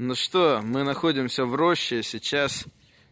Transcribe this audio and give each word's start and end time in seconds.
Ну 0.00 0.14
что, 0.14 0.60
мы 0.62 0.84
находимся 0.84 1.44
в 1.44 1.56
роще. 1.56 2.04
Сейчас 2.04 2.66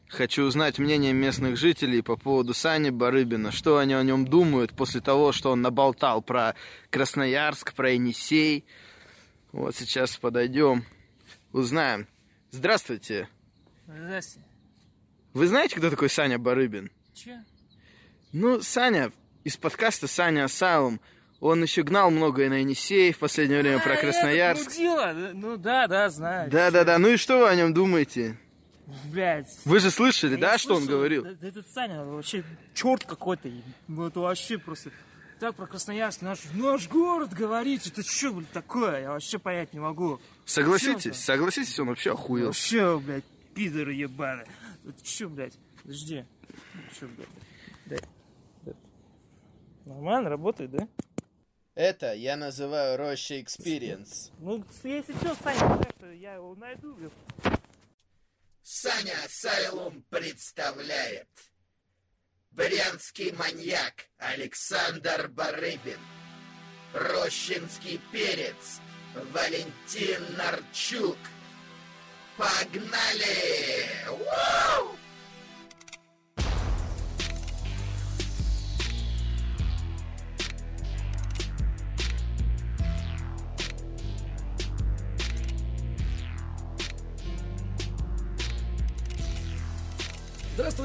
хочу 0.06 0.44
узнать 0.44 0.79
мнение 0.79 1.12
местных 1.12 1.56
жителей 1.56 2.01
по 2.01 2.16
поводу 2.16 2.55
Сани 2.55 2.90
Барыбина. 2.90 3.51
Что 3.51 3.78
они 3.78 3.93
о 3.94 4.04
нем 4.04 4.24
думают 4.24 4.72
после 4.72 5.01
того, 5.01 5.33
что 5.33 5.51
он 5.51 5.62
наболтал 5.62 6.22
про 6.22 6.54
Красноярск, 6.91 7.75
про 7.75 7.91
Енисей. 7.91 8.64
Вот 9.51 9.75
сейчас 9.75 10.17
подойдем, 10.17 10.85
узнаем. 11.51 12.07
Здравствуйте. 12.53 13.29
Здравствуйте. 13.89 14.48
Вы 15.34 15.48
знаете, 15.48 15.75
кто 15.79 15.91
такой 15.91 16.09
Саня 16.09 16.39
Барыбин? 16.39 16.93
Че? 17.14 17.45
Ну, 18.30 18.62
Саня 18.62 19.11
из 19.43 19.57
подкаста 19.57 20.07
Саня 20.07 20.45
Асайлум. 20.45 21.00
Он 21.41 21.62
еще 21.62 21.82
гнал 21.82 22.11
многое 22.11 22.48
на 22.48 22.55
Енисей 22.61 23.12
в 23.12 23.19
последнее 23.19 23.61
время 23.61 23.79
про 23.82 23.93
А, 23.95 23.96
Красноярск. 23.96 24.62
это 24.62 24.71
мудила. 24.71 25.30
Ну 25.34 25.57
да, 25.57 25.87
да, 25.87 26.09
знаю. 26.09 26.51
Да-да-да, 26.51 26.98
ну 26.98 27.09
и 27.09 27.16
что 27.16 27.39
вы 27.41 27.48
о 27.48 27.55
нем 27.55 27.75
думаете? 27.75 28.39
Блять. 29.12 29.46
Вы 29.65 29.80
же 29.80 29.91
слышали, 29.91 30.37
да, 30.37 30.59
что 30.59 30.77
он 30.77 30.87
говорил? 30.87 31.24
Этот 31.24 31.69
Саня 31.69 32.05
вообще 32.05 32.45
черт 32.73 33.05
какой-то. 33.05 33.51
Ну 33.88 34.07
это 34.07 34.20
вообще 34.20 34.59
просто... 34.59 34.91
Так 35.38 35.55
про 35.55 35.66
Красноярск, 35.66 36.23
наш, 36.23 36.38
наш 36.55 36.88
город 36.88 37.34
говорить, 37.34 37.87
это 37.87 38.02
что, 38.02 38.32
блядь, 38.32 38.51
такое? 38.52 39.02
Я 39.02 39.10
вообще 39.10 39.38
понять 39.38 39.74
не 39.74 39.80
могу. 39.80 40.18
Согласитесь, 40.46 41.02
Чё 41.02 41.12
согласитесь, 41.12 41.79
он 41.79 41.88
вообще 41.88 42.12
охуел. 42.12 42.46
Вообще, 42.46 42.98
блядь, 42.98 43.24
пидоры 43.55 43.93
ебаные. 43.93 44.46
Это 44.88 45.05
что, 45.05 45.29
блядь? 45.29 45.59
Подожди. 45.82 46.24
Что, 46.96 47.07
блядь? 47.09 47.29
Дай. 48.65 48.74
Нормально 49.84 50.30
работает, 50.30 50.71
да? 50.71 50.88
Это 51.77 52.15
я 52.15 52.37
называю 52.37 52.97
Роща 52.97 53.35
Experience. 53.35 54.33
Ну, 54.39 54.65
если 54.83 55.12
что, 55.12 55.37
Саня, 55.45 56.15
я 56.15 56.35
его 56.37 56.55
найду. 56.55 56.97
Саня 58.62 59.12
Асайлум 59.27 60.02
представляет 60.09 61.29
Брянский 62.51 63.30
маньяк 63.33 64.07
Александр 64.17 65.29
Барыбин 65.29 66.01
Рощинский 66.95 68.01
перец 68.11 68.81
Валентин 69.33 70.35
Нарчук 70.39 71.19
Погнали! 72.39 73.87
Вау! 74.07 74.97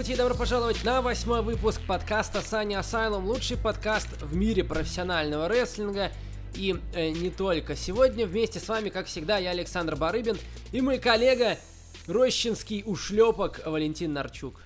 Здравствуйте 0.01 0.23
и 0.23 0.25
добро 0.25 0.35
пожаловать 0.35 0.83
на 0.83 1.01
восьмой 1.03 1.43
выпуск 1.43 1.79
подкаста 1.87 2.41
Саня 2.41 2.79
Асайлум, 2.79 3.27
лучший 3.27 3.55
подкаст 3.55 4.07
в 4.19 4.35
мире 4.35 4.63
профессионального 4.63 5.47
рестлинга 5.47 6.11
и 6.55 6.75
э, 6.95 7.11
не 7.11 7.29
только. 7.29 7.75
Сегодня 7.75 8.25
вместе 8.25 8.59
с 8.59 8.67
вами, 8.67 8.89
как 8.89 9.05
всегда, 9.05 9.37
я 9.37 9.51
Александр 9.51 9.95
Барыбин 9.95 10.39
и 10.71 10.81
мой 10.81 10.97
коллега 10.97 11.59
Рощинский 12.07 12.81
ушлепок 12.83 13.61
Валентин 13.63 14.13
Нарчук. 14.13 14.61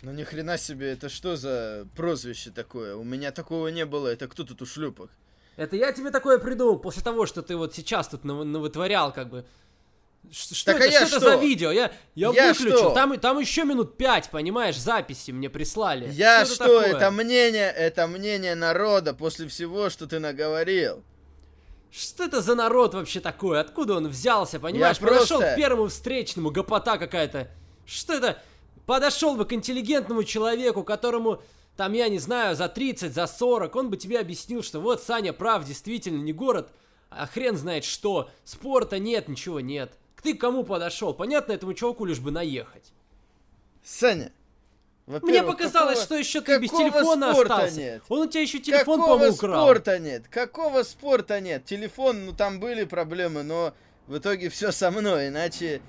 Ну 0.00 0.12
ни 0.12 0.24
хрена 0.24 0.56
себе, 0.56 0.92
это 0.92 1.10
что 1.10 1.36
за 1.36 1.86
прозвище 1.94 2.48
такое? 2.50 2.96
У 2.96 3.04
меня 3.04 3.32
такого 3.32 3.68
не 3.68 3.84
было, 3.84 4.08
это 4.08 4.28
кто 4.28 4.44
тут 4.44 4.62
ушлепок? 4.62 5.10
Это 5.56 5.76
я 5.76 5.92
тебе 5.92 6.10
такое 6.10 6.38
придумал 6.38 6.78
после 6.78 7.02
того, 7.02 7.26
что 7.26 7.42
ты 7.42 7.54
вот 7.54 7.74
сейчас 7.74 8.08
тут 8.08 8.24
нав- 8.24 8.46
навытворял, 8.46 9.12
как 9.12 9.28
бы. 9.28 9.44
Что, 10.32 10.64
Так 10.66 10.76
это, 10.76 10.84
а 10.84 10.88
я 10.88 11.06
что 11.06 11.16
это 11.16 11.24
за 11.26 11.32
что? 11.32 11.40
видео? 11.40 11.70
Я, 11.72 11.92
я, 12.14 12.30
Я 12.32 12.52
выключил. 12.52 12.76
что? 12.78 12.90
Там, 12.94 13.18
там 13.18 13.38
еще 13.40 13.64
минут 13.64 13.96
пять, 13.96 14.30
понимаешь, 14.30 14.78
записи 14.78 15.32
мне 15.32 15.50
прислали. 15.50 16.08
Я 16.12 16.42
это 16.42 16.54
что, 16.54 16.64
такое? 16.64 16.96
это 16.96 17.10
мнение, 17.10 17.68
это 17.70 18.06
мнение 18.06 18.54
народа 18.54 19.12
после 19.12 19.48
всего, 19.48 19.90
что 19.90 20.06
ты 20.06 20.20
наговорил. 20.20 21.02
Что 21.90 22.24
это 22.24 22.40
за 22.40 22.54
народ 22.54 22.94
вообще 22.94 23.18
такой? 23.18 23.58
Откуда 23.60 23.94
он 23.94 24.06
взялся, 24.06 24.60
понимаешь? 24.60 24.98
Я 25.00 25.06
Подошел 25.08 25.38
просто- 25.38 25.54
к 25.54 25.56
первому 25.56 25.88
встречному, 25.88 26.50
гопота 26.52 26.96
какая-то. 26.98 27.48
Что 27.84 28.12
это? 28.14 28.40
Подошел 28.86 29.34
бы 29.34 29.44
к 29.44 29.52
интеллигентному 29.52 30.22
человеку, 30.22 30.84
которому, 30.84 31.42
там, 31.76 31.92
я 31.92 32.08
не 32.08 32.20
знаю, 32.20 32.54
за 32.54 32.68
30, 32.68 33.12
за 33.12 33.26
40, 33.26 33.74
он 33.74 33.90
бы 33.90 33.96
тебе 33.96 34.20
объяснил, 34.20 34.62
что 34.62 34.78
вот, 34.80 35.02
Саня, 35.02 35.32
прав, 35.32 35.64
действительно, 35.64 36.22
не 36.22 36.32
город, 36.32 36.70
а 37.08 37.26
хрен 37.26 37.56
знает 37.56 37.82
что. 37.84 38.30
Спорта 38.44 39.00
нет, 39.00 39.26
ничего 39.26 39.58
нет. 39.58 39.94
Ты 40.22 40.34
к 40.34 40.40
кому 40.40 40.64
подошел? 40.64 41.14
Понятно, 41.14 41.52
этому 41.52 41.74
чуваку 41.74 42.04
лишь 42.04 42.18
бы 42.20 42.30
наехать. 42.30 42.92
Саня, 43.82 44.32
Мне 45.06 45.42
показалось, 45.42 46.00
какого- 46.00 46.04
что 46.04 46.14
еще 46.16 46.40
ты 46.42 46.58
без 46.58 46.70
какого 46.70 46.90
телефона 46.90 47.32
спорта 47.32 47.54
остался. 47.54 47.76
нет? 47.80 48.02
Он 48.08 48.20
у 48.20 48.26
тебя 48.26 48.42
еще 48.42 48.58
телефон, 48.58 48.98
Какого 49.00 49.14
по-моему, 49.14 49.34
украл. 49.34 49.64
спорта 49.64 49.98
нет? 49.98 50.28
Какого 50.28 50.82
спорта 50.82 51.40
нет? 51.40 51.64
Телефон, 51.64 52.26
ну 52.26 52.32
там 52.32 52.60
были 52.60 52.84
проблемы, 52.84 53.42
но 53.42 53.72
в 54.06 54.18
итоге 54.18 54.48
все 54.50 54.72
со 54.72 54.90
мной, 54.90 55.28
иначе... 55.28 55.80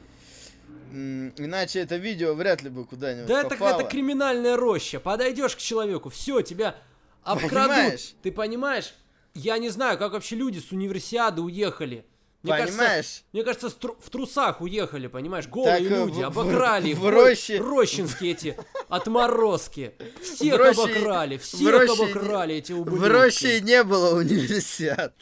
Иначе 0.93 1.79
это 1.79 1.95
видео 1.95 2.33
вряд 2.33 2.61
ли 2.63 2.69
бы 2.69 2.83
куда-нибудь 2.85 3.27
Да 3.27 3.39
это 3.41 3.49
попало. 3.51 3.71
какая-то 3.71 3.89
криминальная 3.89 4.57
роща. 4.57 4.99
Подойдешь 4.99 5.55
к 5.55 5.59
человеку, 5.59 6.09
все, 6.09 6.41
тебя 6.41 6.75
обкрадут. 7.23 7.51
Понимаешь? 7.69 8.13
Ты 8.21 8.31
понимаешь? 8.31 8.93
Я 9.33 9.57
не 9.57 9.69
знаю, 9.69 9.97
как 9.97 10.11
вообще 10.11 10.35
люди 10.35 10.59
с 10.59 10.71
универсиады 10.73 11.41
уехали. 11.41 12.05
Мне 12.43 12.53
Понимаешь? 12.53 12.77
Кажется, 12.77 13.23
мне 13.33 13.43
кажется, 13.43 13.69
в 13.69 14.09
трусах 14.09 14.61
уехали, 14.61 15.05
понимаешь? 15.05 15.47
Голые 15.47 15.73
Так, 15.73 15.81
э, 15.91 15.95
люди, 16.05 16.21
в- 16.21 16.25
обокрали 16.25 16.89
их. 16.89 16.97
в 16.97 17.07
роще- 17.07 17.59
Рощинские 17.59 18.31
эти 18.31 18.57
отморозки. 18.89 19.93
Всех 20.23 20.55
В 20.55 20.57
роще- 20.57 20.81
обокрали, 20.81 21.37
в 21.37 21.43
всех 21.43 21.69
роще- 21.71 22.03
обокрали 22.03 22.55
эти 22.55 22.71
В 22.73 22.81
ублюдки. 22.81 23.07
роще 23.09 23.61
не 23.61 23.83
было 23.83 24.15
универсиад. 24.17 25.13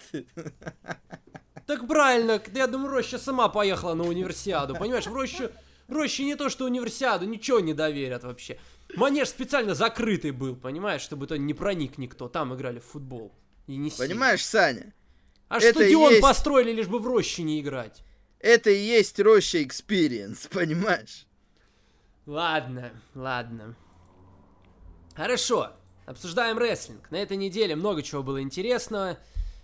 Так 1.68 1.88
правильно, 1.88 2.42
я 2.56 2.68
думаю, 2.68 2.90
Роща 2.92 3.20
сама 3.20 3.48
поехала 3.50 3.94
на 3.94 4.04
универсиаду, 4.06 4.76
понимаешь? 4.76 5.06
В 5.08 5.14
Рощу, 5.14 5.50
Роще 5.88 6.24
не 6.24 6.36
то, 6.36 6.50
что 6.50 6.66
универсиаду, 6.66 7.26
ничего 7.26 7.60
не 7.60 7.74
доверят 7.74 8.24
вообще. 8.24 8.60
Манеж 8.96 9.28
специально 9.30 9.74
закрытый 9.74 10.30
был, 10.32 10.56
понимаешь, 10.56 11.02
чтобы 11.02 11.26
то 11.28 11.36
не 11.38 11.54
проник 11.56 11.98
никто. 11.98 12.28
Там 12.30 12.54
играли 12.56 12.78
в 12.80 12.86
футбол. 12.86 13.32
И 13.68 13.76
не 13.76 13.90
Понимаешь, 13.92 14.46
Саня? 14.46 14.94
Аж 15.50 15.64
это 15.64 15.80
стадион 15.80 16.12
есть- 16.12 16.22
построили, 16.22 16.72
лишь 16.72 16.88
бы 16.88 17.00
в 17.00 17.08
Роще 17.08 17.44
не 17.44 17.60
играть. 17.60 18.04
Это 18.40 18.70
и 18.70 18.78
есть 18.80 19.20
Роща 19.20 19.58
Experience, 19.62 20.48
понимаешь? 20.54 21.26
Ладно, 22.26 22.92
ладно. 23.16 23.76
Хорошо, 25.16 25.72
обсуждаем 26.06 26.58
рестлинг. 26.58 27.10
На 27.12 27.18
этой 27.18 27.38
неделе 27.38 27.76
много 27.76 28.02
чего 28.04 28.24
было 28.24 28.42
интересного. 28.42 29.18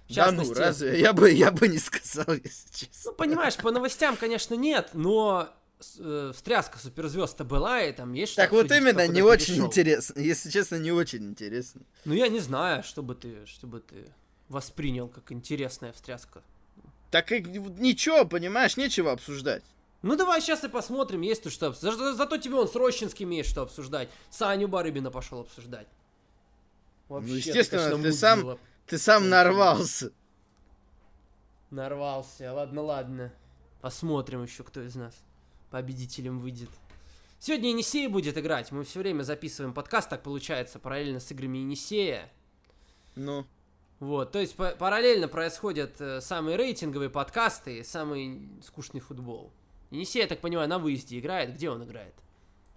В 0.09 0.13
Да 0.13 0.31
ну, 0.31 0.37
частности, 0.39 0.59
разве? 0.59 0.99
Я 0.99 1.13
бы, 1.13 1.31
я 1.31 1.51
бы 1.51 1.67
не 1.67 1.77
сказал, 1.77 2.25
если 2.43 2.69
честно. 2.73 3.11
Ну, 3.11 3.13
понимаешь, 3.13 3.55
по 3.55 3.71
новостям, 3.71 4.17
конечно, 4.17 4.53
нет, 4.55 4.89
но 4.93 5.49
э, 5.99 6.31
встряска 6.35 6.77
суперзвезд-то 6.77 7.43
была, 7.43 7.81
и 7.83 7.91
там 7.93 8.13
есть 8.13 8.33
что 8.33 8.41
Так 8.41 8.51
вот 8.51 8.71
именно, 8.71 9.07
не 9.07 9.21
очень 9.21 9.53
перешел. 9.53 9.67
интересно. 9.67 10.19
Если 10.19 10.49
честно, 10.49 10.75
не 10.75 10.91
очень 10.91 11.23
интересно. 11.23 11.81
Ну, 12.03 12.13
я 12.13 12.27
не 12.27 12.39
знаю, 12.39 12.83
что 12.83 13.01
бы 13.01 13.15
ты, 13.15 13.45
что 13.45 13.65
бы 13.67 13.79
ты 13.79 14.11
воспринял 14.49 15.07
как 15.07 15.31
интересная 15.31 15.91
встряска. 15.93 16.41
Так 17.11 17.31
и 17.31 17.39
ничего, 17.41 18.25
понимаешь, 18.25 18.77
нечего 18.77 19.11
обсуждать. 19.11 19.63
Ну, 20.01 20.15
давай 20.15 20.41
сейчас 20.41 20.63
и 20.63 20.67
посмотрим, 20.67 21.21
есть 21.21 21.43
тут 21.43 21.53
что 21.53 21.67
обсуждать. 21.67 21.97
За- 21.97 22.13
Зато 22.13 22.37
тебе 22.37 22.55
он 22.55 22.67
с 22.67 22.75
Рощинским 22.75 23.29
есть 23.31 23.49
что 23.49 23.61
обсуждать. 23.63 24.09
Саню 24.29 24.67
Барыбина 24.67 25.09
пошел 25.09 25.39
обсуждать. 25.41 25.87
Вообще, 27.07 27.29
Ну, 27.29 27.35
естественно, 27.35 27.83
конечно, 27.83 28.03
ты 28.03 28.13
сам-. 28.13 28.59
Ты 28.87 28.97
сам 28.99 29.29
нарвался. 29.29 30.11
Нарвался. 31.71 32.53
Ладно, 32.53 32.81
ладно. 32.81 33.33
Посмотрим 33.81 34.43
еще, 34.43 34.63
кто 34.63 34.81
из 34.81 34.95
нас 34.95 35.13
победителем 35.71 36.39
выйдет. 36.39 36.69
Сегодня 37.39 37.69
Енисей 37.69 38.07
будет 38.07 38.37
играть. 38.37 38.71
Мы 38.71 38.83
все 38.85 38.99
время 38.99 39.23
записываем 39.23 39.73
подкаст, 39.73 40.09
так 40.09 40.23
получается, 40.23 40.79
параллельно 40.79 41.19
с 41.19 41.29
играми 41.31 41.59
Енисея. 41.59 42.31
Ну, 43.15 43.45
Вот, 43.99 44.31
то 44.31 44.39
есть 44.39 44.55
па- 44.55 44.71
параллельно 44.71 45.27
происходят 45.27 45.99
э, 46.01 46.19
самые 46.21 46.57
рейтинговые 46.57 47.09
подкасты 47.09 47.79
и 47.79 47.83
самый 47.83 48.49
скучный 48.61 48.99
футбол. 48.99 49.53
Енисей, 49.89 50.21
я 50.21 50.27
так 50.27 50.41
понимаю, 50.41 50.67
на 50.67 50.79
выезде 50.79 51.17
играет. 51.17 51.53
Где 51.53 51.69
он 51.69 51.83
играет? 51.83 52.13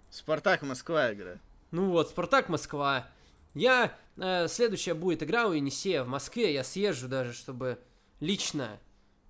Спартак 0.09 0.61
Москва 0.61 1.13
игра. 1.13 1.39
Ну 1.71 1.89
вот, 1.89 2.09
Спартак 2.09 2.49
Москва. 2.49 3.07
Я... 3.53 3.97
э, 4.17 4.47
следующая 4.47 4.93
будет 4.93 5.21
игра 5.21 5.47
у 5.47 5.51
Енисея 5.51 6.03
в 6.03 6.07
Москве. 6.07 6.53
Я 6.53 6.63
съезжу 6.63 7.07
даже, 7.07 7.33
чтобы 7.33 7.79
лично 8.19 8.79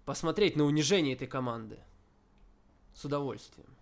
посмотреть 0.05 0.55
на 0.55 0.65
унижение 0.65 1.15
этой 1.15 1.27
команды. 1.27 1.79
С 2.93 3.05
удовольствием. 3.05 3.75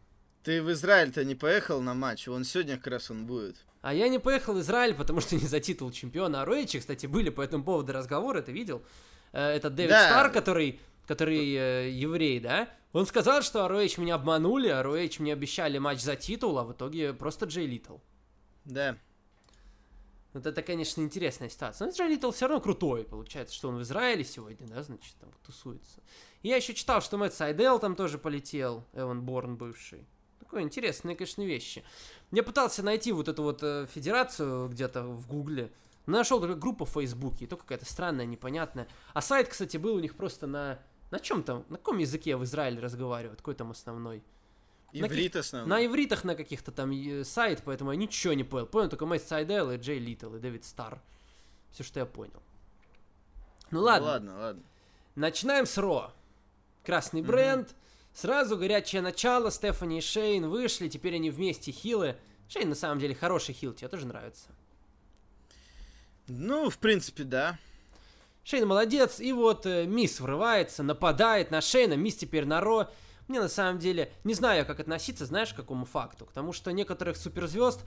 Ты 0.44 0.62
в 0.63 0.71
Израиль-то 0.71 1.25
не 1.25 1.36
поехал 1.36 1.81
на 1.81 1.94
матч? 1.94 2.27
Вон 2.27 2.45
сегодня 2.45 2.77
как 2.77 2.88
раз 2.88 3.12
он 3.12 3.25
будет. 3.25 3.65
А 3.88 3.94
я 3.94 4.10
не 4.10 4.19
поехал 4.19 4.54
в 4.54 4.60
Израиль, 4.60 4.94
потому 4.94 5.22
что 5.22 5.36
не 5.38 5.48
за 5.48 5.62
титул 5.62 5.92
чемпиона. 5.92 6.42
А 6.42 6.45
Роичи, 6.45 6.78
кстати, 6.78 7.06
были 7.06 7.30
по 7.30 7.39
этому 7.39 7.63
поводу 7.63 7.94
разговоры, 7.94 8.42
ты 8.42 8.51
видел? 8.51 8.84
Э, 9.31 9.56
Это 9.56 9.69
Дэвид 9.69 9.92
Да. 9.92 10.10
Стар, 10.10 10.30
который, 10.30 10.81
который 11.06 11.56
э, 11.56 11.89
еврей, 11.92 12.42
да? 12.42 12.68
Он 12.92 13.06
сказал, 13.06 13.42
что 13.44 13.66
ROH 13.66 14.01
меня 14.01 14.16
обманули, 14.16 14.68
а 14.68 14.84
ROH 14.84 15.22
мне 15.22 15.31
обещали 15.31 15.78
матч 15.78 16.01
за 16.01 16.18
титул, 16.18 16.60
а 16.60 16.66
в 16.66 16.74
итоге 16.74 17.13
просто 17.13 17.45
Джей 17.45 17.66
Литл. 17.66 18.00
Да. 18.66 18.98
Вот 20.34 20.45
это, 20.45 20.62
конечно, 20.63 21.00
интересная 21.00 21.48
ситуация. 21.48 21.88
Но 21.88 21.94
Джей 21.94 22.10
Литл 22.10 22.31
все 22.31 22.48
равно 22.50 22.60
крутой. 22.62 23.06
Получается, 23.06 23.56
что 23.56 23.69
он 23.69 23.78
в 23.78 23.84
Израиле 23.84 24.25
сегодня, 24.25 24.68
да, 24.68 24.84
значит, 24.84 25.16
там 25.22 25.30
тусуется. 25.45 26.01
И 26.42 26.50
я 26.50 26.57
еще 26.57 26.74
читал, 26.74 27.01
что 27.01 27.18
Мэтт 27.18 27.36
Сайдел 27.36 27.80
там 27.80 27.95
тоже 27.95 28.18
полетел, 28.18 28.84
Эван 28.92 29.22
Борн 29.22 29.56
бывший. 29.56 30.06
Такое 30.39 30.63
интересные, 30.63 31.16
конечно, 31.16 31.42
вещи. 31.42 31.84
Я 32.31 32.44
пытался 32.44 32.83
найти 32.83 33.12
вот 33.12 33.27
эту 33.27 33.44
вот 33.44 33.63
э, 33.63 33.85
федерацию 33.94 34.68
где-то 34.69 35.03
в 35.03 35.27
Гугле. 35.27 35.71
Нашел 36.06 36.39
только 36.39 36.56
группу 36.56 36.85
в 36.85 36.89
Фейсбуке, 36.89 37.45
и 37.45 37.47
то 37.47 37.57
какая-то 37.57 37.85
странная, 37.85 38.25
непонятная. 38.25 38.88
А 39.13 39.21
сайт, 39.21 39.47
кстати, 39.50 39.77
был 39.77 39.95
у 39.95 40.00
них 40.00 40.15
просто 40.15 40.47
на... 40.47 40.79
На 41.09 41.19
чем 41.19 41.41
там? 41.44 41.63
На 41.69 41.77
каком 41.77 42.00
языке 42.00 42.35
в 42.35 42.44
Израиле 42.44 42.81
разговаривают? 42.81 43.39
Какой 43.39 43.56
там 43.56 43.71
основной? 43.71 44.24
На 44.94 45.06
Иврит 45.07 45.35
основной. 45.38 45.69
На 45.69 45.85
ивритах 45.85 46.24
на 46.25 46.35
каких-то 46.35 46.71
там 46.71 46.91
э, 46.91 47.24
сайт, 47.24 47.62
поэтому 47.63 47.91
я 47.91 47.97
ничего 47.97 48.33
не 48.33 48.44
понял. 48.44 48.65
Понял 48.65 48.89
только 48.89 49.06
Мэтт 49.06 49.27
Сайдел 49.27 49.71
и 49.71 49.77
Джей 49.77 50.00
Литл 50.00 50.35
и 50.35 50.39
Дэвид 50.39 50.65
Стар. 50.65 51.01
Все, 51.71 51.83
что 51.83 52.00
я 52.00 52.06
понял. 52.06 52.41
Ну 53.71 53.81
ладно, 53.81 54.07
Ладно, 54.07 54.39
ладно. 54.39 54.63
начинаем 55.15 55.65
с 55.65 55.77
Ро. 55.77 56.12
Красный 56.85 57.21
бренд. 57.21 57.75
Сразу 58.18 58.58
горячее 58.58 59.04
начало. 59.04 59.52
Стефани 59.52 60.00
и 60.00 60.02
Шейн 60.02 60.50
вышли. 60.50 60.88
Теперь 60.88 61.14
они 61.14 61.30
вместе 61.30 61.72
хилы. 61.72 62.16
Шейн 62.50 62.69
на 62.69 62.74
самом 62.74 62.98
деле 62.98 63.14
хороший 63.14 63.54
хил. 63.54 63.74
Тебе 63.74 63.90
тоже 63.90 64.08
нравится? 64.08 64.48
Ну, 66.28 66.72
в 66.72 66.80
принципе, 66.80 67.25
да. 67.25 67.60
Шейн 68.44 68.68
молодец. 68.68 69.19
И 69.19 69.31
вот 69.34 69.68
э, 69.68 69.86
Мисс 69.86 70.19
врывается, 70.19 70.81
нападает 70.81 71.52
на 71.52 71.62
Шейна. 71.62 71.94
Мисс 71.94 72.16
теперь 72.16 72.46
на 72.46 72.60
Ро. 72.60 72.90
Мне 73.28 73.40
на 73.40 73.50
самом 73.50 73.78
деле 73.78 74.12
не 74.24 74.34
знаю, 74.34 74.66
как 74.66 74.80
относиться, 74.80 75.28
знаешь, 75.28 75.54
к 75.54 75.58
какому 75.58 75.86
факту. 75.86 76.25
К 76.25 76.31
тому, 76.31 76.54
что 76.54 76.72
некоторых 76.72 77.18
суперзвезд 77.18 77.81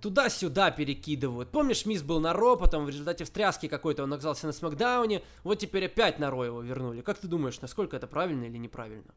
туда-сюда 0.00 0.70
перекидывают. 0.70 1.50
Помнишь, 1.50 1.84
Мисс 1.84 2.00
был 2.00 2.20
на 2.20 2.32
Ро, 2.32 2.56
потом 2.56 2.86
в 2.86 2.88
результате 2.88 3.24
встряски 3.24 3.68
какой-то 3.68 4.04
он 4.04 4.14
оказался 4.14 4.46
на 4.46 4.54
Смакдауне, 4.54 5.22
вот 5.42 5.58
теперь 5.58 5.84
опять 5.84 6.18
на 6.18 6.30
Ро 6.30 6.46
его 6.46 6.62
вернули. 6.62 7.02
Как 7.02 7.18
ты 7.18 7.26
думаешь, 7.26 7.60
насколько 7.60 7.98
это 7.98 8.06
правильно 8.06 8.44
или 8.44 8.56
неправильно? 8.56 9.12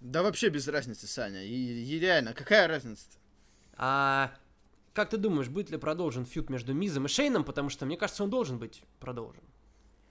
Да 0.00 0.22
вообще 0.22 0.48
без 0.48 0.68
разницы, 0.68 1.06
Саня. 1.06 1.44
И, 1.44 1.52
и 1.52 1.98
реально, 1.98 2.34
какая 2.34 2.68
разница-то? 2.68 3.16
А 3.76 4.32
как 4.92 5.10
ты 5.10 5.16
думаешь, 5.16 5.48
будет 5.48 5.70
ли 5.70 5.76
продолжен 5.76 6.24
фьюд 6.24 6.48
между 6.48 6.72
Мизом 6.74 7.06
и 7.06 7.08
Шейном? 7.08 7.44
Потому 7.44 7.68
что, 7.68 7.86
мне 7.86 7.96
кажется, 7.96 8.24
он 8.24 8.30
должен 8.30 8.58
быть 8.58 8.82
продолжен. 9.00 9.42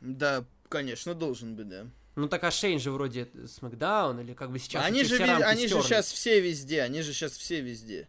Да, 0.01 0.45
конечно, 0.69 1.13
должен 1.13 1.55
быть, 1.55 1.67
да. 1.67 1.87
Ну 2.15 2.29
так 2.29 2.43
а 2.43 2.51
Шейн 2.51 2.79
же 2.79 2.91
вроде 2.91 3.29
Смакдаун, 3.47 4.19
или 4.21 4.33
как 4.33 4.51
бы 4.51 4.59
сейчас 4.59 4.85
они 4.85 5.03
же, 5.03 5.17
рамки 5.17 5.43
они 5.43 5.67
же 5.67 5.81
сейчас 5.81 6.11
все 6.11 6.39
везде, 6.39 6.81
они 6.81 7.01
же 7.01 7.11
сейчас 7.13 7.33
все 7.33 7.59
везде. 7.61 8.07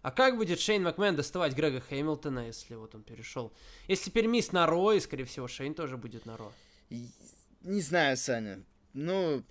А 0.00 0.12
как 0.12 0.36
будет 0.36 0.60
Шейн 0.60 0.84
Макмен 0.84 1.16
доставать 1.16 1.52
Грега 1.52 1.80
Хэмилтона, 1.80 2.46
если 2.46 2.76
вот 2.76 2.94
он 2.94 3.02
перешел? 3.02 3.52
Если 3.88 4.10
теперь 4.10 4.26
Мисс 4.26 4.52
на 4.52 4.66
Ро, 4.66 4.92
и, 4.92 5.00
скорее 5.00 5.24
всего, 5.24 5.48
Шейн 5.48 5.74
тоже 5.74 5.96
будет 5.96 6.26
на 6.26 6.36
Ро. 6.36 6.52
Не 6.88 7.80
знаю, 7.80 8.16
Саня. 8.16 8.62
Ну, 8.92 9.42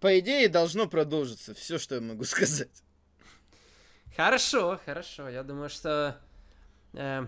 по 0.00 0.18
идее, 0.18 0.48
должно 0.48 0.86
продолжиться. 0.86 1.54
Все, 1.54 1.78
что 1.78 1.96
я 1.96 2.00
могу 2.00 2.24
сказать. 2.24 2.82
Хорошо, 4.16 4.80
хорошо. 4.84 5.28
Я 5.28 5.42
думаю, 5.42 5.68
что 5.68 6.18
э, 6.94 7.26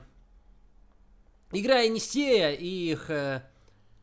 игра 1.52 1.80
Енисея 1.80 2.52
и 2.52 2.92
их 2.92 3.10
э, 3.10 3.42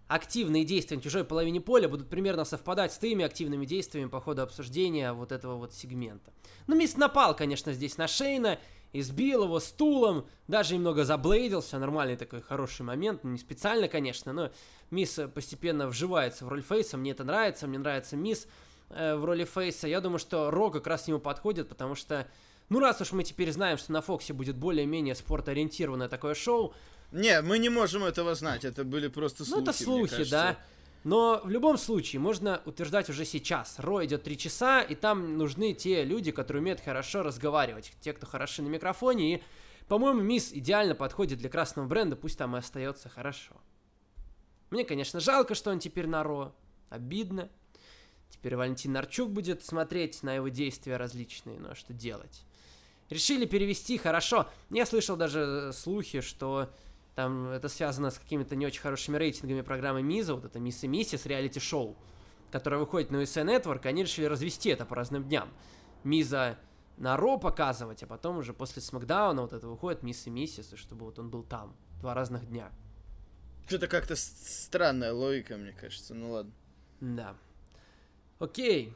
активные 0.07 0.65
действия 0.65 0.97
на 0.97 1.03
чужой 1.03 1.23
половине 1.23 1.61
поля 1.61 1.89
будут 1.89 2.09
примерно 2.09 2.45
совпадать 2.45 2.93
с 2.93 2.99
теми 2.99 3.25
активными 3.25 3.65
действиями 3.65 4.07
по 4.07 4.21
ходу 4.21 4.43
обсуждения 4.43 5.13
вот 5.13 5.31
этого 5.31 5.55
вот 5.55 5.73
сегмента. 5.73 6.31
Ну, 6.67 6.75
Мисс 6.75 6.95
напал, 6.95 7.35
конечно, 7.35 7.73
здесь 7.73 7.97
на 7.97 8.07
Шейна, 8.07 8.59
избил 8.99 9.43
его 9.43 9.59
стулом, 9.59 10.27
даже 10.47 10.75
немного 10.75 11.05
заблейдился, 11.05 11.79
нормальный 11.79 12.15
такой 12.15 12.41
хороший 12.41 12.83
момент, 12.83 13.23
ну, 13.23 13.31
не 13.31 13.37
специально, 13.37 13.87
конечно, 13.87 14.33
но 14.33 14.51
Мисс 14.91 15.19
э, 15.19 15.27
постепенно 15.27 15.87
вживается 15.87 16.45
в 16.45 16.49
роль 16.49 16.61
Фейса, 16.61 16.97
мне 16.97 17.11
это 17.11 17.23
нравится, 17.23 17.67
мне 17.67 17.79
нравится 17.79 18.15
Мисс 18.15 18.47
э, 18.89 19.15
в 19.15 19.25
роли 19.25 19.43
Фейса, 19.45 19.87
я 19.87 20.01
думаю, 20.01 20.19
что 20.19 20.51
Ро 20.51 20.69
как 20.69 20.87
раз 20.87 21.03
к 21.03 21.07
нему 21.07 21.19
подходит, 21.19 21.69
потому 21.69 21.95
что 21.95 22.27
ну, 22.69 22.79
раз 22.79 22.99
уж 23.01 23.11
мы 23.11 23.23
теперь 23.23 23.51
знаем, 23.51 23.77
что 23.77 23.91
на 23.91 24.01
Фоксе 24.01 24.33
будет 24.33 24.55
более-менее 24.55 25.15
спортоориентированное 25.15 26.07
такое 26.07 26.33
шоу, 26.33 26.73
Не, 27.11 27.41
мы 27.41 27.59
не 27.59 27.69
можем 27.69 28.03
этого 28.03 28.33
знать. 28.33 28.65
Это 28.65 28.83
были 28.83 29.07
просто 29.07 29.45
слухи. 29.45 29.57
ну, 29.57 29.63
это 29.63 29.73
слухи, 29.73 30.29
да. 30.29 30.57
Но 31.05 31.39
в 31.43 31.51
любом 31.51 31.77
случае, 31.77 32.19
можно 32.19 32.63
утверждать 32.65 33.11
уже 33.11 33.25
сейчас. 33.25 33.75
Ро 33.77 34.03
идет 34.03 34.23
три 34.23 34.35
часа, 34.35 34.81
и 34.81 34.95
там 34.95 35.37
нужны 35.37 35.73
те 35.73 36.03
люди, 36.03 36.31
которые 36.31 36.63
умеют 36.63 36.81
хорошо 36.81 37.21
разговаривать. 37.21 37.93
Те, 38.01 38.11
кто 38.11 38.25
хороши 38.25 38.63
на 38.63 38.69
микрофоне. 38.69 39.35
И, 39.35 39.43
по-моему, 39.87 40.21
Мисс 40.21 40.51
идеально 40.51 40.95
подходит 40.95 41.37
для 41.37 41.47
красного 41.47 41.85
бренда, 41.85 42.15
пусть 42.15 42.39
там 42.39 42.55
и 42.55 42.59
остается 42.59 43.07
хорошо. 43.07 43.53
Мне, 44.71 44.83
конечно, 44.83 45.19
жалко, 45.19 45.53
что 45.53 45.69
он 45.69 45.77
теперь 45.77 46.07
на 46.07 46.23
Ро. 46.23 46.55
Обидно. 46.89 47.49
Теперь 48.31 48.55
Валентин 48.55 48.93
Нарчук 48.93 49.29
будет 49.29 49.63
смотреть 49.63 50.23
на 50.23 50.33
его 50.33 50.47
действия 50.47 50.97
различные, 50.97 51.59
а 51.69 51.75
что 51.75 51.93
делать? 51.93 52.43
Решили 53.11 53.45
перевести, 53.45 53.99
хорошо. 53.99 54.49
Я 54.71 54.87
слышал 54.87 55.15
даже 55.15 55.39
э, 55.69 55.71
слухи, 55.71 56.21
что 56.21 56.71
там 57.15 57.47
это 57.47 57.69
связано 57.69 58.11
с 58.11 58.19
какими-то 58.19 58.55
не 58.55 58.65
очень 58.65 58.81
хорошими 58.81 59.17
рейтингами 59.17 59.61
программы 59.61 60.03
Миза, 60.03 60.35
вот 60.35 60.45
это 60.45 60.59
Мисс 60.59 60.83
и 60.83 60.87
Миссис 60.87 61.25
реалити-шоу, 61.25 61.95
которое 62.51 62.77
выходит 62.77 63.09
на 63.09 63.17
USA 63.17 63.45
Network, 63.45 63.87
они 63.87 64.03
решили 64.03 64.25
развести 64.25 64.69
это 64.69 64.85
по 64.85 64.95
разным 64.95 65.23
дням. 65.23 65.49
Миза 66.03 66.57
на 66.97 67.17
Ро 67.17 67.37
показывать, 67.37 68.03
а 68.03 68.07
потом 68.07 68.37
уже 68.37 68.53
после 68.53 68.81
Смакдауна 68.81 69.41
вот 69.41 69.53
это 69.53 69.67
выходит 69.67 70.03
Мисс 70.03 70.27
и 70.27 70.29
Миссис, 70.29 70.73
и 70.73 70.75
чтобы 70.75 71.05
вот 71.05 71.17
он 71.17 71.29
был 71.29 71.43
там. 71.43 71.75
Два 72.01 72.13
разных 72.13 72.45
дня. 72.47 72.69
Что-то 73.67 73.87
как-то 73.87 74.15
странная 74.15 75.13
логика, 75.13 75.57
мне 75.57 75.71
кажется. 75.71 76.13
Ну 76.13 76.31
ладно. 76.31 76.51
Да. 76.99 77.35
Окей. 78.39 78.93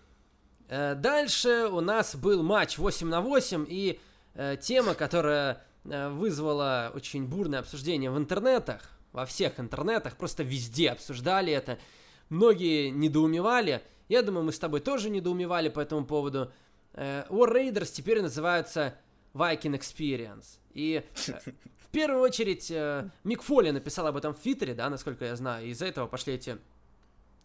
Э, 0.68 0.94
Дальше 0.96 1.68
у 1.72 1.80
нас 1.80 2.16
был 2.16 2.44
матч 2.44 2.78
8 2.78 3.08
на 3.08 3.22
8, 3.22 3.66
и 3.68 4.00
э, 4.36 4.58
тема, 4.62 4.94
которая 4.94 5.64
э, 5.86 6.10
вызвала 6.10 6.92
очень 6.94 7.26
бурное 7.28 7.60
обсуждение 7.60 8.12
в 8.12 8.18
интернетах, 8.18 8.82
во 9.12 9.26
всех 9.26 9.60
интернетах, 9.60 10.18
просто 10.18 10.44
везде 10.44 10.92
обсуждали 10.92 11.52
это. 11.52 11.80
Многие 12.30 12.90
недоумевали. 12.90 13.82
Я 14.08 14.22
думаю, 14.22 14.46
мы 14.46 14.52
с 14.52 14.60
тобой 14.60 14.82
тоже 14.82 15.10
недоумевали 15.10 15.70
по 15.70 15.80
этому 15.80 16.06
поводу. 16.06 16.52
Э, 16.94 17.26
War 17.30 17.52
Raiders 17.54 17.92
теперь 17.92 18.22
называются 18.22 18.96
Viking 19.34 19.80
Experience. 19.80 20.60
И 20.74 21.04
э, 21.28 21.52
в 21.80 21.92
первую 21.92 22.22
очередь 22.22 22.72
Мик 23.24 23.42
Фоли 23.42 23.72
написал 23.72 24.08
об 24.08 24.18
этом 24.18 24.34
в 24.34 24.40
Твиттере, 24.40 24.76
да, 24.76 24.90
насколько 24.90 25.26
я 25.26 25.36
знаю, 25.36 25.68
из-за 25.68 25.88
этого 25.88 26.08
пошли 26.08 26.36
эти 26.36 26.58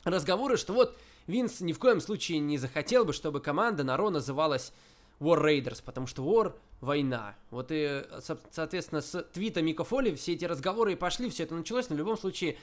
разговоры, 0.04 0.56
что 0.56 0.74
вот 0.74 0.96
Винс 1.26 1.60
ни 1.60 1.72
в 1.72 1.78
коем 1.78 2.00
случае 2.00 2.38
не 2.38 2.58
захотел 2.58 3.04
бы, 3.04 3.12
чтобы 3.12 3.40
команда 3.40 3.84
на 3.84 3.96
Ро 3.96 4.10
называлась 4.10 4.72
War 5.20 5.40
Raiders, 5.40 5.82
потому 5.82 6.06
что 6.06 6.22
War— 6.22 6.54
война. 6.84 7.34
Вот 7.50 7.68
и, 7.70 8.04
со- 8.20 8.38
соответственно, 8.50 9.00
с 9.00 9.22
твита 9.32 9.62
Мика 9.62 9.84
Фоли 9.84 10.14
все 10.14 10.34
эти 10.34 10.44
разговоры 10.44 10.92
и 10.92 10.96
пошли, 10.96 11.28
все 11.30 11.42
это 11.44 11.54
началось, 11.54 11.88
но 11.88 11.96
в 11.96 11.98
любом 11.98 12.16
случае 12.16 12.56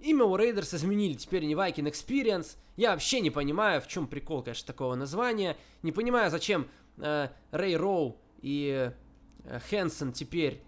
имя 0.00 0.24
War 0.24 0.38
Raiders 0.40 0.74
изменили, 0.76 1.14
теперь 1.14 1.44
не 1.44 1.54
Viking 1.54 1.90
Experience. 1.90 2.56
Я 2.76 2.92
вообще 2.92 3.20
не 3.20 3.30
понимаю, 3.30 3.80
в 3.80 3.88
чем 3.88 4.06
прикол, 4.06 4.42
конечно, 4.42 4.66
такого 4.66 4.94
названия. 4.94 5.56
Не 5.82 5.92
понимаю, 5.92 6.30
зачем 6.30 6.68
э, 6.98 7.28
Рэй 7.50 7.76
Роу 7.76 8.18
и 8.42 8.90
э, 9.44 9.58
Хэнсон 9.70 10.12
теперь 10.12 10.62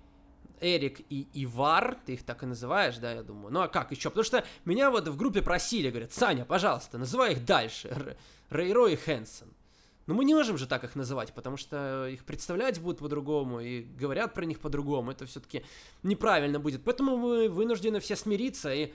Эрик 0.61 1.01
и 1.09 1.29
Ивар, 1.35 1.99
ты 2.05 2.15
их 2.15 2.25
так 2.25 2.43
и 2.43 2.47
называешь, 2.47 2.97
да, 2.99 3.13
я 3.13 3.23
думаю. 3.23 3.53
Ну 3.53 3.61
а 3.61 3.69
как 3.69 3.93
еще? 3.93 4.09
Потому 4.11 4.25
что 4.25 4.45
меня 4.65 4.91
вот 4.91 5.07
в 5.07 5.17
группе 5.17 5.41
просили, 5.43 5.89
говорят, 5.91 6.13
Саня, 6.13 6.45
пожалуйста, 6.45 6.99
называй 6.99 7.33
их 7.35 7.45
дальше. 7.45 7.89
Р- 7.89 8.17
Рейро 8.51 8.89
и 8.89 8.97
Хэнсон. 8.97 9.49
Но 10.09 10.15
мы 10.15 10.25
не 10.25 10.35
можем 10.35 10.57
же 10.57 10.67
так 10.67 10.85
их 10.85 10.97
называть, 10.97 11.35
потому 11.35 11.59
что 11.59 12.09
их 12.09 12.25
представлять 12.25 12.81
будут 12.81 13.01
по-другому 13.01 13.61
и 13.61 13.83
говорят 13.83 14.33
про 14.33 14.47
них 14.47 14.59
по-другому. 14.59 15.11
Это 15.11 15.27
все-таки 15.27 15.67
неправильно 16.03 16.59
будет. 16.59 16.83
Поэтому 16.83 17.19
мы 17.19 17.51
вынуждены 17.51 18.01
все 18.01 18.17
смириться. 18.17 18.73
И 18.73 18.87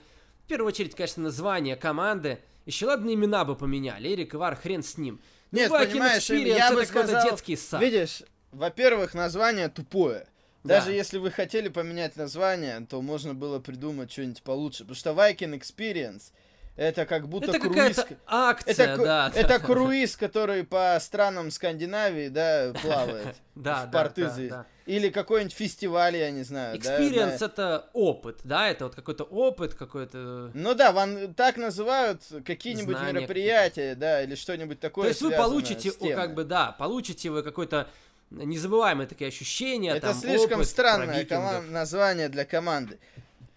в 0.42 0.48
первую 0.48 0.66
очередь, 0.66 0.96
конечно, 0.96 1.22
название 1.22 1.76
команды. 1.76 2.40
Еще 2.66 2.86
ладно, 2.86 3.14
имена 3.14 3.44
бы 3.44 3.54
поменяли. 3.54 4.12
Эрик 4.12 4.34
Ивар, 4.34 4.56
хрен 4.56 4.82
с 4.82 4.98
ним. 4.98 5.20
Ну, 5.52 5.58
Нет, 5.60 5.70
Viking 5.70 5.92
понимаешь, 5.92 6.28
Experience 6.28 6.56
я 6.56 6.72
бы 6.72 6.84
сказал, 6.84 7.30
детский 7.30 7.54
сад. 7.54 7.80
Видишь, 7.80 8.24
во-первых, 8.50 9.14
название 9.14 9.68
тупое. 9.68 10.26
Да. 10.64 10.80
Даже 10.80 10.90
если 10.90 11.18
вы 11.18 11.30
хотели 11.30 11.68
поменять 11.68 12.16
название, 12.16 12.84
то 12.90 13.00
можно 13.00 13.34
было 13.34 13.60
придумать 13.60 14.10
что-нибудь 14.10 14.42
получше. 14.42 14.78
Потому 14.80 14.96
что 14.96 15.10
Viking 15.10 15.56
Experience 15.56 16.32
это 16.76 17.06
как 17.06 17.28
будто 17.28 17.50
это 17.50 17.60
круиз. 17.60 17.96
какая-то 17.96 18.16
акция, 18.26 18.94
Это, 18.94 19.04
да. 19.04 19.32
это 19.34 19.48
да, 19.48 19.58
круиз, 19.60 20.16
который 20.16 20.64
по 20.64 20.98
странам 21.00 21.50
Скандинавии, 21.50 22.28
да, 22.28 22.72
плавает. 22.82 23.36
Да, 23.54 23.86
в 23.86 23.90
да, 23.90 23.98
порты 24.02 24.24
да, 24.24 24.36
да. 24.48 24.66
Или 24.84 25.10
какой-нибудь 25.10 25.54
фестиваль, 25.54 26.16
я 26.16 26.32
не 26.32 26.42
знаю. 26.42 26.76
да, 26.76 26.98
Experience 26.98 27.38
да. 27.38 27.46
это 27.46 27.90
опыт, 27.92 28.40
да, 28.42 28.68
это 28.68 28.86
вот 28.86 28.96
какой-то 28.96 29.22
опыт, 29.22 29.74
какой-то... 29.74 30.50
Ну 30.52 30.74
да, 30.74 30.90
ван, 30.90 31.32
так 31.34 31.56
называют 31.56 32.22
какие-нибудь 32.44 32.96
Знания 32.96 33.20
мероприятия, 33.20 33.94
да, 33.94 34.22
или 34.22 34.34
что-нибудь 34.34 34.80
такое. 34.80 35.04
То 35.04 35.08
есть 35.10 35.22
вы 35.22 35.30
получите, 35.30 35.92
как 35.92 36.34
бы, 36.34 36.42
да, 36.42 36.72
получите 36.72 37.30
вы 37.30 37.44
какой-то 37.44 37.88
незабываемые 38.30 39.06
такие 39.06 39.28
ощущения, 39.28 39.92
Это 39.92 40.08
там, 40.08 40.16
слишком 40.16 40.58
опыт 40.58 40.68
странное 40.68 41.24
коман- 41.24 41.70
название 41.70 42.28
для 42.28 42.44
команды. 42.44 42.98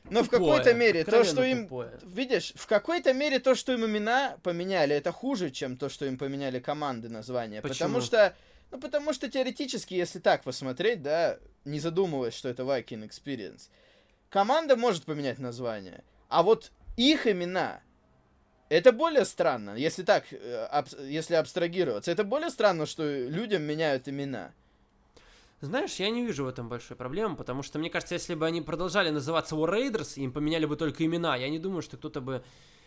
Но 0.09 0.23
в 0.23 0.29
какой-то 0.29 0.73
мере 0.73 1.03
то, 1.03 1.23
что 1.23 1.43
им... 1.43 1.63
тупое. 1.63 1.91
Видишь, 2.03 2.53
в 2.55 2.67
какой-то 2.67 3.13
мере 3.13 3.39
то, 3.39 3.55
что 3.55 3.73
им 3.73 3.85
имена 3.85 4.37
поменяли, 4.43 4.95
это 4.95 5.11
хуже, 5.11 5.51
чем 5.51 5.77
то, 5.77 5.89
что 5.89 6.05
им 6.05 6.17
поменяли 6.17 6.59
команды 6.59 7.09
названия. 7.09 7.61
Потому 7.61 7.95
Почему? 7.95 8.01
что... 8.01 8.35
Ну, 8.71 8.79
потому 8.79 9.13
что 9.13 9.29
теоретически, 9.29 9.93
если 9.93 10.19
так 10.19 10.43
посмотреть, 10.43 11.01
да, 11.01 11.37
не 11.63 11.79
задумываясь, 11.79 12.33
что 12.33 12.49
это 12.49 12.63
Viking 12.63 13.09
Experience, 13.09 13.69
команда 14.29 14.75
может 14.75 15.05
поменять 15.05 15.39
название. 15.39 16.03
А 16.27 16.43
вот 16.43 16.71
их 16.97 17.27
имена, 17.27 17.81
это 18.69 18.91
более 18.91 19.23
странно, 19.23 19.75
если 19.75 20.03
так, 20.03 20.25
э, 20.31 20.67
абс- 20.69 20.97
если 20.99 21.35
абстрагироваться. 21.35 22.11
Это 22.11 22.23
более 22.23 22.49
странно, 22.49 22.85
что 22.85 23.03
людям 23.03 23.63
меняют 23.63 24.09
имена. 24.09 24.51
Знаешь, 25.61 25.95
я 25.95 26.09
не 26.11 26.23
вижу 26.25 26.45
в 26.45 26.47
этом 26.47 26.69
большой 26.69 26.95
проблемы, 26.95 27.35
потому 27.35 27.63
что, 27.63 27.79
мне 27.79 27.89
кажется, 27.89 28.13
если 28.13 28.35
бы 28.35 28.45
они 28.45 28.61
продолжали 28.61 29.09
называться 29.09 29.55
War 29.55 29.71
Raiders, 29.73 30.13
им 30.15 30.31
поменяли 30.31 30.65
бы 30.65 30.75
только 30.75 31.03
имена, 31.03 31.35
я 31.35 31.49
не 31.49 31.57
думаю, 31.57 31.81
что 31.81 31.97
кто-то 31.97 32.21
бы... 32.21 32.43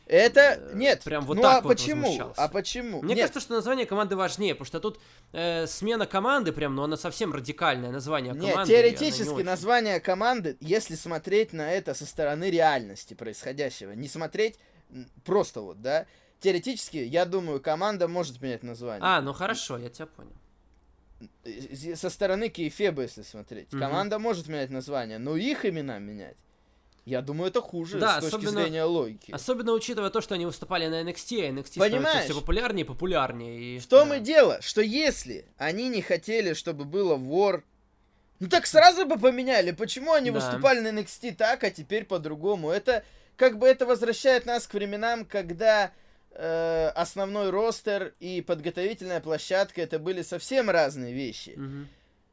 Это 0.07 0.41
Э, 0.61 0.73
нет. 0.75 1.05
прям 1.05 1.25
вот 1.25 1.37
ну 1.37 1.43
так 1.43 1.59
а 1.59 1.61
вот 1.61 1.69
почему? 1.69 2.03
возмущался. 2.03 2.43
А 2.43 2.49
почему? 2.49 3.01
Мне 3.01 3.15
Нет, 3.15 3.23
кажется, 3.23 3.41
что 3.41 3.55
название 3.55 3.87
команды 3.87 4.17
важнее, 4.17 4.55
потому 4.57 4.67
что 4.67 4.81
тут 4.81 4.99
э, 5.33 5.69
смена 5.69 6.05
команды 6.05 6.51
прям, 6.51 6.75
ну 6.75 6.83
она 6.83 6.97
совсем 6.97 7.33
радикальное 7.33 7.93
название 7.93 8.33
Нет, 8.35 8.51
команды. 8.51 8.73
и 8.73 8.75
она 8.77 8.83
не 8.89 8.91
теоретически 8.97 9.33
очень. 9.35 9.45
название 9.45 10.01
команды, 10.01 10.57
если 10.61 10.97
смотреть 10.97 11.53
на 11.53 11.71
это 11.73 11.95
со 11.95 12.07
стороны 12.07 12.51
реальности 12.51 13.15
происходящего, 13.15 13.93
не 13.93 14.09
смотреть 14.09 14.59
просто 15.25 15.61
вот, 15.61 15.81
да, 15.81 16.07
теоретически, 16.41 16.97
я 16.97 17.25
думаю, 17.25 17.61
команда 17.61 18.09
может 18.09 18.41
менять 18.41 18.65
название. 18.65 19.03
А, 19.05 19.21
ну 19.21 19.33
хорошо, 19.33 19.79
я 19.79 19.91
тебя 19.91 20.07
понял. 20.07 20.33
Со 21.97 22.11
стороны 22.11 22.49
Кейфеба, 22.49 23.03
если 23.03 23.23
смотреть. 23.23 23.73
Мгм. 23.73 23.81
Команда 23.81 24.19
может 24.19 24.49
менять 24.49 24.71
название, 24.71 25.19
но 25.19 25.37
их 25.37 25.65
имена 25.67 25.99
менять, 25.99 26.37
я 27.05 27.23
думаю, 27.23 27.51
это 27.51 27.61
хуже 27.61 27.99
Да, 27.99 28.21
с 28.21 28.25
точки 28.25 28.45
особенно- 28.47 28.63
зрения 28.63 28.85
логики. 28.85 29.31
Особенно 29.33 29.73
учитывая 29.73 30.11
то, 30.11 30.21
что 30.21 30.35
они 30.35 30.47
выступали 30.47 30.87
на 30.87 31.01
NXT, 31.03 31.41
а 31.43 31.51
NXT 31.51 31.67
становится 31.73 31.79
Понимаешь? 31.81 32.25
все 32.25 32.35
популярнее 32.35 32.85
и 32.85 32.89
популярнее. 32.89 33.61
И, 33.77 33.79
В 33.79 33.87
том 33.87 34.11
да. 34.11 34.17
и 34.17 34.21
дело, 34.21 34.61
что 34.63 34.81
если 34.81 35.47
они 35.57 35.89
не 35.89 36.03
хотели, 36.03 36.53
чтобы 36.55 36.85
было 36.85 37.17
вор, 37.17 37.65
ну 38.39 38.49
так 38.49 38.67
сразу 38.67 39.07
бы 39.07 39.19
поменяли. 39.19 39.73
Почему 39.73 40.13
они 40.13 40.31
Да. 40.31 40.39
выступали 40.41 40.81
на 40.81 40.89
NXT 40.89 41.33
так, 41.33 41.65
а 41.65 41.71
теперь 41.71 42.05
по-другому? 42.05 42.71
Это 42.71 43.05
как 43.37 43.59
бы 43.59 43.67
это 43.67 43.87
возвращает 43.87 44.45
нас 44.47 44.67
к 44.67 44.75
временам, 44.75 45.25
когда 45.25 45.93
основной 46.33 47.51
ростер 47.51 48.15
и 48.21 48.41
подготовительная 48.41 49.21
площадка 49.21 49.83
это 49.83 49.99
были 49.99 50.23
совсем 50.23 50.71
разные 50.71 51.13
вещи. 51.13 51.55
Мгм. 51.57 51.89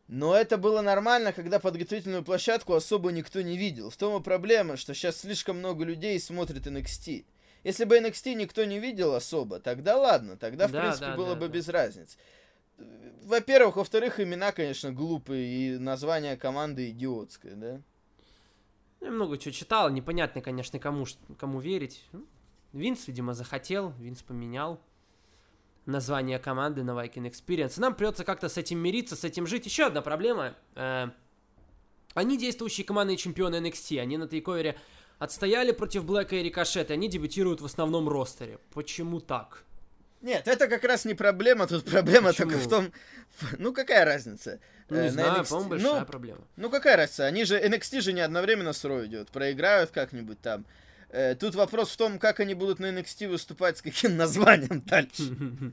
Но 0.08 0.36
это 0.36 0.58
было 0.58 0.82
нормально, 0.82 1.34
когда 1.34 1.60
подготовительную 1.60 2.24
площадку 2.24 2.74
особо 2.74 3.12
никто 3.12 3.42
не 3.42 3.58
видел. 3.58 3.90
В 3.90 3.98
том 3.98 4.20
и 4.20 4.24
проблема, 4.24 4.78
что 4.78 4.94
сейчас 4.94 5.20
слишком 5.20 5.58
много 5.58 5.84
людей 5.84 6.18
смотрит 6.20 6.66
NXT. 6.66 7.26
Если 7.64 7.84
бы 7.84 7.98
NXT 7.98 8.36
никто 8.36 8.64
не 8.64 8.80
видел 8.80 9.14
особо, 9.16 9.60
тогда 9.60 9.98
ладно, 9.98 10.38
тогда, 10.38 10.68
в 10.68 10.72
Да, 10.72 10.82
принципе, 10.82 11.08
да, 11.08 11.16
было 11.18 11.34
да, 11.34 11.42
бы 11.42 11.48
да. 11.48 11.54
без 11.54 11.68
разницы. 11.68 12.18
Во-первых, 13.24 13.76
во-вторых, 13.76 14.22
имена, 14.22 14.54
конечно, 14.54 14.94
глупые, 14.94 15.46
и 15.46 15.78
название 15.78 16.38
команды 16.38 16.92
идиотское, 16.92 17.56
да? 17.56 17.82
Я 19.02 19.12
много 19.12 19.38
чего 19.38 19.52
читал, 19.52 19.90
непонятно, 19.90 20.42
конечно, 20.42 20.80
кому, 20.80 21.06
кому 21.38 21.60
верить. 21.60 22.06
Ну, 22.78 22.84
Винс, 22.84 23.08
видимо, 23.08 23.34
захотел, 23.34 23.92
Винс 23.98 24.22
поменял 24.22 24.80
название 25.88 26.38
команды 26.38 26.84
на 26.84 26.92
Viking 26.92 27.28
Experience. 27.28 27.80
Нам 27.80 27.96
придется 27.96 28.24
как-то 28.24 28.50
с 28.50 28.58
этим 28.58 28.78
мириться, 28.78 29.16
с 29.16 29.24
этим 29.24 29.48
жить. 29.48 29.66
Еще 29.66 29.88
одна 29.88 30.04
проблема. 30.04 30.54
э, 30.76 31.08
они 32.14 32.38
действующие 32.38 32.86
командные 32.86 33.18
чемпионы 33.18 33.56
NXT. 33.56 34.00
Они 34.00 34.18
на 34.18 34.28
тейковере 34.28 34.78
отстояли 35.18 35.72
против 35.72 36.06
Блэка 36.06 36.36
и 36.36 36.44
Рикошета. 36.44 36.94
Они 36.94 37.10
дебютируют 37.10 37.62
в 37.62 37.66
основном 37.66 38.08
ростере. 38.08 38.60
Почему 38.76 39.22
так? 39.22 39.64
Нет, 40.22 40.48
это 40.48 40.68
как 40.68 40.84
раз 40.84 41.04
не 41.06 41.16
проблема, 41.16 41.66
тут 41.66 41.84
проблема 41.86 42.30
Почему? 42.30 42.52
только 42.52 42.64
в 42.64 42.70
том... 42.70 42.92
Ну, 43.58 43.74
какая 43.74 44.06
разница? 44.06 44.60
Ну, 44.90 44.98
Э, 44.98 45.00
не 45.02 45.06
на 45.08 45.12
знаю, 45.14 45.42
NXT 45.42 45.50
по-моему, 45.50 45.70
ну, 45.70 45.90
большая 45.90 46.06
проблема. 46.06 46.42
Ну 46.58 46.70
какая 46.70 46.96
разница? 46.96 47.26
Они 47.26 47.44
же 47.44 47.60
NXT 47.60 48.02
же 48.02 48.14
не 48.14 48.22
одновременно 48.22 48.72
с 48.72 48.86
Ро 48.86 49.04
идет. 49.08 49.30
Проиграют 49.30 49.90
как-нибудь 49.90 50.40
там. 50.42 50.64
Э, 51.10 51.36
Тут 51.36 51.56
вопрос 51.56 51.90
в 51.92 51.98
том, 51.98 52.20
как 52.20 52.40
они 52.40 52.54
будут 52.54 52.80
на 52.80 52.88
NXT 52.88 53.28
выступать, 53.30 53.78
с 53.78 53.82
каким 53.82 54.18
названием 54.18 54.82
дальше. 54.82 55.24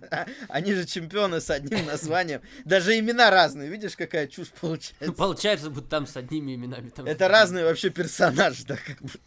А, 0.10 0.26
Они 0.48 0.72
же 0.74 0.84
чемпионы 0.86 1.40
с 1.40 1.50
одним 1.50 1.86
названием. 1.86 2.40
Даже 2.64 2.98
имена 2.98 3.30
разные. 3.30 3.68
Видишь, 3.68 3.96
какая 3.96 4.26
чушь 4.28 4.48
Ну, 4.62 4.68
получается? 4.68 5.12
Получается, 5.16 5.70
будто 5.70 5.88
там 5.88 6.06
с 6.06 6.16
одними 6.16 6.54
именами. 6.54 6.90
Там 6.90 7.06
Это 7.06 7.28
разные 7.28 7.64
вообще 7.64 7.90
персонажи, 7.90 8.64
да, 8.64 8.76
как 8.76 9.00
будто. 9.00 9.18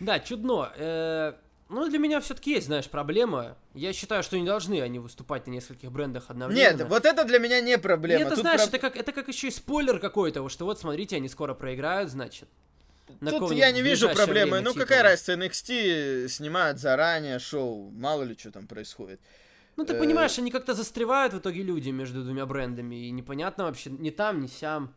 Да, 0.00 0.18
чудно. 0.20 0.72
Э, 0.76 1.34
Ну, 1.68 1.86
для 1.90 1.98
меня 1.98 2.20
все-таки 2.20 2.52
есть, 2.52 2.66
знаешь, 2.66 2.88
проблема. 2.88 3.58
Я 3.74 3.92
считаю, 3.92 4.22
что 4.22 4.38
не 4.38 4.46
должны 4.46 4.80
они 4.80 4.98
выступать 4.98 5.46
на 5.46 5.50
нескольких 5.50 5.92
брендах 5.92 6.24
одновременно. 6.30 6.78
Нет, 6.78 6.88
вот 6.88 7.04
это 7.04 7.24
для 7.24 7.38
меня 7.38 7.60
не 7.60 7.76
проблема. 7.76 8.22
это, 8.22 8.30
Тут 8.30 8.40
знаешь, 8.40 8.60
проб- 8.62 8.68
это 8.68 8.78
как, 8.78 8.96
это 8.96 9.12
как 9.12 9.28
еще 9.28 9.48
и 9.48 9.50
спойлер 9.50 9.98
какой-то, 9.98 10.48
что 10.48 10.64
вот, 10.64 10.80
смотрите, 10.80 11.16
они 11.16 11.28
скоро 11.28 11.52
проиграют, 11.52 12.10
значит. 12.10 12.48
На 13.20 13.30
Тут 13.30 13.52
я 13.52 13.70
не 13.72 13.82
вижу 13.82 14.08
проблемы. 14.08 14.50
время 14.50 14.60
Ну, 14.60 14.70
титула. 14.70 14.84
какая 14.84 15.02
разница, 15.02 15.32
NXT 15.34 16.28
снимают 16.28 16.78
заранее 16.78 17.38
шоу. 17.38 17.90
Мало 17.90 18.22
ли 18.22 18.36
что 18.38 18.50
там 18.50 18.66
происходит. 18.66 19.20
Ну, 19.76 19.84
ты 19.84 19.94
э, 19.94 19.98
понимаешь, 19.98 20.38
они 20.38 20.50
как-то 20.50 20.74
застревают 20.74 21.34
в 21.34 21.38
итоге 21.38 21.62
люди 21.62 21.90
между 21.90 22.24
двумя 22.24 22.46
брендами, 22.46 23.06
и 23.06 23.10
непонятно 23.10 23.64
вообще, 23.64 23.90
ни 23.90 24.10
там, 24.10 24.40
ни 24.40 24.46
сям. 24.48 24.94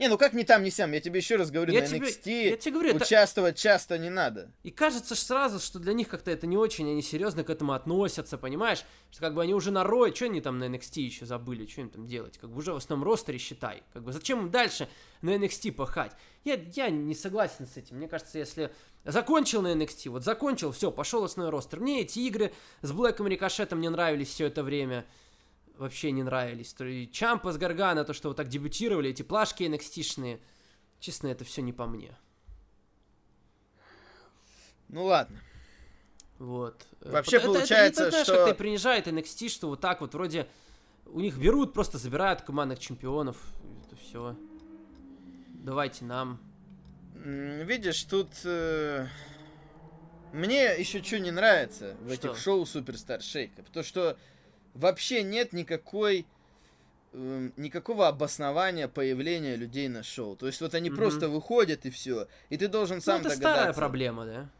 Не, 0.00 0.08
ну 0.08 0.16
как 0.16 0.32
ни 0.32 0.42
там, 0.44 0.62
ни 0.62 0.70
сям. 0.70 0.90
Я 0.92 1.00
тебе 1.00 1.20
еще 1.20 1.36
раз 1.36 1.50
говорю, 1.50 1.72
Я 1.74 1.82
на 1.82 1.86
тебе- 1.86 2.08
NXT 2.08 2.48
я 2.50 2.56
тебе 2.56 2.72
говорю, 2.72 2.90
это- 2.96 3.04
участвовать 3.04 3.58
часто 3.58 3.98
не 3.98 4.08
надо. 4.08 4.50
И 4.62 4.70
кажется 4.70 5.14
ж 5.14 5.18
сразу, 5.18 5.60
что 5.60 5.78
для 5.78 5.92
них 5.92 6.08
как-то 6.08 6.30
это 6.30 6.46
не 6.46 6.56
очень, 6.56 6.90
они 6.90 7.02
серьезно 7.02 7.44
к 7.44 7.50
этому 7.50 7.74
относятся, 7.74 8.38
понимаешь? 8.38 8.82
Что 9.10 9.20
как 9.20 9.34
бы 9.34 9.42
они 9.42 9.52
уже 9.54 9.70
на 9.70 9.84
Рой, 9.84 10.14
что 10.14 10.24
они 10.24 10.40
там 10.40 10.58
на 10.58 10.64
NXT 10.64 11.00
еще 11.02 11.26
забыли, 11.26 11.66
что 11.66 11.82
им 11.82 11.90
там 11.90 12.06
делать? 12.06 12.38
Как 12.38 12.48
бы 12.50 12.56
уже 12.58 12.72
в 12.72 12.76
основном 12.76 13.06
ростере 13.06 13.38
считай. 13.38 13.82
Как 13.92 14.02
бы 14.02 14.12
зачем 14.12 14.40
им 14.40 14.50
дальше 14.50 14.88
на 15.20 15.34
NXT 15.36 15.72
пахать? 15.72 16.12
Я, 16.44 16.58
я 16.74 16.88
не 16.88 17.14
согласен 17.14 17.66
с 17.66 17.76
этим. 17.76 17.98
Мне 17.98 18.08
кажется, 18.08 18.38
если 18.38 18.72
закончил 19.04 19.60
на 19.60 19.74
NXT, 19.74 20.08
вот 20.08 20.24
закончил, 20.24 20.72
все, 20.72 20.90
пошел 20.90 21.24
основной 21.24 21.50
ростер. 21.52 21.78
Мне 21.80 22.00
эти 22.00 22.20
игры 22.20 22.52
с 22.80 22.90
Блэком 22.92 23.26
и 23.26 23.30
Рикошетом 23.30 23.80
не 23.82 23.90
нравились 23.90 24.28
все 24.28 24.46
это 24.46 24.62
время. 24.62 25.04
Вообще 25.80 26.10
не 26.12 26.22
нравились. 26.22 26.74
То 26.74 26.84
и 26.84 27.06
Чампа 27.10 27.52
с 27.52 27.56
Гаргана, 27.56 28.04
то, 28.04 28.12
что 28.12 28.28
вот 28.28 28.36
так 28.36 28.48
дебютировали, 28.48 29.08
эти 29.08 29.22
плашки 29.22 29.62
NXT-шные. 29.62 30.38
Честно, 30.98 31.28
это 31.28 31.42
все 31.46 31.62
не 31.62 31.72
по 31.72 31.86
мне. 31.86 32.14
Ну 34.88 35.06
ладно. 35.06 35.40
Вот. 36.38 36.86
Вообще 37.00 37.36
это- 37.38 37.46
это- 37.46 37.54
получается, 37.54 38.02
это, 38.02 38.10
знаешь, 38.10 38.26
что- 38.26 38.36
как-то 38.36 38.54
принижает 38.56 39.06
NXT, 39.06 39.48
что 39.48 39.68
вот 39.68 39.80
так 39.80 40.02
вот 40.02 40.12
вроде 40.12 40.46
у 41.06 41.20
них 41.20 41.38
берут, 41.38 41.72
просто 41.72 41.96
забирают 41.96 42.42
командных 42.42 42.78
чемпионов. 42.78 43.38
Это 43.86 43.96
все. 43.96 44.36
Давайте 45.64 46.04
нам. 46.04 46.40
Видишь, 47.14 48.02
тут 48.04 48.28
э, 48.44 49.06
мне 50.34 50.78
еще 50.78 51.02
что 51.02 51.18
не 51.18 51.30
нравится 51.30 51.96
в 52.02 52.12
Что? 52.12 52.28
этих 52.32 52.36
шоу 52.38 52.66
Суперстар 52.66 53.22
Шейка, 53.22 53.62
то 53.72 53.82
что 53.82 54.18
вообще 54.74 55.22
нет 55.22 55.52
никакой 55.52 56.26
эм, 57.12 57.52
никакого 57.56 58.08
обоснования 58.08 58.88
появления 58.88 59.56
людей 59.56 59.88
на 59.88 60.02
шоу. 60.02 60.36
То 60.36 60.46
есть 60.46 60.60
вот 60.60 60.74
они 60.74 60.90
Мгм. 60.90 60.96
просто 60.98 61.28
выходят 61.28 61.86
и 61.86 61.90
все, 61.90 62.28
и 62.48 62.56
ты 62.56 62.68
должен 62.68 63.00
сам 63.00 63.22
ну, 63.22 63.28
это 63.28 63.36
догадаться. 63.36 63.58
старая 63.58 63.74
проблема, 63.74 64.26
да? 64.26 64.50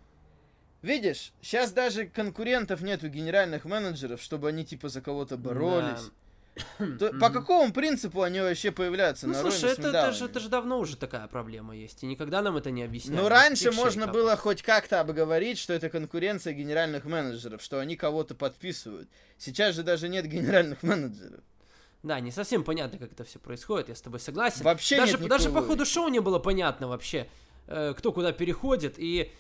Видишь, 0.82 1.32
сейчас 1.42 1.72
даже 1.72 2.06
конкурентов 2.06 2.80
нету 2.80 3.08
генеральных 3.08 3.66
менеджеров, 3.66 4.22
чтобы 4.22 4.48
они 4.48 4.64
типа 4.64 4.88
за 4.88 5.02
кого-то 5.02 5.36
боролись. 5.36 6.10
То- 6.99 7.12
по 7.19 7.30
какому 7.30 7.73
принципу 7.73 8.23
они 8.23 8.40
вообще 8.40 8.71
появляются 8.71 9.26
Ну, 9.26 9.33
на 9.33 9.40
слушай, 9.40 9.64
на 9.64 9.73
это, 9.73 9.88
это, 9.88 10.12
же, 10.12 10.25
это 10.26 10.40
же 10.40 10.49
давно 10.49 10.78
уже 10.78 10.97
такая 10.97 11.26
проблема 11.28 11.76
есть. 11.76 12.02
И 12.02 12.07
никогда 12.07 12.42
нам 12.42 12.57
это 12.57 12.71
не 12.71 12.83
объясняли. 12.83 13.21
Ну, 13.21 13.28
раньше 13.28 13.71
можно 13.73 14.02
шейках. 14.07 14.12
было 14.12 14.37
хоть 14.37 14.62
как-то 14.62 15.00
обговорить, 15.00 15.59
что 15.59 15.73
это 15.73 15.88
конкуренция 15.88 16.52
генеральных 16.52 17.04
менеджеров, 17.04 17.62
что 17.62 17.78
они 17.78 17.97
кого-то 17.97 18.35
подписывают. 18.35 19.09
Сейчас 19.38 19.75
же 19.75 19.83
даже 19.83 20.09
нет 20.09 20.26
генеральных 20.26 20.83
менеджеров. 20.83 21.40
Да, 22.02 22.19
не 22.21 22.30
совсем 22.30 22.64
понятно, 22.64 22.99
как 22.99 23.12
это 23.12 23.25
все 23.25 23.38
происходит, 23.38 23.90
я 23.90 23.95
с 23.95 24.00
тобой 24.00 24.21
согласен. 24.21 24.62
Вообще 24.64 24.97
даже, 24.97 25.19
нет 25.19 25.28
даже 25.28 25.50
по 25.50 25.62
ходу 25.62 25.85
шоу 25.85 26.09
не 26.09 26.21
было 26.21 26.38
понятно 26.38 26.88
вообще, 26.88 27.28
э, 27.66 27.95
кто 27.97 28.12
куда 28.12 28.33
переходит. 28.33 28.95
И 28.99 29.30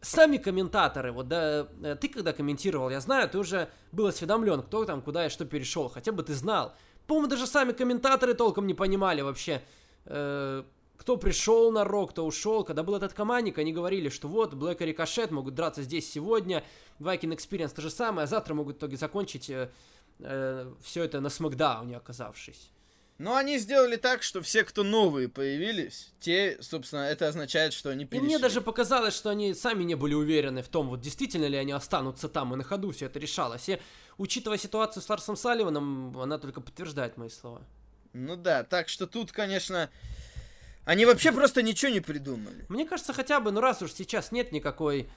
сами 0.00 0.38
комментаторы, 0.38 1.12
вот 1.12 1.28
да, 1.28 1.68
э, 1.82 1.96
ты 2.00 2.08
когда 2.08 2.32
комментировал, 2.32 2.90
я 2.90 3.00
знаю, 3.00 3.28
ты 3.28 3.38
уже 3.38 3.68
был 3.92 4.06
осведомлен, 4.06 4.62
кто 4.62 4.84
там 4.84 5.02
куда 5.02 5.26
и 5.26 5.28
что 5.28 5.44
перешел. 5.44 5.88
Хотя 5.88 6.12
бы 6.12 6.22
ты 6.22 6.34
знал. 6.34 6.74
по-моему, 7.06 7.28
даже 7.28 7.46
сами 7.46 7.72
комментаторы 7.72 8.34
толком 8.34 8.66
не 8.66 8.74
понимали 8.74 9.20
вообще, 9.20 9.62
э, 10.06 10.62
кто 10.96 11.16
пришел 11.16 11.72
на 11.72 11.84
Рок, 11.84 12.10
кто 12.10 12.26
ушел. 12.26 12.64
Когда 12.64 12.82
был 12.82 12.94
этот 12.94 13.14
командник, 13.14 13.58
они 13.58 13.72
говорили, 13.72 14.08
что 14.10 14.28
вот, 14.28 14.54
Блэк 14.54 14.82
и 14.82 14.86
Рикошет 14.86 15.30
могут 15.30 15.54
драться 15.54 15.82
здесь 15.82 16.10
сегодня, 16.10 16.62
Viking 16.98 17.34
Experience 17.34 17.74
то 17.74 17.82
же 17.82 17.90
самое, 17.90 18.24
а 18.24 18.26
завтра 18.26 18.54
могут 18.54 18.76
в 18.76 18.78
итоге 18.78 18.96
закончить 18.96 19.50
э, 19.50 19.70
э, 20.18 20.72
все 20.82 21.04
это 21.04 21.20
на 21.20 21.30
Смакдауне 21.30 21.96
оказавшись. 21.96 22.70
Но 23.20 23.36
они 23.36 23.58
сделали 23.58 23.96
так, 23.96 24.22
что 24.22 24.40
все, 24.40 24.64
кто 24.64 24.82
новые 24.82 25.28
появились, 25.28 26.10
те, 26.20 26.56
собственно, 26.62 27.00
это 27.00 27.28
означает, 27.28 27.74
что 27.74 27.90
они 27.90 28.04
И 28.04 28.06
перешли. 28.06 28.26
мне 28.26 28.38
даже 28.38 28.62
показалось, 28.62 29.14
что 29.14 29.28
они 29.28 29.52
сами 29.52 29.84
не 29.84 29.94
были 29.94 30.14
уверены 30.14 30.62
в 30.62 30.68
том, 30.68 30.88
вот 30.88 31.02
действительно 31.02 31.44
ли 31.44 31.58
они 31.58 31.72
останутся 31.72 32.30
там, 32.30 32.54
и 32.54 32.56
на 32.56 32.64
ходу 32.64 32.92
все 32.92 33.06
это 33.06 33.18
решалось. 33.18 33.68
И 33.68 33.78
учитывая 34.16 34.56
ситуацию 34.56 35.02
с 35.02 35.08
Ларсом 35.10 35.36
Салливаном, 35.36 36.18
она 36.18 36.38
только 36.38 36.62
подтверждает 36.62 37.18
мои 37.18 37.28
слова. 37.28 37.60
Ну 38.14 38.36
да, 38.36 38.64
так 38.64 38.88
что 38.88 39.06
тут, 39.06 39.32
конечно, 39.32 39.90
они 40.86 41.04
вообще 41.04 41.30
просто 41.30 41.60
ничего 41.60 41.92
не 41.92 42.00
придумали. 42.00 42.64
Мне 42.70 42.86
кажется, 42.86 43.12
хотя 43.12 43.38
бы, 43.40 43.50
ну 43.50 43.60
раз 43.60 43.82
уж 43.82 43.92
сейчас 43.92 44.32
нет 44.32 44.50
никакой 44.50 45.10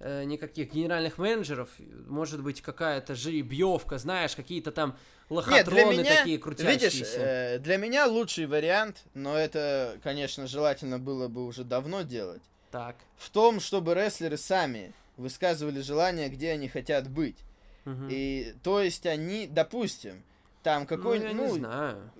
никаких 0.00 0.72
генеральных 0.72 1.18
менеджеров, 1.18 1.68
может 2.06 2.42
быть 2.42 2.62
какая-то 2.62 3.14
жеребьевка, 3.14 3.98
знаешь, 3.98 4.36
какие-то 4.36 4.70
там 4.70 4.90
Нет, 4.90 4.98
для 5.28 5.36
лохотроны 5.36 5.92
меня, 5.98 6.16
такие 6.16 6.38
крутящиеся. 6.38 6.88
видишь, 6.88 7.06
э, 7.16 7.58
для 7.58 7.76
меня 7.78 8.06
лучший 8.06 8.46
вариант, 8.46 9.02
но 9.14 9.36
это, 9.36 9.98
конечно, 10.02 10.46
желательно 10.46 10.98
было 10.98 11.28
бы 11.28 11.44
уже 11.44 11.64
давно 11.64 12.02
делать, 12.02 12.42
Так. 12.70 12.96
в 13.16 13.28
том, 13.30 13.58
чтобы 13.60 13.94
рестлеры 13.94 14.36
сами 14.36 14.92
высказывали 15.16 15.80
желание, 15.80 16.28
где 16.28 16.52
они 16.52 16.68
хотят 16.68 17.08
быть. 17.10 17.38
мгм. 17.84 18.08
И, 18.10 18.54
то 18.62 18.80
есть 18.80 19.04
они, 19.06 19.46
допустим, 19.46 20.22
там 20.62 20.82
ну, 20.82 20.86
какой, 20.86 21.20
я 21.20 21.32
ну, 21.32 21.46
не 21.46 21.52
знаю. 21.58 22.10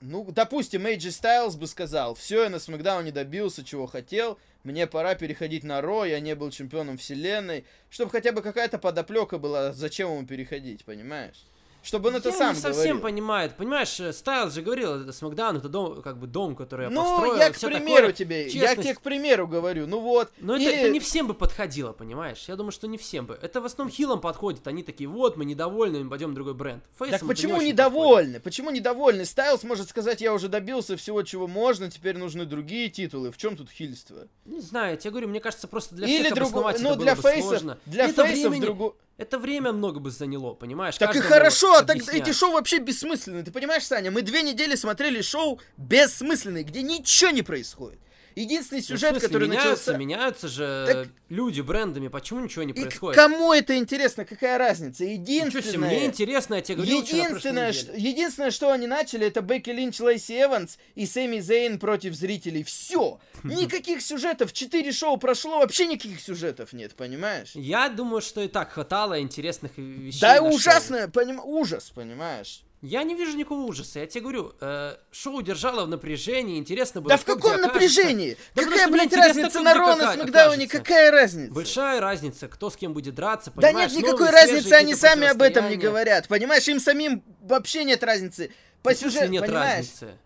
Ну, 0.00 0.24
допустим, 0.30 0.86
Эйджи 0.86 1.10
Стайлз 1.10 1.56
бы 1.56 1.66
сказал, 1.66 2.14
все, 2.14 2.44
я 2.44 2.50
на 2.50 2.58
Смакдауне 2.58 3.10
добился, 3.10 3.64
чего 3.64 3.86
хотел, 3.86 4.38
мне 4.62 4.86
пора 4.86 5.14
переходить 5.14 5.64
на 5.64 5.80
Ро, 5.80 6.04
я 6.04 6.20
не 6.20 6.34
был 6.34 6.50
чемпионом 6.50 6.98
вселенной, 6.98 7.64
чтобы 7.90 8.10
хотя 8.10 8.32
бы 8.32 8.42
какая-то 8.42 8.78
подоплека 8.78 9.38
была, 9.38 9.72
зачем 9.72 10.12
ему 10.12 10.26
переходить, 10.26 10.84
понимаешь? 10.84 11.44
Чтобы 11.82 12.08
он 12.08 12.16
это 12.16 12.30
я 12.30 12.34
сам 12.34 12.54
не 12.54 12.60
совсем 12.60 12.82
говорил. 12.98 13.00
понимает. 13.02 13.56
Понимаешь, 13.56 13.98
э, 14.00 14.12
Стайлз 14.12 14.52
же 14.54 14.62
говорил, 14.62 15.10
Смакдаун 15.12 15.56
это 15.56 15.68
дом, 15.68 16.02
как 16.02 16.18
бы 16.18 16.26
дом, 16.26 16.56
который 16.56 16.84
я 16.86 16.90
Ну, 16.90 17.02
построил. 17.02 17.36
я 17.36 17.48
и 17.48 17.52
к 17.52 17.58
примеру 17.60 17.96
такое. 18.08 18.12
тебе, 18.12 18.44
я 18.44 18.50
честность. 18.50 18.82
тебе 18.82 18.94
к 18.94 19.00
примеру 19.00 19.46
говорю, 19.46 19.86
ну 19.86 20.00
вот. 20.00 20.30
Но 20.38 20.56
это, 20.56 20.64
или- 20.64 20.72
это 20.74 20.90
не 20.90 21.00
всем 21.00 21.28
бы 21.28 21.34
подходило, 21.34 21.92
понимаешь? 21.92 22.44
Я 22.48 22.56
думаю, 22.56 22.72
что 22.72 22.88
не 22.88 22.98
всем 22.98 23.26
бы. 23.26 23.38
Это 23.40 23.60
в 23.60 23.64
основном 23.64 23.94
хилам 23.94 24.20
подходит. 24.20 24.66
Они 24.66 24.82
такие, 24.82 25.08
вот, 25.08 25.36
мы 25.36 25.44
недовольны, 25.44 26.02
мы 26.04 26.10
пойдем 26.10 26.32
в 26.32 26.34
другой 26.34 26.54
бренд. 26.54 26.82
Так 26.84 27.08
Фейсам 27.08 27.14
это 27.16 27.26
почему 27.26 27.60
не 27.62 27.68
недовольны? 27.68 28.40
Почему 28.40 28.70
недовольны? 28.70 29.24
Стайлз 29.24 29.62
может 29.62 29.88
сказать, 29.88 30.20
я 30.20 30.34
уже 30.34 30.48
добился 30.48 30.96
всего, 30.96 31.22
чего 31.22 31.46
можно, 31.46 31.90
теперь 31.90 32.18
нужны 32.18 32.44
другие 32.44 32.90
титулы. 32.90 33.30
В 33.30 33.36
чем 33.38 33.56
тут 33.56 33.70
хильство? 33.70 34.14
подходит. 34.14 34.30
Не 34.46 34.60
знаю, 34.60 34.90
я 34.92 34.96
тебе 34.96 35.10
говорю, 35.12 35.28
мне 35.28 35.40
кажется, 35.40 35.68
просто 35.68 35.94
для 35.94 36.06
Или 36.08 36.24
всех 36.24 36.34
другу- 36.34 36.58
обосновать 36.60 36.80
ну 36.82 36.90
это 36.90 36.98
для 37.00 37.14
было 37.14 37.22
бы 37.22 37.28
фейсов, 37.30 37.48
сложно. 37.50 37.78
для 37.86 38.04
это 38.06 38.24
фейсов 38.26 38.50
времени, 38.50 38.64
другу- 38.66 38.96
Это 39.18 39.36
время 39.36 39.72
много 39.72 39.98
бы 39.98 40.12
заняло, 40.12 40.54
понимаешь? 40.54 40.96
Так 40.96 41.10
и 41.10 41.14
Каждому 41.14 41.34
хорошо, 41.34 41.74
а 41.74 41.82
так 41.82 41.96
эти 41.96 42.32
шоу 42.32 42.52
вообще 42.52 42.78
бессмысленные. 42.78 43.42
Ты 43.42 43.50
понимаешь, 43.50 43.84
Саня, 43.84 44.12
мы 44.12 44.22
две 44.22 44.42
недели 44.42 44.76
смотрели 44.76 45.22
шоу 45.22 45.60
бессмысленные, 45.76 46.62
где 46.62 46.82
ничего 46.82 47.30
не 47.30 47.42
происходит. 47.42 47.98
Единственный 48.34 48.78
Ну, 48.78 48.84
сюжет, 48.84 49.10
смысле, 49.10 49.28
который 49.28 49.48
меняются, 49.48 49.92
начался... 49.92 49.96
меняются 49.96 50.48
же 50.48 50.84
Так- 50.86 51.08
люди 51.28 51.60
брендами, 51.60 52.08
почему 52.08 52.40
ничего 52.40 52.62
не 52.64 52.72
И 52.72 52.80
происходит? 52.80 53.16
кому 53.20 53.52
это 53.52 53.76
интересно? 53.76 54.24
Какая 54.24 54.58
разница? 54.58 55.04
Себе, 55.04 55.14
Единственное... 55.14 55.88
мне 55.88 56.06
интересно, 56.06 56.54
я 56.54 56.60
тебе 56.62 56.76
говорил 56.76 57.02
Единственное, 57.02 57.72
что, 57.72 57.92
единственное, 57.96 58.50
что 58.50 58.70
они 58.72 58.86
начали, 58.86 59.26
это 59.26 59.40
Бекки 59.40 59.70
Линч, 59.70 60.00
Лейси 60.00 60.42
Эванс 60.42 60.78
и 60.94 61.06
Сэмми 61.06 61.40
Зейн 61.40 61.78
против 61.78 62.14
зрителей. 62.14 62.62
Все. 62.62 63.18
Никаких 63.44 64.02
сюжетов. 64.02 64.52
Четыре 64.52 64.92
шоу 64.92 65.16
прошло, 65.16 65.58
вообще 65.58 65.86
никаких 65.86 66.20
сюжетов 66.20 66.72
нет, 66.72 66.94
понимаешь? 66.94 67.50
Я 67.54 67.88
думаю, 67.88 68.20
что 68.20 68.40
и 68.42 68.48
так 68.48 68.72
хватало 68.72 69.20
интересных 69.20 69.72
вещей. 69.76 70.20
Да 70.20 70.42
ужасно, 70.42 71.08
поним- 71.12 71.40
ужас, 71.44 71.90
понимаешь? 71.94 72.62
Я 72.80 73.02
не 73.02 73.14
вижу 73.16 73.36
никакого 73.36 73.62
ужаса. 73.62 73.98
Я 73.98 74.06
тебе 74.06 74.20
говорю, 74.22 74.52
э, 74.60 74.96
шоу 75.10 75.42
держало 75.42 75.84
в 75.84 75.88
напряжении, 75.88 76.58
интересно 76.58 77.00
было. 77.00 77.08
Да 77.08 77.16
в 77.16 77.24
каком 77.24 77.60
напряжении? 77.60 78.36
Да 78.54 78.62
Какая, 78.62 78.86
блядь, 78.88 79.12
разница 79.12 79.60
на 79.60 79.72
где 79.72 79.78
Ро, 79.80 79.86
на 79.86 79.92
ока- 79.94 80.14
Смакдауне? 80.14 80.64
окажется. 80.66 80.78
Какая 80.78 81.10
разница? 81.10 81.52
Большая 81.52 82.00
разница, 82.00 82.46
кто 82.46 82.70
с 82.70 82.76
кем 82.76 82.92
будет 82.92 83.16
драться, 83.16 83.50
Да 83.56 83.62
понимаешь? 83.68 83.90
нет 83.92 84.02
никакой 84.02 84.26
новые, 84.26 84.42
разницы, 84.42 84.72
они 84.74 84.94
сами 84.94 85.26
об 85.26 85.42
этом 85.42 85.68
не 85.68 85.76
говорят. 85.76 86.28
Понимаешь, 86.28 86.68
им 86.68 86.78
самим 86.78 87.24
вообще 87.40 87.82
нет 87.82 88.02
разницы. 88.04 88.52
По 88.82 88.90
смысле 88.94 89.10
сюжету, 89.10 89.32
нет 89.32 89.42
понимаешь? 89.46 89.76
разницы. 89.78 90.18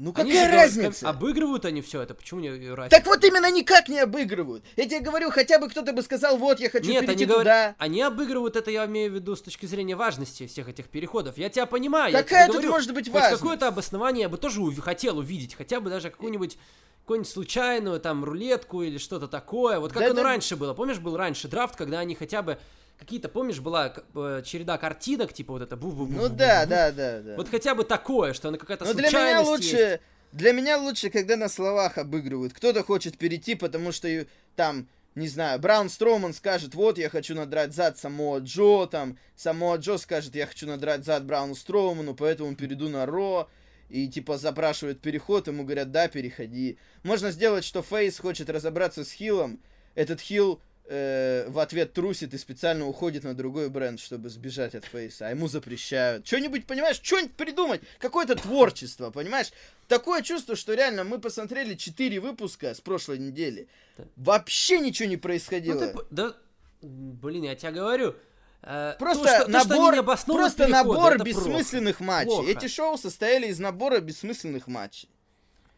Ну 0.00 0.12
Они 0.14 0.30
какая 0.30 0.52
разница? 0.52 1.06
как- 1.06 1.16
обыгрывают 1.16 1.64
они 1.64 1.82
все 1.82 2.00
это, 2.02 2.14
почему 2.14 2.38
не 2.38 2.50
разница? 2.72 2.96
Так 2.96 3.06
вот 3.06 3.24
именно 3.24 3.50
никак 3.50 3.88
не 3.88 3.98
обыгрывают. 3.98 4.64
Я 4.76 4.84
тебе 4.84 5.00
говорю, 5.00 5.30
хотя 5.32 5.58
бы 5.58 5.68
кто-то 5.68 5.92
бы 5.92 6.02
сказал, 6.02 6.36
вот, 6.38 6.60
я 6.60 6.70
хочу 6.70 6.88
Нет, 6.88 7.00
перейти 7.04 7.12
они 7.14 7.24
туда. 7.24 7.34
говорят, 7.34 7.74
они 7.78 8.00
обыгрывают 8.02 8.54
это, 8.54 8.70
я 8.70 8.86
имею 8.86 9.10
в 9.10 9.14
виду 9.16 9.34
с 9.34 9.42
точки 9.42 9.66
зрения 9.66 9.96
важности 9.96 10.46
всех 10.46 10.68
этих 10.68 10.86
переходов. 10.88 11.36
Я 11.36 11.48
тебя 11.48 11.66
понимаю. 11.66 12.12
Какая 12.12 12.46
тут 12.46 12.54
говорю, 12.56 12.70
может 12.70 12.94
быть 12.94 13.08
важность? 13.08 13.42
какое-то 13.42 13.66
обоснование 13.66 14.22
я 14.22 14.28
бы 14.28 14.38
тоже 14.38 14.60
уви- 14.60 14.80
хотел 14.80 15.18
увидеть, 15.18 15.56
хотя 15.56 15.80
бы 15.80 15.90
даже 15.90 16.10
какую-нибудь 16.10 16.56
какую-нибудь 17.00 17.32
случайную 17.32 17.98
там 17.98 18.22
рулетку 18.22 18.82
или 18.82 18.98
что-то 18.98 19.26
такое. 19.26 19.80
Вот 19.80 19.92
как 19.92 20.00
Да 20.02 20.06
оно 20.10 20.14
да- 20.16 20.22
раньше 20.22 20.54
было. 20.54 20.74
Помнишь, 20.74 20.98
был 20.98 21.16
раньше 21.16 21.48
драфт, 21.48 21.74
когда 21.74 21.98
они 21.98 22.14
хотя 22.14 22.42
бы 22.42 22.58
какие-то, 22.98 23.28
помнишь, 23.28 23.60
была 23.60 23.94
э, 24.14 24.42
череда 24.44 24.76
картинок, 24.78 25.32
типа 25.32 25.54
вот 25.54 25.62
это 25.62 25.76
бу 25.76 25.92
бу 25.92 26.06
Ну 26.06 26.28
да, 26.28 26.66
да, 26.66 26.90
да, 26.90 27.20
да. 27.20 27.36
Вот 27.36 27.48
хотя 27.48 27.74
бы 27.74 27.84
такое, 27.84 28.32
что 28.32 28.48
она 28.48 28.58
какая-то 28.58 28.84
Но 28.84 28.94
для 28.94 29.08
меня 29.08 29.10
случайность 29.10 29.48
лучше, 29.48 29.76
есть. 29.76 30.00
для 30.32 30.52
меня 30.52 30.78
лучше, 30.78 31.10
когда 31.10 31.36
на 31.36 31.48
словах 31.48 31.98
обыгрывают. 31.98 32.52
Кто-то 32.52 32.82
хочет 32.82 33.16
перейти, 33.16 33.54
потому 33.54 33.92
что 33.92 34.08
и 34.08 34.26
там, 34.56 34.88
не 35.14 35.28
знаю, 35.28 35.58
Браун 35.58 35.88
Строуман 35.88 36.34
скажет, 36.34 36.74
вот, 36.74 36.98
я 36.98 37.08
хочу 37.08 37.34
надрать 37.34 37.74
зад 37.74 37.98
Самоа 37.98 38.40
Джо, 38.40 38.86
там, 38.86 39.18
Самоа 39.36 39.76
Джо 39.76 39.96
скажет, 39.98 40.34
я 40.34 40.46
хочу 40.46 40.66
надрать 40.66 41.04
зад 41.04 41.24
Брауну 41.24 41.54
Строуману, 41.54 42.14
поэтому 42.14 42.54
перейду 42.56 42.88
на 42.88 43.06
Ро. 43.06 43.48
И 43.88 44.06
типа 44.06 44.36
запрашивают 44.36 45.00
переход, 45.00 45.46
ему 45.46 45.64
говорят, 45.64 45.90
да, 45.90 46.08
переходи. 46.08 46.78
Можно 47.04 47.30
сделать, 47.30 47.64
что 47.64 47.82
Фейс 47.82 48.18
хочет 48.18 48.50
разобраться 48.50 49.02
с 49.02 49.10
Хиллом. 49.10 49.62
Этот 49.94 50.20
Хилл 50.20 50.60
э, 50.88 51.48
в 51.48 51.58
ответ 51.58 51.92
трусит 51.92 52.34
и 52.34 52.38
специально 52.38 52.86
уходит 52.86 53.22
на 53.24 53.34
другой 53.34 53.68
бренд, 53.68 54.00
чтобы 54.00 54.28
сбежать 54.30 54.74
от 54.74 54.84
Фейса. 54.84 55.26
А 55.28 55.30
ему 55.30 55.46
запрещают. 55.48 56.26
Что-нибудь, 56.26 56.66
понимаешь, 56.66 57.00
что-нибудь 57.02 57.34
придумать. 57.36 57.80
Какое-то 57.98 58.34
творчество, 58.36 59.10
понимаешь? 59.10 59.48
Такое 59.86 60.22
чувство, 60.22 60.56
что 60.56 60.74
реально 60.74 61.04
мы 61.04 61.18
посмотрели 61.18 61.74
4 61.74 62.20
выпуска 62.20 62.74
с 62.74 62.80
прошлой 62.80 63.18
недели. 63.18 63.68
Да. 63.96 64.04
Вообще 64.16 64.80
ничего 64.80 65.08
не 65.08 65.16
Ну, 65.16 65.22
происходило. 65.22 65.78
ты 65.86 65.92
по- 65.94 66.06
да, 66.10 66.34
блин, 66.82 67.44
я 67.44 67.54
тебе 67.54 67.72
говорю. 67.72 68.14
э, 68.62 68.94
Просто 68.98 69.24
то, 69.24 69.28
что, 69.30 69.44
то, 69.52 69.60
что 69.60 69.68
набор, 69.68 69.92
не 69.94 69.98
обосновывают 70.00 70.56
просто 70.56 70.68
набор 70.72 71.12
это 71.14 71.24
плохо. 71.24 71.38
бессмысленных 71.48 72.00
матчей. 72.00 72.26
Плохо. 72.30 72.50
Эти 72.50 72.66
шоу 72.68 72.98
состояли 72.98 73.46
из 73.46 73.58
набора 73.60 74.00
бессмысленных 74.00 74.66
матчей. 74.66 75.08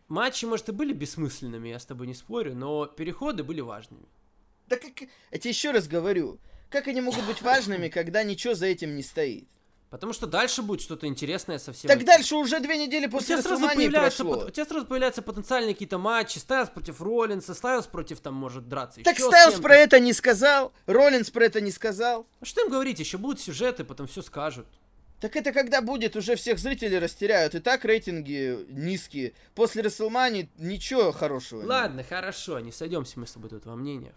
Матчи, 0.09 0.45
может, 0.45 0.69
и 0.69 0.73
были 0.73 0.93
бессмысленными, 0.93 1.69
я 1.69 1.79
с 1.79 1.85
тобой 1.87 2.07
не 2.09 2.15
спорю, 2.15 2.55
но 2.57 2.87
переходы 2.87 3.45
были 3.45 3.61
важными. 3.61 4.07
Да 4.71 4.77
как... 4.77 5.09
Я 5.33 5.39
тебе 5.39 5.51
еще 5.51 5.73
раз 5.73 5.87
говорю. 5.89 6.39
Как 6.71 6.87
они 6.87 7.01
могут 7.01 7.25
быть 7.27 7.43
важными, 7.43 7.89
когда 7.89 8.23
ничего 8.23 8.55
за 8.55 8.67
этим 8.67 8.97
не 8.97 9.03
стоит? 9.03 9.49
Потому 9.91 10.13
что 10.13 10.29
дальше 10.29 10.63
будет 10.63 10.81
что-то 10.81 11.09
интересное 11.09 11.59
совсем. 11.59 11.89
Так 11.89 12.05
дальше 12.05 12.37
уже 12.37 12.61
две 12.61 12.77
недели 12.79 13.09
у 13.09 13.11
после 13.11 13.35
тебя, 13.35 13.43
сразу 13.43 13.55
Расселмании 13.57 13.77
появляются, 13.89 14.23
прошло. 14.23 14.41
пот- 14.43 14.49
у 14.49 14.51
тебя 14.53 14.65
сразу 14.65 14.87
появляются 14.87 15.21
потенциальные 15.23 15.75
какие-то 15.75 15.99
матчи. 15.99 16.39
Стайлз 16.39 16.71
против 16.71 17.03
Роллинса, 17.03 17.55
Стайлз 17.55 17.89
против, 17.89 18.21
там, 18.21 18.35
может, 18.35 18.69
драться 18.69 19.03
Так 19.03 19.17
еще 19.17 19.25
с 19.25 19.27
Стайлз 19.27 19.55
кем-то. 19.55 19.63
про 19.65 19.77
это 19.77 19.99
не 19.99 20.13
сказал, 20.13 20.73
Роллинс 20.87 21.31
про 21.31 21.45
это 21.45 21.61
не 21.61 21.73
сказал. 21.73 22.29
А 22.41 22.45
Что 22.45 22.61
им 22.63 22.71
говорить? 22.71 23.01
Еще 23.01 23.19
будут 23.19 23.41
сюжеты, 23.41 23.83
потом 23.83 24.07
все 24.07 24.23
скажут. 24.23 24.69
Так 25.21 25.35
это 25.35 25.53
когда 25.53 25.83
будет, 25.83 26.15
уже 26.15 26.37
всех 26.37 26.61
зрителей 26.61 27.01
растеряют. 27.01 27.57
И 27.57 27.59
так 27.59 27.85
рейтинги 27.85 28.65
низкие. 28.71 29.33
После 29.57 29.83
Расселмании 29.83 30.49
ничего 30.57 31.11
хорошего. 31.11 31.63
нет. 31.63 31.69
Ладно, 31.69 32.05
хорошо, 32.09 32.61
не 32.61 32.71
сойдемся 32.71 33.19
мы 33.19 33.27
с 33.27 33.33
тобой 33.33 33.51
тут 33.51 33.67
во 33.67 33.75
мнениях. 33.75 34.15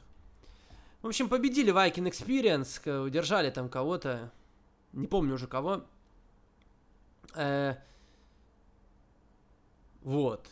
В 1.03 1.07
общем, 1.07 1.27
победили 1.27 1.73
Viking 1.73 2.09
Experience, 2.09 3.05
удержали 3.05 3.49
там 3.49 3.67
кого-то, 3.67 4.31
не 4.93 5.05
помню 5.05 5.35
уже 5.35 5.47
кого. 5.47 5.83
Э, 7.35 7.75
вот. 10.01 10.47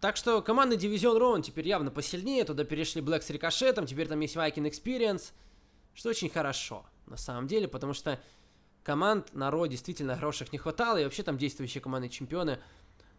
Так 0.00 0.16
что 0.16 0.40
командный 0.40 0.78
дивизион 0.78 1.18
Роун 1.18 1.42
теперь 1.42 1.68
явно 1.68 1.90
посильнее, 1.90 2.44
туда 2.44 2.64
перешли 2.64 3.02
Блэк 3.02 3.20
с 3.20 3.28
Рикошетом, 3.28 3.84
теперь 3.84 4.08
там 4.08 4.18
есть 4.20 4.34
Viking 4.34 4.66
Experience, 4.66 5.32
что 5.92 6.08
очень 6.08 6.30
хорошо, 6.30 6.86
на 7.06 7.18
самом 7.18 7.46
деле, 7.46 7.68
потому 7.68 7.92
что 7.92 8.18
команд 8.84 9.34
на 9.34 9.50
Ро 9.50 9.66
действительно 9.66 10.16
хороших 10.16 10.52
не 10.54 10.58
хватало, 10.58 10.96
и 10.96 11.04
вообще 11.04 11.22
там 11.22 11.36
действующие 11.36 11.82
командные 11.82 12.08
чемпионы 12.08 12.58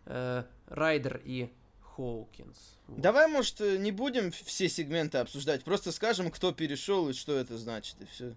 э, 0.05 0.43
Райдер 0.69 1.21
и 1.23 1.53
Хоукинс. 1.95 2.77
Вот. 2.87 3.01
Давай, 3.01 3.27
может, 3.27 3.61
э, 3.61 3.77
не 3.77 3.91
будем 3.91 4.31
все 4.31 4.67
сегменты 4.67 5.19
обсуждать, 5.19 5.63
просто 5.63 5.91
скажем, 5.91 6.31
кто 6.31 6.51
перешел 6.51 7.09
и 7.09 7.13
что 7.13 7.35
это 7.35 7.57
значит, 7.57 7.95
и 8.01 8.05
все. 8.05 8.35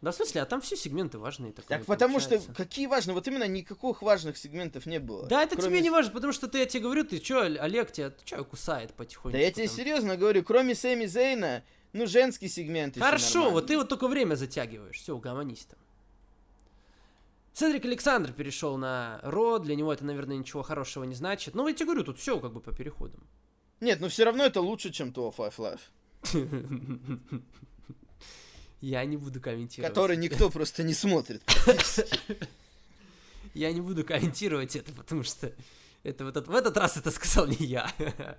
Да, 0.00 0.10
в 0.10 0.16
смысле, 0.16 0.42
а 0.42 0.46
там 0.46 0.60
все 0.60 0.74
сегменты 0.74 1.18
важные. 1.18 1.52
такое 1.52 1.78
Так 1.78 1.86
потому 1.86 2.18
что 2.18 2.40
какие 2.56 2.86
важные, 2.88 3.14
вот 3.14 3.28
именно 3.28 3.46
никаких 3.46 4.02
важных 4.02 4.36
сегментов 4.36 4.84
не 4.86 4.98
было. 4.98 5.26
Да, 5.26 5.44
это 5.44 5.54
Кроме 5.54 5.70
тебе 5.70 5.82
не 5.82 5.90
важно, 5.90 6.12
потому 6.12 6.32
что 6.32 6.48
ты, 6.48 6.58
я 6.58 6.66
тебе 6.66 6.82
говорю, 6.82 7.04
ты 7.04 7.18
чё, 7.20 7.42
Олег 7.42 7.92
тебя 7.92 8.12
чё, 8.24 8.44
кусает 8.44 8.92
потихоньку. 8.94 9.30
Да 9.30 9.38
я 9.38 9.52
тебе 9.52 9.68
там? 9.68 9.76
серьезно 9.76 10.16
говорю, 10.16 10.42
кроме 10.42 10.74
Сэмми 10.74 11.06
Зейна, 11.06 11.62
ну, 11.92 12.06
женский 12.06 12.48
сегмент 12.48 12.98
Хорошо, 12.98 13.50
вот 13.50 13.68
ты 13.68 13.76
вот 13.76 13.88
только 13.88 14.08
время 14.08 14.34
затягиваешь. 14.34 14.96
Все, 14.96 15.14
угомонись 15.14 15.66
там. 15.66 15.78
Седрик 17.54 17.84
Александр 17.84 18.32
перешел 18.32 18.76
на 18.78 19.20
Ро, 19.22 19.58
для 19.58 19.74
него 19.74 19.92
это, 19.92 20.04
наверное, 20.04 20.36
ничего 20.38 20.62
хорошего 20.62 21.04
не 21.04 21.14
значит. 21.14 21.54
Ну, 21.54 21.68
я 21.68 21.74
тебе 21.74 21.86
говорю, 21.86 22.04
тут 22.04 22.18
все 22.18 22.40
как 22.40 22.52
бы 22.52 22.60
по 22.60 22.72
переходам. 22.72 23.20
Нет, 23.80 24.00
но 24.00 24.08
все 24.08 24.24
равно 24.24 24.44
это 24.44 24.60
лучше, 24.60 24.90
чем 24.90 25.12
то 25.12 25.32
Five 25.36 25.56
Life, 25.58 27.40
Я 28.80 29.04
не 29.04 29.16
буду 29.16 29.40
комментировать. 29.40 29.88
который 29.90 30.16
никто 30.16 30.50
просто 30.50 30.82
не 30.82 30.94
смотрит. 30.94 31.42
Я 33.54 33.70
не 33.72 33.80
буду 33.80 34.02
комментировать 34.04 34.76
это, 34.76 34.92
потому 34.92 35.22
что 35.24 35.52
это 36.04 36.24
в 36.24 36.28
этот, 36.28 36.48
в 36.48 36.54
этот 36.54 36.76
раз 36.76 36.96
это 36.96 37.10
сказал 37.10 37.46
не 37.46 37.66
я. 37.66 37.90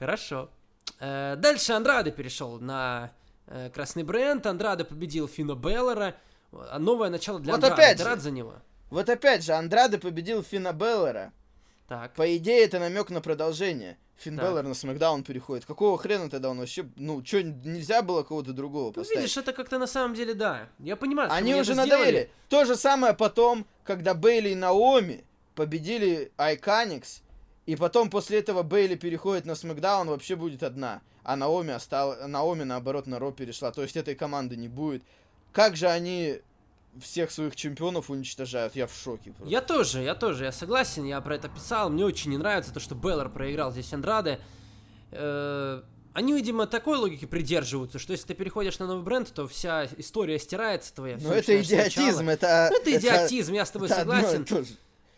Хорошо. 0.00 0.50
Э, 0.98 1.36
Дальше 1.36 1.72
Андраде 1.72 2.10
перешел 2.10 2.58
на 2.58 3.12
э, 3.46 3.70
красный 3.70 4.02
бренд. 4.02 4.44
Андраде 4.46 4.84
победил 4.84 5.28
Фина 5.28 5.54
Беллера. 5.54 6.16
А 6.52 6.78
Новое 6.78 7.10
начало 7.10 7.40
для 7.40 7.52
Вот 7.54 7.62
Андраде. 7.64 7.82
опять 7.82 7.98
Ты 7.98 8.04
же. 8.14 8.20
за 8.20 8.30
него? 8.30 8.54
Вот 8.90 9.08
опять 9.08 9.44
же, 9.44 9.52
Андраде 9.52 9.98
победил 9.98 10.42
Фина 10.42 10.72
Беллера. 10.72 11.32
Так. 11.88 12.12
По 12.14 12.36
идее, 12.36 12.64
это 12.64 12.78
намек 12.78 13.10
на 13.10 13.20
продолжение. 13.20 13.96
Финн 14.16 14.36
Так. 14.36 14.46
Беллер 14.50 14.64
на 14.64 14.74
Смакдаун 14.74 15.22
переходит. 15.24 15.64
Какого 15.64 15.96
хрена 15.96 16.28
тогда 16.28 16.50
он 16.50 16.58
вообще... 16.58 16.86
Ну, 16.96 17.24
что, 17.24 17.42
нельзя 17.42 18.02
было 18.02 18.22
кого-то 18.22 18.52
другого 18.52 18.86
Ну, 18.88 18.92
поставить? 18.92 19.20
видишь, 19.22 19.36
это 19.36 19.52
как-то 19.52 19.78
на 19.78 19.86
самом 19.86 20.14
деле, 20.14 20.34
да. 20.34 20.68
Я 20.78 20.96
понимаю, 20.96 21.32
Они 21.32 21.54
уже 21.54 21.74
надоели. 21.74 22.02
сделали. 22.02 22.30
То 22.48 22.64
же 22.64 22.76
самое 22.76 23.14
потом, 23.14 23.64
когда 23.84 24.12
Бейли 24.14 24.50
и 24.50 24.54
Наоми 24.54 25.24
победили 25.54 26.32
Айканикс, 26.36 27.22
и 27.66 27.76
потом 27.76 28.10
после 28.10 28.40
этого 28.40 28.62
Бейли 28.62 28.94
переходит 28.96 29.46
на 29.46 29.54
Смакдаун, 29.54 30.08
вообще 30.08 30.36
будет 30.36 30.62
одна. 30.62 31.00
А 31.22 31.36
Наоми, 31.36 31.72
остала... 31.72 32.26
Наоми 32.26 32.64
наоборот 32.64 33.06
на 33.06 33.18
Ро 33.18 33.30
перешла. 33.32 33.70
То 33.70 33.82
есть 33.82 33.96
этой 33.96 34.14
команды 34.14 34.56
не 34.56 34.68
будет. 34.68 35.02
Как 35.52 35.76
же 35.76 35.88
они 35.88 36.40
всех 37.00 37.30
своих 37.30 37.56
чемпионов 37.56 38.10
уничтожают? 38.10 38.74
Я 38.76 38.86
в 38.86 38.92
шоке. 38.94 39.30
просто. 39.32 39.50
Я 39.50 39.60
тоже, 39.60 40.02
я 40.02 40.14
тоже, 40.14 40.44
я 40.44 40.52
согласен, 40.52 41.04
я 41.04 41.20
про 41.20 41.36
это 41.36 41.48
писал. 41.48 41.90
Мне 41.90 42.04
очень 42.04 42.30
не 42.30 42.38
нравится 42.38 42.72
то, 42.72 42.80
что 42.80 42.94
Беллар 42.94 43.28
проиграл 43.30 43.72
здесь 43.72 43.92
Андраде. 43.92 44.40
Э, 45.12 45.82
Они, 46.12 46.32
видимо, 46.34 46.66
такой 46.66 46.98
логики 46.98 47.24
придерживаются, 47.24 47.98
что 47.98 48.12
если 48.12 48.26
ты 48.28 48.34
переходишь 48.34 48.78
на 48.80 48.86
новый 48.86 49.02
бренд, 49.04 49.32
то 49.32 49.46
вся 49.46 49.86
история 49.96 50.38
стирается 50.38 50.92
твоя. 50.94 51.16
Ну, 51.20 51.30
это 51.32 51.60
идиотизм, 51.62 52.28
это... 52.28 52.68
Ну, 52.72 52.76
это 52.78 52.96
идиотизм, 52.96 53.52
я 53.54 53.64
с 53.64 53.70
тобой 53.70 53.88
согласен. 53.88 54.44
же. 54.46 54.66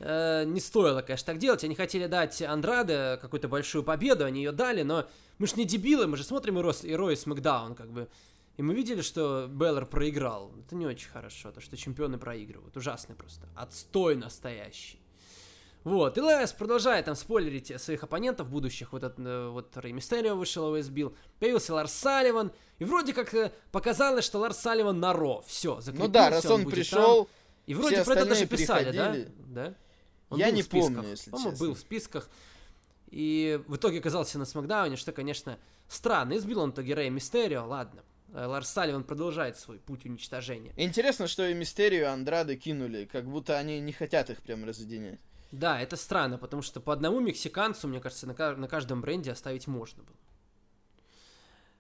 Э, 0.01 0.45
не 0.45 0.61
стоило, 0.61 1.01
конечно, 1.01 1.27
так 1.27 1.39
делать. 1.39 1.65
Они 1.65 1.75
хотели 1.75 2.07
дать 2.07 2.43
Андраде 2.43 3.19
какую-то 3.23 3.49
большую 3.49 3.85
победу, 3.85 4.25
они 4.25 4.43
ее 4.43 4.53
дали, 4.53 4.83
но 4.83 5.07
мы 5.39 5.47
ж 5.47 5.55
не 5.57 5.65
дебилы, 5.65 6.07
мы 6.07 6.17
же 6.17 6.25
смотрим 6.25 6.59
и 6.59 6.63
Рос- 6.63 6.85
и 6.85 6.95
Ро 6.95 7.11
и 7.11 7.17
Смакдаун, 7.17 7.75
как 7.75 7.91
бы. 7.91 8.09
И 8.57 8.63
мы 8.63 8.75
видели, 8.75 9.01
что 9.01 9.47
Беллар 9.49 9.87
проиграл. 9.87 10.53
Это 10.59 10.75
не 10.75 10.87
очень 10.87 11.09
хорошо, 11.09 11.51
то, 11.53 11.61
что 11.61 11.77
чемпионы 11.77 12.19
проигрывают. 12.19 12.77
Ужасный 12.77 13.15
просто. 13.15 13.49
Отстой 13.57 14.15
настоящий. 14.17 14.99
Вот, 15.85 16.17
и 16.17 16.21
Лес 16.21 16.53
продолжает 16.53 17.07
там 17.07 17.17
спойлерить 17.17 17.81
своих 17.81 18.05
оппонентов 18.05 18.49
будущих. 18.49 18.93
Вот, 18.93 19.03
этот, 19.03 19.19
э, 19.19 19.49
вот 19.49 19.77
Рэй 19.77 19.93
Мистерио 19.93 20.37
вышел, 20.37 20.67
его 20.67 20.81
избил. 20.81 21.17
Появился 21.41 21.75
Ларс 21.75 21.93
Салливан. 21.93 22.53
И 22.79 22.85
вроде 22.85 23.13
как 23.13 23.35
э, 23.35 23.53
показалось, 23.73 24.25
что 24.25 24.39
Ларс 24.39 24.59
Салливан 24.59 25.01
на 25.01 25.13
Ро. 25.13 25.43
Все, 25.47 25.81
Ну 25.93 26.07
да, 26.07 26.31
раз 26.31 26.45
он 26.47 26.63
будет 26.63 26.75
пришел, 26.75 27.25
там. 27.25 27.35
И 27.67 27.75
вроде 27.75 28.05
про 28.05 28.15
это 28.15 28.27
даже 28.27 28.47
писали, 28.47 28.97
да? 28.97 29.11
приходили. 29.11 29.33
Да? 29.49 29.75
Я 30.31 30.47
был 30.49 30.55
не 30.55 30.63
в 30.63 30.65
списках. 30.67 30.95
помню, 30.95 31.11
если 31.11 31.31
По-моему, 31.31 31.51
честно. 31.51 31.67
был 31.67 31.75
в 31.75 31.79
списках. 31.79 32.31
И 33.11 33.61
в 33.67 33.77
итоге 33.77 33.99
оказался 33.99 34.39
на 34.39 34.45
Смакдауне, 34.45 34.97
что, 34.97 35.13
конечно, 35.13 35.59
странно. 35.89 36.37
Избил 36.37 36.61
он 36.61 36.71
в 36.71 36.75
итоге 36.75 36.95
Рэя 36.95 37.11
Мистерио, 37.11 37.67
ладно. 37.67 38.03
Э, 38.33 38.47
Ларс 38.47 38.71
Салливан 38.71 39.05
продолжает 39.05 39.59
свой 39.59 39.79
путь 39.79 40.07
уничтожения. 40.07 40.73
Интересно, 40.77 41.27
что 41.27 41.47
и 41.47 41.55
Мистерию 41.55 42.11
Андрады 42.11 42.57
кинули, 42.57 43.05
как 43.05 43.29
будто 43.29 43.59
они 43.59 43.81
не 43.81 43.93
хотят 43.93 44.31
их 44.31 44.43
прям 44.43 44.65
разъединять. 44.65 45.21
Да, 45.51 45.81
это 45.81 45.97
странно, 45.97 46.39
потому 46.39 46.63
что 46.63 46.81
по 46.81 46.95
одному 46.95 47.21
мексиканцу, 47.21 47.87
мне 47.87 48.01
кажется, 48.01 48.27
на, 48.27 48.57
на 48.57 48.69
каждом 48.69 49.03
бренде 49.03 49.33
оставить 49.33 49.67
можно 49.67 50.03
было. 50.03 50.17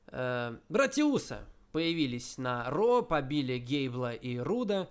Э, 0.09 0.57
братья 0.69 1.05
Уса 1.05 1.47
появились 1.73 2.37
на 2.37 2.69
Raw, 2.69 3.03
побили 3.03 3.57
Гейбла 3.57 4.13
и 4.13 4.37
Руда. 4.37 4.89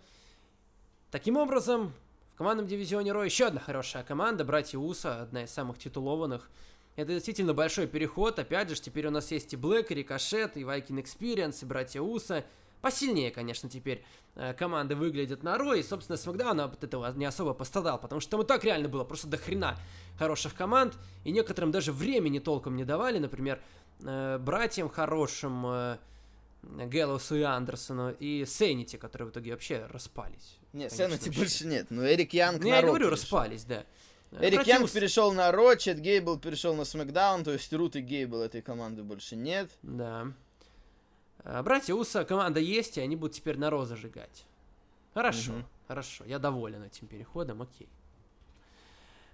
Таким 1.12 1.38
образом, 1.38 1.94
в 2.34 2.38
командном 2.38 2.66
дивизионе 2.66 3.12
Raw 3.12 3.24
еще 3.24 3.48
одна 3.48 3.60
хорошая 3.60 4.04
команда, 4.04 4.44
братья 4.44 4.80
Уса, 4.80 5.22
одна 5.22 5.44
из 5.44 5.52
самых 5.52 5.78
титулованных. 5.78 6.50
Это 6.96 7.14
действительно 7.14 7.54
большой 7.54 7.88
переход. 7.88 8.38
Опять 8.40 8.70
же, 8.70 8.76
теперь 8.76 9.08
у 9.08 9.12
нас 9.12 9.32
есть 9.32 9.54
и 9.54 9.58
Блэк, 9.58 9.88
и 9.90 9.96
Рикошет, 9.96 10.58
и 10.58 10.64
Viking 10.64 11.00
Experience, 11.00 11.64
и 11.64 11.66
братья 11.66 12.02
Уса. 12.02 12.46
Посильнее, 12.82 13.32
конечно, 13.32 13.70
теперь 13.70 14.04
э, 14.36 14.54
команды 14.54 14.96
выглядят 14.96 15.44
на 15.44 15.58
Raw, 15.58 15.76
и, 15.76 15.84
собственно, 15.84 16.18
SmackDown 16.18 16.60
от 16.60 16.84
этого 16.84 17.12
не 17.14 17.26
особо 17.26 17.54
пострадал, 17.54 18.00
потому 18.00 18.20
что 18.20 18.32
там 18.32 18.42
и 18.42 18.46
так 18.46 18.64
реально 18.64 18.90
было 18.90 19.04
просто 19.04 19.28
до 19.28 19.38
хрена 19.38 19.78
хороших 20.18 20.56
команд, 20.56 20.98
и 21.24 21.32
некоторым 21.32 21.72
даже 21.72 21.92
времени 21.92 22.40
толком 22.40 22.76
не 22.76 22.84
давали, 22.84 23.20
например, 23.20 23.62
э, 24.04 24.40
братьям 24.40 24.90
хорошим, 24.90 25.64
э, 25.68 25.98
Гэллоусу 26.64 27.36
и 27.36 27.42
Андерсону, 27.42 28.12
и 28.12 28.46
Сенити, 28.46 28.98
которые 28.98 29.30
в 29.30 29.32
итоге 29.32 29.52
вообще 29.52 29.88
распались. 29.90 30.60
Нет, 30.74 30.92
вообще. 31.26 31.40
больше 31.40 31.68
нет. 31.68 31.88
Ну, 31.90 32.06
Эрик 32.06 32.34
Янг 32.34 32.62
Ну, 32.62 32.68
я 32.68 32.82
говорю, 32.82 33.10
распались, 33.10 33.64
да. 33.64 33.86
Э, 34.32 34.48
Эрик 34.48 34.66
Янг 34.66 34.90
перешел 34.92 35.34
на 35.34 35.52
Ро, 35.52 35.76
Чет 35.76 36.00
Гейбл 36.00 36.40
перешел 36.40 36.76
на 36.76 36.86
Смакдаун, 36.86 37.44
то 37.44 37.52
есть 37.52 37.72
Рут 37.74 37.96
и 37.96 38.02
Гейбл 38.02 38.42
этой 38.42 38.62
команды 38.62 39.04
больше 39.04 39.36
нет. 39.36 39.70
Да. 39.82 40.28
А, 41.44 41.62
Братья 41.64 41.94
Уса, 41.94 42.24
команда 42.24 42.60
есть, 42.60 42.98
и 42.98 43.02
они 43.02 43.16
будут 43.16 43.36
теперь 43.36 43.58
на 43.58 43.70
Ро 43.70 43.86
зажигать. 43.86 44.46
Хорошо, 45.14 45.52
Мгм. 45.54 45.66
хорошо. 45.88 46.24
Я 46.26 46.40
доволен 46.40 46.84
этим 46.84 47.08
переходом, 47.08 47.62
окей. 47.62 47.90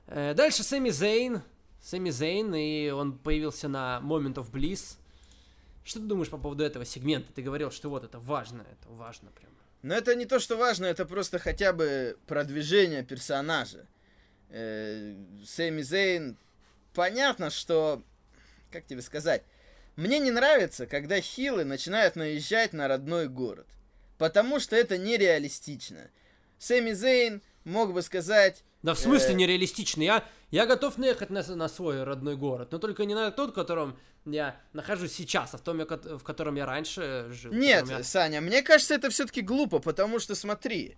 Э, 0.07 0.33
Дальше 0.33 0.63
Сэмми 0.63 0.89
Зейн. 0.89 1.41
Сэмми 1.81 2.09
Зейн, 2.09 2.55
и 2.55 2.89
он 2.89 3.17
появился 3.17 3.67
на 3.67 3.99
Moment 4.03 4.35
of 4.35 4.51
Bliss. 4.51 4.97
Что 5.83 5.99
ты 5.99 6.05
думаешь 6.05 6.29
по 6.29 6.37
поводу 6.37 6.63
этого 6.63 6.85
сегмента? 6.85 7.31
Ты 7.31 7.41
говорил, 7.41 7.71
что 7.71 7.89
вот 7.89 8.03
это 8.03 8.19
важно, 8.19 8.63
это 8.63 8.89
важно 8.89 9.29
прям. 9.31 9.51
Но 9.83 9.93
это 9.93 10.15
не 10.15 10.25
то, 10.25 10.39
что 10.39 10.57
важно, 10.57 10.85
это 10.85 11.05
просто 11.05 11.39
хотя 11.39 11.71
бы 11.71 12.17
продвижение 12.25 13.03
персонажа. 13.03 13.85
Э, 14.49 15.15
Сэмми 15.45 15.81
Зейн, 15.81 16.37
понятно, 16.93 17.49
что... 17.49 18.01
Как 18.71 18.85
тебе 18.85 19.01
сказать? 19.01 19.43
Мне 19.95 20.19
не 20.19 20.31
нравится, 20.31 20.85
когда 20.85 21.19
хилы 21.21 21.63
начинают 21.63 22.15
наезжать 22.15 22.73
на 22.73 22.87
родной 22.87 23.27
город. 23.27 23.65
Потому 24.17 24.59
что 24.59 24.75
это 24.75 24.97
нереалистично. 24.97 26.09
Сэмми 26.59 26.93
Зейн 26.93 27.41
мог 27.63 27.93
бы 27.93 28.01
сказать... 28.01 28.63
Да 28.83 28.93
в 28.93 28.99
смысле 28.99 29.31
Э. 29.31 29.33
нереалистично? 29.33 30.01
Я, 30.03 30.23
я 30.51 30.65
готов 30.65 30.97
наехать 30.97 31.29
на, 31.29 31.43
на 31.55 31.67
свой 31.67 32.03
родной 32.03 32.35
город, 32.35 32.71
но 32.71 32.77
только 32.79 33.05
не 33.05 33.15
на 33.15 33.31
тот, 33.31 33.51
в 33.51 33.53
котором 33.53 33.97
я 34.25 34.55
нахожусь 34.73 35.13
сейчас, 35.13 35.53
а 35.53 35.57
в 35.57 35.61
том, 35.61 35.77
в 35.79 36.23
котором 36.23 36.55
я 36.55 36.65
раньше 36.65 37.27
жил. 37.31 37.53
Нет, 37.53 37.87
я- 37.89 38.03
Саня, 38.03 38.39
мне 38.41 38.61
кажется, 38.61 38.93
это 38.93 39.09
все-таки 39.09 39.41
глупо, 39.41 39.79
потому 39.79 40.19
что 40.19 40.35
смотри, 40.35 40.95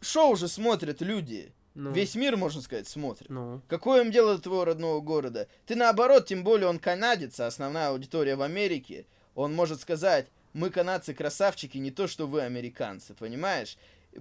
шоу 0.00 0.34
же 0.36 0.48
смотрят 0.48 1.00
люди. 1.00 1.52
Ну, 1.78 1.92
Весь 1.92 2.16
мир, 2.16 2.36
можно 2.36 2.60
сказать, 2.60 2.88
смотрит. 2.88 3.30
ну. 3.30 3.62
Какое 3.68 4.02
им 4.02 4.10
дело 4.10 4.36
до 4.36 4.42
твоего 4.42 4.64
родного 4.64 5.00
города? 5.00 5.46
Ты 5.64 5.76
наоборот, 5.76 6.26
тем 6.26 6.42
более 6.42 6.66
он 6.66 6.80
канадец, 6.80 7.38
а 7.38 7.46
основная 7.46 7.90
аудитория 7.90 8.34
в 8.34 8.42
Америке. 8.42 9.06
Он 9.36 9.54
может 9.54 9.80
сказать, 9.80 10.26
мы 10.54 10.70
канадцы 10.70 11.14
красавчики, 11.14 11.78
не 11.78 11.92
то 11.92 12.08
что 12.08 12.26
вы 12.26 12.42
американцы, 12.42 13.14
понимаешь? 13.14 13.76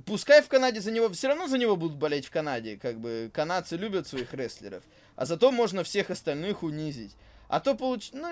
Пускай 0.06 0.44
в 0.44 0.48
Канаде 0.48 0.82
за 0.82 0.92
него, 0.92 1.10
все 1.10 1.30
равно 1.30 1.48
за 1.48 1.58
него 1.58 1.76
будут 1.76 1.98
болеть 1.98 2.28
в 2.28 2.32
Канаде, 2.32 2.78
как 2.78 3.00
бы 3.00 3.32
канадцы 3.34 3.76
любят 3.76 4.08
своих 4.08 4.34
рестлеров, 4.36 4.84
а 5.16 5.26
зато 5.26 5.52
можно 5.52 5.84
всех 5.84 6.12
остальных 6.12 6.62
унизить. 6.62 7.16
А 7.48 7.60
то 7.62 7.76
получ... 7.76 8.10
Ну, 8.12 8.28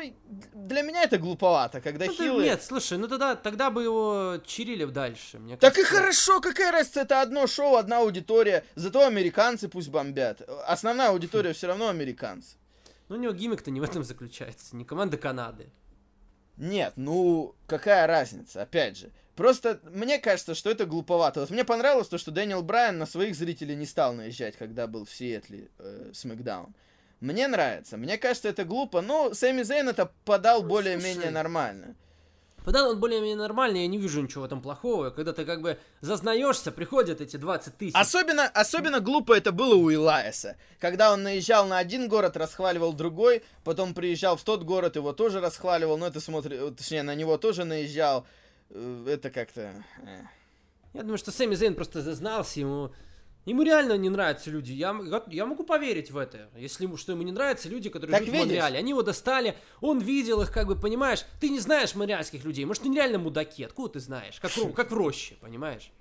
для 0.54 0.82
меня 0.82 1.04
это 1.04 1.18
глуповато, 1.18 1.80
когда 1.80 2.06
Ну, 2.06 2.14
хилы... 2.14 2.44
Нет, 2.44 2.62
слушай, 2.62 2.98
ну 2.98 3.08
тогда, 3.08 3.36
тогда 3.36 3.72
бы 3.72 3.84
его 3.84 4.38
чирили 4.46 4.84
дальше. 4.86 5.40
Мне 5.40 5.56
Так 5.56 5.78
и 5.78 5.84
кажется. 5.84 5.96
хорошо, 5.96 6.42
какая 6.42 6.72
разница, 6.72 7.02
это 7.02 7.22
одно 7.22 7.48
шоу, 7.48 7.76
одна 7.76 8.00
аудитория, 8.00 8.66
зато 8.76 9.06
американцы 9.06 9.70
пусть 9.70 9.90
бомбят. 9.90 10.42
Основная 10.68 11.10
аудитория 11.10 11.54
все 11.54 11.68
равно 11.68 11.88
американцы. 11.88 12.58
Ну, 13.08 13.16
у 13.16 13.20
него 13.20 13.34
гиммик-то 13.34 13.72
не 13.72 13.80
в 13.80 13.84
этом 13.84 14.04
заключается, 14.04 14.76
не 14.76 14.84
команда 14.84 15.18
Канады. 15.18 15.70
Нет, 16.58 16.94
ну 16.96 17.56
какая 17.68 18.08
разница, 18.08 18.64
опять 18.64 18.98
же. 18.98 19.12
Просто 19.36 19.82
мне 19.84 20.18
кажется, 20.20 20.56
что 20.56 20.70
это 20.70 20.86
глуповато. 20.86 21.42
Вот 21.42 21.50
мне 21.50 21.66
понравилось 21.66 22.08
то, 22.08 22.18
что 22.18 22.32
Дэниел 22.32 22.64
Брайан 22.64 22.98
на 22.98 23.06
своих 23.06 23.36
зрителей 23.36 23.76
не 23.76 23.86
стал 23.86 24.14
наезжать, 24.14 24.56
когда 24.56 24.88
был 24.88 25.06
в 25.06 25.14
Сиэтле 25.14 25.70
э, 25.78 26.12
Смакдаун. 26.14 26.74
Мне 27.26 27.48
нравится. 27.48 27.98
Мне 27.98 28.20
кажется, 28.20 28.50
это 28.50 28.66
глупо, 28.66 29.02
но 29.02 29.34
Сэмми 29.34 29.64
Зейн 29.64 29.90
это 29.90 30.12
подал 30.26 30.62
Ну, 30.62 30.70
более-менее 30.70 31.32
нормально. 31.32 31.96
Когда 32.64 32.88
он 32.88 33.00
более-менее 33.00 33.36
нормальный, 33.36 33.82
я 33.82 33.88
не 33.88 33.98
вижу 33.98 34.22
ничего 34.22 34.44
в 34.44 34.46
этом 34.46 34.62
плохого. 34.62 35.10
Когда 35.10 35.34
ты 35.34 35.44
как 35.44 35.62
бы 35.62 35.80
зазнаешься, 36.02 36.72
приходят 36.72 37.22
эти 37.22 37.38
20 37.38 37.78
тысяч. 37.78 37.96
Особенно, 37.96 38.46
особенно 38.48 39.00
глупо 39.00 39.34
это 39.34 39.52
было 39.52 39.74
у 39.76 39.90
Илайса. 39.90 40.56
Когда 40.80 41.14
он 41.14 41.24
наезжал 41.24 41.66
на 41.66 41.80
один 41.80 42.08
город, 42.08 42.38
расхваливал 42.38 42.94
другой, 42.94 43.44
потом 43.64 43.96
приезжал 43.96 44.36
в 44.36 44.44
тот 44.44 44.64
город, 44.64 44.96
его 44.96 45.12
тоже 45.12 45.42
расхваливал, 45.42 45.98
но 45.98 46.06
это 46.08 46.20
смотри, 46.20 46.60
точнее, 46.72 47.02
на 47.02 47.16
него 47.16 47.38
тоже 47.40 47.66
наезжал. 47.66 48.28
Э, 48.70 49.06
Это 49.10 49.32
как-то... 49.32 49.84
э. 50.04 50.22
Я 50.94 51.02
думаю, 51.02 51.18
что 51.18 51.32
Сэмми 51.32 51.56
Зейн 51.56 51.74
просто 51.74 52.02
зазнался, 52.04 52.60
ему... 52.60 52.92
Ему 53.46 53.62
реально 53.62 53.96
не 53.98 54.10
нравятся 54.10 54.50
люди. 54.50 54.72
Я, 54.72 55.00
я 55.28 55.46
могу 55.46 55.64
поверить 55.64 56.10
в 56.10 56.18
это. 56.18 56.50
Если 56.56 56.86
ему, 56.86 56.98
что 56.98 57.12
ему 57.12 57.22
не 57.22 57.32
нравятся 57.32 57.70
люди, 57.70 57.90
которые 57.90 58.18
Так 58.18 58.26
живут 58.26 58.34
видишь? 58.34 58.48
в 58.48 58.50
Монреале. 58.50 58.80
Они 58.80 58.90
его 58.90 59.04
достали, 59.04 59.56
он 59.82 60.00
видел 60.00 60.42
их, 60.42 60.52
как 60.52 60.66
бы, 60.66 60.76
понимаешь? 60.76 61.26
Ты 61.40 61.50
не 61.50 61.60
знаешь 61.60 61.94
монреальских 61.94 62.44
людей. 62.44 62.66
Может, 62.66 62.84
они 62.86 62.96
реально 62.96 63.20
мудаки. 63.20 63.64
Откуда 63.64 63.94
ты 63.94 64.00
знаешь? 64.00 64.40
Как, 64.40 64.52
как 64.76 64.90
в 64.90 64.94
роще, 64.96 65.36
понимаешь? 65.42 65.92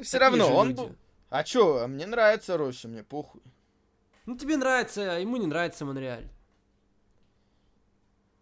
Все 0.00 0.18
Такие 0.18 0.20
равно, 0.20 0.56
он... 0.56 0.68
люди. 0.70 0.94
А 1.28 1.44
чё, 1.44 1.78
а 1.78 1.86
мне 1.86 2.06
нравится 2.06 2.56
Роща, 2.56 2.88
мне 2.88 3.02
похуй. 3.02 3.42
Ну, 4.24 4.38
тебе 4.38 4.56
нравится, 4.56 5.16
а 5.16 5.18
ему 5.18 5.36
не 5.36 5.46
нравится 5.46 5.84
Монреаль. 5.84 6.28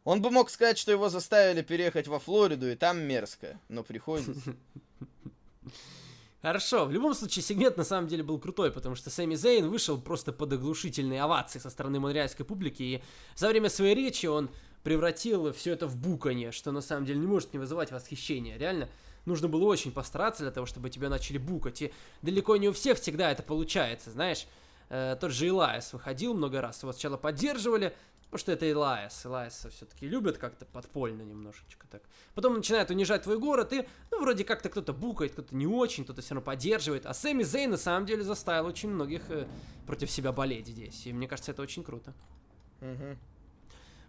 Он 0.04 0.20
бы 0.20 0.30
мог 0.30 0.50
сказать, 0.50 0.78
что 0.78 0.92
его 0.92 1.08
заставили 1.08 1.62
переехать 1.62 2.06
во 2.06 2.18
Флориду, 2.18 2.70
и 2.70 2.76
там 2.76 3.00
мерзко, 3.00 3.58
но 3.68 3.82
приходится. 3.82 4.54
Хорошо, 6.42 6.86
в 6.86 6.90
любом 6.90 7.14
случае 7.14 7.44
сегмент 7.44 7.76
на 7.76 7.84
самом 7.84 8.08
деле 8.08 8.24
был 8.24 8.36
крутой, 8.40 8.72
потому 8.72 8.96
что 8.96 9.10
Сэмми 9.10 9.36
Зейн 9.36 9.68
вышел 9.68 9.96
просто 9.96 10.32
под 10.32 10.52
оглушительные 10.52 11.22
овации 11.22 11.60
со 11.60 11.70
стороны 11.70 12.00
монреальской 12.00 12.44
публики, 12.44 12.82
и 12.82 13.02
за 13.36 13.48
время 13.48 13.70
своей 13.70 13.94
речи 13.94 14.26
он 14.26 14.50
превратил 14.82 15.52
все 15.52 15.70
это 15.70 15.86
в 15.86 15.94
буканье, 15.94 16.50
что 16.50 16.72
на 16.72 16.80
самом 16.80 17.06
деле 17.06 17.20
не 17.20 17.28
может 17.28 17.52
не 17.52 17.60
вызывать 17.60 17.92
восхищения. 17.92 18.58
Реально, 18.58 18.88
нужно 19.24 19.46
было 19.46 19.64
очень 19.66 19.92
постараться 19.92 20.42
для 20.42 20.50
того, 20.50 20.66
чтобы 20.66 20.90
тебя 20.90 21.08
начали 21.08 21.38
букать, 21.38 21.80
и 21.80 21.92
далеко 22.22 22.56
не 22.56 22.68
у 22.68 22.72
всех 22.72 22.98
всегда 22.98 23.30
это 23.30 23.44
получается, 23.44 24.10
знаешь. 24.10 24.48
Э, 24.88 25.16
тот 25.20 25.30
же 25.30 25.46
Илайс 25.46 25.92
выходил 25.92 26.34
много 26.34 26.60
раз, 26.60 26.82
его 26.82 26.92
сначала 26.92 27.18
поддерживали, 27.18 27.94
потому 28.32 28.40
что 28.40 28.52
это 28.52 28.70
Илайс. 28.70 29.26
Илайса 29.26 29.68
все-таки 29.68 30.08
любят 30.08 30.38
как-то 30.38 30.64
подпольно 30.64 31.20
немножечко 31.20 31.86
так. 31.90 32.02
Потом 32.34 32.54
начинает 32.54 32.88
унижать 32.88 33.24
твой 33.24 33.38
город, 33.38 33.74
и, 33.74 33.86
ну, 34.10 34.22
вроде 34.22 34.42
как-то 34.42 34.70
кто-то 34.70 34.94
букает, 34.94 35.32
кто-то 35.32 35.54
не 35.54 35.66
очень, 35.66 36.04
кто-то 36.04 36.22
все 36.22 36.34
равно 36.34 36.46
поддерживает. 36.46 37.04
А 37.04 37.12
Сэмми 37.12 37.42
Зейн 37.42 37.72
на 37.72 37.76
самом 37.76 38.06
деле 38.06 38.24
заставил 38.24 38.64
очень 38.64 38.88
многих 38.88 39.28
э, 39.28 39.46
против 39.86 40.10
себя 40.10 40.32
болеть 40.32 40.66
здесь. 40.66 41.06
И 41.06 41.12
мне 41.12 41.28
кажется, 41.28 41.50
это 41.50 41.60
очень 41.60 41.84
круто. 41.84 42.14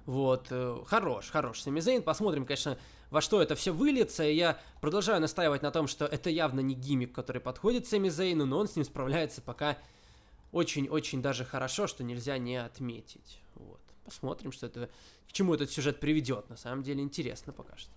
Вот, 0.05 0.47
э, 0.51 0.77
хорош, 0.87 1.29
хорош 1.29 1.59
Сэмми 1.59 1.81
Зейн. 1.81 2.01
Посмотрим, 2.01 2.45
конечно, 2.45 2.77
во 3.09 3.19
что 3.19 3.41
это 3.41 3.55
все 3.55 3.73
выльется. 3.73 4.23
И 4.23 4.35
я 4.35 4.57
продолжаю 4.79 5.19
настаивать 5.19 5.63
на 5.63 5.71
том, 5.71 5.87
что 5.87 6.05
это 6.05 6.29
явно 6.29 6.61
не 6.61 6.75
гиммик, 6.75 7.11
который 7.11 7.41
подходит 7.41 7.87
Сэмми 7.87 8.07
Зейну, 8.07 8.45
но 8.45 8.59
он 8.59 8.69
с 8.69 8.77
ним 8.77 8.85
справляется 8.85 9.41
пока 9.41 9.77
очень-очень 10.53 11.21
даже 11.21 11.43
хорошо, 11.43 11.87
что 11.87 12.05
нельзя 12.05 12.37
не 12.37 12.55
отметить. 12.55 13.41
Вот. 13.55 13.82
Посмотрим, 14.05 14.51
что 14.51 14.65
это, 14.67 14.89
к 15.29 15.31
чему 15.31 15.53
этот 15.53 15.71
сюжет 15.71 15.99
приведет. 15.99 16.49
На 16.49 16.57
самом 16.57 16.83
деле 16.83 17.01
интересно 17.01 17.53
пока 17.53 17.75
что. 17.77 17.91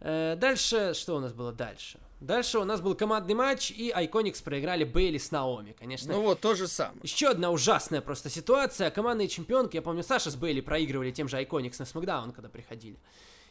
Э, 0.00 0.36
Дальше, 0.36 0.92
что 0.94 1.16
у 1.16 1.20
нас 1.20 1.32
было 1.32 1.52
дальше? 1.52 1.98
Дальше 2.20 2.58
у 2.58 2.64
нас 2.64 2.80
был 2.80 2.94
командный 2.94 3.34
матч, 3.34 3.70
и 3.70 3.90
Iconics 3.90 4.42
проиграли 4.42 4.84
Бейли 4.84 5.18
с 5.18 5.30
Наоми, 5.30 5.76
конечно. 5.78 6.12
Ну 6.14 6.22
вот, 6.22 6.40
то 6.40 6.54
же 6.54 6.68
самое. 6.68 7.00
Еще 7.02 7.28
одна 7.28 7.50
ужасная 7.50 8.00
просто 8.00 8.30
ситуация. 8.30 8.90
Командные 8.90 9.28
чемпионки, 9.28 9.76
я 9.76 9.82
помню, 9.82 10.02
Саша 10.02 10.30
с 10.30 10.36
Бейли 10.36 10.60
проигрывали 10.62 11.10
тем 11.10 11.28
же 11.28 11.36
Iconics 11.42 11.76
на 11.78 11.84
Смакдаун, 11.84 12.32
когда 12.32 12.48
приходили. 12.48 12.96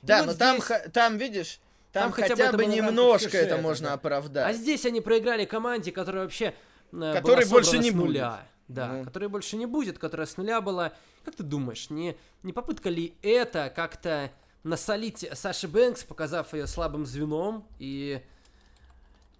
Да, 0.01 0.19
вот 0.19 0.27
но 0.27 0.33
там, 0.33 0.55
здесь- 0.55 0.65
ха- 0.65 0.89
там, 0.89 1.17
видишь, 1.17 1.59
там, 1.91 2.03
Там 2.05 2.11
хотя 2.13 2.35
хотя, 2.35 2.51
бы 2.57 2.65
немножко 2.65 3.37
это 3.37 3.57
можно 3.57 3.89
да. 3.89 3.93
оправдать. 3.93 4.49
А 4.49 4.53
здесь 4.53 4.85
они 4.85 5.01
проиграли 5.01 5.45
команде, 5.45 5.91
которая 5.91 6.23
вообще 6.23 6.55
э, 6.91 7.13
Которой 7.13 7.45
была 7.45 7.51
больше 7.61 7.77
не 7.77 7.91
нуля. 7.91 8.47
Да, 8.67 8.93
Ну. 8.93 9.03
которой 9.03 9.27
больше 9.29 9.57
не 9.57 9.65
будет, 9.65 9.99
которая 9.99 10.25
с 10.25 10.37
нуля 10.37 10.61
была. 10.61 10.93
Как 11.25 11.35
ты 11.35 11.43
думаешь, 11.43 11.89
не, 11.89 12.15
не 12.43 12.53
попытка 12.53 12.89
ли 12.89 13.13
это 13.21 13.71
как-то 13.75 14.31
насолить 14.63 15.27
Саши 15.33 15.67
Бэнкс, 15.67 16.03
показав 16.05 16.53
ее 16.53 16.67
слабым 16.67 17.05
звеном 17.05 17.67
и, 17.79 18.21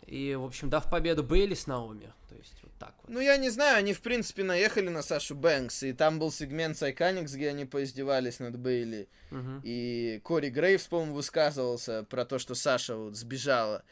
и, 0.06 0.36
в 0.36 0.44
общем, 0.44 0.70
дав 0.70 0.90
победу 0.90 1.24
Бейли 1.24 1.54
с 1.54 1.68
Наоми? 1.68 2.12
То 2.30 2.36
есть 2.36 2.56
вот 2.64 2.72
так 2.80 2.94
вот. 3.02 3.10
Ну, 3.10 3.20
я 3.22 3.38
не 3.38 3.50
знаю, 3.50 3.78
они, 3.78 3.94
в 3.94 4.02
принципе, 4.02 4.44
наехали 4.44 4.90
на 4.90 5.02
Сашу 5.02 5.36
Бэнкс, 5.36 5.84
и 5.84 5.94
там 5.94 6.20
был 6.20 6.32
сегмент 6.32 6.78
с 6.78 6.84
Iconics, 6.84 7.34
где 7.36 7.50
они 7.50 7.66
поиздевались 7.66 8.40
над 8.40 8.58
Бейли. 8.60 9.08
Мгм. 9.32 9.62
И 9.64 10.20
Кори 10.24 10.50
Грейвс, 10.50 10.88
по-моему, 10.88 11.14
высказывался 11.16 12.04
про 12.10 12.26
то, 12.26 12.40
что 12.40 12.56
Саша 12.56 12.96
вот 12.98 13.16
сбежала. 13.16 13.84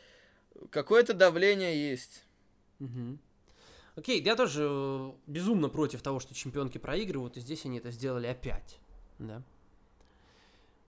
Какое-то 0.69 1.13
давление 1.13 1.89
есть. 1.91 2.23
Мгм. 2.79 3.19
Окей, 3.95 4.21
я 4.23 4.35
тоже 4.35 4.67
э, 4.69 5.11
безумно 5.27 5.69
против 5.69 6.01
того, 6.01 6.19
что 6.19 6.33
чемпионки 6.33 6.77
проигрывают, 6.77 7.37
и 7.37 7.41
здесь 7.41 7.65
они 7.65 7.79
это 7.79 7.91
сделали 7.91 8.27
опять. 8.27 8.79
Да. 9.19 9.43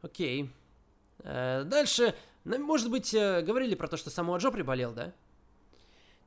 Окей. 0.01 0.49
Э, 1.19 1.63
дальше, 1.65 2.15
может 2.45 2.89
быть, 2.89 3.13
э, 3.13 3.41
говорили 3.41 3.75
про 3.75 3.87
то, 3.87 3.97
что 3.97 4.09
Самуа 4.09 4.37
Джо 4.37 4.51
приболел, 4.51 4.93
да? 4.93 5.13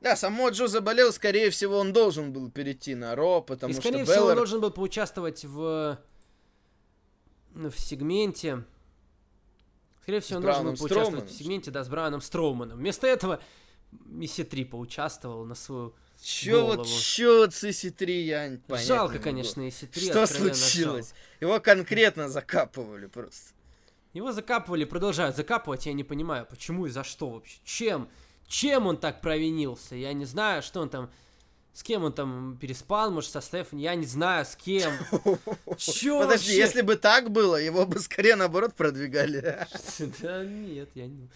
Да, 0.01 0.15
само 0.15 0.49
Джо 0.49 0.67
заболел, 0.67 1.11
скорее 1.11 1.49
всего, 1.49 1.77
он 1.77 1.91
должен 1.91 2.31
был 2.31 2.51
перейти 2.51 2.93
на 2.93 3.15
Ро, 3.15 3.41
потому 3.41 3.71
и, 3.71 3.75
скорее 3.75 4.03
что 4.03 4.13
всего, 4.13 4.15
он 4.15 4.21
Беллар... 4.21 4.35
должен 4.37 4.61
был 4.61 4.71
поучаствовать 4.71 5.43
в, 5.43 5.99
в 7.53 7.79
сегменте. 7.79 8.63
Скорее 10.03 10.19
всего, 10.19 10.37
он 10.37 10.43
должен 10.43 10.63
был 10.65 10.77
поучаствовать 10.77 11.07
Строуманом, 11.07 11.27
в 11.27 11.31
сегменте, 11.31 11.71
да, 11.71 11.83
с 11.83 11.89
Брауном 11.89 12.21
Строуманом. 12.21 12.77
Вместо 12.77 13.07
этого 13.07 13.41
Мисси 14.05 14.43
3 14.43 14.65
поучаствовал 14.65 15.45
на 15.45 15.55
свою... 15.55 15.95
Чё 16.21 16.61
голову. 16.61 16.77
вот, 16.77 16.87
чё 16.87 17.37
вот 17.39 17.51
CC3, 17.51 18.21
я 18.23 18.47
не- 18.47 18.57
понять 18.57 18.85
Жалко, 18.87 19.19
конечно, 19.19 19.61
Мисси 19.61 19.85
3. 19.85 20.09
Что 20.09 20.25
случилось? 20.27 21.07
жалко. 21.07 21.21
Его 21.41 21.59
конкретно 21.59 22.27
закапывали 22.29 23.05
просто. 23.07 23.51
Его 24.13 24.31
закапывали, 24.31 24.83
продолжают 24.83 25.35
закапывать, 25.35 25.85
я 25.85 25.93
не 25.93 26.03
понимаю, 26.03 26.47
почему 26.49 26.87
и 26.87 26.89
за 26.89 27.03
что 27.03 27.29
вообще. 27.29 27.57
Чем? 27.63 28.09
Чем 28.47 28.87
он 28.87 28.97
так 28.97 29.21
провинился? 29.21 29.95
Я 29.95 30.13
не 30.13 30.25
знаю, 30.25 30.61
что 30.63 30.81
он 30.81 30.89
там... 30.89 31.09
С 31.73 31.83
кем 31.83 32.03
он 32.05 32.11
там 32.13 32.57
переспал, 32.59 33.11
может, 33.11 33.29
со 33.29 33.39
Стефани? 33.39 33.83
Я 33.83 33.93
не 33.93 34.07
знаю, 34.07 34.45
с 34.45 34.55
кем. 34.55 34.91
Чё 35.77 36.21
Подожди, 36.21 36.47
вообще? 36.47 36.57
если 36.57 36.81
бы 36.81 36.95
так 36.95 37.29
было, 37.29 37.57
его 37.57 37.85
бы 37.85 37.99
скорее 37.99 38.35
наоборот 38.35 38.73
продвигали. 38.73 39.67
Да 40.19 40.43
нет, 40.43 40.89
я 40.95 41.05
не... 41.05 41.29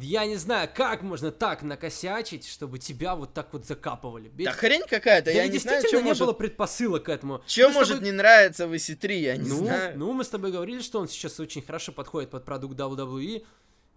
Я 0.00 0.26
не 0.26 0.34
знаю, 0.36 0.68
как 0.74 1.02
можно 1.02 1.30
так 1.30 1.62
накосячить, 1.62 2.48
чтобы 2.48 2.80
тебя 2.80 3.14
вот 3.14 3.32
так 3.32 3.52
вот 3.52 3.64
закапывали. 3.64 4.28
Ведь- 4.34 4.46
Да 4.46 4.52
хрень 4.52 4.82
какая-то, 4.88 5.26
да 5.26 5.30
я 5.30 5.46
не 5.46 5.58
знаю, 5.58 5.76
действительно 5.76 5.88
что 5.88 5.96
не 5.98 6.08
может... 6.08 6.20
было 6.20 6.32
предпосылок 6.32 7.04
к 7.04 7.08
этому. 7.08 7.42
С 7.46 7.56
может 7.72 7.98
тобой- 7.98 8.04
не 8.04 8.12
нравиться 8.12 8.66
в 8.66 8.72
EC3, 8.72 9.12
я 9.14 9.36
не 9.36 9.48
ну, 9.48 9.58
знаю. 9.58 9.96
ну, 9.96 10.12
мы 10.12 10.24
с 10.24 10.28
тобой 10.28 10.50
говорили, 10.50 10.80
что 10.80 10.98
он 10.98 11.06
сейчас 11.06 11.38
очень 11.38 11.62
хорошо 11.62 11.92
подходит 11.92 12.30
под 12.30 12.44
продукт 12.44 12.76
WWE. 12.76 13.46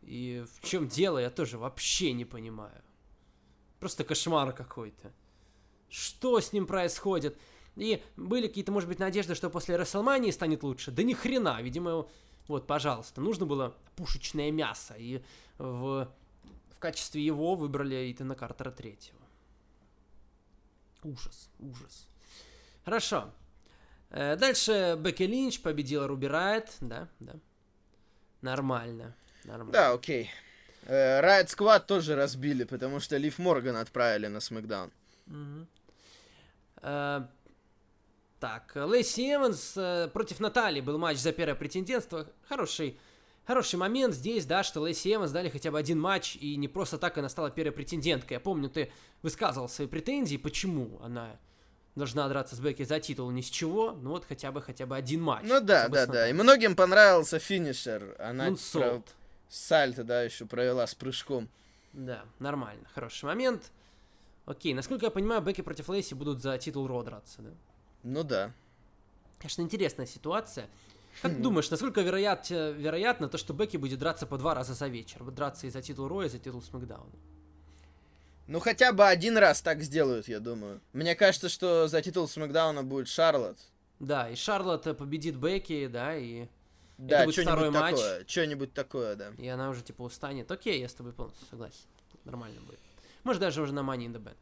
И 0.03 0.45
в 0.61 0.67
чем 0.67 0.87
дело, 0.87 1.17
я 1.17 1.31
тоже 1.31 1.57
вообще 1.57 2.13
не 2.13 2.25
понимаю. 2.25 2.83
Просто 3.79 4.03
кошмар 4.03 4.53
какой-то. 4.53 5.11
Что 5.89 6.39
с 6.39 6.53
ним 6.53 6.67
происходит? 6.67 7.37
И 7.75 8.03
были 8.15 8.47
какие-то, 8.47 8.71
может 8.71 8.87
быть, 8.87 8.99
надежды, 8.99 9.33
что 9.33 9.49
после 9.49 9.75
Расселмании 9.77 10.31
станет 10.31 10.61
лучше. 10.63 10.91
Да 10.91 11.01
ни 11.01 11.13
хрена, 11.13 11.59
видимо, 11.61 12.07
вот, 12.47 12.67
пожалуйста, 12.67 13.21
нужно 13.21 13.45
было 13.45 13.75
пушечное 13.95 14.51
мясо. 14.51 14.95
И 14.97 15.23
в, 15.57 16.07
в 16.69 16.79
качестве 16.79 17.23
его 17.25 17.55
выбрали 17.55 18.11
Итана 18.11 18.35
Картера 18.35 18.71
третьего. 18.71 19.17
Ужас, 21.03 21.49
ужас. 21.59 22.07
Хорошо. 22.85 23.29
Э, 24.09 24.35
Дальше 24.35 24.97
Бекки 24.99 25.23
Линч 25.23 25.61
победила 25.61 26.07
Руби 26.07 26.27
Райт, 26.27 26.75
да, 26.79 27.07
да. 27.19 27.33
Нормально, 28.41 29.15
нормально. 29.43 29.73
Да, 29.73 29.91
окей. 29.91 30.29
Э, 30.83 31.21
Riot 31.21 31.47
Squad 31.47 31.85
тоже 31.85 32.15
разбили, 32.15 32.63
потому 32.63 32.99
что 32.99 33.17
Лив 33.17 33.39
Морган 33.39 33.75
отправили 33.75 34.27
на 34.27 34.39
Смакдаун. 34.39 34.91
Мгм. 35.25 35.67
Так, 38.39 38.71
Лэйси 38.75 39.33
Эванс 39.33 39.73
э, 39.75 40.09
против 40.13 40.39
Натальи 40.39 40.81
был 40.81 40.99
матч 40.99 41.17
за 41.17 41.31
первое 41.31 41.55
претендентство. 41.55 42.27
Хороший, 42.47 42.99
хороший 43.45 43.77
момент 43.77 44.13
здесь, 44.13 44.45
да, 44.45 44.61
что 44.63 44.81
Лэйси 44.81 45.15
Эванс 45.15 45.31
дали 45.31 45.49
хотя 45.49 45.71
бы 45.71 45.79
один 45.79 45.99
матч, 45.99 46.35
и 46.35 46.55
не 46.55 46.67
просто 46.67 46.99
так 46.99 47.17
она 47.17 47.29
стала 47.29 47.49
первой 47.49 47.71
претенденткой. 47.71 48.35
Я 48.35 48.39
помню, 48.39 48.69
ты 48.69 48.91
высказывал 49.23 49.67
свои 49.67 49.87
претензии, 49.87 50.37
почему 50.37 50.99
она 51.01 51.39
должна 51.95 52.29
драться 52.29 52.55
с 52.55 52.59
Бекки 52.59 52.83
за 52.83 52.99
титул 52.99 53.31
ни 53.31 53.41
с 53.41 53.49
чего. 53.49 53.93
Ну 53.93 54.11
вот 54.11 54.23
хотя 54.23 54.51
бы, 54.51 54.61
хотя 54.61 54.85
бы 54.85 54.95
один 54.95 55.21
матч. 55.21 55.43
Ну 55.43 55.59
да, 55.59 55.87
да, 55.87 56.05
да. 56.05 56.29
И 56.29 56.33
многим 56.33 56.75
понравился 56.75 57.39
финишер. 57.39 58.15
Она 58.19 58.55
про- 58.71 59.01
сальто, 59.49 60.03
да, 60.03 60.21
еще 60.21 60.45
провела 60.45 60.85
с 60.85 60.93
прыжком. 60.93 61.49
Да, 61.93 62.23
нормально, 62.37 62.87
хороший 62.93 63.25
момент. 63.25 63.71
Окей, 64.45 64.75
насколько 64.75 65.05
я 65.05 65.11
понимаю, 65.11 65.41
Бекки 65.41 65.61
против 65.61 65.89
Лейси 65.89 66.13
будут 66.13 66.39
за 66.41 66.55
титул 66.59 66.85
Ро 66.85 67.01
драться, 67.01 67.41
да? 67.41 67.49
Ну 68.03 68.23
да. 68.23 68.51
Конечно, 69.39 69.61
интересная 69.61 70.05
ситуация. 70.05 70.67
Как 71.21 71.33
ты 71.33 71.39
думаешь, 71.41 71.69
насколько 71.71 72.01
вероят- 72.01 72.49
вероятно 72.49 73.27
то, 73.27 73.37
что 73.37 73.53
Бекки 73.53 73.77
будет 73.77 73.99
драться 73.99 74.27
по 74.27 74.37
два 74.37 74.53
раза 74.53 74.73
за 74.73 74.87
вечер? 74.87 75.23
Вот 75.23 75.33
драться 75.33 75.65
и 75.65 75.69
за 75.69 75.81
титул 75.81 76.07
Роя, 76.07 76.27
и 76.27 76.29
за 76.29 76.37
титул 76.37 76.61
Смакдауна. 76.61 77.11
Ну, 78.47 78.59
хотя 78.59 78.93
бы 78.93 79.05
один 79.05 79.37
раз 79.37 79.61
так 79.61 79.81
сделают, 79.81 80.27
я 80.27 80.39
думаю. 80.39 80.79
Мне 80.93 81.15
кажется, 81.15 81.49
что 81.49 81.87
за 81.87 82.01
титул 82.01 82.27
Смакдауна 82.27 82.83
будет 82.83 83.07
Шарлотт. 83.09 83.57
Да, 83.99 84.29
и 84.29 84.35
Шарлотт 84.35 84.87
э, 84.87 84.93
победит 84.93 85.35
Бекки, 85.35 85.87
да, 85.87 86.15
и, 86.15 86.47
Да, 86.97 87.25
будет 87.25 87.33
что-нибудь 87.33 87.53
второй 87.53 87.71
матч. 87.71 88.27
Что-нибудь 88.27 88.73
такое, 88.73 89.15
да. 89.15 89.31
и 89.37 89.47
она 89.47 89.69
уже 89.69 89.81
типа 89.81 90.03
устанет. 90.03 90.49
Окей, 90.51 90.79
я 90.79 90.87
с 90.87 90.93
тобой 90.93 91.13
полностью 91.13 91.45
согласен. 91.47 91.85
Нормально 92.25 92.61
будет. 92.61 92.79
Может, 93.23 93.41
даже 93.41 93.61
уже 93.61 93.73
на 93.73 93.79
Money 93.79 94.05
in 94.05 94.13
the 94.13 94.23
Bank. 94.23 94.37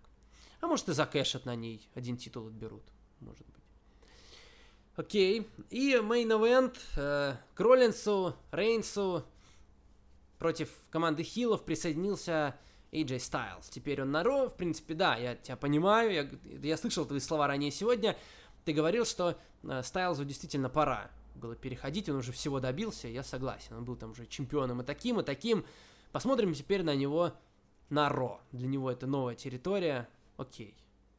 А 0.61 0.67
может, 0.67 0.89
и 0.89 0.93
закэшат 0.93 1.45
на 1.45 1.55
ней. 1.55 1.87
Один 1.95 2.17
титул 2.17 2.47
отберут. 2.47 2.83
Может 3.19 3.45
быть. 3.47 3.63
Окей. 4.95 5.47
И 5.69 5.95
main 5.95 6.32
event 6.32 6.77
э, 6.95 7.35
к 7.53 7.59
Роллинсу, 7.59 8.35
Рейнсу 8.51 9.25
против 10.39 10.69
команды 10.89 11.23
хилов 11.23 11.63
присоединился 11.63 12.55
AJ 12.91 13.17
Styles. 13.17 13.65
Теперь 13.69 14.01
он 14.01 14.11
на 14.11 14.23
Raw. 14.23 14.47
В 14.47 14.55
принципе, 14.55 14.93
да, 14.93 15.15
я 15.17 15.35
тебя 15.35 15.57
понимаю. 15.57 16.13
Я, 16.13 16.29
я 16.61 16.77
слышал 16.77 17.05
твои 17.05 17.19
слова 17.19 17.47
ранее 17.47 17.71
сегодня. 17.71 18.17
Ты 18.63 18.73
говорил, 18.73 19.05
что 19.05 19.37
э, 19.63 19.83
Стайлзу 19.83 20.23
действительно 20.23 20.69
пора 20.69 21.11
было 21.35 21.55
переходить. 21.55 22.09
Он 22.09 22.17
уже 22.17 22.31
всего 22.31 22.59
добился. 22.59 23.07
Я 23.07 23.23
согласен. 23.23 23.75
Он 23.75 23.85
был 23.85 23.95
там 23.95 24.11
уже 24.11 24.25
чемпионом 24.25 24.81
и 24.81 24.85
таким, 24.85 25.19
и 25.19 25.23
таким. 25.23 25.65
Посмотрим 26.11 26.53
теперь 26.53 26.83
на 26.83 26.95
него 26.95 27.33
на 27.89 28.09
Ро. 28.09 28.39
Для 28.51 28.67
него 28.67 28.89
это 28.89 29.07
новая 29.07 29.35
территория. 29.35 30.07
Окей. 30.37 30.75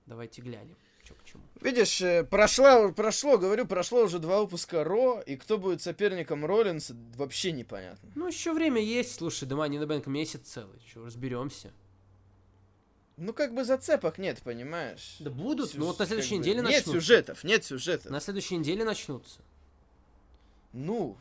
Давайте 0.06 0.40
глянем. 0.40 0.76
Чё 1.06 1.14
к 1.14 1.24
чему. 1.24 1.42
Видишь, 1.60 2.00
э, 2.02 2.24
прошло, 2.24 2.90
прошло, 2.92 3.38
говорю, 3.38 3.66
прошло 3.66 4.02
уже 4.04 4.18
два 4.18 4.40
выпуска 4.40 4.82
Ро, 4.84 5.20
и 5.24 5.36
кто 5.36 5.56
будет 5.58 5.80
соперником 5.82 6.44
Роллинса, 6.44 6.96
вообще 7.16 7.52
непонятно. 7.52 8.10
Ну, 8.14 8.26
еще 8.26 8.52
время 8.52 8.80
есть. 8.80 9.14
Слушай, 9.16 9.46
in 9.48 9.80
the 9.80 9.86
Bank 9.86 10.08
месяц 10.08 10.40
целый. 10.48 10.78
Че, 10.92 11.04
разберемся. 11.04 11.72
Ну, 13.16 13.32
как 13.32 13.54
бы 13.54 13.64
зацепок 13.64 14.18
нет, 14.18 14.40
понимаешь? 14.42 15.16
Да 15.20 15.30
будут. 15.30 15.70
Сю- 15.70 15.78
Ну, 15.78 15.86
вот 15.86 15.94
на 15.98 16.04
как 16.04 16.08
следующей 16.08 16.34
бы 16.34 16.40
неделе 16.40 16.56
Нет 16.56 16.64
начнутся. 16.64 16.92
сюжетов, 16.92 17.44
нет 17.44 17.64
сюжетов. 17.64 18.10
На 18.10 18.20
следующей 18.20 18.56
неделе 18.58 18.84
начнутся. 18.84 19.40
Ну, 20.72 21.16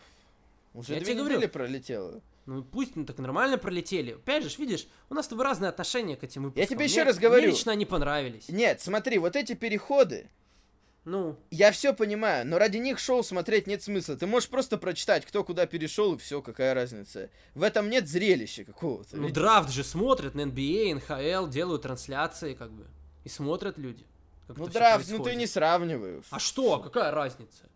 уже 0.73 0.93
Я 0.93 0.99
две 0.99 1.05
тебе 1.13 1.19
говорю. 1.19 1.37
недели 1.37 1.49
пролетело. 1.49 2.21
Ну, 2.45 2.63
пусть 2.63 2.95
ну, 2.95 3.05
так 3.05 3.17
нормально 3.17 3.57
пролетели. 3.57 4.11
Опять 4.11 4.43
же, 4.43 4.55
видишь, 4.59 4.87
у 5.09 5.15
нас 5.15 5.25
с 5.25 5.29
тобой 5.29 5.45
разные 5.45 5.69
отношения 5.69 6.15
к 6.15 6.23
этим 6.23 6.43
выпускам. 6.43 6.67
тебе 6.67 6.85
еще 6.85 6.97
Мне- 6.97 7.03
раз 7.05 7.17
говорю. 7.17 7.43
Мне 7.43 7.51
лично 7.51 7.71
они 7.71 7.85
понравились. 7.85 8.49
Нет, 8.49 8.81
смотри, 8.81 9.17
вот 9.17 9.35
эти 9.35 9.53
переходы, 9.53 10.29
Ну, 11.05 11.37
я 11.51 11.71
все 11.71 11.93
понимаю, 11.93 12.47
но 12.47 12.57
ради 12.57 12.77
них 12.77 12.97
шоу 12.97 13.21
смотреть 13.21 13.67
нет 13.67 13.83
смысла. 13.83 14.15
Ты 14.15 14.25
можешь 14.25 14.49
просто 14.49 14.77
прочитать, 14.77 15.23
кто 15.23 15.43
куда 15.43 15.67
перешел, 15.67 16.15
и 16.15 16.17
все, 16.17 16.41
какая 16.41 16.73
разница. 16.73 17.29
В 17.53 17.61
этом 17.61 17.91
нет 17.91 18.07
зрелища 18.07 18.63
какого-то. 18.63 19.15
ну 19.15 19.29
драфт 19.29 19.69
же 19.71 19.83
смотрят 19.83 20.33
на 20.33 20.41
NBA, 20.41 20.95
НХЛ, 20.95 21.47
делают 21.47 21.83
трансляции, 21.83 22.55
как 22.55 22.71
бы. 22.71 22.85
И 23.23 23.29
смотрят 23.29 23.77
люди. 23.77 24.03
Ну, 24.47 24.67
драфт, 24.67 25.09
ну 25.09 25.23
ты 25.23 25.35
не 25.35 25.47
сравниваешь. 25.47 26.25
А 26.29 26.39
что? 26.39 26.79
Какая 26.79 27.11
разница? 27.11 27.69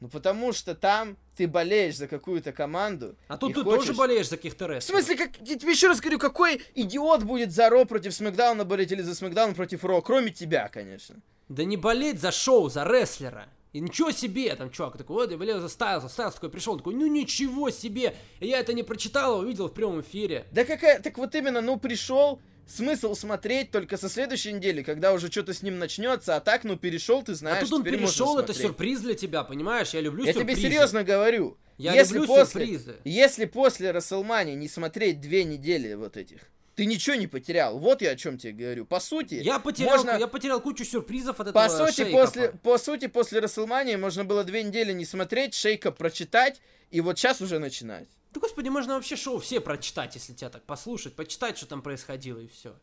Ну, 0.00 0.08
потому 0.08 0.52
что 0.52 0.74
там 0.76 1.16
ты 1.36 1.48
болеешь 1.48 1.96
за 1.96 2.06
какую-то 2.06 2.52
команду. 2.52 3.16
А 3.26 3.36
тут 3.36 3.54
ты 3.54 3.62
хочешь- 3.64 3.86
тоже 3.86 3.94
болеешь 3.98 4.28
за 4.28 4.36
каких-то 4.36 4.66
В 4.66 4.70
рестлеров. 4.70 5.02
смысле, 5.04 5.16
как, 5.26 5.36
я 5.48 5.58
тебе 5.58 5.72
еще 5.72 5.88
раз 5.88 6.00
говорю, 6.00 6.18
какой 6.18 6.62
идиот 6.76 7.24
будет 7.24 7.50
за 7.52 7.68
Ро 7.68 7.84
против 7.84 8.14
Смакдауна 8.14 8.64
болеть 8.64 8.92
или 8.92 9.02
за 9.02 9.14
Смакдаун 9.14 9.54
против 9.54 9.84
Ро, 9.84 10.00
кроме 10.00 10.30
тебя, 10.30 10.68
конечно. 10.68 11.16
Да 11.48 11.64
не 11.64 11.76
болеть 11.76 12.20
за 12.20 12.30
шоу, 12.30 12.68
за 12.68 12.84
рестлера. 12.84 13.46
И 13.72 13.80
ничего 13.80 14.12
себе, 14.12 14.54
там 14.56 14.70
чувак 14.70 14.96
такой, 14.96 15.28
вот 15.28 15.44
я 15.44 15.60
за 15.60 15.68
Стайлза, 15.68 16.08
Стайлз 16.08 16.34
такой 16.34 16.50
пришел, 16.50 16.76
такой, 16.78 16.94
ну 16.94 17.06
ничего 17.06 17.68
себе, 17.70 18.14
И 18.40 18.46
я 18.48 18.60
это 18.60 18.72
не 18.72 18.82
прочитал, 18.82 19.34
а 19.34 19.38
увидел 19.38 19.68
в 19.68 19.74
прямом 19.74 20.00
эфире. 20.00 20.46
Да 20.52 20.64
какая, 20.64 21.00
так 21.00 21.18
вот 21.18 21.34
именно, 21.34 21.60
ну 21.60 21.78
пришел, 21.78 22.40
смысл 22.68 23.14
смотреть 23.14 23.70
только 23.70 23.96
со 23.96 24.08
следующей 24.08 24.52
недели, 24.52 24.82
когда 24.82 25.12
уже 25.12 25.30
что-то 25.30 25.54
с 25.54 25.62
ним 25.62 25.78
начнется, 25.78 26.36
а 26.36 26.40
так, 26.40 26.64
ну 26.64 26.76
перешел, 26.76 27.22
ты 27.22 27.32
А 27.32 27.34
знаешь, 27.34 27.68
тут 27.68 27.80
он 27.80 27.84
перешел, 27.84 28.38
это 28.38 28.52
сюрприз 28.54 29.00
для 29.00 29.14
тебя, 29.14 29.42
понимаешь? 29.42 29.90
Я 29.94 30.00
люблю 30.00 30.24
Я 30.24 30.32
тебе 30.32 30.42
сюрпризы. 30.42 30.60
серьезно 30.62 31.04
говорю. 31.04 31.56
Я 31.78 31.94
если 31.94 32.14
люблю 32.14 32.26
после, 32.28 32.60
сюрпризы. 32.66 32.96
Если 33.04 33.44
после 33.46 33.90
Расселмани 33.92 34.54
не 34.54 34.68
смотреть 34.68 35.20
две 35.20 35.44
недели 35.44 35.94
вот 35.94 36.16
этих, 36.16 36.40
ты 36.74 36.86
ничего 36.86 37.16
не 37.16 37.26
потерял. 37.26 37.78
Вот 37.78 38.02
я 38.02 38.10
о 38.10 38.16
чем 38.16 38.36
тебе 38.38 38.52
говорю. 38.52 38.84
По 38.84 39.00
сути, 39.00 39.34
Я 39.34 39.58
потерял, 39.58 39.96
можно- 39.96 40.18
я 40.18 40.26
потерял 40.28 40.60
кучу 40.60 40.84
сюрпризов 40.84 41.40
от 41.40 41.48
этого 41.48 41.52
По 41.64 41.68
сути, 41.68 42.02
шейкапа. 42.02 42.24
после, 42.26 42.48
по 42.50 42.78
сути, 42.78 43.06
после 43.08 43.40
Расселмании 43.40 43.96
можно 43.96 44.24
было 44.24 44.44
две 44.44 44.62
недели 44.62 44.92
не 44.92 45.04
смотреть, 45.04 45.54
шейка 45.54 45.90
прочитать, 45.90 46.60
и 46.90 47.00
вот 47.00 47.18
сейчас 47.18 47.40
уже 47.40 47.58
начинать. 47.58 48.08
Да 48.32 48.40
господи, 48.40 48.68
можно 48.68 48.94
вообще 48.94 49.16
шоу 49.16 49.38
все 49.38 49.60
прочитать, 49.60 50.14
если 50.14 50.32
тебя 50.34 50.50
так 50.50 50.62
послушать, 50.64 51.14
почитать, 51.14 51.56
что 51.56 51.66
там 51.66 51.82
происходило 51.82 52.38
и 52.38 52.46
все. 52.48 52.74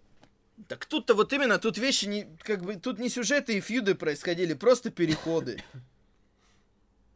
Так 0.68 0.86
тут-то 0.86 1.14
вот 1.16 1.34
именно, 1.34 1.60
тут 1.60 1.78
вещи 1.78 2.06
не, 2.06 2.28
как 2.44 2.62
бы, 2.64 2.76
тут 2.78 2.98
не 3.00 3.10
сюжеты 3.10 3.58
и 3.58 3.62
фьюды 3.62 3.94
происходили, 3.94 4.54
просто 4.54 4.90
переходы, 4.90 5.62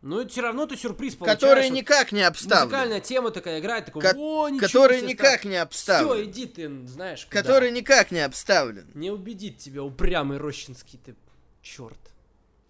Ну, 0.01 0.25
все 0.29 0.41
равно 0.41 0.65
ты 0.65 0.77
сюрприз 0.77 1.15
получаешь. 1.15 1.39
которые 1.41 1.69
никак 1.69 2.13
не 2.13 2.21
обставлены. 2.21 2.65
Музыкальная 2.67 2.99
тема 3.01 3.31
такая 3.31 3.59
играет, 3.59 3.85
такой, 3.87 4.01
Ко- 4.01 4.13
о, 4.15 4.47
ничего 4.47 4.65
Которые 4.65 4.99
себе, 5.01 5.09
никак 5.09 5.43
не 5.43 5.51
Все, 5.51 5.59
обставлены. 5.61 6.23
иди 6.23 6.45
ты, 6.45 6.87
знаешь, 6.87 7.25
куда. 7.25 7.69
Никак 7.69 8.11
не 8.11 8.19
обставлены. 8.21 8.89
Не 8.93 9.11
убедит 9.11 9.57
тебя 9.57 9.83
упрямый 9.83 10.37
рощинский 10.37 10.97
ты, 11.03 11.15
черт. 11.61 11.97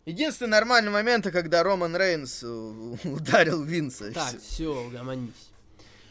Единственный 0.06 0.50
нормальный 0.50 0.90
момент, 0.90 1.26
когда 1.32 1.62
Роман 1.62 1.96
Рейнс 1.96 2.42
э, 2.44 2.48
ударил 3.04 3.62
Винса. 3.64 4.08
и 4.10 4.14
Так, 4.14 4.42
все, 4.42 4.74
угомонись. 4.88 5.49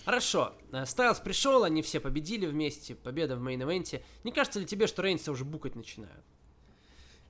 Хорошо, 0.09 0.55
э, 0.73 0.87
Стайлз 0.87 1.19
пришел, 1.21 1.65
они 1.65 1.83
все 1.83 2.01
победили 2.01 2.47
вместе, 2.47 2.95
победа 2.95 3.37
в 3.37 3.43
main 3.43 3.65
event 3.65 3.92
е. 3.92 4.03
Не 4.25 4.33
кажется 4.33 4.59
ли 4.59 4.65
тебе, 4.65 4.87
что 4.87 5.03
Рейнса 5.03 5.31
уже 5.31 5.45
букать 5.45 5.77
начинают? 5.77 6.25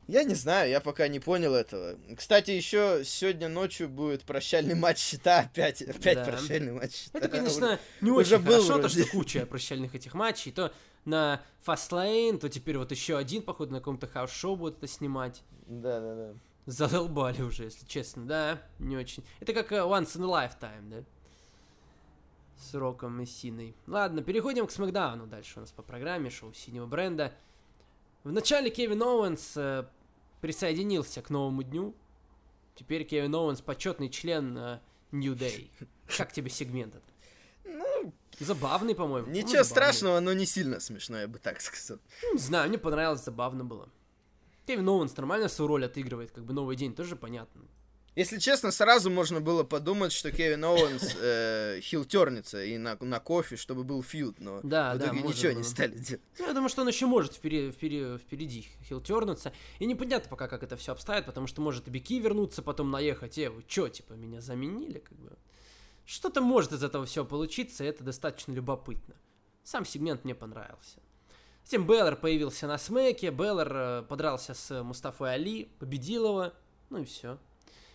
Я 0.06 0.22
не 0.22 0.36
знаю, 0.36 0.70
я 0.70 0.80
пока 0.80 1.08
не 1.08 1.18
понял 1.18 1.54
этого. 1.54 1.98
Кстати, 2.16 2.52
еще 2.52 3.02
сегодня 3.04 3.48
ночью 3.48 3.88
будет 3.88 4.22
прощальный 4.22 4.76
матч 4.76 4.98
Щита. 4.98 5.40
Опять, 5.40 5.82
опять 5.82 6.18
Да. 6.18 6.24
прощальный 6.26 6.70
матч 6.70 6.94
Щита. 6.94 7.18
Это, 7.18 7.28
конечно, 7.28 7.80
не 8.00 8.12
уже 8.12 8.36
очень 8.36 8.44
был 8.46 8.62
хорошо, 8.64 8.80
то, 8.80 8.88
что 8.88 9.04
куча 9.06 9.44
прощальных 9.44 9.96
этих 9.96 10.14
матчей. 10.14 10.52
То 10.52 10.72
на 11.04 11.42
Fastlane, 11.66 12.38
то 12.38 12.48
теперь 12.48 12.78
вот 12.78 12.92
еще 12.92 13.18
один, 13.18 13.42
походу, 13.42 13.72
на 13.72 13.78
каком-то 13.80 14.06
house 14.06 14.33
show 14.33 14.54
будут 14.54 14.78
это 14.78 14.86
снимать. 14.86 15.42
Да, 15.66 15.98
да, 15.98 16.14
да. 16.14 16.34
Задолбали 16.66 17.42
уже, 17.42 17.64
если 17.64 17.84
честно, 17.86 18.24
да? 18.24 18.62
Не 18.78 18.96
очень. 18.96 19.24
Это 19.40 19.52
как 19.52 19.72
э, 19.72 19.78
Once 19.78 20.16
in 20.16 20.22
a 20.22 20.46
Lifetime, 20.46 20.88
да? 20.88 21.04
С 22.58 22.74
Роком 22.74 23.20
и 23.20 23.26
Синой. 23.26 23.74
Ладно, 23.86 24.22
переходим 24.22 24.66
к 24.66 24.70
Смакдауну 24.70 25.26
дальше 25.26 25.58
у 25.58 25.60
нас 25.60 25.70
по 25.70 25.82
программе, 25.82 26.28
шоу 26.30 26.52
синего 26.52 26.86
бренда. 26.86 27.32
В 28.24 28.32
начале 28.32 28.70
Кевин 28.70 29.00
Оуэнс 29.02 29.56
э, 29.56 29.86
присоединился 30.40 31.22
к 31.22 31.30
новому 31.30 31.62
дню. 31.62 31.94
Теперь 32.74 33.04
Кевин 33.04 33.34
Оуэнс 33.34 33.60
почетный 33.60 34.08
член 34.10 34.58
э, 34.58 34.80
New 35.12 35.34
Day. 35.34 35.70
Как 36.16 36.32
тебе 36.32 36.50
сегмент 36.50 36.96
этот? 36.96 37.14
Ну, 37.64 38.12
Забавный, 38.40 38.94
по-моему. 38.94 39.28
Ну, 39.28 39.32
ничего 39.32 39.62
забавный. 39.62 39.70
страшного, 39.70 40.20
но 40.20 40.32
не 40.32 40.46
сильно 40.46 40.80
смешно, 40.80 41.18
я 41.18 41.28
бы 41.28 41.38
так 41.38 41.60
сказал. 41.60 41.98
Ну, 42.22 42.34
Не 42.34 42.38
знаю, 42.40 42.68
мне 42.68 42.78
понравилось, 42.78 43.24
забавно 43.24 43.64
было. 43.64 43.88
Кевин 44.66 44.88
Оуэнс 44.88 45.16
нормально 45.16 45.48
свою 45.48 45.68
роль 45.68 45.84
отыгрывает, 45.86 46.30
как 46.32 46.44
бы 46.44 46.52
новый 46.52 46.76
день, 46.76 46.94
тоже 46.94 47.16
понятно. 47.16 47.62
Если 48.16 48.38
честно, 48.38 48.72
сразу 48.72 49.10
можно 49.10 49.40
было 49.40 49.62
подумать, 49.62 50.10
что 50.12 50.32
Кевин 50.32 50.64
Оуэнс 50.64 51.16
э, 51.20 51.80
хилтернется 51.82 52.64
и 52.64 52.76
на, 52.76 52.96
на 53.00 53.20
Кофи, 53.20 53.56
чтобы 53.56 53.84
был 53.84 54.02
feud, 54.02 54.40
но 54.40 54.60
Да, 54.64 54.94
в 54.94 54.98
да, 54.98 55.06
итоге 55.06 55.20
можно 55.20 55.36
ничего 55.36 55.52
было. 55.52 55.58
не 55.58 55.64
стали 55.64 55.94
делать. 55.98 56.22
Ну, 56.38 56.46
я 56.46 56.52
думаю, 56.52 56.68
что 56.68 56.82
он 56.82 56.88
еще 56.88 57.06
может 57.06 57.34
впереди, 57.34 57.70
впереди, 57.70 58.18
впереди 58.18 58.66
хилтернуться. 58.88 59.52
И 59.78 59.86
непонятно 59.86 60.28
пока, 60.28 60.48
как 60.48 60.64
это 60.64 60.76
все 60.76 60.92
обстоит, 60.92 61.26
потому 61.26 61.46
что 61.46 61.60
может 61.60 61.86
и 61.86 61.90
Биг 61.90 62.11
И 62.11 62.18
вернуться, 62.18 62.62
потом 62.62 62.90
наехать. 62.90 63.38
Э, 63.38 63.50
вы 63.50 63.62
чё, 63.68 63.88
типа, 63.88 64.14
меня 64.14 64.40
заменили, 64.40 64.98
как 64.98 65.16
бы. 65.18 65.36
Что-то 66.04 66.40
может 66.40 66.72
из 66.72 66.82
этого 66.82 67.04
всего 67.04 67.24
получиться, 67.24 67.84
и 67.84 67.86
это 67.86 68.02
достаточно 68.02 68.52
любопытно. 68.52 69.14
Сам 69.62 69.84
сегмент 69.84 70.24
мне 70.24 70.34
понравился. 70.34 70.98
Затем 71.64 71.86
Беллар 71.86 72.16
появился 72.16 72.66
на 72.66 72.78
смеке, 72.78 73.30
Беллар 73.30 73.72
э, 73.76 74.02
подрался 74.08 74.54
с 74.54 74.82
Мустафой 74.82 75.34
Али, 75.34 75.68
победил 75.78 76.26
его, 76.26 76.52
ну 76.88 77.02
и 77.02 77.04
все. 77.04 77.38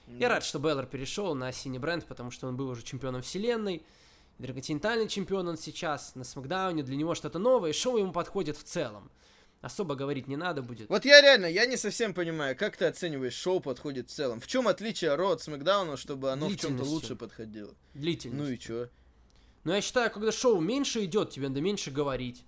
Я 0.08 0.30
рад, 0.30 0.44
что 0.44 0.60
Беллар 0.60 0.86
перешел 0.86 1.34
на 1.36 1.52
синий 1.52 1.80
бренд, 1.80 2.06
потому 2.06 2.32
что 2.32 2.48
он 2.48 2.56
был 2.56 2.70
уже 2.70 2.84
чемпионом 2.84 3.22
вселенной. 3.22 3.84
Драгоконтинентальный 4.40 5.08
чемпион 5.08 5.48
он 5.48 5.58
сейчас 5.58 6.16
на 6.16 6.24
Смакдауне, 6.24 6.84
для 6.84 6.96
него 6.96 7.16
что-то 7.16 7.40
новое, 7.40 7.70
и 7.70 7.74
шоу 7.74 7.98
ему 7.98 8.12
подходит 8.12 8.58
в 8.58 8.64
целом. 8.64 9.12
Особо 9.62 9.96
говорить 9.96 10.28
не 10.28 10.36
надо 10.36 10.62
будет. 10.62 10.90
Вот 10.90 11.06
я 11.06 11.22
реально, 11.22 11.46
я 11.46 11.66
не 11.66 11.78
совсем 11.78 12.14
понимаю, 12.14 12.58
как 12.58 12.76
ты 12.76 12.86
оцениваешь 12.86 13.34
шоу 13.34 13.62
подходит 13.62 14.10
в 14.10 14.14
целом. 14.14 14.42
В 14.42 14.48
чем 14.48 14.68
отличие 14.68 15.16
Ро 15.16 15.32
от 15.32 15.42
Смакдауна, 15.42 15.96
чтобы 15.96 16.32
оно 16.32 16.50
в 16.50 16.58
чем-то 16.58 16.84
лучше 16.84 17.16
подходило? 17.16 17.74
Длительность. 17.94 18.44
Ну 18.44 18.50
и 18.50 18.58
чё? 18.58 18.90
Но 19.64 19.74
я 19.74 19.82
считаю, 19.82 20.12
когда 20.12 20.34
шоу 20.34 20.60
меньше 20.60 21.06
идет, 21.06 21.30
тебе 21.30 21.48
надо 21.48 21.62
меньше 21.62 21.92
говорить. 21.92 22.44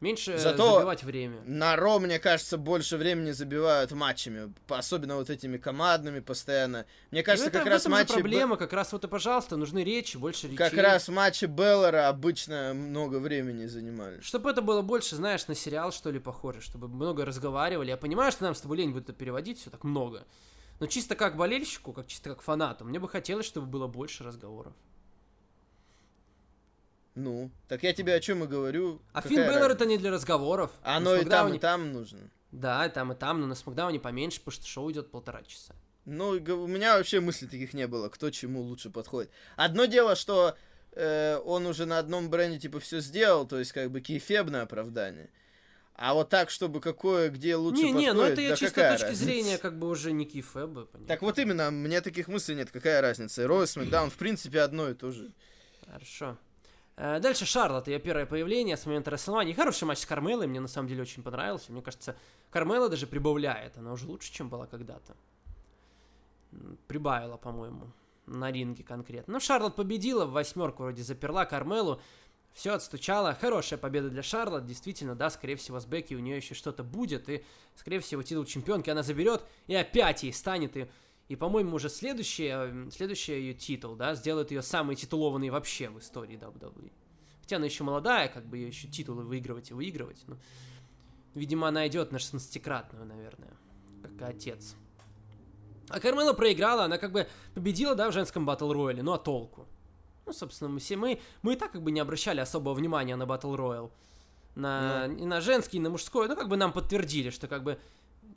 Меньше 0.00 0.32
э, 0.32 0.38
Зато- 0.38 0.76
забивать 0.76 1.02
время. 1.02 1.40
На 1.44 1.74
Ро, 1.74 1.98
мне 1.98 2.20
кажется, 2.20 2.56
больше 2.56 2.96
времени 2.96 3.32
забивают 3.32 3.90
матчами. 3.90 4.52
Особенно 4.68 5.16
вот 5.16 5.28
этими 5.28 5.56
командными 5.56 6.20
постоянно. 6.20 6.86
Мне 7.10 7.24
кажется, 7.24 7.46
Ну, 7.46 7.50
это, 7.50 7.58
как 7.58 7.68
раз 7.72 7.86
матчи... 7.86 8.08
Б- 8.10 8.14
проблема, 8.20 8.56
как 8.56 8.72
раз 8.72 8.92
вот 8.92 9.02
и, 9.04 9.08
пожалуйста, 9.08 9.56
нужны 9.56 9.82
речи, 9.82 10.16
больше 10.16 10.46
речей. 10.46 10.56
Как 10.56 10.72
раз 10.74 11.08
матчи 11.08 11.46
Беллера 11.46 12.08
обычно 12.08 12.74
много 12.74 13.16
времени 13.18 13.66
занимали. 13.66 14.20
Чтобы 14.20 14.50
это 14.50 14.62
было 14.62 14.82
больше, 14.82 15.16
знаешь, 15.16 15.48
на 15.48 15.56
сериал, 15.56 15.90
что 15.90 16.10
ли, 16.12 16.20
похоже, 16.20 16.60
чтобы 16.60 16.86
много 16.86 17.24
разговаривали. 17.24 17.88
Я 17.88 17.96
понимаю, 17.96 18.30
что 18.30 18.44
нам 18.44 18.54
с 18.54 18.60
тобой 18.60 18.76
лень 18.76 18.92
будет 18.92 19.04
это 19.04 19.14
переводить, 19.14 19.58
все 19.58 19.70
так 19.70 19.82
много. 19.82 20.24
Но 20.78 20.86
чисто 20.86 21.16
как 21.16 21.36
болельщику, 21.36 21.92
как 21.92 22.06
чисто 22.06 22.30
как 22.30 22.42
фанату, 22.42 22.84
мне 22.84 23.00
бы 23.00 23.08
хотелось, 23.08 23.46
чтобы 23.46 23.66
было 23.66 23.88
больше 23.88 24.22
разговоров. 24.22 24.74
Ну, 27.18 27.50
так 27.66 27.82
я 27.82 27.92
тебе 27.92 28.14
о 28.14 28.20
чем 28.20 28.44
и 28.44 28.46
говорю. 28.46 29.02
А 29.12 29.22
Финн 29.22 29.44
Бэллор 29.44 29.72
это 29.72 29.84
не 29.86 29.98
для 29.98 30.12
разговоров. 30.12 30.70
Оно 30.82 31.16
и 31.16 31.24
там, 31.24 31.52
и 31.52 31.58
там 31.58 31.92
нужно. 31.92 32.30
Да, 32.52 32.86
и 32.86 32.90
там, 32.90 33.12
и 33.12 33.16
там, 33.16 33.40
но 33.40 33.46
на 33.48 33.56
Смакдауне 33.56 33.98
поменьше, 33.98 34.38
потому 34.38 34.52
что 34.52 34.66
шоу 34.66 34.90
идет 34.92 35.10
полтора 35.10 35.42
часа. 35.42 35.74
Ну, 36.04 36.28
у 36.28 36.66
меня 36.68 36.96
вообще 36.96 37.18
мыслей 37.18 37.48
таких 37.48 37.74
не 37.74 37.88
было, 37.88 38.08
кто 38.08 38.30
чему 38.30 38.62
лучше 38.62 38.90
подходит. 38.90 39.32
Одно 39.56 39.86
дело, 39.86 40.14
что 40.14 40.56
э, 40.92 41.38
он 41.44 41.66
уже 41.66 41.86
на 41.86 41.98
одном 41.98 42.30
бренде 42.30 42.60
типа 42.60 42.78
все 42.78 43.00
сделал, 43.00 43.48
то 43.48 43.58
есть 43.58 43.72
как 43.72 43.90
бы 43.90 44.00
кейфебное 44.00 44.62
оправдание. 44.62 45.28
А 45.94 46.14
вот 46.14 46.28
так, 46.28 46.50
чтобы 46.50 46.80
какое, 46.80 47.30
где 47.30 47.56
лучше 47.56 47.82
не, 47.82 47.90
не, 47.90 48.12
ну 48.12 48.20
подходит, 48.20 48.32
это 48.32 48.42
я 48.42 48.48
да 48.50 48.56
чисто 48.56 48.90
точки 48.90 49.02
разница? 49.02 49.24
зрения, 49.24 49.58
как 49.58 49.76
бы 49.76 49.88
уже 49.88 50.12
не 50.12 50.24
понятно. 50.24 51.06
Так 51.08 51.22
вот 51.22 51.36
именно, 51.40 51.72
мне 51.72 52.00
таких 52.00 52.28
мыслей 52.28 52.54
нет, 52.54 52.70
какая 52.70 53.00
разница. 53.00 53.44
Ро 53.44 53.64
и 53.64 53.66
Смакдаун, 53.66 54.08
в 54.08 54.14
принципе, 54.14 54.60
одно 54.60 54.88
и 54.88 54.94
то 54.94 55.10
же. 55.10 55.32
Хорошо. 55.84 56.38
Э, 57.00 57.20
Дальше 57.20 57.46
Шарлот, 57.46 57.86
ее 57.86 58.00
первое 58.00 58.26
появление 58.26 58.76
с 58.76 58.84
момента 58.84 59.12
Расселмании. 59.12 59.52
Хороший 59.52 59.84
матч 59.84 59.98
с 59.98 60.06
Кармелой, 60.06 60.48
мне 60.48 60.58
на 60.58 60.66
самом 60.66 60.88
деле 60.88 61.02
очень 61.02 61.22
понравился. 61.22 61.70
Мне 61.70 61.80
кажется, 61.80 62.16
Кармела 62.50 62.88
даже 62.88 63.06
прибавляет, 63.06 63.78
она 63.78 63.92
уже 63.92 64.06
лучше, 64.06 64.32
чем 64.32 64.48
была 64.48 64.66
когда-то. 64.66 65.14
Прибавила, 66.88 67.36
по-моему, 67.36 67.92
на 68.26 68.50
ринге 68.50 68.82
конкретно. 68.82 69.34
Ну, 69.34 69.40
Шарлот 69.40 69.76
победила, 69.76 70.24
в 70.24 70.32
восьмерку 70.32 70.82
вроде 70.82 71.04
заперла 71.04 71.44
Кармелу. 71.44 72.00
Все 72.52 72.72
отстучала. 72.72 73.36
Хорошая 73.40 73.78
победа 73.78 74.08
для 74.08 74.22
Шарлот. 74.24 74.66
Действительно, 74.66 75.14
да, 75.14 75.30
скорее 75.30 75.54
всего, 75.54 75.78
с 75.78 75.84
Бекки 75.84 76.14
у 76.14 76.18
нее 76.18 76.38
еще 76.38 76.54
что-то 76.54 76.82
будет. 76.82 77.28
И, 77.28 77.44
скорее 77.76 78.00
всего, 78.00 78.22
титул 78.22 78.44
чемпионки 78.46 78.90
она 78.90 79.02
заберет. 79.02 79.44
И 79.66 79.74
опять 79.74 80.22
ей 80.22 80.32
станет. 80.32 80.76
И, 80.76 80.88
и 81.28 81.36
по-моему, 81.36 81.76
уже 81.76 81.90
следующий, 81.90 82.48
э, 82.50 82.90
следующий 82.90 83.32
ее 83.32 83.54
титул, 83.54 83.96
да, 83.96 84.14
сделает 84.14 84.50
ее 84.50 84.62
самой 84.62 84.96
титулованной 84.96 85.50
вообще 85.50 85.90
в 85.90 85.98
истории 85.98 86.38
WWE. 86.38 86.90
Хотя 87.42 87.56
она 87.56 87.66
еще 87.66 87.84
молодая, 87.84 88.28
как 88.28 88.46
бы 88.46 88.56
ее 88.56 88.68
еще 88.68 88.88
титулы 88.88 89.22
выигрывать 89.22 89.70
и 89.70 89.74
выигрывать. 89.74 90.22
Но, 90.26 90.38
видимо, 91.34 91.68
она 91.68 91.86
идет 91.86 92.12
на 92.12 92.16
16-кратную, 92.16 93.04
наверное. 93.04 93.52
Как 94.02 94.20
и 94.20 94.24
отец. 94.24 94.74
А 95.90 96.00
Кармела 96.00 96.32
проиграла, 96.32 96.84
она 96.84 96.98
как 96.98 97.12
бы 97.12 97.28
победила, 97.54 97.94
да, 97.94 98.10
в 98.10 98.12
женском 98.12 98.46
батл 98.46 98.72
рояле. 98.72 99.02
Ну 99.02 99.12
а 99.12 99.18
толку? 99.18 99.66
Ну, 100.26 100.32
собственно, 100.32 100.70
мы 100.70 100.78
все 100.78 100.96
мы, 100.96 101.20
мы 101.42 101.54
и 101.54 101.56
так 101.56 101.72
как 101.72 101.82
бы 101.82 101.90
не 101.90 102.00
обращали 102.00 102.40
особого 102.40 102.74
внимания 102.74 103.16
на 103.16 103.26
батл 103.26 103.54
роял. 103.54 103.92
На, 104.54 105.06
и 105.06 105.24
на 105.24 105.40
женский, 105.40 105.76
и 105.76 105.80
на 105.80 105.88
мужской. 105.90 106.26
Ну, 106.26 106.36
как 106.36 106.48
бы 106.48 106.56
нам 106.56 106.72
подтвердили, 106.72 107.30
что 107.30 107.48
как 107.48 107.62
бы 107.62 107.78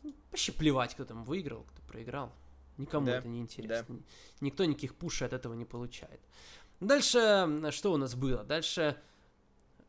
ну, 0.03 0.13
вообще 0.29 0.51
плевать, 0.51 0.93
кто 0.93 1.03
там 1.03 1.23
выиграл, 1.23 1.63
кто 1.63 1.81
проиграл. 1.83 2.31
Никому 2.81 3.05
Да, 3.05 3.17
это 3.17 3.27
не 3.27 3.39
интересно. 3.39 3.99
Никто 4.39 4.65
никаких 4.65 4.95
пушей 4.95 5.27
от 5.27 5.33
этого 5.33 5.53
не 5.53 5.65
получает. 5.65 6.19
Дальше, 6.79 7.71
что 7.71 7.93
у 7.93 7.97
нас 7.97 8.15
было? 8.15 8.43
Дальше 8.43 8.97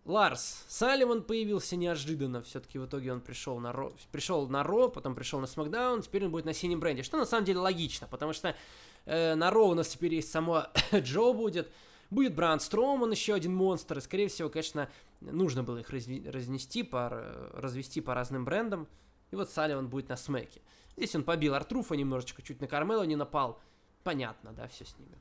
Ларс 0.05 0.65
Салливан 0.69 1.23
появился 1.23 1.77
неожиданно. 1.77 2.43
Все-таки 2.43 2.79
в 2.79 2.87
итоге 2.87 3.13
он 3.13 3.21
пришел 3.21 3.59
на 3.61 3.73
Ро, 3.73 3.93
пришел 4.11 4.49
на 4.49 4.63
Ро, 4.65 4.89
потом 4.89 5.15
пришел 5.15 5.39
на 5.41 5.47
Смакдаун, 5.47 6.03
теперь 6.03 6.25
он 6.25 6.33
будет 6.33 6.45
на 6.45 6.53
синем 6.53 6.81
бренде. 6.81 7.03
Что 7.03 7.19
на 7.19 7.25
самом 7.25 7.45
деле 7.45 7.61
логично, 7.61 8.09
потому 8.09 8.33
что 8.33 8.57
э, 9.05 9.35
на 9.37 9.51
Ро 9.51 9.69
у 9.69 9.75
нас 9.75 9.89
теперь 9.89 10.15
есть 10.15 10.31
само 10.31 10.67
Джо 10.93 11.33
будет, 11.33 11.71
будет 12.11 12.35
Бран 12.35 12.59
Строуман, 12.59 13.13
еще 13.13 13.35
один 13.35 13.55
монстр, 13.55 13.99
и, 13.99 14.01
скорее 14.01 14.27
всего, 14.27 14.49
конечно, 14.49 14.91
нужно 15.21 15.63
было 15.63 15.79
их 15.79 15.91
разнести, 15.91 16.83
по, 16.83 17.09
развести 17.55 18.01
по 18.01 18.15
разным 18.15 18.45
брендам. 18.45 18.89
И 19.31 19.37
вот 19.37 19.51
Салливан 19.51 19.89
будет 19.89 20.09
на 20.09 20.17
Смеке. 20.17 20.61
Здесь 21.03 21.17
он 21.17 21.25
побил 21.25 21.55
Артруфа 21.55 21.95
немножечко, 21.95 22.43
чуть 22.43 22.61
на 22.61 22.69
Кармело 22.69 23.03
не 23.03 23.17
напал. 23.17 23.61
Понятно, 24.05 24.53
да, 24.53 24.69
все 24.69 24.85
с 24.85 24.97
ними. 24.97 25.19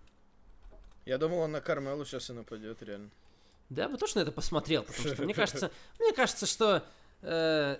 Я 1.07 1.17
думал, 1.17 1.39
он 1.39 1.53
на 1.53 1.59
Кармелу 1.59 2.05
сейчас 2.05 2.29
и 2.29 2.33
нападет, 2.33 2.83
реально. 2.83 3.09
Да, 3.69 3.89
бы 3.89 3.97
точно 3.97 4.19
это 4.19 4.31
посмотрел, 4.31 4.83
потому 4.83 5.07
что 5.07 5.23
мне 5.23 5.33
кажется, 5.33 5.71
мне 5.99 6.13
кажется, 6.13 6.45
что 6.45 6.83
э, 7.23 7.77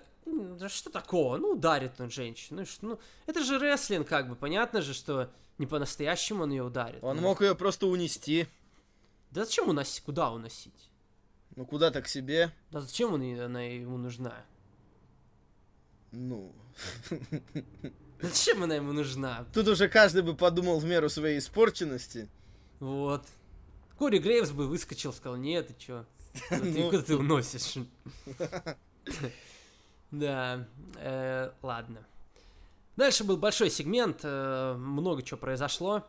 что 0.66 0.90
такого? 0.90 1.36
Ну, 1.36 1.52
ударит 1.52 2.00
он 2.00 2.10
женщину. 2.10 2.64
Ну, 2.80 2.98
это 3.26 3.44
же 3.44 3.60
рестлинг, 3.60 4.08
как 4.08 4.28
бы. 4.28 4.34
Понятно 4.34 4.82
же, 4.82 4.94
что 4.94 5.30
не 5.58 5.68
по-настоящему 5.68 6.42
он 6.42 6.50
ее 6.50 6.64
ударит. 6.64 7.04
Он 7.04 7.14
Ну, 7.14 7.22
мог 7.22 7.40
ее 7.40 7.54
просто 7.54 7.86
унести. 7.86 8.48
Да 9.30 9.44
зачем 9.44 9.68
уносить? 9.68 10.02
Куда 10.02 10.32
уносить? 10.32 10.90
Ну, 11.54 11.64
куда-то 11.64 12.02
к 12.02 12.08
себе. 12.08 12.50
Да 12.72 12.80
зачем 12.80 13.14
он, 13.14 13.22
она 13.38 13.62
ему 13.62 13.96
нужна? 13.96 14.44
Ну, 16.12 16.52
Зачем 18.20 18.62
она 18.62 18.76
ему 18.76 18.92
нужна? 18.92 19.46
тут 19.52 19.66
уже 19.68 19.88
каждый 19.88 20.22
бы 20.22 20.34
подумал 20.36 20.78
в 20.78 20.84
меру 20.84 21.08
своей 21.08 21.38
испорченности. 21.38 22.28
Вот. 22.80 23.26
Кори 23.98 24.18
Грейвс 24.18 24.50
бы 24.50 24.66
выскочил, 24.68 25.12
сказал, 25.12 25.36
нет, 25.36 25.68
ты 25.68 25.74
чё? 25.78 26.04
Куда 26.48 26.60
ты, 26.60 26.70
Ну. 26.80 26.90
куда 26.90 27.02
ты 27.02 27.16
уносишь? 27.16 27.74
Да, 30.10 30.68
э, 30.98 31.50
ладно. 31.62 32.06
Дальше 32.96 33.24
был 33.24 33.38
большой 33.38 33.70
сегмент, 33.70 34.20
э, 34.22 34.74
много 34.76 35.22
чего 35.22 35.38
произошло. 35.38 36.06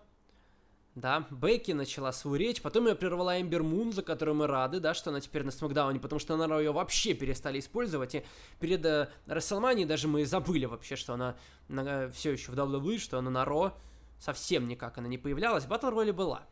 Да, 0.95 1.25
Бекки 1.31 1.71
начала 1.71 2.11
свою 2.11 2.35
речь, 2.35 2.61
потом 2.61 2.87
ее 2.87 2.93
прервала 2.93 3.41
Эмбер 3.41 3.63
Мун, 3.63 3.91
за 3.91 4.03
которую 4.03 4.35
мы 4.35 4.45
рады, 4.45 4.79
да, 4.79 4.93
что 4.93 5.09
она 5.09 5.21
теперь 5.21 5.43
на 5.43 5.49
Смакдауне, 5.49 5.99
потому 5.99 6.19
что 6.19 6.37
на 6.37 6.47
Ро 6.47 6.59
ее 6.59 6.71
вообще 6.71 7.15
перестали 7.15 7.59
использовать, 7.59 8.13
и 8.13 8.23
перед 8.59 8.85
э, 8.85 9.09
Расселманией 9.25 9.87
даже 9.87 10.07
мы 10.07 10.23
забыли 10.23 10.65
вообще, 10.65 10.95
что 10.95 11.13
она 11.13 11.35
все 12.11 12.33
еще 12.33 12.51
в 12.51 12.55
WWE, 12.55 12.99
что 12.99 13.17
она 13.17 13.31
на 13.31 13.43
Ро, 13.43 13.73
совсем 14.19 14.67
никак 14.67 14.99
она 14.99 15.07
не 15.07 15.17
появлялась, 15.17 15.65
Батл 15.65 15.89
Рояле 15.89 16.13
была. 16.13 16.43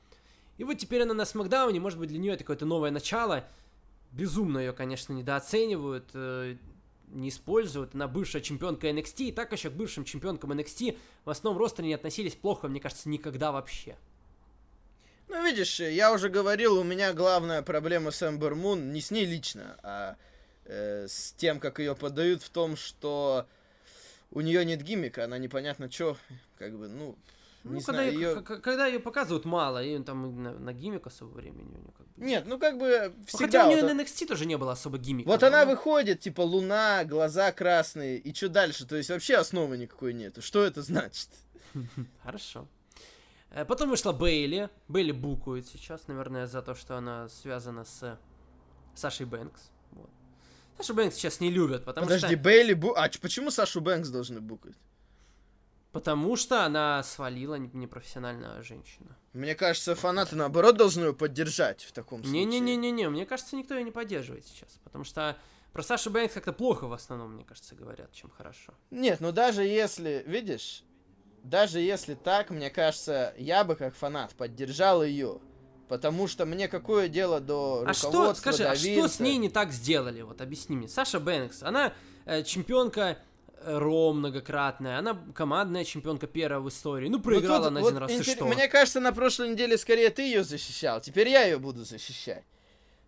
И 0.57 0.63
вот 0.63 0.79
теперь 0.79 1.03
она 1.03 1.13
на 1.13 1.25
Смакдауне, 1.25 1.79
может 1.79 1.99
быть, 1.99 2.09
для 2.09 2.17
нее 2.17 2.33
это 2.33 2.43
какое-то 2.43 2.65
новое 2.65 2.89
начало. 2.89 3.45
Безумно 4.11 4.57
ее, 4.57 4.73
конечно, 4.73 5.13
недооценивают, 5.13 6.09
э, 6.15 6.57
не 7.09 7.29
используют. 7.29 7.93
Она 7.93 8.07
бывшая 8.07 8.41
чемпионка 8.41 8.89
NXT, 8.89 9.25
и 9.25 9.31
так 9.31 9.51
еще 9.51 9.69
к 9.69 9.73
бывшим 9.73 10.03
чемпионкам 10.03 10.51
NXT 10.51 10.97
в 11.25 11.29
основном 11.29 11.61
ростере 11.61 11.89
не 11.89 11.93
относились 11.93 12.35
плохо, 12.35 12.67
мне 12.67 12.79
кажется, 12.79 13.07
никогда 13.07 13.51
вообще. 13.51 13.97
Ну, 15.31 15.41
видишь, 15.45 15.79
я 15.79 16.11
уже 16.11 16.27
говорил, 16.27 16.77
у 16.77 16.83
меня 16.83 17.13
главная 17.13 17.61
проблема 17.61 18.11
с 18.11 18.21
Эмбер 18.21 18.53
Мун 18.53 18.91
не 18.91 18.99
с 18.99 19.11
ней 19.11 19.25
лично, 19.25 19.77
а 19.81 20.17
э, 20.65 21.07
с 21.07 21.31
тем, 21.37 21.61
как 21.61 21.79
ее 21.79 21.95
подают, 21.95 22.43
в 22.43 22.49
том, 22.49 22.75
что 22.75 23.47
у 24.31 24.41
нее 24.41 24.65
нет 24.65 24.81
гиммика, 24.81 25.23
она 25.23 25.37
непонятно 25.37 25.89
что, 25.89 26.17
как 26.59 26.77
бы, 26.77 26.89
ну, 26.89 27.17
Ну, 27.63 27.75
не 27.75 27.81
когда, 27.81 28.01
знаю, 28.01 28.13
ее, 28.13 28.29
ее... 28.31 28.41
когда 28.41 28.87
ее 28.87 28.99
показывают 28.99 29.45
мало, 29.45 29.81
и 29.81 29.97
там 30.03 30.25
и 30.25 30.33
на, 30.33 30.51
на 30.51 30.73
гиммик 30.73 31.07
особо 31.07 31.29
времени 31.29 31.75
у 31.75 31.79
нее 31.79 31.93
как 31.97 32.07
бы. 32.07 32.25
Нет, 32.25 32.43
ну 32.45 32.59
как 32.59 32.77
бы 32.77 33.13
Ну, 33.15 33.25
всегда... 33.25 33.45
Хотя 33.45 33.65
у 33.67 33.69
нее 33.69 33.83
вот, 33.83 33.93
на 33.93 34.01
NXT 34.01 34.27
тоже 34.27 34.45
не 34.45 34.57
было 34.57 34.73
особо 34.73 34.97
гиммика. 34.97 35.29
вот 35.29 35.39
но- 35.39 35.47
она 35.47 35.63
выходит, 35.63 36.19
типа, 36.19 36.41
луна, 36.41 37.05
глаза 37.05 37.53
красные, 37.53 38.17
и 38.17 38.33
что 38.33 38.49
дальше? 38.49 38.85
То 38.85 38.97
есть 38.97 39.09
вообще 39.09 39.35
основы 39.37 39.77
никакой 39.77 40.13
нету. 40.13 40.41
Что 40.41 40.61
это 40.65 40.81
значит? 40.81 41.29
Хорошо. 42.23 42.67
Э, 43.51 43.65
Потом 43.65 43.89
вышла 43.89 44.11
Бейли. 44.11 44.69
Бейли 44.87 45.11
букует 45.11 45.67
сейчас, 45.67 46.07
наверное, 46.07 46.47
за 46.47 46.61
то, 46.61 46.75
что 46.75 46.97
она 46.97 47.29
связана 47.29 47.85
с 47.85 48.19
Сашей 48.95 49.25
Бэнкс. 49.25 49.71
Вот. 49.91 50.09
Сашу 50.77 50.93
Бэнкс 50.93 51.15
сейчас 51.15 51.39
не 51.39 51.51
любят, 51.51 51.85
потому 51.85 52.05
Подожди, 52.05 52.27
что... 52.27 52.37
Бейли... 52.37 52.73
Бу... 52.73 52.93
А 52.95 53.09
почему 53.21 53.51
Сашу 53.51 53.81
Бэнкс 53.81 54.09
должны 54.09 54.39
букать? 54.39 54.75
Потому 55.91 56.37
что 56.37 56.63
она 56.65 57.03
свалила 57.03 57.55
не- 57.55 57.69
непрофессиональная 57.73 58.61
женщина. 58.63 59.17
Мне 59.33 59.55
кажется, 59.55 59.93
фанаты, 59.93 60.37
наоборот, 60.37 60.77
должны 60.77 61.05
ее 61.05 61.13
поддержать 61.13 61.83
в 61.83 61.91
таком 61.91 62.23
случае. 62.23 62.45
Не-не-не-не-не, 62.45 63.09
мне 63.09 63.25
кажется, 63.25 63.57
никто 63.57 63.75
ее 63.75 63.83
не 63.83 63.91
поддерживает 63.91 64.45
сейчас, 64.45 64.79
потому 64.85 65.03
что 65.03 65.37
про 65.73 65.83
Сашу 65.83 66.09
Бэнкс 66.09 66.33
как-то 66.33 66.53
плохо 66.53 66.87
в 66.87 66.93
основном, 66.93 67.33
мне 67.33 67.43
кажется, 67.43 67.75
говорят, 67.75 68.13
чем 68.13 68.29
хорошо. 68.29 68.73
Нет, 68.89 69.19
ну 69.19 69.33
даже 69.33 69.63
если, 69.63 70.23
видишь, 70.25 70.85
даже 71.43 71.79
если 71.79 72.13
так, 72.13 72.49
мне 72.49 72.69
кажется, 72.69 73.33
я 73.37 73.63
бы 73.63 73.75
как 73.75 73.95
фанат 73.95 74.33
поддержал 74.35 75.03
ее. 75.03 75.39
Потому 75.87 76.27
что 76.27 76.45
мне 76.45 76.69
какое 76.69 77.09
дело 77.09 77.41
до 77.41 77.83
А 77.85 77.93
что, 77.93 78.07
руководства, 78.07 78.51
скажи, 78.53 78.63
а 78.63 78.75
что 78.75 79.07
с 79.09 79.19
ней 79.19 79.35
не 79.37 79.49
так 79.49 79.73
сделали? 79.73 80.21
Вот 80.21 80.39
объясни 80.39 80.77
мне. 80.77 80.87
Саша 80.87 81.19
Бэнкс, 81.19 81.63
она 81.63 81.91
э, 82.23 82.43
чемпионка 82.43 83.17
э, 83.61 83.77
Ро 83.77 84.13
многократная, 84.13 84.99
она 84.99 85.21
командная 85.35 85.83
чемпионка 85.83 86.27
первая 86.27 86.61
в 86.61 86.69
истории. 86.69 87.09
Ну, 87.09 87.17
Ну, 87.17 87.23
проиграла 87.23 87.65
тут 87.65 87.73
на 87.73 87.79
вот 87.81 87.87
один 87.89 87.97
раз, 87.99 88.11
и 88.11 88.19
интер- 88.19 88.35
что? 88.35 88.45
Мне 88.45 88.69
кажется, 88.69 89.01
на 89.01 89.11
прошлой 89.11 89.49
неделе 89.49 89.77
скорее 89.77 90.09
ты 90.11 90.21
ее 90.21 90.45
защищал. 90.45 91.01
Теперь 91.01 91.27
я 91.27 91.43
ее 91.43 91.59
буду 91.59 91.83
защищать. 91.83 92.45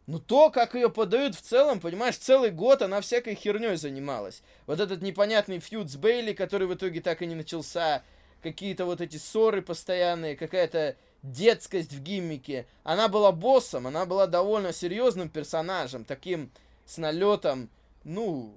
Ну 0.05 0.19
то, 0.19 0.49
как 0.49 0.75
ее 0.75 0.89
подают 0.89 1.35
в 1.35 1.41
целом, 1.41 1.79
понимаешь, 1.79 2.17
целый 2.17 2.51
год 2.51 2.81
она 2.81 2.99
всякой 2.99 3.35
херней 3.35 3.77
занималась. 3.77 4.41
Вот 4.67 4.81
этот 4.81 5.01
непонятный 5.01 5.59
фьюд 5.59 5.89
с 5.89 5.95
Бейли, 5.95 6.33
который 6.33 6.67
в 6.67 6.73
итоге 6.73 6.99
так 6.99 7.21
и 7.21 7.25
не 7.25 7.35
начался, 7.35 8.03
какие-то 8.43 8.85
вот 8.85 9.01
эти 9.01 9.17
ссоры 9.17 9.61
постоянные, 9.61 10.35
какая-то 10.35 10.95
детскость 11.23 11.93
в 11.93 12.01
гиммике. 12.03 12.67
Она 12.83 13.07
была 13.07 13.31
боссом, 13.31 13.87
она 13.87 14.05
была 14.05 14.27
довольно 14.27 14.73
серьезным 14.73 15.29
персонажем, 15.29 16.03
таким 16.05 16.51
с 16.85 16.97
налетом, 16.97 17.69
ну, 18.03 18.53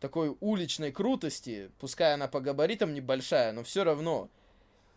такой 0.00 0.34
уличной 0.40 0.92
крутости, 0.92 1.70
пускай 1.78 2.14
она 2.14 2.26
по 2.26 2.40
габаритам 2.40 2.94
небольшая, 2.94 3.52
но 3.52 3.62
все 3.62 3.84
равно. 3.84 4.28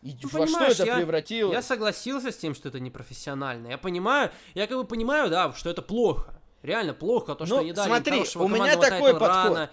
И 0.01 0.15
Ну, 0.23 0.29
во 0.31 0.47
что 0.47 0.63
это 0.63 0.85
я- 0.85 0.95
превратилось? 0.95 1.53
Я 1.53 1.61
согласился 1.61 2.31
с 2.31 2.37
тем, 2.37 2.55
что 2.55 2.69
это 2.69 2.79
непрофессионально. 2.79 3.67
Я 3.67 3.77
понимаю, 3.77 4.31
я 4.53 4.65
как 4.65 4.77
бы 4.77 4.85
понимаю, 4.85 5.29
да, 5.29 5.51
что 5.53 5.69
это 5.69 5.81
плохо. 5.81 6.39
Реально 6.63 6.93
плохо, 6.93 7.35
то, 7.35 7.45
что 7.45 7.57
Ну, 7.57 7.63
не 7.63 7.73
дали 7.73 7.87
смотри, 7.89 8.23
у 8.35 8.47
меня 8.47 8.77
такой 8.77 9.11
подход. 9.13 9.27
рано. 9.55 9.69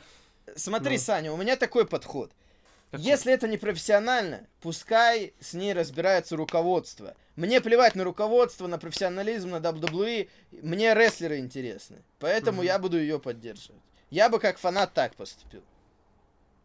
Смотри, 0.56 0.96
Ну. 0.96 1.02
Саня, 1.02 1.32
у 1.32 1.36
меня 1.36 1.56
такой 1.56 1.86
подход. 1.86 2.32
Какой? 2.90 3.04
Если 3.04 3.32
это 3.32 3.48
не 3.48 3.56
профессионально, 3.56 4.46
пускай 4.60 5.34
с 5.40 5.54
ней 5.54 5.72
разбирается 5.72 6.36
руководство. 6.36 7.14
Мне 7.34 7.60
плевать 7.60 7.94
на 7.94 8.04
руководство, 8.04 8.66
на 8.66 8.78
профессионализм, 8.78 9.50
на 9.50 9.56
WWE. 9.56 10.28
Мне 10.62 10.94
рестлеры 10.94 11.38
интересны. 11.38 12.02
Поэтому 12.18 12.58
Мгм. 12.58 12.66
я 12.66 12.78
буду 12.78 12.98
ее 12.98 13.18
поддерживать. 13.18 13.82
Я 14.10 14.28
бы 14.28 14.38
как 14.38 14.58
фанат 14.58 14.94
так 14.94 15.14
поступил. 15.16 15.62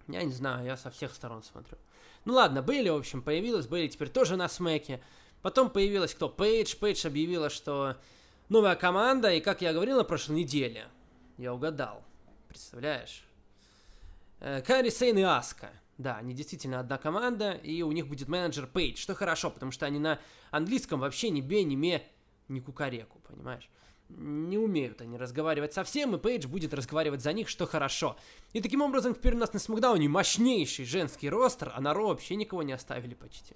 Я 0.07 0.24
не 0.24 0.32
знаю, 0.32 0.65
я 0.65 0.78
со 0.78 0.91
всех 0.91 1.13
сторон 1.13 1.43
смотрю. 1.43 1.78
Ну 2.26 2.34
ладно, 2.34 2.61
Бейли, 2.61 2.89
в 2.89 2.95
общем, 2.95 3.22
появилась. 3.22 3.67
Бейли 3.67 3.88
теперь 3.88 4.09
тоже 4.09 4.36
на 4.38 4.47
смеке. 4.47 5.01
Потом 5.41 5.72
появилась 5.72 6.13
кто? 6.13 6.30
Пейдж. 6.30 6.76
Пейдж 6.76 7.05
объявила, 7.07 7.49
что 7.49 7.97
новая 8.47 8.76
команда. 8.76 9.32
И 9.34 9.41
как 9.41 9.61
я 9.61 9.74
говорил 9.74 9.97
на 9.97 10.03
прошлой 10.03 10.36
неделе, 10.38 10.86
я 11.39 11.51
угадал. 11.53 12.03
Представляешь? 12.47 13.24
Э, 14.39 14.61
Кайри 14.61 14.91
Сейн 14.91 15.17
и 15.17 15.24
Аска. 15.24 15.72
Да, 16.01 16.17
они 16.17 16.33
действительно 16.33 16.79
одна 16.79 16.97
команда, 16.97 17.51
и 17.51 17.83
у 17.83 17.91
них 17.91 18.07
будет 18.07 18.27
менеджер 18.27 18.65
Пейдж, 18.65 18.97
что 18.97 19.13
хорошо, 19.13 19.51
потому 19.51 19.71
что 19.71 19.85
они 19.85 19.99
на 19.99 20.19
английском 20.49 20.99
вообще 20.99 21.29
ни 21.29 21.41
бе, 21.41 21.63
ни 21.63 21.75
ме, 21.75 22.01
ни 22.47 22.59
кукареку, 22.59 23.19
понимаешь? 23.19 23.69
Не 24.09 24.57
умеют 24.57 24.99
они 25.01 25.15
разговаривать 25.15 25.73
совсем, 25.73 26.15
и 26.15 26.17
Пейдж 26.17 26.47
будет 26.47 26.73
разговаривать 26.73 27.21
за 27.21 27.33
них, 27.33 27.47
что 27.47 27.67
хорошо. 27.67 28.17
И 28.51 28.61
таким 28.61 28.81
образом 28.81 29.13
теперь 29.13 29.35
у 29.35 29.37
нас 29.37 29.53
на 29.53 29.59
Смакдауне 29.59 30.09
мощнейший 30.09 30.85
женский 30.85 31.29
ростер, 31.29 31.71
а 31.75 31.79
на 31.81 31.93
Ро 31.93 32.07
вообще 32.07 32.35
никого 32.35 32.63
не 32.63 32.73
оставили 32.73 33.13
почти. 33.13 33.53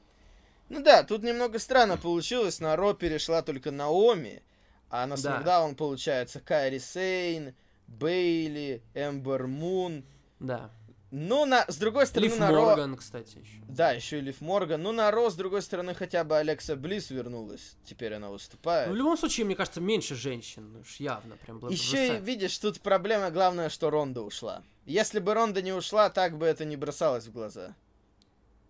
Ну 0.70 0.84
да, 0.84 1.04
тут 1.04 1.24
немного 1.24 1.58
странно 1.58 1.98
получилось. 1.98 2.60
На 2.60 2.76
Ро 2.76 2.94
перешла 2.94 3.42
только 3.42 3.72
Наоми, 3.72 4.44
а 4.92 5.08
на 5.08 5.16
Да. 5.16 5.22
Смакдаун 5.22 5.76
получается 5.76 6.40
Кайри 6.40 6.78
Сейн, 6.78 7.56
Бейли, 7.88 8.84
Эмбер 8.94 9.48
Мун. 9.48 10.06
Да. 10.40 10.70
Ну, 11.12 11.46
на, 11.46 11.66
с 11.68 11.78
другой 11.78 12.08
стороны, 12.08 12.30
Лив 12.30 12.40
на 12.40 12.52
Ро... 12.52 12.62
Морган, 12.62 12.98
кстати, 12.98 13.38
еще. 13.38 13.62
Да, 13.68 13.92
еще 13.92 14.18
и 14.18 14.22
Лив 14.22 14.42
Морган. 14.42 14.82
Ну, 14.82 14.92
на 14.92 15.12
Ро, 15.12 15.30
с 15.30 15.36
другой 15.36 15.62
стороны, 15.62 15.94
хотя 15.94 16.24
бы 16.24 16.38
Алекса 16.38 16.76
Близ 16.76 17.10
вернулась. 17.10 17.78
Теперь 17.86 18.16
она 18.16 18.30
выступает. 18.30 18.88
Ну, 18.88 18.94
в 18.94 18.98
любом 18.98 19.18
случае, 19.18 19.46
мне 19.46 19.56
кажется, 19.56 19.82
меньше 19.82 20.16
женщин, 20.16 20.76
уж 20.78 20.96
явно, 20.98 21.38
прям 21.38 21.60
было 21.60 21.70
бы 21.70 21.74
Еще 21.74 22.18
и, 22.18 22.20
видишь, 22.20 22.58
тут 22.58 22.82
проблема 22.82 23.30
главное, 23.30 23.70
что 23.70 23.90
Ронда 23.90 24.22
ушла. 24.22 24.64
Если 24.86 25.20
бы 25.20 25.34
Ронда 25.34 25.62
не 25.62 25.74
ушла, 25.74 26.10
так 26.10 26.38
бы 26.38 26.46
это 26.46 26.66
не 26.66 26.76
бросалось 26.76 27.28
в 27.28 27.32
глаза. 27.32 27.76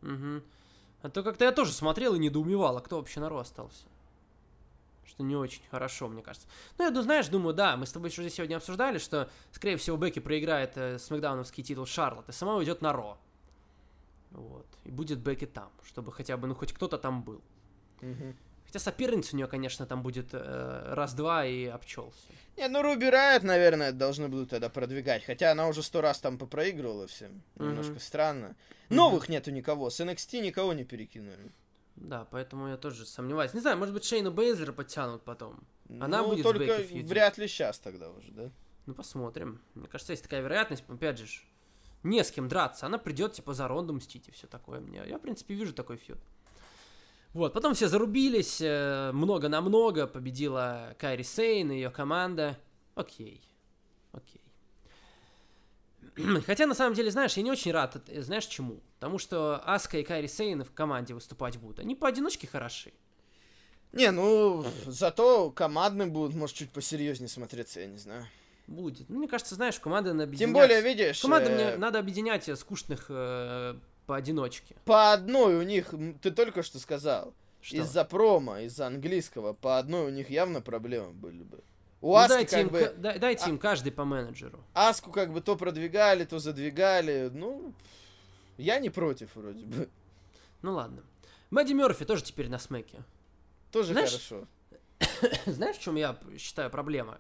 Мгм. 0.01 0.43
А 1.01 1.09
то 1.09 1.23
как-то 1.23 1.45
я 1.45 1.51
тоже 1.51 1.71
смотрел 1.71 2.15
и 2.15 2.19
недоумевал, 2.19 2.77
а 2.77 2.81
кто 2.81 2.97
вообще 2.97 3.19
на 3.19 3.29
Ро 3.29 3.39
остался. 3.39 3.85
Что 5.07 5.23
не 5.23 5.35
очень 5.35 5.61
хорошо, 5.69 6.07
мне 6.07 6.21
кажется. 6.21 6.47
Ну, 6.77 6.85
я, 6.85 6.91
ну, 6.91 7.01
знаешь, 7.01 7.27
думаю, 7.27 7.53
да, 7.53 7.77
мы 7.77 7.85
с 7.85 7.91
тобой 7.91 8.09
уже 8.09 8.29
сегодня 8.29 8.57
обсуждали, 8.57 8.97
что, 8.97 9.29
скорее 9.51 9.77
всего, 9.77 9.97
Бекки 9.97 10.19
проиграет 10.19 10.77
э, 10.77 10.99
смакдауновский 10.99 11.63
титул 11.63 11.85
Шарлотт 11.85 12.29
и 12.29 12.31
сама 12.31 12.55
уйдет 12.55 12.81
на 12.81 12.91
Ро. 12.91 13.17
Вот. 14.31 14.67
И 14.83 14.91
будет 14.91 15.19
Бекки 15.19 15.45
там, 15.45 15.71
чтобы 15.85 16.11
хотя 16.11 16.37
бы, 16.37 16.47
ну, 16.47 16.55
хоть 16.55 16.73
кто-то 16.73 16.97
там 16.97 17.23
был. 17.23 17.41
Хотя 18.65 18.79
соперница 18.79 19.35
у 19.35 19.37
нее, 19.37 19.47
конечно, 19.47 19.85
там 19.85 20.01
будет 20.01 20.29
э, 20.33 20.93
раз-два 20.93 21.45
и 21.45 21.65
обчелся. 21.65 22.27
Не, 22.57 22.67
ну 22.67 22.81
Руби 22.81 23.09
Райот, 23.09 23.43
наверное, 23.43 23.91
должны 23.91 24.27
будут 24.27 24.49
тогда 24.49 24.69
продвигать. 24.69 25.23
Хотя 25.23 25.51
она 25.51 25.67
уже 25.67 25.83
сто 25.83 26.01
раз 26.01 26.19
там 26.19 26.37
попроигрывала 26.37 27.07
всем. 27.07 27.41
Мгм. 27.55 27.69
Немножко 27.69 27.99
странно. 27.99 28.55
Новых 28.89 29.29
нету 29.29 29.51
никого. 29.51 29.89
С 29.89 29.99
NXT 29.99 30.41
никого 30.41 30.73
не 30.73 30.83
перекинули. 30.83 31.51
Да, 31.95 32.27
поэтому 32.29 32.67
я 32.67 32.77
тоже 32.77 33.05
сомневаюсь. 33.05 33.53
Не 33.53 33.61
знаю, 33.61 33.77
может 33.77 33.93
быть, 33.93 34.03
Шейна 34.03 34.31
Бейзера 34.31 34.73
подтянут 34.73 35.23
потом. 35.23 35.63
Она 35.89 36.21
ну, 36.21 36.29
будет 36.29 36.43
только 36.43 36.77
вряд 37.03 37.37
ли 37.37 37.47
сейчас 37.47 37.79
тогда 37.79 38.09
уже, 38.09 38.31
да? 38.31 38.51
Ну, 38.85 38.93
посмотрим. 38.93 39.61
Мне 39.73 39.87
кажется, 39.87 40.13
есть 40.13 40.23
такая 40.23 40.41
вероятность, 40.41 40.83
опять 40.87 41.17
же, 41.17 41.41
не 42.03 42.23
с 42.23 42.31
кем 42.31 42.47
драться. 42.47 42.85
Она 42.85 42.97
придет, 42.97 43.33
типа, 43.33 43.53
за 43.53 43.67
Ронду 43.67 43.93
мстить 43.93 44.27
и 44.27 44.31
все 44.31 44.47
такое. 44.47 44.79
Мне, 44.79 45.03
я, 45.07 45.17
в 45.17 45.21
принципе, 45.21 45.55
вижу 45.55 45.73
такой 45.73 45.97
фьюд. 45.97 46.19
Вот, 47.33 47.53
потом 47.53 47.73
все 47.73 47.87
зарубились, 47.87 48.61
много 48.61 49.49
на 49.49 49.61
много, 49.61 50.07
победила 50.07 50.95
Кайри 50.97 51.23
Сейн 51.23 51.71
и 51.71 51.75
ее 51.75 51.89
команда. 51.89 52.57
Окей, 52.95 53.41
окей. 54.13 54.41
Хотя, 56.45 56.65
на 56.65 56.75
самом 56.75 56.95
деле, 56.95 57.11
знаешь, 57.11 57.33
я 57.33 57.43
не 57.43 57.51
очень 57.51 57.71
рад, 57.71 58.01
э, 58.07 58.21
знаешь, 58.21 58.45
чему? 58.45 58.79
Потому 59.05 59.19
что 59.19 59.61
Аска 59.63 59.99
и 59.99 60.03
Кайри 60.03 60.27
Сейн 60.27 60.63
в 60.63 60.71
команде 60.71 61.13
выступать 61.13 61.57
будут. 61.57 61.77
Они 61.77 61.93
поодиночке 61.93 62.47
хороши. 62.47 62.91
Не, 63.93 64.09
ну, 64.09 64.65
зато 64.87 65.51
командные 65.51 66.07
будут, 66.07 66.35
может, 66.35 66.55
чуть 66.55 66.71
посерьезнее 66.71 67.29
смотреться, 67.29 67.81
я 67.81 67.85
не 67.85 67.99
знаю. 67.99 68.25
Будет. 68.65 69.07
Ну, 69.07 69.19
мне 69.19 69.27
кажется, 69.27 69.53
знаешь, 69.53 69.79
команда 69.79 70.13
надо 70.13 70.23
объединять. 70.23 70.47
Тем 70.47 70.53
более, 70.53 70.81
видишь, 70.81 71.21
Команда 71.21 71.51
э, 71.51 71.53
мне 71.53 71.77
надо 71.77 71.99
объединять 71.99 72.49
э, 72.49 72.55
скучных 72.55 73.05
э, 73.09 73.75
поодиночке. 74.07 74.75
по 74.85 75.13
одной 75.13 75.57
у 75.57 75.61
них, 75.61 75.93
ты 76.23 76.31
только 76.31 76.63
что 76.63 76.79
сказал, 76.79 77.35
Что? 77.61 77.77
из-за 77.77 78.05
промо, 78.05 78.57
из-за 78.61 78.87
английского, 78.87 79.53
по 79.53 79.77
одной 79.77 80.07
у 80.07 80.09
них 80.09 80.31
явно 80.31 80.61
проблемы 80.61 81.13
были 81.13 81.43
бы. 81.43 81.59
У 82.01 82.07
Ну, 82.07 82.15
Аски 82.15 82.29
дайте, 82.29 82.55
как 82.55 82.61
им, 82.61 82.69
бы, 82.69 82.93
дайте 83.19 83.49
им 83.51 83.59
каждый 83.59 83.91
по 83.91 84.03
менеджеру. 84.03 84.63
Аску 84.73 85.11
как 85.11 85.31
бы 85.31 85.41
то 85.41 85.55
продвигали, 85.55 86.25
то 86.25 86.39
задвигали, 86.39 87.29
ну, 87.31 87.71
я 88.57 88.79
не 88.79 88.89
против 88.89 89.35
вроде 89.35 89.65
бы. 89.65 89.89
Ну 90.61 90.73
ладно. 90.73 91.03
Мэдди 91.51 91.73
Мерфи 91.73 92.05
тоже 92.05 92.23
теперь 92.23 92.49
на 92.49 92.59
смеке. 92.59 93.03
Тоже 93.71 93.93
Знаешь, 93.93 94.11
хорошо. 94.11 94.47
Знаешь, 95.45 95.77
в 95.77 95.81
чем 95.81 95.95
я 95.95 96.17
считаю 96.37 96.69
проблема? 96.69 97.19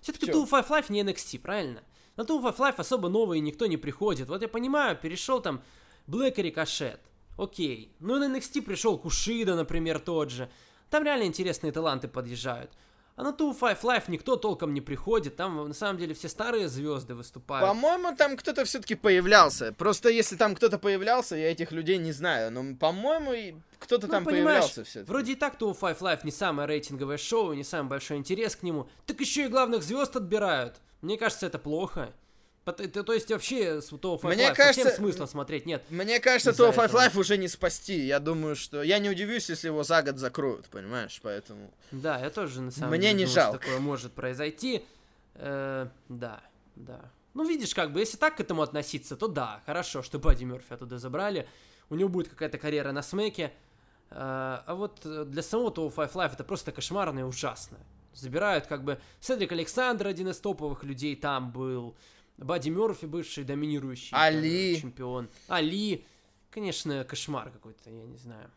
Все-таки? 0.00 0.30
Tool 0.30 0.48
Five 0.48 0.68
Life 0.68 0.86
не 0.90 1.02
NXT, 1.02 1.40
правильно? 1.40 1.82
На 2.16 2.22
Tool 2.22 2.42
Five 2.42 2.56
Life 2.56 2.76
особо 2.78 3.08
новые 3.08 3.40
никто 3.40 3.66
не 3.66 3.76
приходит. 3.76 4.28
Вот 4.28 4.42
я 4.42 4.48
понимаю, 4.48 4.96
перешел 4.96 5.40
там 5.40 5.62
Блэк 6.06 6.34
и 6.38 6.42
Рикошет. 6.42 7.00
Окей. 7.36 7.92
Ну 8.00 8.16
и 8.16 8.26
на 8.26 8.36
NXT 8.36 8.62
пришел 8.62 8.98
Кушида, 8.98 9.54
например, 9.54 10.00
тот 10.00 10.30
же. 10.30 10.50
Там 10.90 11.04
реально 11.04 11.24
интересные 11.24 11.72
таланты 11.72 12.08
подъезжают. 12.08 12.72
А 13.18 13.24
на 13.24 13.30
Tool 13.30 13.58
Five 13.58 13.80
Life 13.82 14.04
никто 14.06 14.36
толком 14.36 14.72
не 14.72 14.80
приходит. 14.80 15.34
Там 15.34 15.66
на 15.66 15.74
самом 15.74 15.98
деле 15.98 16.14
все 16.14 16.28
старые 16.28 16.68
звезды 16.68 17.16
выступают. 17.16 17.68
По-моему, 17.68 18.14
там 18.14 18.36
кто-то 18.36 18.64
все-таки 18.64 18.94
появлялся. 18.94 19.72
Просто 19.72 20.08
если 20.08 20.36
там 20.36 20.54
кто-то 20.54 20.78
появлялся, 20.78 21.34
я 21.34 21.50
этих 21.50 21.72
людей 21.72 21.98
не 21.98 22.12
знаю. 22.12 22.52
Но, 22.52 22.76
по-моему, 22.76 23.60
кто-то 23.80 24.06
Ну, 24.06 24.12
там 24.12 24.24
появлялся 24.24 24.84
все-таки. 24.84 25.10
Вроде 25.10 25.32
и 25.32 25.34
так 25.34 25.60
Tool 25.60 25.76
Five 25.76 25.98
Life 25.98 26.20
не 26.22 26.30
самое 26.30 26.68
рейтинговое 26.68 27.18
шоу, 27.18 27.54
не 27.54 27.64
самый 27.64 27.88
большой 27.88 28.18
интерес 28.18 28.54
к 28.54 28.62
нему. 28.62 28.88
Так 29.04 29.18
еще 29.18 29.46
и 29.46 29.48
главных 29.48 29.82
звезд 29.82 30.14
отбирают. 30.14 30.76
Мне 31.00 31.18
кажется, 31.18 31.46
это 31.46 31.58
плохо. 31.58 32.12
То, 32.72 33.12
есть 33.12 33.30
вообще 33.30 33.80
с 33.80 33.92
Five 33.92 34.34
Мне 34.34 34.48
Life 34.48 34.54
кажется, 34.54 34.82
совсем 34.82 35.04
смысла 35.04 35.26
смотреть 35.26 35.66
нет. 35.66 35.84
Мне 35.90 36.20
кажется, 36.20 36.52
то 36.52 36.70
Five. 36.70 36.92
Life 36.92 37.18
уже 37.18 37.36
не 37.38 37.48
спасти. 37.48 38.06
Я 38.06 38.20
думаю, 38.20 38.56
что... 38.56 38.82
Я 38.82 38.98
не 38.98 39.10
удивлюсь, 39.10 39.48
если 39.48 39.68
его 39.68 39.82
за 39.82 40.02
год 40.02 40.18
закроют, 40.18 40.66
понимаешь? 40.66 41.20
Поэтому... 41.22 41.70
Да, 41.90 42.18
я 42.18 42.30
тоже 42.30 42.60
на 42.60 42.70
самом 42.70 42.90
Мне 42.90 43.00
деле 43.00 43.12
не 43.12 43.24
думаю, 43.24 43.30
что 43.30 43.40
жалко. 43.40 43.58
такое 43.58 43.78
может 43.78 44.12
произойти. 44.12 44.84
Э, 45.34 45.88
да, 46.08 46.40
да. 46.76 47.00
Ну, 47.34 47.46
видишь, 47.46 47.74
как 47.74 47.92
бы, 47.92 48.00
если 48.00 48.16
так 48.16 48.36
к 48.36 48.40
этому 48.40 48.62
относиться, 48.62 49.16
то 49.16 49.28
да, 49.28 49.62
хорошо, 49.66 50.02
что 50.02 50.18
Бадди 50.18 50.44
Мерфи 50.44 50.72
оттуда 50.72 50.98
забрали. 50.98 51.48
У 51.90 51.94
него 51.94 52.08
будет 52.08 52.28
какая-то 52.28 52.58
карьера 52.58 52.92
на 52.92 53.02
смеке. 53.02 53.52
Э, 54.10 54.62
а 54.66 54.74
вот 54.74 55.00
для 55.04 55.42
самого 55.42 55.70
того 55.70 55.88
Five 55.88 56.12
Life 56.12 56.34
это 56.34 56.44
просто 56.44 56.72
кошмарно 56.72 57.20
и 57.20 57.22
ужасно. 57.22 57.78
Забирают, 58.14 58.66
как 58.66 58.82
бы, 58.82 58.98
Седрик 59.20 59.52
Александр, 59.52 60.08
один 60.08 60.28
из 60.28 60.38
топовых 60.38 60.82
людей 60.82 61.14
там 61.14 61.52
был. 61.52 61.96
Бадди 62.38 62.70
Мерфи, 62.70 63.06
бывший 63.06 63.44
доминирующий 63.44 64.10
там, 64.10 64.20
Али. 64.20 64.80
чемпион. 64.80 65.28
Али. 65.48 66.04
Конечно, 66.50 67.04
кошмар 67.04 67.50
какой-то, 67.50 67.90
я 67.90 68.04
не 68.06 68.16
знаю. 68.16 68.50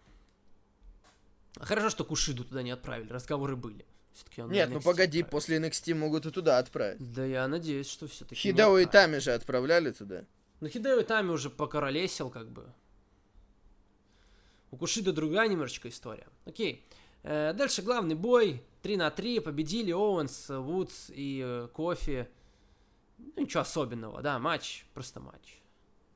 Хорошо, 1.59 1.89
что 1.89 2.05
Кушиду 2.05 2.45
туда 2.45 2.61
не 2.63 2.71
отправили, 2.71 3.11
разговоры 3.11 3.55
были. 3.55 3.85
Всё-таки 4.13 4.41
он 4.41 4.51
Нет, 4.51 4.69
ну 4.69 4.81
погоди, 4.81 5.21
отправили. 5.21 5.29
после 5.29 5.57
NXT 5.57 5.93
могут 5.95 6.25
и 6.25 6.31
туда 6.31 6.57
отправить. 6.59 7.13
Да 7.13 7.25
я 7.25 7.47
надеюсь, 7.47 7.89
что 7.89 8.07
все-таки. 8.07 8.35
Хидео 8.35 8.77
и 8.77 8.85
Тами 8.85 9.17
же 9.17 9.31
отправляли 9.33 9.91
туда. 9.91 10.25
Ну 10.59 10.69
Хидео 10.69 11.01
Тами 11.01 11.29
уже 11.29 11.49
покоролесил, 11.49 12.29
как 12.29 12.49
бы. 12.49 12.71
У 14.69 14.77
Кушида 14.77 15.11
другая 15.11 15.47
немножечко 15.49 15.89
история. 15.89 16.27
Окей. 16.45 16.85
Э, 17.23 17.53
дальше 17.53 17.81
главный 17.81 18.15
бой. 18.15 18.63
3 18.83 18.97
на 18.97 19.11
3. 19.11 19.39
Победили 19.41 19.91
Оуэнс, 19.91 20.49
Вудс 20.49 21.09
и 21.09 21.41
э, 21.43 21.67
Кофи. 21.73 22.27
Ну, 23.35 23.43
ничего 23.43 23.61
особенного, 23.61 24.21
да, 24.21 24.39
матч, 24.39 24.85
просто 24.93 25.19
матч. 25.19 25.59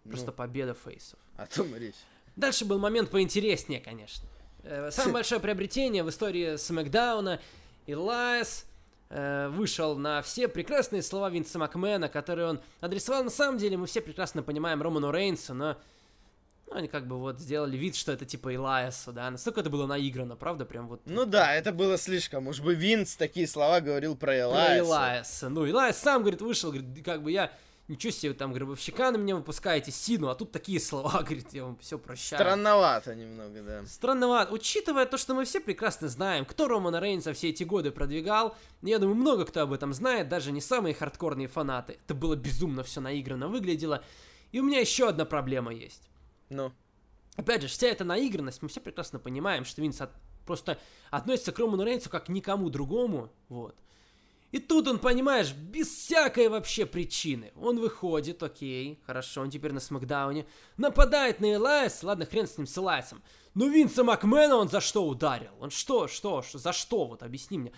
Просто 0.03 0.27
Ну. 0.27 0.33
победа 0.33 0.73
фейсов. 0.73 1.19
О 1.37 1.45
том 1.47 1.75
и 1.75 1.79
речь. 1.79 1.95
Дальше 2.35 2.65
был 2.65 2.77
момент 2.79 3.09
поинтереснее, 3.09 3.79
конечно. 3.79 4.27
Э, 4.63 4.91
Самое 4.91 5.13
большое 5.15 5.39
приобретение 5.41 6.03
в 6.03 6.09
истории 6.09 6.57
Смакдауна. 6.57 7.39
Элайас 7.87 8.65
э, 9.09 9.47
вышел 9.49 9.95
на 9.97 10.21
все 10.21 10.47
прекрасные 10.47 11.01
слова 11.03 11.29
Винса 11.29 11.59
Макмена, 11.59 12.09
которые 12.09 12.47
он 12.49 12.59
адресовал. 12.81 13.23
На 13.23 13.29
самом 13.29 13.57
деле 13.57 13.77
мы 13.77 13.85
все 13.85 14.01
прекрасно 14.01 14.43
понимаем 14.43 14.81
Роману 14.81 15.11
Рейнсу, 15.11 15.53
но 15.53 15.77
ну, 16.67 16.75
они 16.75 16.87
как 16.87 17.07
бы 17.07 17.17
вот 17.19 17.39
сделали 17.39 17.77
вид, 17.77 17.95
что 17.95 18.11
это 18.11 18.25
типа 18.25 18.53
Илайса, 18.53 19.11
да. 19.11 19.29
Настолько 19.29 19.61
это 19.61 19.69
было 19.69 19.85
наиграно, 19.85 20.35
правда? 20.35 20.65
Прям 20.65 20.87
вот 20.87 21.01
Ну 21.05 21.25
да, 21.25 21.53
это 21.53 21.71
было 21.71 21.97
слишком. 21.97 22.47
Уж 22.47 22.59
бы 22.59 22.73
Винс 22.73 23.15
такие 23.15 23.47
слова 23.47 23.81
говорил 23.81 24.15
про 24.15 24.25
про 24.25 24.39
Элайса. 24.39 24.77
Илайса. 24.77 25.49
Ну, 25.49 25.65
Илайс 25.65 25.97
сам, 25.97 26.21
говорит, 26.21 26.41
вышел, 26.41 26.71
говорит, 26.71 27.05
как 27.05 27.21
бы 27.21 27.31
я... 27.31 27.51
Ничего 27.87 28.09
себе, 28.09 28.33
там, 28.33 28.51
гробовщика 28.51 29.11
на 29.11 29.17
меня 29.17 29.35
выпускаете, 29.35 29.91
Сину, 29.91 30.29
а 30.29 30.33
тут 30.33 30.51
такие 30.51 30.79
слова, 30.79 31.11
говорит, 31.21 31.53
я 31.53 31.65
вам 31.65 31.77
все 31.77 31.99
прощаю. 31.99 32.41
Странновато 32.41 33.13
немного, 33.13 33.61
да. 33.61 33.85
Странновато. 33.85 34.51
Учитывая 34.51 35.05
то, 35.05 35.19
что 35.19 35.35
мы 35.35 35.45
все 35.45 35.59
прекрасно 35.59 36.09
знаем, 36.09 36.45
кто 36.45 36.67
Романа 36.67 36.99
Рейнса 36.99 37.33
все 37.33 37.49
эти 37.49 37.63
годы 37.63 37.91
продвигал, 37.91 38.57
я 38.81 38.97
думаю, 38.97 39.15
много 39.15 39.45
кто 39.45 39.61
об 39.61 39.71
этом 39.71 39.93
знает, 39.93 40.29
даже 40.29 40.51
не 40.51 40.61
самые 40.61 40.95
хардкорные 40.95 41.47
фанаты. 41.47 41.99
Это 42.03 42.15
было 42.15 42.35
безумно 42.35 42.81
все 42.81 43.01
наигранно 43.01 43.49
выглядело. 43.49 44.03
И 44.51 44.59
у 44.59 44.63
меня 44.63 44.79
еще 44.79 45.07
одна 45.07 45.25
проблема 45.25 45.71
есть. 45.71 46.01
Ну. 46.49 46.71
Опять 47.35 47.63
же, 47.63 47.67
вся 47.67 47.87
эта 47.87 48.03
наигранность, 48.03 48.61
мы 48.61 48.69
все 48.69 48.79
прекрасно 48.79 49.19
понимаем, 49.19 49.65
что 49.65 49.81
Винс 49.81 49.99
от- 49.99 50.13
просто 50.45 50.79
относится 51.11 51.51
к 51.51 51.59
Роману 51.59 51.83
Рейнсу 51.83 52.09
как 52.09 52.25
к 52.25 52.29
никому 52.29 52.69
другому, 52.69 53.29
вот. 53.49 53.75
И 54.51 54.59
тут 54.59 54.87
он, 54.87 54.99
понимаешь, 54.99 55.51
без 55.51 55.87
всякой 55.89 56.47
вообще 56.47 56.85
причины. 56.85 57.51
Он 57.57 57.77
выходит, 57.77 58.41
окей, 58.41 59.01
хорошо, 59.05 59.41
он 59.41 59.49
теперь 59.49 59.73
на 59.73 59.81
Смакдауне. 59.81 60.45
Нападает 60.77 61.41
на 61.41 61.53
Элайс, 61.55 62.01
ладно, 62.03 62.25
хрен 62.25 62.47
с 62.47 62.57
ним, 62.57 62.65
с 62.65 62.77
Элайсом. 62.77 63.21
Но 63.53 63.67
Винса 63.67 64.05
Макмена 64.05 64.55
он 64.55 64.69
за 64.69 64.79
что 64.79 65.05
ударил? 65.05 65.51
Он 65.59 65.71
что, 65.71 66.07
что, 66.07 66.41
что, 66.41 66.57
за 66.57 66.71
что? 66.71 67.05
Вот 67.05 67.21
объясни 67.21 67.57
мне. 67.57 67.73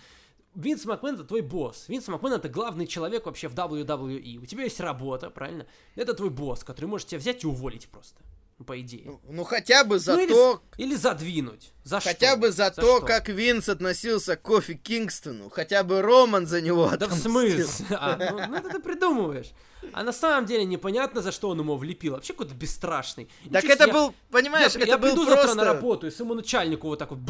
Винс 0.54 0.84
Макмен 0.84 1.14
это 1.14 1.24
твой 1.24 1.40
босс. 1.40 1.88
Винс 1.88 2.06
Макмен 2.08 2.32
это 2.32 2.48
главный 2.48 2.86
человек 2.86 3.26
вообще 3.26 3.48
в 3.48 3.54
WWE. 3.54 4.38
У 4.38 4.46
тебя 4.46 4.64
есть 4.64 4.80
работа, 4.80 5.30
правильно? 5.30 5.66
Это 5.96 6.14
твой 6.14 6.30
босс, 6.30 6.62
который 6.62 6.86
может 6.86 7.08
тебя 7.08 7.18
взять 7.18 7.42
и 7.42 7.46
уволить 7.46 7.88
просто. 7.88 8.22
По 8.66 8.80
идее. 8.80 9.02
Ну, 9.04 9.20
ну, 9.28 9.44
хотя 9.44 9.84
бы 9.84 10.00
за 10.00 10.14
Ну, 10.14 10.20
или, 10.20 10.32
то, 10.32 10.62
или 10.78 10.96
задвинуть. 10.96 11.72
За 11.84 12.00
хотя 12.00 12.30
что? 12.30 12.36
бы 12.38 12.50
за, 12.50 12.70
то, 12.72 12.98
что? 12.98 13.06
как 13.06 13.28
Винс 13.28 13.68
относился 13.68 14.34
к 14.36 14.42
Кофи 14.42 14.74
Кингстону. 14.74 15.48
Хотя 15.48 15.84
бы 15.84 16.02
Роман 16.02 16.46
за 16.46 16.60
него 16.60 16.86
Да 16.96 17.06
в 17.06 17.12
отомстил. 17.12 17.30
смысле? 17.30 17.86
А, 18.00 18.16
ну, 18.16 18.46
ну 18.48 18.56
это 18.56 18.70
ты 18.70 18.78
придумываешь. 18.80 19.52
А 19.92 20.02
на 20.02 20.12
самом 20.12 20.46
деле 20.46 20.64
непонятно, 20.64 21.22
за 21.22 21.30
что 21.30 21.50
он 21.50 21.60
ему 21.60 21.76
влепил. 21.76 22.14
Вообще 22.14 22.32
какой-то 22.32 22.54
бесстрашный. 22.54 23.28
Так 23.44 23.62
Ничего 23.62 23.72
это 23.74 23.84
себе, 23.84 23.92
был, 23.92 24.14
понимаешь, 24.30 24.72
я, 24.74 24.80
это 24.80 24.88
я 24.88 24.98
был 24.98 25.08
приду 25.10 25.24
просто... 25.24 25.46
завтра 25.46 25.54
на 25.54 25.64
работу 25.64 26.06
и 26.08 26.10
своему 26.10 26.34
начальнику 26.34 26.88
вот 26.88 26.98
так 26.98 27.10
вот... 27.10 27.20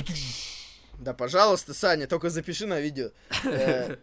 Да, 0.98 1.12
пожалуйста, 1.12 1.74
Саня, 1.74 2.06
только 2.06 2.30
запиши 2.30 2.66
на 2.66 2.80
видео. 2.80 3.10
Э, 3.44 3.96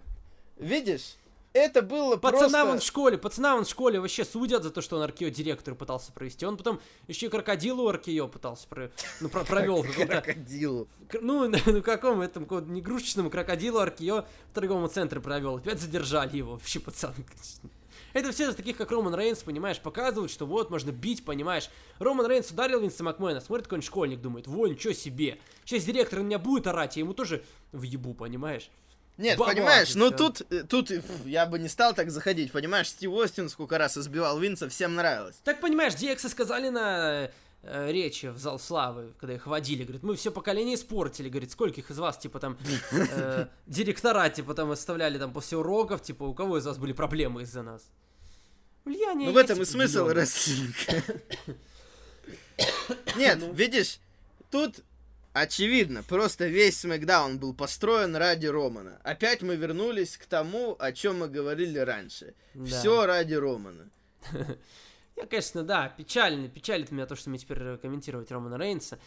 Видишь, 0.58 1.16
это 1.56 1.82
было 1.82 2.18
Пацана 2.18 2.66
вон 2.66 2.68
в 2.68 2.72
просто... 2.74 2.88
школе, 2.88 3.18
пацана 3.18 3.56
вон 3.56 3.64
в 3.64 3.70
школе 3.70 4.02
вообще 4.02 4.26
судят 4.26 4.64
за 4.64 4.72
то, 4.72 4.82
что 4.82 4.98
он 4.98 5.04
аркео 5.04 5.30
директору 5.30 5.78
пытался 5.78 6.12
провести. 6.12 6.46
Он 6.46 6.58
потом 6.58 6.82
еще 7.08 7.28
и 7.28 7.30
крокодилу 7.30 7.88
аркео 7.88 8.28
пытался 8.28 8.68
про... 8.68 8.92
ну, 9.22 9.30
про- 9.30 9.46
провел. 9.46 9.82
в 9.82 9.96
Крокодилу. 9.96 10.90
Ну, 11.22 11.50
ну 11.66 11.82
каком 11.82 12.20
этом, 12.20 12.44
игрушечному 12.44 13.30
крокодилу 13.30 13.80
аркео 13.80 14.26
в 14.52 14.54
торговом 14.54 14.90
центре 14.90 15.22
провел. 15.22 15.56
Опять 15.56 15.80
задержали 15.80 16.36
его. 16.36 16.54
Вообще, 16.54 16.80
пацан. 16.82 17.14
Это 18.12 18.32
все 18.32 18.50
из 18.50 18.56
таких, 18.56 18.76
как 18.76 18.92
Роман 18.92 19.16
Рейнс, 19.16 19.44
понимаешь, 19.44 19.80
показывают, 19.80 20.32
что 20.32 20.46
вот, 20.46 20.70
можно 20.70 20.92
бить, 20.92 21.24
понимаешь. 21.24 21.70
Роман 22.00 22.28
Рейнс 22.28 22.52
ударил 22.52 22.82
Винса 22.82 23.04
Макмена, 23.04 23.40
смотрит 23.40 23.68
какой-нибудь 23.68 23.88
школьник, 23.88 24.22
думает, 24.22 24.48
во, 24.48 24.68
ничего 24.68 24.94
себе. 24.94 25.38
Сейчас 25.64 25.84
директор 25.86 26.20
на 26.20 26.24
меня 26.24 26.40
будет 26.40 26.68
орать, 26.68 26.98
я 26.98 27.02
ему 27.02 27.14
тоже 27.14 27.44
въебу, 27.72 28.14
понимаешь. 28.14 28.70
Нет, 29.18 29.38
Баба, 29.38 29.54
понимаешь, 29.54 29.96
ну 29.96 30.12
тут, 30.12 30.42
э, 30.52 30.64
тут 30.64 30.92
э, 30.92 31.02
я 31.26 31.46
бы 31.46 31.58
не 31.58 31.70
стал 31.70 31.94
так 31.94 32.12
заходить, 32.12 32.52
понимаешь, 32.52 32.90
Стив 32.90 33.12
Остин 33.12 33.48
сколько 33.50 33.78
раз 33.78 33.98
избивал 33.98 34.38
Винса, 34.40 34.68
всем 34.68 34.96
нравилось. 34.96 35.36
Так, 35.44 35.62
понимаешь, 35.62 35.94
DX 35.94 36.28
сказали 36.28 36.68
на 36.68 37.30
э, 37.64 37.92
речи 37.92 38.26
в 38.26 38.38
зал 38.38 38.60
славы, 38.60 39.14
когда 39.18 39.36
их 39.36 39.48
водили, 39.48 39.84
говорит, 39.84 40.04
мы 40.04 40.16
все 40.16 40.32
поколение 40.32 40.76
испортили, 40.76 41.30
говорит, 41.30 41.52
скольких 41.52 41.92
из 41.92 41.98
вас, 41.98 42.18
типа, 42.18 42.40
там, 42.40 42.58
э, 42.92 43.48
директора, 43.68 44.30
типа, 44.30 44.54
там, 44.54 44.72
оставляли, 44.72 45.18
там, 45.18 45.32
после 45.32 45.58
уроков, 45.58 46.02
типа, 46.02 46.24
у 46.24 46.34
кого 46.34 46.58
из 46.58 46.66
вас 46.66 46.78
были 46.78 46.92
проблемы 46.92 47.44
из-за 47.44 47.64
нас? 47.64 47.84
Влияние 48.84 49.30
Ну 49.30 49.34
в 49.34 49.38
этом 49.38 49.62
и 49.62 49.66
смысл 49.66 50.08
рестлинга. 50.10 51.04
Нет, 53.16 53.40
Ну. 53.40 53.54
видишь, 53.54 54.00
тут 54.52 54.84
очевидно, 55.36 56.02
просто 56.02 56.48
весь 56.48 56.80
Смакдаун 56.80 57.38
был 57.38 57.54
построен 57.54 58.16
ради 58.16 58.48
Романа. 58.48 59.00
Опять 59.04 59.42
мы 59.42 59.56
вернулись 59.56 60.18
к 60.18 60.26
тому, 60.26 60.76
о 60.80 60.92
чем 60.94 61.20
мы 61.20 61.28
говорили 61.28 61.78
раньше. 61.78 62.34
Да. 62.54 62.66
Все 62.66 63.06
ради 63.06 63.34
Романа. 63.34 63.90
Я, 65.16 65.26
конечно, 65.28 65.64
да, 65.64 65.90
печально, 65.90 66.48
печалит 66.48 66.92
меня 66.92 67.06
то, 67.06 67.16
что 67.16 67.30
мне 67.30 67.40
теперь 67.40 67.78
комментировать 67.78 68.32
Романа 68.32 68.58
Рейнса. 68.58 68.98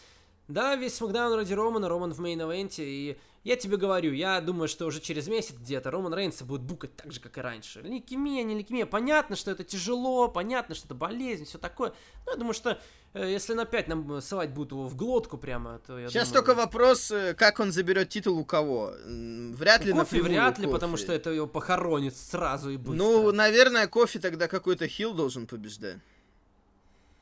Да, 0.49 0.76
весь 0.76 0.94
Смакдаун 0.94 1.34
ради 1.34 1.53
Романа, 1.53 1.88
Роман 1.90 2.12
в 2.14 2.20
мейн-эвенте, 2.20 2.82
и 2.82 3.18
я 3.44 3.57
тебе 3.57 3.76
говорю, 3.76 4.12
я 4.12 4.40
думаю, 4.40 4.66
что 4.66 4.86
уже 4.86 5.01
через 5.01 5.28
месяц 5.28 5.55
где-то 5.55 5.90
Роман 5.90 6.14
Рейнса 6.14 6.44
будет 6.46 6.62
букать 6.62 6.96
так 6.96 7.12
же, 7.12 7.20
как 7.20 7.36
и 7.36 7.40
раньше. 7.42 7.82
Лейкемия, 7.82 8.42
не 8.44 8.55
лейкемия, 8.55 8.86
понятно, 8.86 9.36
что 9.36 9.51
это 9.51 9.62
тяжело, 9.62 10.28
понятно, 10.28 10.74
что 10.74 10.86
это 10.86 10.94
болезнь, 10.94 11.44
все 11.44 11.59
такое. 11.59 11.92
Но 12.24 12.32
я 12.32 12.38
думаю, 12.38 12.55
что 12.55 12.80
э, 13.12 13.30
если 13.30 13.53
он 13.53 13.61
опять 13.61 13.88
нам 13.88 14.20
ссылать 14.22 14.51
будут 14.51 14.72
его 14.72 14.88
в 14.88 14.96
глотку 14.96 15.36
прямо, 15.36 15.80
то 15.86 15.99
я 15.99 16.09
Сейчас 16.09 16.28
думаю, 16.28 16.44
только 16.44 16.59
вопрос, 16.59 17.11
э, 17.11 17.34
как 17.34 17.61
он 17.61 17.70
заберет 17.70 18.09
титул 18.09 18.38
у 18.38 18.44
кого. 18.46 18.92
Вряд 19.05 19.84
ли 19.84 19.92
Кофе 19.92 20.16
напрямую 20.16 20.30
вряд 20.30 20.59
ли, 20.59 20.64
Кофи. 20.64 20.74
потому 20.74 20.96
что 20.96 21.12
это 21.12 21.30
его 21.30 21.46
похоронит 21.46 22.16
сразу 22.16 22.70
и 22.70 22.78
быстро. 22.78 22.96
Ну, 22.96 23.32
наверное, 23.32 23.86
Кофи 23.86 24.18
тогда 24.18 24.49
какой-то 24.49 24.88
хил 24.88 25.12
должен 25.12 25.46
побеждать. 25.46 25.99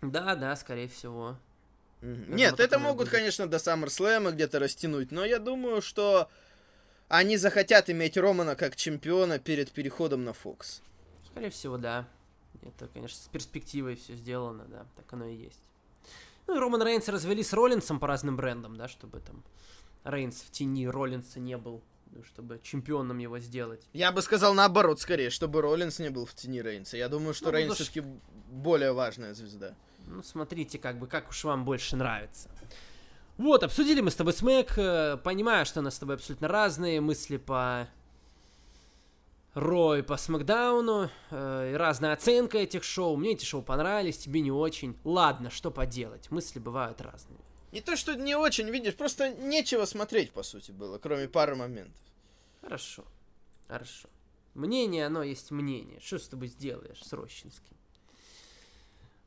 Да, 0.01 0.37
да, 0.37 0.55
скорее 0.55 0.89
всего. 0.89 1.37
Думаю, 2.03 2.35
Нет, 2.35 2.61
это 2.61 2.79
могут, 2.79 3.07
будет. 3.07 3.11
конечно, 3.11 3.47
до 3.47 3.57
SummerSlam 3.57 4.33
где-то 4.33 4.59
растянуть, 4.59 5.11
но 5.13 5.25
я 5.25 5.39
думаю, 5.39 5.81
что 5.83 6.29
они 7.09 7.37
захотят 7.37 7.89
иметь 7.91 8.17
Романа 8.17 8.55
как 8.55 8.77
чемпиона 8.77 9.39
перед 9.39 9.71
переходом 9.73 10.25
на 10.25 10.33
Фокс. 10.33 10.83
Скорее 11.31 11.51
всего, 11.51 11.79
да. 11.79 12.07
Это, 12.63 12.89
конечно, 12.89 13.17
с 13.19 13.29
перспективой 13.29 13.97
все 13.97 14.15
сделано, 14.15 14.65
да, 14.69 14.87
так 14.97 15.11
оно 15.13 15.27
и 15.27 15.35
есть. 15.37 15.61
Ну 16.47 16.57
и 16.57 16.59
Роман 16.61 16.83
Рейнс 16.83 17.09
развели 17.09 17.43
с 17.43 17.53
Роллинсом 17.53 17.99
по 18.01 18.07
разным 18.07 18.37
брендам, 18.37 18.77
да, 18.77 18.89
чтобы 18.89 19.21
там 19.21 19.43
Рейнс 20.05 20.37
в 20.43 20.51
тени 20.51 20.87
Роллинса 20.87 21.41
не 21.41 21.57
был, 21.57 21.83
ну, 22.13 22.23
чтобы 22.25 22.61
чемпионом 22.63 23.19
его 23.19 23.39
сделать. 23.41 23.83
Я 23.93 24.13
бы 24.13 24.23
сказал 24.23 24.55
наоборот, 24.55 25.01
скорее, 25.01 25.31
чтобы 25.31 25.61
Роллинс 25.61 25.99
не 25.99 26.11
был 26.11 26.25
в 26.27 26.35
тени 26.35 26.61
Рейнса. 26.61 26.97
Я 26.97 27.09
думаю, 27.09 27.35
что 27.35 27.47
Ну, 27.47 27.51
Рейнс 27.53 27.75
что- 27.75 27.85
все-таки 27.85 28.07
более 28.51 28.93
важная 28.93 29.35
звезда. 29.35 29.75
Ну, 30.07 30.23
смотрите, 30.23 30.79
как 30.79 30.99
бы, 30.99 31.07
как 31.07 31.29
уж 31.29 31.45
вам 31.45 31.65
больше 31.65 31.97
нравится. 31.97 32.51
Вот, 33.37 33.63
обсудили 33.63 34.01
мы 34.01 34.11
с 34.11 34.17
тобой 34.17 34.33
Смэк, 34.33 34.79
э, 34.79 35.17
понимаю, 35.19 35.67
что 35.67 35.81
у 35.81 35.83
нас 35.83 35.97
с 35.97 35.99
тобой 35.99 36.15
абсолютно 36.15 36.49
разные 36.49 37.01
мысли 37.01 37.37
по 37.37 37.89
Рой 39.57 40.03
по 40.03 40.17
Смакдауну, 40.17 41.11
э, 41.31 41.77
разная 41.77 42.13
оценка 42.13 42.59
этих 42.59 42.85
шоу. 42.85 43.17
Мне 43.17 43.33
эти 43.33 43.45
шоу 43.45 43.63
понравились, 43.63 44.19
тебе 44.19 44.41
не 44.41 44.53
очень. 44.53 44.99
Ладно, 45.03 45.51
что 45.51 45.71
поделать, 45.71 46.31
мысли 46.31 46.59
бывают 46.59 47.01
разные. 47.01 47.41
Не 47.73 47.81
то, 47.81 47.97
что 47.97 48.15
не 48.15 48.35
очень, 48.35 48.69
видишь, 48.71 48.95
просто 48.95 49.35
нечего 49.35 49.85
смотреть, 49.87 50.33
по 50.33 50.43
сути, 50.43 50.73
было, 50.73 50.99
кроме 50.99 51.27
пары 51.29 51.57
моментов. 51.57 52.01
Хорошо, 52.61 53.05
хорошо. 53.67 54.09
Мнение, 54.55 55.07
оно 55.07 55.23
есть 55.23 55.51
мнение. 55.51 56.01
Что 56.01 56.19
с 56.19 56.29
тобой 56.29 56.49
сделаешь 56.49 57.03
с 57.03 57.13
Рощинским? 57.13 57.76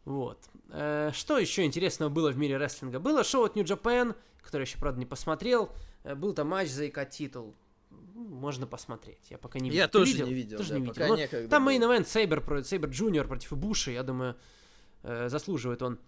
Вот. 0.09 0.39
Э, 0.71 1.11
что 1.13 1.37
еще 1.37 1.63
интересного 1.65 2.09
было 2.09 2.31
в 2.31 2.37
мире 2.37 2.57
рестлинга? 2.57 2.99
Было 2.99 3.23
шоу 3.23 3.43
от 3.43 3.55
New 3.55 3.63
Japan, 3.63 4.15
которое 4.41 4.63
я 4.63 4.67
еще, 4.67 4.79
правда, 4.79 4.99
не 4.99 5.05
посмотрел. 5.05 5.69
Э, 6.03 6.15
был 6.15 6.33
там 6.33 6.47
матч 6.47 6.69
за 6.69 6.87
ИК-титул. 6.87 7.53
Ну, 7.91 8.23
Можно 8.23 8.65
посмотреть. 8.65 9.29
Я 9.29 9.37
пока 9.37 9.59
не 9.59 9.69
видел. 9.69 9.83
Я 9.83 9.87
Ты 9.87 9.99
тоже 9.99 10.23
не 10.23 10.33
видел, 10.33 10.57
Тоже 10.57 10.73
да, 10.73 10.79
не 10.79 10.87
пока 10.87 11.01
видел. 11.01 11.15
Ну, 11.15 11.21
некогда 11.21 11.47
там 11.47 11.63
было. 11.63 11.73
main 11.73 11.89
event 11.89 12.07
Сейбер, 12.07 12.63
Сейбер 12.63 12.89
Джуниор 12.89 13.27
против 13.27 13.55
Ибуши. 13.55 13.91
Я 13.91 14.01
думаю, 14.01 14.35
э, 15.03 15.29
заслуживает 15.29 15.83
он 15.83 15.99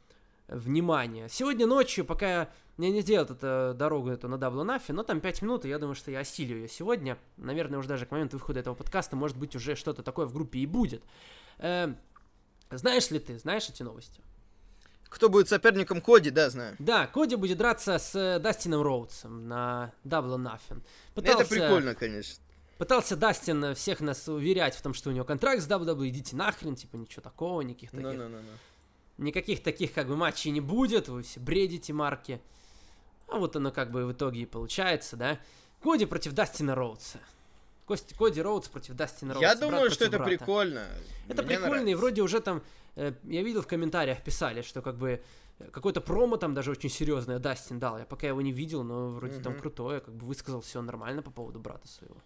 внимания. 0.47 1.29
Сегодня 1.29 1.67
ночью, 1.67 2.03
пока 2.03 2.27
я 2.27 2.49
не 2.77 3.01
сделал 3.01 3.25
эту 3.25 3.77
дорогу 3.77 4.09
эту 4.09 4.27
на 4.27 4.39
Double 4.39 4.59
or 4.60 4.66
Nothing, 4.66 4.93
но 4.93 5.03
там 5.03 5.21
5 5.21 5.43
минут, 5.43 5.65
и 5.65 5.69
я 5.69 5.77
думаю, 5.77 5.93
что 5.93 6.09
я 6.09 6.21
осилю 6.21 6.57
ее 6.57 6.67
сегодня. 6.67 7.19
Наверное, 7.37 7.77
уже 7.77 7.87
даже 7.87 8.07
к 8.07 8.11
моменту 8.11 8.39
выхода 8.39 8.61
этого 8.61 8.73
подкаста, 8.73 9.15
может 9.15 9.37
быть, 9.37 9.55
уже 9.55 9.75
что-то 9.75 10.01
такое 10.01 10.25
в 10.25 10.33
группе 10.33 10.57
и 10.57 10.65
будет. 10.65 11.03
Знаешь 12.77 13.09
ли 13.11 13.19
ты, 13.19 13.37
знаешь 13.39 13.69
эти 13.69 13.83
новости? 13.83 14.21
Кто 15.09 15.27
будет 15.27 15.49
соперником 15.49 15.99
Коди, 15.99 16.29
да, 16.29 16.49
знаю. 16.49 16.75
Да, 16.79 17.05
Коди 17.05 17.35
будет 17.35 17.57
драться 17.57 17.97
с 17.97 18.15
э, 18.15 18.39
Дастином 18.39 18.81
Роудсом 18.81 19.47
на 19.47 19.91
Double 20.05 20.37
Nothing. 20.37 20.81
Это 21.15 21.45
прикольно, 21.45 21.95
конечно. 21.95 22.41
Пытался 22.77 23.17
Дастин 23.17 23.63
э, 23.63 23.75
всех 23.75 23.99
нас 23.99 24.29
уверять 24.29 24.73
в 24.73 24.81
том, 24.81 24.93
что 24.93 25.09
у 25.09 25.13
него 25.13 25.25
контракт 25.25 25.61
с 25.61 25.67
WWE, 25.67 26.07
идите 26.07 26.35
нахрен, 26.37 26.75
типа 26.75 26.95
ничего 26.95 27.21
такого, 27.21 27.61
никаких 27.61 27.91
таких, 27.91 28.05
Ну-ну-ну-ну. 28.05 28.41
никаких 29.17 29.61
таких 29.61 29.93
как 29.93 30.07
бы 30.07 30.15
матчей 30.15 30.49
не 30.51 30.61
будет, 30.61 31.09
вы 31.09 31.23
все 31.23 31.41
бредите 31.41 31.91
марки. 31.91 32.41
А 33.27 33.37
вот 33.37 33.55
оно 33.57 33.71
как 33.71 33.91
бы 33.91 34.05
в 34.05 34.13
итоге 34.13 34.41
и 34.41 34.45
получается, 34.45 35.17
да. 35.17 35.39
Коди 35.83 36.05
против 36.05 36.31
Дастина 36.33 36.73
Роудса. 36.73 37.19
Кость- 37.91 38.15
Коди 38.17 38.41
Роудс 38.41 38.67
против 38.69 38.95
Дастина 38.95 39.33
Роудса. 39.33 39.49
Я 39.49 39.55
думаю, 39.55 39.89
что 39.91 40.05
это 40.05 40.17
брата. 40.17 40.29
прикольно. 40.29 40.85
Это 41.27 41.43
Мне 41.43 41.55
прикольно, 41.57 41.75
и 41.75 41.79
нравится. 41.79 41.97
вроде 41.97 42.21
уже 42.21 42.39
там, 42.39 42.63
э, 42.95 43.13
я 43.23 43.41
видел 43.43 43.61
в 43.61 43.67
комментариях, 43.67 44.23
писали, 44.23 44.61
что 44.61 44.81
как 44.81 44.95
бы 44.97 45.21
э, 45.59 45.67
какое-то 45.71 46.01
промо 46.01 46.37
там 46.37 46.53
даже 46.53 46.71
очень 46.71 46.89
серьезное 46.89 47.39
Дастин 47.39 47.79
дал. 47.79 47.97
Я 47.99 48.05
пока 48.05 48.27
его 48.27 48.41
не 48.41 48.51
видел, 48.51 48.83
но 48.83 49.09
вроде 49.09 49.39
там 49.41 49.53
Мгм. 49.53 49.61
крутое, 49.61 49.99
как 49.99 50.13
бы 50.13 50.25
высказал 50.25 50.61
все 50.61 50.81
нормально 50.81 51.21
по 51.21 51.31
поводу 51.31 51.59
брата 51.59 51.87
своего. 51.87 52.17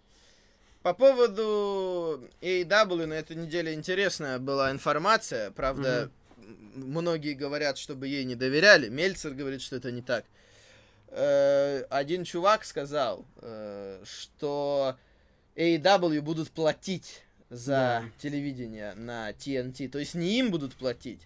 По 0.82 0.94
поводу 0.94 2.20
AEW 2.40 3.06
на 3.06 3.14
этой 3.14 3.34
неделе 3.36 3.74
интересная 3.74 4.38
была 4.38 4.70
информация. 4.70 5.50
Правда, 5.50 6.10
м- 6.38 6.52
многие 6.76 7.34
говорят, 7.34 7.76
чтобы 7.76 8.06
ей 8.06 8.24
не 8.24 8.36
доверяли. 8.36 8.88
Мельцер 8.88 9.32
говорит, 9.34 9.60
что 9.62 9.74
это 9.76 9.90
не 9.90 10.02
так. 10.02 10.24
Э, 11.08 11.82
Один 11.90 12.24
чувак 12.24 12.64
сказал, 12.64 13.24
что 14.04 14.96
AEW 15.56 16.20
будут 16.20 16.50
платить 16.50 17.22
за 17.48 17.70
Да. 17.72 18.04
телевидение 18.18 18.94
на 18.94 19.30
TNT. 19.32 19.88
То 19.88 19.98
есть 19.98 20.14
не 20.14 20.38
им 20.38 20.50
будут 20.50 20.74
платить, 20.74 21.22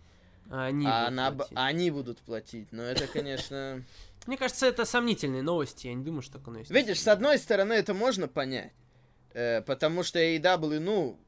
А 0.51 0.67
они, 0.67 0.87
а 0.89 1.07
будут 1.11 1.19
наоб- 1.19 1.37
платить. 1.37 1.57
они 1.59 1.91
будут 1.91 2.19
платить. 2.19 2.69
Но 2.73 2.83
это, 2.83 3.07
конечно... 3.07 3.83
Мне 4.27 4.37
кажется, 4.37 4.67
это 4.67 4.85
сомнительные 4.85 5.43
новости, 5.43 5.87
я 5.87 5.95
не 5.95 6.05
думаю, 6.05 6.23
что 6.23 6.39
так 6.39 6.47
оно 6.49 6.59
есть. 6.59 6.71
Видишь, 6.71 7.01
с 7.01 7.09
одной 7.09 7.39
стороны, 7.39 7.73
это 7.73 7.95
можно 7.95 8.29
понять, 8.29 8.73
э, 9.33 9.63
потому 9.63 10.03
что 10.03 10.19
AEW, 10.19 10.79
ну, 10.79 11.19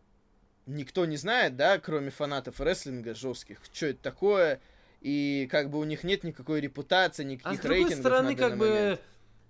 никто 0.66 1.06
не 1.06 1.16
знает, 1.16 1.56
да, 1.56 1.78
кроме 1.78 2.10
фанатов 2.10 2.60
рестлинга 2.60 3.14
жестких, 3.14 3.58
что 3.72 3.86
это 3.86 4.02
такое, 4.02 4.60
и 5.00 5.48
как 5.50 5.70
бы 5.70 5.78
у 5.78 5.84
них 5.84 6.04
нет 6.04 6.22
никакой 6.22 6.60
репутации, 6.60 7.22
А 7.22 7.24
никаких 7.24 7.58
с 7.60 7.62
другой 7.62 7.78
рейтингов 7.78 8.00
стороны, 8.00 8.30
на 8.32 8.36
как 8.36 8.50
данный 8.50 8.58
бы, 8.58 8.68
момент. 8.68 9.00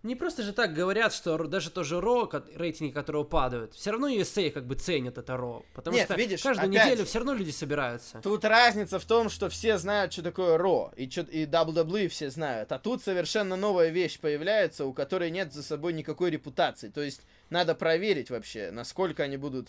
Не 0.02 0.16
просто 0.16 0.42
же 0.42 0.52
так 0.52 0.74
говорят, 0.74 1.12
что 1.12 1.38
даже 1.44 1.70
тоже 1.70 2.00
Ро, 2.00 2.28
рейтинги 2.54 2.90
которого 2.90 3.24
падают, 3.24 3.74
все 3.74 3.92
равно 3.92 4.08
USA 4.08 4.50
как 4.50 4.66
бы 4.66 4.74
ценят 4.74 5.16
это 5.18 5.36
Ро. 5.36 5.64
Потому 5.74 5.96
Нет, 5.96 6.06
что 6.06 6.14
видишь, 6.14 6.42
каждую 6.42 6.70
опять 6.70 6.86
неделю 6.86 7.06
все 7.06 7.18
равно 7.18 7.34
люди 7.34 7.50
собираются. 7.50 8.20
Тут 8.20 8.44
разница 8.44 8.98
в 8.98 9.04
том, 9.04 9.28
что 9.28 9.48
все 9.48 9.78
знают, 9.78 10.12
что 10.12 10.22
такое 10.22 10.58
Ро, 10.58 10.92
и, 10.96 11.08
чё- 11.08 11.22
и 11.22 11.44
WWE 11.46 12.08
все 12.08 12.30
знают, 12.30 12.72
а 12.72 12.78
тут 12.78 13.02
совершенно 13.02 13.56
новая 13.56 13.90
вещь 13.90 14.18
появляется, 14.18 14.86
у 14.86 14.92
которой 14.92 15.30
нет 15.30 15.52
за 15.52 15.62
собой 15.62 15.92
никакой 15.92 16.30
репутации, 16.30 16.88
то 16.88 17.00
есть 17.00 17.22
надо 17.50 17.74
проверить 17.74 18.30
вообще, 18.30 18.70
насколько 18.72 19.22
они 19.22 19.36
будут 19.36 19.68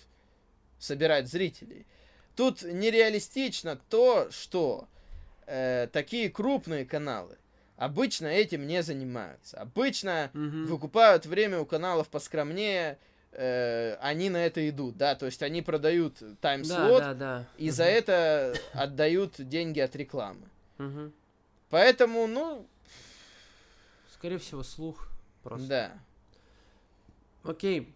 собирать 0.79 1.29
зрителей. 1.29 1.85
Тут 2.35 2.63
нереалистично 2.63 3.79
то, 3.89 4.27
что 4.31 4.87
э, 5.45 5.87
такие 5.93 6.29
крупные 6.31 6.85
каналы 6.85 7.37
обычно 7.77 8.27
этим 8.27 8.67
не 8.67 8.81
занимаются. 8.83 9.57
Обычно 9.59 10.29
Мгм. 10.33 10.65
выкупают 10.67 11.25
время 11.25 11.59
у 11.59 11.65
каналов 11.65 12.09
поскромнее, 12.09 12.97
э, 13.31 13.95
они 14.01 14.29
на 14.29 14.45
это 14.45 14.67
идут, 14.69 14.97
да, 14.97 15.15
то 15.15 15.25
есть 15.25 15.41
они 15.41 15.61
продают 15.61 16.17
Да, 16.19 16.35
тайм-слот, 16.41 16.99
да, 16.99 17.13
да. 17.13 17.45
и 17.57 17.69
за 17.71 17.83
Мгм. 17.85 17.91
это 17.91 18.53
отдают 18.73 19.35
деньги 19.37 19.79
от 19.79 19.95
рекламы. 19.95 20.47
Мгм. 20.77 21.11
Поэтому, 21.69 22.27
ну, 22.27 22.67
Скорее 24.13 24.37
всего, 24.37 24.63
слух 24.63 25.09
просто. 25.41 25.67
да. 25.67 25.91
Окей. 27.43 27.93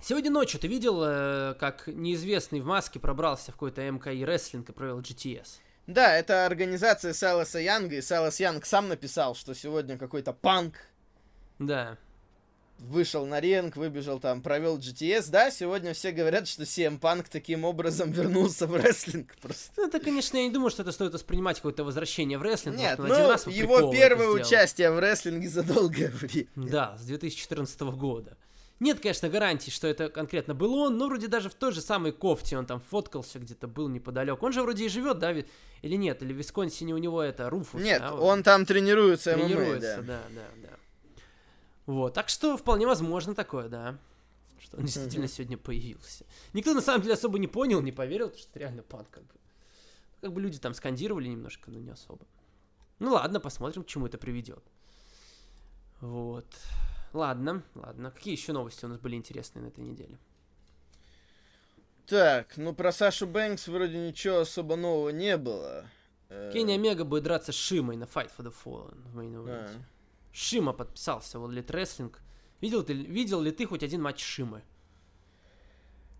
Сегодня 0.00 0.30
ночью 0.30 0.58
ты 0.58 0.68
видел, 0.68 1.02
э, 1.04 1.54
как 1.60 1.86
неизвестный 1.86 2.60
в 2.60 2.66
маске 2.66 2.98
пробрался 2.98 3.50
в 3.52 3.54
какой-то 3.54 3.82
МКИ 3.90 4.24
рестлинг 4.24 4.68
и 4.68 4.72
провел 4.72 5.00
GTS? 5.00 5.60
Да, 5.86 6.16
это 6.16 6.46
организация 6.46 7.12
Саласа 7.12 7.58
Янга, 7.58 7.96
и 7.96 8.00
Салас 8.02 8.38
Янг 8.40 8.64
сам 8.66 8.88
написал, 8.88 9.34
что 9.34 9.54
сегодня 9.54 9.98
какой-то 9.98 10.32
панк 10.32 10.74
Да. 11.58 11.98
вышел 12.78 13.26
на 13.26 13.40
ринг, 13.40 13.76
выбежал 13.76 14.20
там, 14.20 14.42
провел 14.42 14.78
GTS. 14.78 15.28
Да, 15.30 15.50
сегодня 15.50 15.92
все 15.92 16.12
говорят, 16.12 16.46
что 16.48 16.62
CM 16.62 16.98
Панк 16.98 17.28
таким 17.28 17.64
образом 17.64 18.10
вернулся 18.12 18.66
в 18.66 18.76
рестлинг 18.76 19.34
просто. 19.40 19.72
Ну, 19.76 19.86
это, 19.88 19.98
конечно, 20.00 20.36
я 20.36 20.44
не 20.44 20.50
думаю, 20.50 20.70
что 20.70 20.82
это 20.82 20.92
стоит 20.92 21.12
воспринимать 21.12 21.56
какое-то 21.56 21.84
возвращение 21.84 22.38
в 22.38 22.42
рестлинг. 22.42 22.76
Нет, 22.76 22.98
ну, 22.98 23.06
его 23.06 23.90
первое 23.92 24.28
участие 24.28 24.90
в 24.92 24.98
рестлинге 25.00 25.48
за 25.48 25.62
долгое 25.64 26.08
время. 26.08 26.48
Да, 26.56 26.96
с 26.98 27.04
2014 27.04 27.80
года. 27.80 28.36
Нет, 28.82 28.98
конечно, 28.98 29.28
гарантий, 29.28 29.70
что 29.70 29.86
это 29.86 30.08
конкретно 30.08 30.56
был 30.56 30.74
он, 30.74 30.98
но 30.98 31.06
вроде 31.06 31.28
даже 31.28 31.48
в 31.48 31.54
той 31.54 31.70
же 31.70 31.80
самой 31.80 32.10
кофте 32.10 32.58
он 32.58 32.66
там 32.66 32.80
фоткался 32.80 33.38
где-то, 33.38 33.68
был 33.68 33.86
неподалеку. 33.86 34.44
Он 34.44 34.52
же 34.52 34.60
вроде 34.60 34.86
и 34.86 34.88
живет, 34.88 35.20
да, 35.20 35.30
или 35.30 35.94
нет? 35.94 36.20
Или 36.20 36.32
в 36.32 36.36
Висконсине 36.36 36.92
у 36.92 36.98
него 36.98 37.22
это 37.22 37.48
Руфус? 37.48 37.80
Нет, 37.80 38.00
да, 38.00 38.10
вот? 38.10 38.22
он 38.24 38.42
там 38.42 38.66
тренируется, 38.66 39.36
ММА, 39.36 39.44
тренируется, 39.44 40.02
да. 40.02 40.02
да, 40.02 40.22
да, 40.34 40.68
да. 40.68 41.22
Вот, 41.86 42.14
так 42.14 42.28
что 42.28 42.56
вполне 42.56 42.84
возможно 42.84 43.36
такое, 43.36 43.68
да. 43.68 43.98
Что 44.58 44.78
он 44.78 44.82
действительно 44.82 45.28
сегодня 45.28 45.56
появился. 45.56 46.26
Никто 46.52 46.74
на 46.74 46.80
самом 46.80 47.02
деле 47.02 47.14
особо 47.14 47.38
не 47.38 47.46
понял, 47.46 47.80
не 47.82 47.92
поверил, 47.92 48.34
что 48.36 48.48
это 48.50 48.58
реально 48.58 48.82
пан 48.82 49.06
как 49.12 49.22
бы. 49.22 49.34
Как 50.22 50.32
бы 50.32 50.40
люди 50.40 50.58
там 50.58 50.74
скандировали 50.74 51.28
немножко, 51.28 51.70
но 51.70 51.78
не 51.78 51.90
особо. 51.90 52.26
Ну 52.98 53.12
ладно, 53.12 53.38
посмотрим, 53.38 53.84
к 53.84 53.86
чему 53.86 54.06
это 54.06 54.18
приведет. 54.18 54.64
Вот. 56.00 56.46
Ладно, 57.12 57.62
ладно. 57.74 58.10
Какие 58.10 58.34
еще 58.34 58.52
новости 58.52 58.84
у 58.84 58.88
нас 58.88 58.98
были 58.98 59.16
интересные 59.16 59.62
на 59.64 59.68
этой 59.68 59.84
неделе? 59.84 60.18
Так, 62.06 62.56
ну 62.56 62.74
про 62.74 62.92
Сашу 62.92 63.26
Бэнкс 63.26 63.68
вроде 63.68 63.98
ничего 63.98 64.40
особо 64.40 64.76
нового 64.76 65.10
не 65.10 65.36
было. 65.36 65.86
Э, 66.28 66.50
Кенни 66.52 66.72
Омега 66.72 67.04
будет 67.04 67.24
драться 67.24 67.52
с 67.52 67.54
Шимой 67.54 67.96
на 67.96 68.04
Fight 68.04 68.30
for 68.36 68.44
the 68.44 68.54
Fallen 68.64 69.00
в 69.12 69.18
event. 69.18 69.46
а. 69.48 69.82
Шима 70.32 70.72
подписался 70.72 71.38
в 71.38 71.50
Elite 71.50 71.66
Wrestling. 71.66 72.14
Видел, 72.60 72.82
ты, 72.82 72.94
видел 72.94 73.42
ли 73.42 73.50
ты 73.50 73.66
хоть 73.66 73.82
один 73.82 74.02
матч 74.02 74.22
Шимы? 74.22 74.62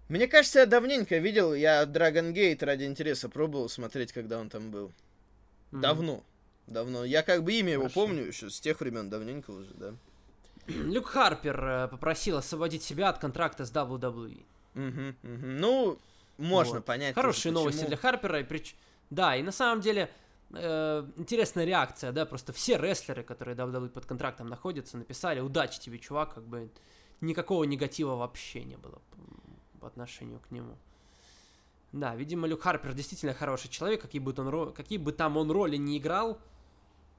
Мне 0.08 0.28
кажется, 0.28 0.60
я 0.60 0.66
давненько 0.66 1.16
видел, 1.16 1.54
я 1.54 1.84
Dragon 1.84 2.32
Gate 2.34 2.62
ради 2.64 2.84
интереса 2.84 3.30
пробовал 3.30 3.68
смотреть, 3.70 4.12
когда 4.12 4.38
он 4.38 4.50
там 4.50 4.70
был. 4.70 4.92
Мгм. 5.70 5.80
Давно. 5.80 6.24
Давно. 6.66 7.04
Я 7.04 7.22
как 7.22 7.42
бы 7.42 7.54
имя 7.54 7.72
его 7.72 7.84
Хорошо. 7.84 8.00
помню 8.00 8.24
еще 8.24 8.50
с 8.50 8.60
тех 8.60 8.80
времен, 8.80 9.08
давненько 9.08 9.50
уже, 9.50 9.72
да. 9.74 9.94
Люк 10.66 11.06
Харпер 11.06 11.64
э, 11.64 11.88
попросил 11.88 12.36
освободить 12.36 12.82
себя 12.82 13.08
от 13.08 13.18
контракта 13.18 13.64
с 13.64 13.72
WWE. 13.72 14.44
Мгм, 14.74 15.16
мгм. 15.22 15.56
Ну, 15.58 15.98
можно 16.38 16.76
Вот. 16.76 16.84
понять. 16.84 17.14
Хорошие 17.14 17.52
тоже, 17.52 17.60
новости 17.62 17.78
почему. 17.80 17.88
для 17.88 17.96
Харпера. 17.96 18.40
И 18.40 18.44
прич- 18.44 18.74
Да, 19.10 19.36
и 19.36 19.42
на 19.42 19.52
самом 19.52 19.80
деле 19.80 20.10
э, 20.54 21.06
интересная 21.16 21.64
реакция, 21.64 22.12
да, 22.12 22.24
просто 22.26 22.52
все 22.52 22.76
рестлеры, 22.78 23.22
которые 23.22 23.56
WWE 23.56 23.88
под 23.88 24.06
контрактом 24.06 24.48
находятся, 24.48 24.96
написали, 24.98 25.40
удачи 25.40 25.80
тебе, 25.80 25.98
чувак, 25.98 26.34
как 26.34 26.44
бы 26.44 26.70
никакого 27.20 27.64
негатива 27.64 28.16
вообще 28.16 28.64
не 28.64 28.76
было 28.76 29.00
по 29.80 29.86
отношению 29.86 30.40
к 30.40 30.50
нему. 30.50 30.76
Да, 31.92 32.14
видимо, 32.14 32.46
Люк 32.46 32.62
Харпер 32.62 32.94
действительно 32.94 33.34
хороший 33.34 33.68
человек, 33.68 34.00
какие 34.00 34.20
бы, 34.20 34.32
он, 34.36 34.72
какие 34.72 34.98
бы 34.98 35.12
там 35.12 35.36
он 35.36 35.50
роли 35.50 35.76
не 35.76 35.98
играл, 35.98 36.38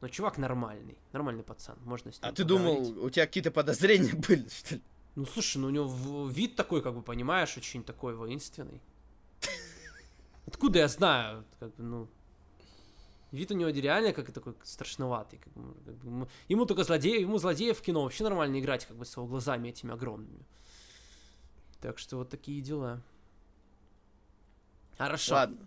но 0.04 0.10
чувак 0.10 0.38
нормальный, 0.38 0.98
нормальный 1.14 1.44
пацан, 1.44 1.78
можно 1.86 2.12
с 2.12 2.16
ним 2.22 2.30
А 2.30 2.34
ты 2.34 2.44
поговорить. 2.44 2.84
думал, 2.94 3.06
у 3.06 3.10
тебя 3.10 3.26
какие-то 3.26 3.52
подозрения 3.52 4.14
были, 4.28 4.50
что 4.50 4.76
ли? 4.76 4.82
Ну, 5.16 5.26
слушай, 5.26 5.60
ну 5.60 5.68
у 5.68 5.70
него 5.70 6.28
вид 6.28 6.58
такой, 6.58 6.82
как 6.82 6.94
бы, 6.94 7.02
понимаешь, 7.02 7.56
очень 7.56 7.86
такой 7.86 8.14
воинственный. 8.14 8.82
Откуда 10.46 10.80
я 10.80 10.88
знаю, 10.90 11.46
как 11.58 11.74
бы, 11.76 11.84
ну... 11.84 12.08
Вид 13.32 13.52
у 13.52 13.54
него 13.54 13.70
реально 13.70 14.12
как 14.12 14.30
такой 14.34 14.56
страшноватый. 14.64 15.40
Как 15.40 15.54
бы, 15.54 15.74
как 15.86 15.96
бы, 15.96 16.08
ему- 16.08 16.28
ему 16.50 16.66
только 16.66 16.84
злодеев, 16.84 17.22
ему 17.22 17.38
злодеев 17.38 17.80
в 17.80 17.82
кино 17.82 18.04
вообще 18.04 18.26
нормально 18.26 18.60
играть, 18.60 18.86
как 18.86 18.98
бы, 18.98 19.06
с 19.06 19.16
его 19.16 19.26
глазами 19.26 19.70
этими 19.70 19.94
огромными. 19.94 20.46
Так 21.80 21.98
что 21.98 22.18
вот 22.18 22.30
такие 22.30 22.62
дела. 22.62 23.02
Хорошо. 24.98 25.36
Ладно. 25.36 25.66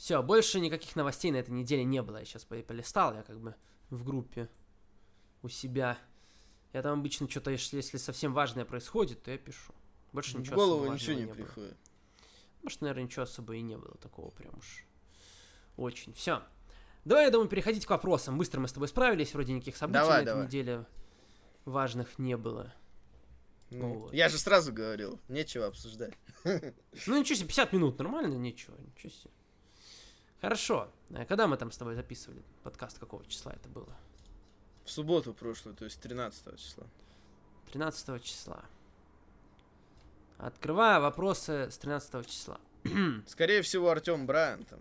Все, 0.00 0.22
больше 0.22 0.60
никаких 0.60 0.96
новостей 0.96 1.30
на 1.30 1.36
этой 1.36 1.50
неделе 1.50 1.84
не 1.84 2.00
было. 2.00 2.16
Я 2.16 2.24
сейчас 2.24 2.46
полистал, 2.46 3.14
я 3.14 3.22
как 3.22 3.38
бы 3.38 3.54
в 3.90 4.02
группе 4.02 4.48
у 5.42 5.48
себя. 5.50 5.98
Я 6.72 6.80
там 6.80 7.00
обычно 7.00 7.28
что-то, 7.28 7.50
если, 7.50 7.76
если 7.76 7.98
совсем 7.98 8.32
важное 8.32 8.64
происходит, 8.64 9.22
то 9.22 9.30
я 9.30 9.36
пишу. 9.36 9.74
Больше 10.12 10.38
В 10.38 10.40
ничего 10.40 10.56
голову 10.56 10.82
особо 10.84 10.94
ничего 10.94 11.12
не 11.12 11.20
не 11.20 11.26
было. 11.26 11.34
приходит. 11.34 11.76
Может, 12.62 12.80
наверное, 12.80 13.02
ничего 13.04 13.24
особо 13.24 13.54
и 13.56 13.60
не 13.60 13.76
было 13.76 13.94
такого 13.98 14.30
прям 14.30 14.56
уж. 14.56 14.86
Очень. 15.76 16.14
Все. 16.14 16.42
Давай, 17.04 17.26
я 17.26 17.30
думаю, 17.30 17.50
переходить 17.50 17.84
к 17.84 17.90
вопросам. 17.90 18.38
Быстро 18.38 18.58
мы 18.58 18.68
с 18.68 18.72
тобой 18.72 18.88
справились, 18.88 19.34
вроде 19.34 19.52
никаких 19.52 19.76
событий 19.76 19.98
Давай, 20.00 20.20
на 20.20 20.22
этой 20.22 20.26
давай. 20.28 20.46
неделе 20.46 20.86
важных 21.66 22.18
не 22.18 22.38
было. 22.38 22.72
Ну, 23.68 23.98
Вот. 23.98 24.14
Я 24.14 24.30
же 24.30 24.38
сразу 24.38 24.72
говорил, 24.72 25.20
нечего 25.28 25.66
обсуждать. 25.66 26.14
Ну 27.06 27.20
ничего 27.20 27.36
себе, 27.36 27.48
50 27.48 27.74
минут, 27.74 27.98
нормально? 27.98 28.36
Ничего, 28.36 28.78
ничего 28.78 29.10
себе. 29.12 29.30
Хорошо. 30.40 30.90
А 31.14 31.24
Когда 31.26 31.46
мы 31.46 31.56
там 31.56 31.70
с 31.70 31.76
тобой 31.76 31.94
записывали 31.94 32.42
подкаст? 32.62 32.98
Какого 32.98 33.24
числа 33.26 33.52
это 33.52 33.68
было? 33.68 33.94
В 34.84 34.90
субботу 34.90 35.34
прошлую, 35.34 35.76
то 35.76 35.84
есть 35.84 36.00
13 36.00 36.58
числа. 36.58 36.86
13 37.72 38.22
числа. 38.22 38.64
Открываю 40.38 41.02
вопросы 41.02 41.70
с 41.70 41.76
13 41.78 42.26
числа. 42.26 42.58
Скорее 43.26 43.60
всего, 43.60 43.90
Артем 43.90 44.26
Брайан 44.26 44.64
там. 44.64 44.80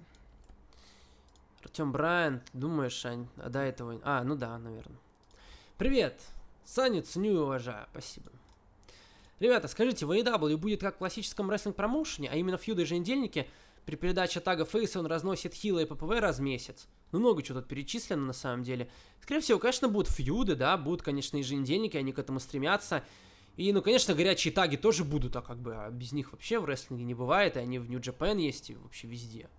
Артем 1.62 1.92
Брайан, 1.92 2.42
думаешь, 2.54 3.06
Ань, 3.06 3.28
а 3.36 3.50
до 3.50 3.60
этого... 3.60 4.00
А, 4.04 4.24
ну 4.24 4.36
да, 4.36 4.58
наверное. 4.58 5.00
Привет! 5.78 6.22
Саню 6.64 7.02
ценю 7.02 7.34
и 7.34 7.38
уважаю, 7.38 7.88
спасибо. 7.92 8.32
Ребята, 9.40 9.68
скажите, 9.68 10.06
в 10.06 10.12
AEW 10.12 10.56
будет 10.58 10.82
как 10.82 10.96
в 10.96 10.98
классическом 11.00 11.50
рестлинг-промоушене, 11.50 12.30
а 12.30 12.36
именно 12.36 12.58
фьюды 12.58 12.82
еженедельники, 12.82 13.50
при 13.86 13.96
передаче 13.96 14.40
тага 14.40 14.66
Фейса 14.66 15.00
он 15.00 15.06
разносит 15.06 15.54
хила 15.54 15.80
и 15.80 15.86
ППВ 15.86 16.20
раз 16.20 16.40
в 16.40 16.42
месяц. 16.42 16.88
Ну, 17.12 17.20
много 17.20 17.42
чего 17.42 17.60
тут 17.60 17.70
перечислено 17.70 18.26
на 18.26 18.34
самом 18.34 18.64
деле. 18.64 18.90
Скорее 19.22 19.42
всего, 19.42 19.60
конечно, 19.60 19.88
будут 19.88 20.12
фьюды, 20.12 20.56
да, 20.56 20.78
будут, 20.78 21.02
конечно, 21.02 21.38
еженедельники, 21.38 21.98
они 21.98 22.14
к 22.14 22.20
этому 22.20 22.40
стремятся. 22.40 23.04
И, 23.58 23.74
ну, 23.74 23.82
конечно, 23.82 24.14
горячие 24.14 24.54
таги 24.54 24.78
тоже 24.78 25.04
будут, 25.04 25.36
а 25.36 25.42
как 25.42 25.58
бы 25.58 25.76
а 25.76 25.90
без 25.90 26.12
них 26.12 26.32
вообще 26.32 26.60
в 26.60 26.66
рестлинге 26.66 27.04
не 27.04 27.14
бывает, 27.14 27.58
и 27.58 27.60
они 27.60 27.80
в 27.80 27.90
Нью-Джапен 27.90 28.38
есть 28.38 28.70
и 28.70 28.76
вообще 28.76 29.08
везде. 29.08 29.50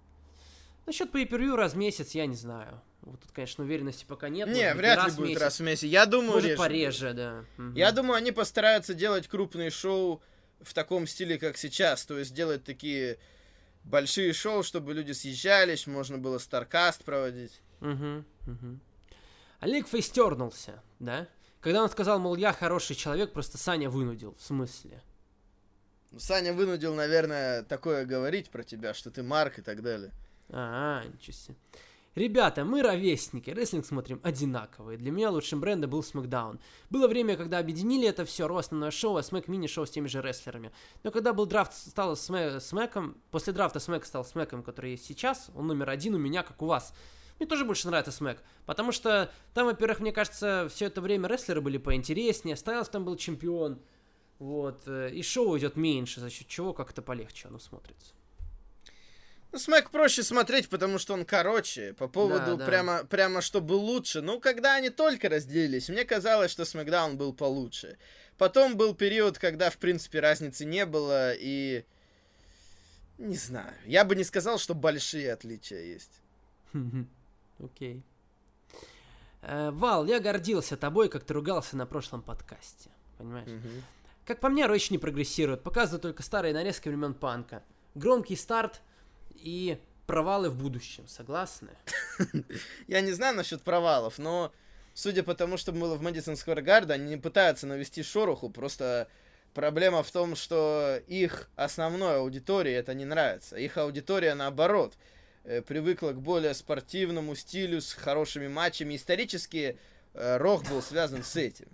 Насчет 0.87 1.14
pay 1.14 1.55
раз 1.55 1.75
в 1.75 1.77
месяц, 1.77 2.12
я 2.12 2.27
не 2.27 2.37
знаю. 2.37 2.81
Вот 3.03 3.21
тут, 3.21 3.33
конечно, 3.33 3.64
уверенности 3.64 4.05
пока 4.07 4.29
нет. 4.29 4.49
Не, 4.49 4.75
вряд 4.75 4.99
ли 4.99 5.05
раз 5.05 5.16
будет 5.16 5.29
месяц. 5.29 5.43
раз 5.43 5.61
в 5.61 5.62
месяц. 5.62 5.83
Я 5.85 6.07
думаю, 6.07 6.33
Может, 6.33 6.49
реже 6.51 6.59
пореже, 6.59 7.12
да. 7.14 7.45
Будет. 7.57 7.77
Я 7.77 7.93
думаю, 7.93 8.14
они 8.16 8.33
постараются 8.33 8.95
делать 8.95 9.27
крупные 9.27 9.71
шоу 9.71 10.23
в 10.61 10.75
таком 10.75 11.07
стиле, 11.07 11.39
как 11.39 11.57
сейчас. 11.57 12.05
То 12.05 12.18
есть 12.18 12.35
делать 12.35 12.64
такие 12.64 13.18
большие 13.85 14.33
шоу, 14.33 14.62
чтобы 14.62 14.95
люди 14.95 15.12
съезжались, 15.12 15.87
можно 15.87 16.18
было 16.18 16.39
Старкаст 16.39 17.05
проводить. 17.05 17.61
Мгм, 17.81 18.24
мгм. 18.47 18.81
Олег 19.61 19.89
фейстернулся, 19.89 20.83
да? 20.99 21.28
Когда 21.61 21.83
он 21.83 21.91
сказал, 21.91 22.18
мол, 22.18 22.37
я 22.37 22.53
хороший 22.53 22.97
человек, 22.97 23.33
просто 23.33 23.59
Саня 23.59 23.91
вынудил. 23.91 24.35
В 24.39 24.43
смысле? 24.43 25.03
Ну, 26.11 26.18
Саня 26.18 26.55
вынудил, 26.55 26.95
наверное, 26.95 27.62
такое 27.62 28.07
говорить 28.07 28.51
про 28.51 28.62
тебя, 28.62 28.95
что 28.95 29.11
ты 29.11 29.22
Марк 29.22 29.59
и 29.59 29.62
так 29.62 29.83
далее. 29.83 30.12
А, 30.49 31.05
ничего 31.05 31.33
себе. 31.33 31.57
Ребята, 32.16 32.64
мы 32.64 32.82
ровесники, 32.82 33.50
рестлинг 33.50 33.86
смотрим 33.86 34.20
одинаковые. 34.24 34.98
Для 34.98 35.12
меня 35.12 35.30
лучшим 35.30 35.61
брендом 35.61 35.90
был 35.90 36.00
SmackDown. 36.00 36.58
Было 36.90 37.06
время, 37.06 37.36
когда 37.36 37.58
объединили 37.58 38.08
это 38.08 38.24
все, 38.24 38.48
рост 38.48 38.66
основное 38.66 38.90
шоу, 38.90 39.16
а 39.16 39.22
Смэк 39.22 39.46
мини-шоу 39.46 39.86
с 39.86 39.90
теми 39.90 40.08
же 40.08 40.20
рестлерами. 40.20 40.72
Но 41.04 41.12
когда 41.12 41.32
был 41.32 41.46
драфт, 41.46 41.72
стал 41.72 42.14
Смэ- 42.14 42.58
Смэком, 42.58 43.16
после 43.30 43.52
драфта 43.52 43.78
Смэк 43.78 44.04
стал 44.04 44.24
Смэком, 44.24 44.64
который 44.64 44.92
есть 44.92 45.04
сейчас, 45.04 45.50
он 45.54 45.68
номер 45.68 45.88
один 45.88 46.16
у 46.16 46.18
меня, 46.18 46.42
как 46.42 46.61
у 46.62 46.66
вас. 46.66 46.92
Мне 47.38 47.46
тоже 47.46 47.64
больше 47.64 47.86
нравится 47.86 48.11
Смэк, 48.11 48.42
потому 48.66 48.90
что 48.90 49.30
там, 49.54 49.66
во-первых, 49.66 50.00
мне 50.00 50.12
кажется, 50.12 50.68
все 50.68 50.86
это 50.86 51.00
время 51.00 51.28
рестлеры 51.28 51.61
были 51.61 51.78
поинтереснее, 51.78 52.56
Стайлз 52.56 52.88
там 52.88 53.04
был 53.04 53.16
чемпион, 53.16 53.78
вот, 54.40 54.82
э, 54.86 55.11
и 55.12 55.22
шоу 55.22 55.56
идет 55.56 55.76
меньше, 55.76 56.20
за 56.20 56.28
счет 56.28 56.48
чего 56.48 56.74
как-то 56.74 57.02
полегче 57.02 57.48
оно 57.48 57.58
смотрится. 57.58 58.14
Ну, 59.53 59.59
Смэк 59.59 59.90
проще 59.90 60.22
смотреть, 60.22 60.68
потому 60.68 60.98
что 60.98 61.14
он 61.14 61.24
короче. 61.24 61.92
По 61.94 62.07
поводу 62.07 62.57
да. 62.57 62.66
прямо, 62.66 63.05
прямо 63.05 63.40
чтобы 63.40 63.72
лучше. 63.72 64.20
Ну, 64.20 64.40
когда 64.40 64.76
они 64.76 64.90
только 64.90 65.28
разделились, 65.28 65.88
мне 65.88 66.05
казалось, 66.05 66.53
что 66.53 66.64
Смэкдаун 66.64 67.16
был 67.16 67.32
получше. 67.32 67.98
Потом 68.38 68.76
был 68.76 68.94
период, 68.94 69.38
когда, 69.38 69.70
в 69.70 69.76
принципе, 69.78 70.20
разницы 70.20 70.64
не 70.64 70.86
было, 70.86 71.34
и... 71.34 71.84
Не 73.18 73.36
знаю. 73.36 73.74
Я 73.84 74.05
бы 74.05 74.16
не 74.16 74.24
сказал, 74.24 74.59
что 74.59 74.74
большие 74.74 75.32
отличия 75.32 75.82
есть. 75.82 76.22
Окей. 77.59 78.03
Э, 79.42 79.70
Вал, 79.72 80.07
я 80.07 80.20
гордился 80.20 80.76
тобой, 80.76 81.09
как 81.09 81.24
ты 81.24 81.34
ругался 81.34 81.76
на 81.76 81.86
прошлом 81.86 82.22
подкасте. 82.22 82.88
Понимаешь? 83.18 83.48
Как 84.24 84.40
по 84.40 84.48
мне, 84.48 84.66
Ройч 84.66 84.90
не 84.90 84.98
прогрессирует. 84.98 85.62
Показывают 85.62 86.03
только 86.03 86.22
старые 86.22 86.55
нарезки 86.55 86.88
времен 86.88 87.14
панка. 87.14 87.62
Громкий 87.94 88.36
старт 88.36 88.80
и 89.35 89.78
провалы 90.07 90.51
в 90.51 90.57
будущем. 90.57 91.07
Согласны? 91.07 91.70
Я 92.89 93.01
не 93.01 93.12
знаю 93.12 93.37
насчет 93.37 93.62
провалов, 93.62 94.18
но 94.18 94.53
судя 94.95 95.22
по 95.22 95.35
тому, 95.35 95.57
что 95.57 95.72
было 95.72 95.95
в 95.95 96.03
Мэдисон 96.03 96.37
Сквер 96.37 96.62
Гарда, 96.62 96.95
они 96.95 97.11
не 97.11 97.16
пытаются 97.16 97.66
навести 97.66 98.03
шороху, 98.03 98.51
просто 98.51 99.09
проблема 99.55 100.03
в 100.03 100.11
том, 100.11 100.37
что 100.37 101.01
их 101.07 101.49
основной 101.57 102.16
аудитории 102.16 102.72
это 102.72 102.95
не 102.95 103.05
нравится. 103.05 103.57
Их 103.57 103.76
аудитория, 103.76 104.35
наоборот, 104.35 104.95
э, 105.45 105.62
привыкла 105.62 106.11
к 106.11 106.20
более 106.20 106.55
спортивному 106.55 107.35
стилю, 107.35 107.81
с 107.81 107.93
хорошими 107.93 108.49
матчами. 108.49 108.97
Исторически 108.97 109.78
э, 110.14 110.37
Рок 110.39 110.68
был 110.68 110.83
связан 110.83 111.22
с 111.22 111.37
этим. 111.37 111.68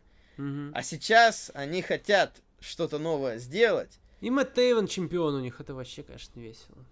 А 0.75 0.83
сейчас 0.83 1.51
они 1.55 1.81
хотят 1.81 2.43
что-то 2.61 2.99
новое 2.99 3.39
сделать. 3.39 3.99
И 4.21 4.29
Мэтт 4.31 4.55
Тейвен 4.55 4.87
чемпион 4.87 5.35
у 5.35 5.41
них. 5.41 5.61
Это 5.61 5.75
вообще, 5.75 6.03
конечно, 6.03 6.39
весело. 6.39 6.85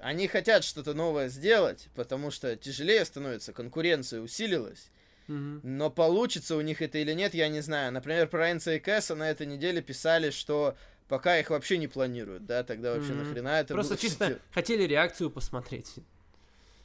Они 0.00 0.28
хотят 0.28 0.64
что-то 0.64 0.94
новое 0.94 1.28
сделать, 1.28 1.88
потому 1.94 2.30
что 2.30 2.56
тяжелее 2.56 3.04
становится, 3.04 3.52
конкуренция 3.52 4.20
усилилась. 4.20 4.90
Мгм. 5.28 5.60
Но 5.62 5.90
получится 5.90 6.56
у 6.56 6.60
них 6.60 6.82
это 6.82 6.98
или 6.98 7.12
нет, 7.12 7.34
я 7.34 7.48
не 7.48 7.60
знаю. 7.60 7.92
Например, 7.92 8.28
про 8.28 8.52
Энца 8.52 8.74
и 8.74 8.78
Кэса 8.78 9.14
на 9.14 9.28
этой 9.28 9.46
неделе 9.46 9.82
писали, 9.82 10.30
что 10.30 10.76
пока 11.08 11.38
их 11.38 11.50
вообще 11.50 11.78
не 11.78 11.88
планируют, 11.88 12.46
да, 12.46 12.62
тогда 12.62 12.94
вообще 12.94 13.12
Мгм. 13.12 13.24
нахрена 13.24 13.60
это 13.60 13.74
Просто 13.74 13.94
будет? 13.94 14.00
чисто 14.02 14.38
хотели 14.52 14.84
реакцию 14.84 15.30
посмотреть. 15.30 15.94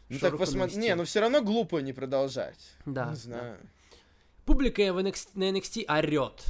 Ну 0.10 0.20
так 0.20 0.38
посмотри. 0.38 0.78
Не, 0.78 0.96
ну 0.96 1.06
все 1.06 1.22
равно 1.22 1.42
глупо 1.42 1.78
не 1.80 1.94
продолжать. 1.94 2.60
Да. 2.86 3.06
не 3.06 3.10
да. 3.12 3.16
знаю. 3.16 3.58
Публика 4.46 4.82
в 4.92 4.98
NXT, 4.98 5.30
на 5.36 5.50
NXT 5.52 5.86
орет. 5.88 6.44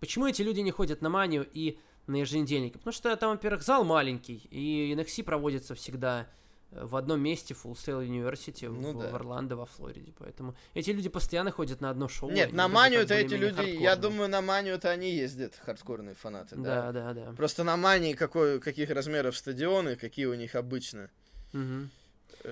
Почему 0.00 0.26
эти 0.28 0.42
люди 0.42 0.60
не 0.60 0.70
ходят 0.70 1.02
на 1.02 1.08
манию 1.08 1.48
и 1.52 1.78
на 2.08 2.16
еженедельники? 2.16 2.76
Потому 2.78 2.92
что 2.92 3.16
там, 3.16 3.30
во-первых, 3.32 3.62
зал 3.62 3.84
маленький, 3.84 4.36
и 4.50 4.92
NXT 4.94 5.22
проводится 5.24 5.74
всегда 5.74 6.26
э, 6.70 6.84
в 6.84 6.96
одном 6.96 7.20
месте, 7.20 7.54
Full 7.54 7.74
Sail 7.74 8.06
University, 8.06 8.68
Ну 8.68 8.92
в, 8.92 9.00
да. 9.02 9.10
в 9.10 9.14
Орландо, 9.14 9.56
во 9.56 9.66
Флориде. 9.66 10.12
Поэтому 10.18 10.54
эти 10.74 10.90
люди 10.90 11.08
постоянно 11.08 11.50
ходят 11.50 11.80
на 11.80 11.90
одно 11.90 12.08
шоу. 12.08 12.30
Нет, 12.30 12.52
на 12.52 12.66
манию-то 12.68 13.14
как 13.14 13.24
эти 13.24 13.34
люди, 13.34 13.60
я 13.60 13.90
хардкорные. 13.90 13.96
думаю, 13.96 14.28
на 14.28 14.42
манию-то 14.42 14.90
они 14.90 15.10
ездят, 15.10 15.54
хардкорные 15.64 16.14
фанаты, 16.14 16.56
да. 16.56 16.90
Да, 16.92 17.12
да, 17.12 17.24
да. 17.26 17.32
Просто 17.32 17.62
на 17.64 17.76
мании 17.76 18.14
какой, 18.14 18.60
каких 18.60 18.90
размеров 18.90 19.36
стадионы, 19.36 19.96
какие 19.96 20.26
у 20.26 20.34
них 20.34 20.54
обычно 20.54 21.10
э, 21.52 21.86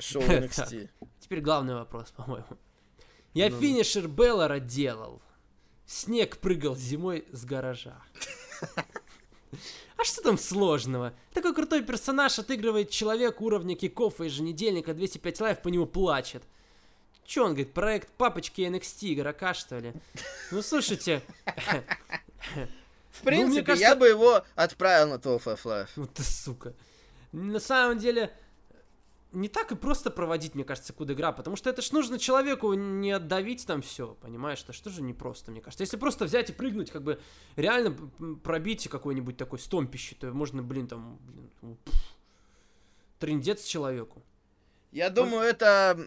шоу 0.00 0.22
NXT. 0.22 0.88
Теперь 1.20 1.40
главный 1.40 1.74
вопрос, 1.74 2.10
по-моему. 2.12 2.46
Я 3.34 3.50
Ну. 3.50 3.60
финишер 3.60 4.08
Балора 4.08 4.60
делал. 4.60 5.20
Снег 5.84 6.38
прыгал 6.38 6.74
зимой 6.74 7.26
с 7.32 7.44
гаража. 7.44 8.02
А 9.96 10.04
что 10.04 10.22
там 10.22 10.38
сложного? 10.38 11.12
Такой 11.32 11.54
крутой 11.54 11.82
персонаж 11.82 12.38
отыгрывает 12.38 12.90
человек 12.90 13.40
уровня 13.40 13.74
kickoff 13.76 14.18
а 14.18 14.24
еженедельника, 14.24 14.92
205 14.94 15.40
Live 15.40 15.62
по 15.62 15.68
нему 15.68 15.86
плачет. 15.86 16.42
Че 17.24 17.42
он 17.44 17.48
говорит, 17.50 17.72
проект 17.72 18.08
папочки 18.12 18.60
NXT 18.60 19.14
игрока, 19.14 19.54
что 19.54 19.78
ли? 19.78 19.92
Ну, 20.50 20.62
слушайте, 20.62 21.22
В 23.10 23.22
принципе, 23.22 23.46
мне 23.50 23.62
кажется- 23.62 23.88
я 23.88 23.96
бы 23.96 24.06
его 24.08 24.44
отправил 24.54 25.08
на 25.08 25.18
12 25.18 25.64
Life. 25.64 25.88
вот 25.96 26.12
ты 26.14 26.22
сука. 26.22 26.72
На 27.32 27.58
самом 27.60 27.98
деле, 27.98 28.30
не 29.36 29.48
так 29.48 29.70
и 29.70 29.76
просто 29.76 30.10
проводить, 30.10 30.54
мне 30.54 30.64
кажется, 30.64 30.94
куда 30.94 31.12
игра, 31.12 31.30
потому 31.30 31.56
что 31.56 31.68
это 31.68 31.82
ж 31.82 31.92
нужно 31.92 32.18
человеку 32.18 32.72
не 32.72 33.12
отдавить 33.12 33.66
там 33.66 33.82
все, 33.82 34.16
понимаешь? 34.22 34.62
Это 34.62 34.72
что 34.72 34.88
же 34.88 35.02
не 35.02 35.12
просто, 35.12 35.50
мне 35.50 35.60
кажется. 35.60 35.82
Если 35.82 35.98
просто 35.98 36.24
взять 36.24 36.48
и 36.48 36.54
прыгнуть, 36.54 36.90
как 36.90 37.02
бы 37.02 37.20
реально 37.54 37.94
пробить 38.42 38.88
какой-нибудь 38.88 39.36
такой 39.36 39.58
стомпище, 39.58 40.16
то 40.18 40.32
можно, 40.32 40.62
блин, 40.62 40.88
там, 40.88 41.18
блин, 41.20 41.50
ну, 41.60 41.76
пф, 41.84 41.94
трындец 43.18 43.64
человеку. 43.64 44.22
Я 44.90 45.10
думаю, 45.10 45.42
это 45.42 45.98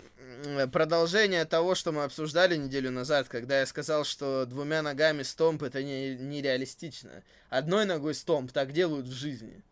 продолжение 0.74 1.46
того, 1.46 1.76
что 1.76 1.92
мы 1.92 2.06
обсуждали 2.06 2.56
неделю 2.58 2.90
назад, 2.90 3.28
когда 3.28 3.60
я 3.60 3.68
сказал, 3.68 4.06
что 4.06 4.48
двумя 4.48 4.82
ногами 4.82 5.22
стомп 5.22 5.62
это 5.62 5.84
не, 5.84 6.16
нереалистично. 6.16 7.24
Одной 7.50 7.86
ногой 7.86 8.16
стомп 8.16 8.52
так 8.52 8.72
делают 8.72 9.06
в 9.06 9.14
жизни. 9.14 9.64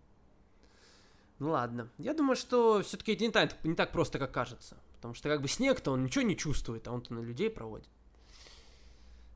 Ну 1.39 1.51
ладно. 1.51 1.89
Я 1.99 2.15
думаю, 2.15 2.37
что 2.37 2.83
все-таки 2.83 3.13
это 3.13 3.25
не 3.25 3.31
так, 3.31 3.65
не 3.65 3.75
так 3.75 3.93
просто, 3.93 4.19
как 4.19 4.33
кажется. 4.33 4.77
Потому 4.97 5.15
что 5.15 5.29
как 5.29 5.41
бы 5.41 5.49
снег-то 5.49 5.93
он 5.93 6.05
ничего 6.05 6.23
не 6.23 6.37
чувствует, 6.37 6.89
а 6.89 6.93
он-то 6.93 7.15
на 7.15 7.21
людей 7.21 7.51
проводит. 7.51 7.89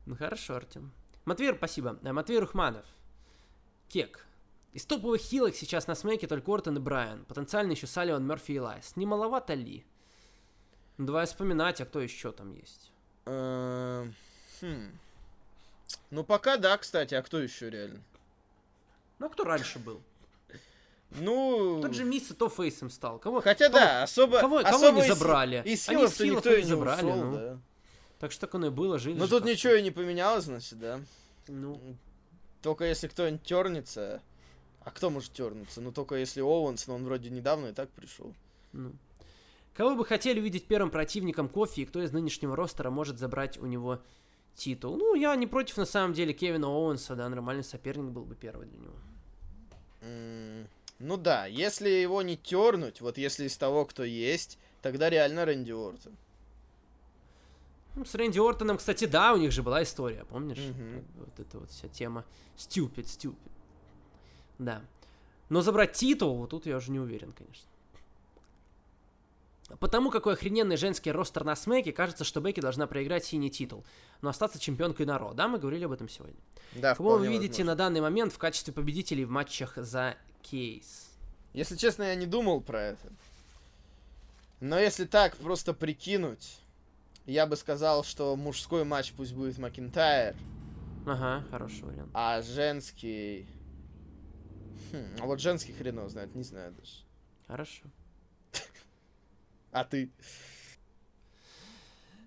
Ну 0.05 0.15
хорошо, 0.15 0.55
Артем. 0.55 0.91
Матвей, 1.25 1.55
спасибо. 1.55 1.97
А, 2.03 2.13
Матвей 2.13 2.39
Рухманов. 2.39 2.85
Кек. 3.87 4.25
Из 4.73 4.85
топовых 4.85 5.21
хилов 5.21 5.55
сейчас 5.55 5.87
на 5.87 5.95
смеке 5.95 6.27
только 6.27 6.51
Ортон 6.51 6.77
и 6.77 6.79
Брайан. 6.79 7.23
Потенциально 7.25 7.71
еще 7.71 7.87
Салливан, 7.87 8.25
Мерфи 8.25 8.53
и 8.53 8.59
Элайас. 8.59 8.95
Не 8.97 9.05
маловато 9.05 9.53
ли? 9.53 9.85
Ну, 10.97 11.05
давай 11.05 11.25
вспоминать, 11.25 11.79
а 11.79 11.85
кто 11.85 12.01
еще 12.01 12.31
там 12.31 12.51
есть. 12.51 12.91
Эм, 13.25 14.13
хм. 14.59 14.99
Ну, 16.09 16.23
пока 16.23 16.57
да, 16.57 16.77
кстати. 16.77 17.13
А 17.15 17.21
кто 17.21 17.39
еще 17.39 17.69
реально? 17.69 18.03
Ну, 19.19 19.27
а 19.27 19.29
кто 19.29 19.43
раньше 19.43 19.79
был? 19.79 20.01
Ну, 21.19 21.79
Тот 21.81 21.93
же 21.93 22.03
Миз-то 22.03 22.49
фейсом 22.49 22.89
стал. 22.89 23.19
Кого, 23.19 23.41
хотя 23.41 23.67
кого- 23.69 23.79
да, 23.79 24.03
особо... 24.03 24.39
кого- 24.39 24.61
кого 24.63 24.75
особо 24.75 24.99
не 24.99 25.07
из- 25.07 25.13
забрали? 25.13 25.61
Из 25.65 25.87
Они 25.89 26.03
из 26.03 26.17
хилов 26.17 26.37
никто 26.45 26.57
не 26.57 26.63
забрали, 26.63 27.05
ушел, 27.05 27.15
ну. 27.23 27.35
да. 27.37 27.59
Так 28.19 28.31
что 28.31 28.41
так 28.41 28.55
оно 28.55 28.67
и 28.67 28.69
было, 28.69 28.97
жили 28.99 29.17
Ну 29.17 29.25
же 29.25 29.29
тут 29.31 29.45
ничего 29.45 29.73
и 29.73 29.81
не 29.81 29.91
поменялось, 29.91 30.45
значит, 30.45 30.79
да. 30.79 30.99
Ну, 31.47 31.79
Только 32.61 32.85
если 32.85 33.07
кто-нибудь 33.07 33.43
тернется. 33.43 34.21
А 34.85 34.91
кто 34.91 35.09
может 35.09 35.31
тернуться? 35.33 35.81
Ну 35.81 35.91
только 35.91 36.15
если 36.15 36.41
Оуэнс, 36.41 36.87
но 36.87 36.95
он 36.95 37.05
вроде 37.05 37.29
недавно 37.29 37.67
и 37.67 37.73
так 37.73 37.89
пришел. 37.89 38.33
ну. 38.71 38.91
Кого 39.75 39.95
бы 39.95 40.05
хотели 40.05 40.39
увидеть 40.39 40.65
первым 40.67 40.91
противником 40.91 41.49
Кофи, 41.49 41.81
и 41.81 41.85
кто 41.85 42.01
из 42.03 42.11
нынешнего 42.11 42.55
ростера 42.55 42.91
может 42.91 43.17
забрать 43.17 43.57
у 43.57 43.65
него 43.65 43.99
титул? 44.55 44.97
Ну, 44.97 45.15
я 45.15 45.35
не 45.35 45.47
против, 45.47 45.77
на 45.77 45.85
самом 45.85 46.13
деле, 46.13 46.31
Кевина 46.31 46.67
Оуэнса, 46.67 47.15
да, 47.15 47.27
нормальный 47.27 47.63
соперник 47.63 48.11
был 48.11 48.23
бы 48.23 48.35
первый 48.35 48.67
для 48.67 48.77
него. 48.77 48.93
М, 50.01 50.67
Ну 51.03 51.17
да, 51.17 51.47
если 51.47 51.89
его 51.89 52.21
не 52.21 52.37
тернуть, 52.37 53.01
вот 53.01 53.17
если 53.17 53.45
из 53.45 53.57
того, 53.57 53.83
кто 53.83 54.05
есть, 54.05 54.57
тогда 54.81 55.09
реально 55.09 55.43
Рэнди 55.43 55.73
Ортон. 55.73 56.13
Ну, 57.95 58.05
с 58.05 58.15
Рэнди 58.15 58.39
Ортоном, 58.39 58.77
кстати, 58.77 59.03
да, 59.03 59.33
у 59.33 59.37
них 59.37 59.51
же 59.51 59.63
была 59.63 59.83
история, 59.83 60.23
помнишь? 60.23 60.59
Бы 60.59 61.03
Вот 61.17 61.39
эта 61.41 61.59
вот 61.59 61.69
вся 61.69 61.89
тема 61.89 62.23
stupid, 62.55 63.03
stupid. 63.03 63.35
Да. 64.59 64.81
Но 65.49 65.61
забрать 65.61 65.91
титул, 65.91 66.37
вот 66.37 66.51
тут 66.51 66.67
я 66.67 66.77
уже 66.77 66.89
не 66.89 67.01
уверен, 67.01 67.33
конечно. 67.33 67.67
Потому 69.81 70.09
какой 70.09 70.35
охрененный 70.35 70.77
женский 70.77 71.11
ростер 71.11 71.43
на 71.43 71.57
смеке, 71.57 71.91
кажется, 71.91 72.23
что 72.23 72.39
Бекки 72.39 72.61
должна 72.61 72.87
проиграть 72.87 73.25
синий 73.25 73.51
титул, 73.51 73.83
но 74.21 74.29
остаться 74.29 74.57
чемпионкой 74.57 75.05
на 75.05 75.17
Ро. 75.17 75.33
Да, 75.33 75.49
мы 75.49 75.59
говорили 75.59 75.83
об 75.83 75.91
этом 75.91 76.07
сегодня. 76.07 76.39
Да, 76.75 76.95
Кого 76.95 77.17
вы 77.17 77.27
видите 77.27 77.63
возможно. 77.63 77.71
на 77.71 77.75
данный 77.75 77.99
момент 77.99 78.31
в 78.31 78.37
качестве 78.37 78.73
победителей 78.73 79.25
в 79.25 79.29
матчах 79.29 79.73
за 79.75 80.15
кейс? 80.43 81.09
Если 81.53 81.75
честно, 81.75 82.03
я 82.03 82.15
не 82.15 82.25
думал 82.25 82.61
про 82.61 82.81
это. 82.81 83.11
Но 84.59 84.79
если 84.79 85.05
так 85.05 85.35
просто 85.37 85.73
прикинуть, 85.73 86.57
я 87.25 87.45
бы 87.47 87.55
сказал, 87.55 88.03
что 88.03 88.35
мужской 88.35 88.83
матч 88.83 89.13
пусть 89.13 89.33
будет 89.33 89.57
Макинтайр, 89.57 90.35
Ага, 91.05 91.43
хороший 91.51 91.83
вариант. 91.83 92.09
а 92.13 92.41
женский... 92.41 93.45
Хм, 94.91 95.05
а 95.19 95.25
вот 95.25 95.39
женский 95.41 95.73
хренов 95.73 96.09
знает, 96.11 96.33
не 96.35 96.43
знаю 96.43 96.71
даже. 96.73 96.91
Хорошо. 97.47 97.83
А 99.71 99.83
ты? 99.83 100.11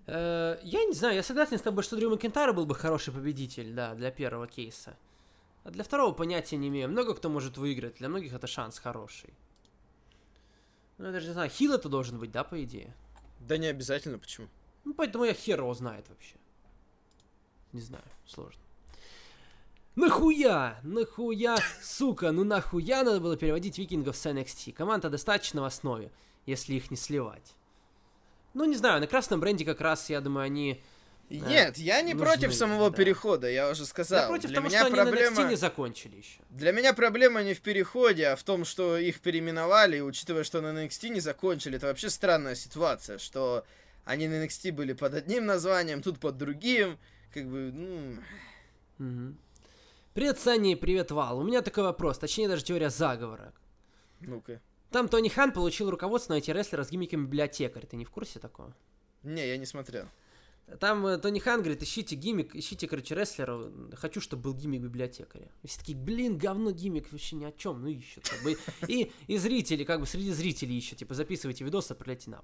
Э, 0.05 0.59
я 0.63 0.83
не 0.85 0.93
знаю, 0.93 1.15
я 1.15 1.23
согласен 1.23 1.57
с 1.57 1.61
тобой, 1.61 1.83
что 1.83 1.95
Дрю 1.95 2.09
Макентайр 2.09 2.53
был 2.53 2.65
бы 2.65 2.75
хороший 2.75 3.13
победитель, 3.13 3.73
да, 3.73 3.93
для 3.95 4.11
первого 4.11 4.47
кейса. 4.47 4.95
А 5.67 5.69
для 5.69 5.83
второго 5.83 6.13
понятия 6.13 6.55
не 6.55 6.69
имею. 6.69 6.87
Много 6.87 7.13
кто 7.13 7.27
может 7.27 7.57
выиграть, 7.57 7.95
для 7.95 8.07
многих 8.07 8.31
это 8.31 8.47
шанс 8.47 8.79
хороший. 8.79 9.33
Ну, 10.97 11.07
я 11.07 11.11
даже 11.11 11.27
не 11.27 11.33
знаю, 11.33 11.49
хил 11.49 11.73
это 11.73 11.89
должен 11.89 12.17
быть, 12.19 12.31
да, 12.31 12.45
по 12.45 12.63
идее? 12.63 12.95
Да 13.41 13.57
не 13.57 13.67
обязательно, 13.67 14.17
почему? 14.17 14.47
Ну, 14.85 14.93
поэтому 14.93 15.25
я 15.25 15.33
хер 15.33 15.59
его 15.59 15.73
знает 15.73 16.07
вообще. 16.07 16.37
Не 17.73 17.81
знаю, 17.81 18.05
сложно. 18.25 18.61
Нахуя? 19.95 20.79
Нахуя? 20.83 21.57
Сука, 21.81 22.31
ну 22.31 22.45
нахуя 22.45 23.03
надо 23.03 23.19
было 23.19 23.35
переводить 23.35 23.77
викингов 23.77 24.15
с 24.15 24.25
NXT? 24.25 24.71
Команда 24.71 25.09
достаточно 25.09 25.63
в 25.63 25.65
основе, 25.65 26.13
если 26.45 26.75
их 26.75 26.91
не 26.91 26.95
сливать. 26.95 27.55
Ну, 28.53 28.63
не 28.63 28.77
знаю, 28.77 29.01
на 29.01 29.07
красном 29.07 29.41
бренде 29.41 29.65
как 29.65 29.81
раз, 29.81 30.09
я 30.09 30.21
думаю, 30.21 30.45
они... 30.45 30.81
Нет, 31.29 31.77
я 31.77 32.01
не 32.01 32.13
нужны, 32.13 32.25
против 32.25 32.53
самого 32.53 32.89
да. 32.89 32.95
перехода, 32.95 33.49
я 33.49 33.69
уже 33.69 33.85
сказал. 33.85 34.21
Я 34.21 34.27
против 34.27 34.47
Для 34.49 34.55
того, 34.55 34.67
меня 34.67 34.79
что 34.79 34.87
они 34.87 34.95
на 34.95 35.03
проблема... 35.03 35.41
NXT 35.41 35.49
не 35.49 35.55
закончили 35.55 36.15
еще. 36.17 36.39
Для 36.49 36.71
меня 36.71 36.93
проблема 36.93 37.43
не 37.43 37.53
в 37.53 37.61
переходе, 37.61 38.27
а 38.27 38.35
в 38.35 38.43
том, 38.43 38.63
что 38.63 38.97
их 38.97 39.19
переименовали, 39.19 39.97
и 39.97 40.01
учитывая, 40.01 40.43
что 40.43 40.61
на 40.61 40.67
NXT 40.67 41.09
не 41.09 41.19
закончили, 41.19 41.77
это 41.77 41.87
вообще 41.87 42.09
странная 42.09 42.55
ситуация, 42.55 43.17
что 43.17 43.65
они 44.05 44.27
на 44.29 44.45
NXT 44.45 44.71
были 44.71 44.93
под 44.93 45.15
одним 45.15 45.45
названием, 45.45 46.01
тут 46.01 46.19
под 46.19 46.37
другим, 46.37 46.97
как 47.33 47.45
бы, 47.45 47.71
ну... 47.73 48.17
Мгм. 48.97 49.37
Привет, 50.13 50.39
Саня, 50.39 50.71
и 50.71 50.75
привет, 50.75 51.11
Вал. 51.11 51.39
У 51.39 51.43
меня 51.43 51.61
такой 51.61 51.83
вопрос, 51.83 52.17
точнее 52.17 52.47
даже 52.47 52.63
теория 52.63 52.89
заговора. 52.89 53.53
Ну-ка. 54.21 54.61
Там 54.91 55.09
Тони 55.09 55.29
Хан 55.29 55.51
получил 55.51 55.89
руководство 55.89 56.33
на 56.33 56.37
эти 56.37 56.49
рестлера 56.51 56.83
с 56.83 56.89
гиммиком 56.89 57.25
библиотекарь. 57.25 57.85
Ты 57.85 57.97
не 57.97 58.05
в 58.05 58.09
курсе 58.09 58.39
такого? 58.39 58.73
Не, 59.23 59.47
я 59.47 59.57
не 59.57 59.65
смотрел. 59.65 60.07
Там 60.79 61.05
э, 61.07 61.17
Тони 61.17 61.39
Хан 61.39 61.61
говорит, 61.61 61.81
ищите 61.81 62.15
гиммик, 62.15 62.53
ищите, 62.53 62.87
короче, 62.87 63.15
рестлера, 63.15 63.71
хочу, 63.93 64.19
чтобы 64.19 64.43
был 64.43 64.53
гиммик 64.53 64.81
библиотекаря. 64.81 65.49
И 65.63 65.67
все 65.67 65.79
такие, 65.79 65.97
блин, 65.97 66.37
говно 66.37 66.71
гиммик, 66.71 67.09
вообще 67.11 67.37
ни 67.37 67.45
о 67.45 67.53
чем, 67.53 67.81
ну 67.81 67.87
ищут. 67.87 68.27
Как 68.27 68.43
бы. 68.43 68.57
И, 68.87 69.11
и 69.27 69.37
зрители, 69.37 69.85
как 69.85 70.01
бы 70.01 70.05
среди 70.05 70.31
зрителей 70.31 70.77
ищут, 70.77 70.99
типа, 70.99 71.13
записывайте 71.13 71.63
видосы, 71.63 71.91
отправляйте 71.91 72.31
нам. 72.31 72.43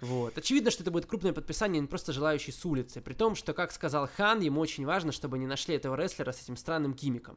Вот. 0.00 0.38
Очевидно, 0.38 0.70
что 0.70 0.82
это 0.82 0.92
будет 0.92 1.06
крупное 1.06 1.32
подписание, 1.32 1.80
не 1.80 1.88
просто 1.88 2.12
желающий 2.12 2.52
с 2.52 2.64
улицы. 2.64 3.00
При 3.00 3.14
том, 3.14 3.34
что, 3.34 3.52
как 3.52 3.72
сказал 3.72 4.08
Хан, 4.16 4.40
ему 4.40 4.60
очень 4.60 4.84
важно, 4.86 5.10
чтобы 5.10 5.36
они 5.36 5.46
нашли 5.46 5.74
этого 5.74 5.96
рестлера 5.96 6.30
с 6.30 6.42
этим 6.42 6.56
странным 6.56 6.94
гиммиком. 6.94 7.36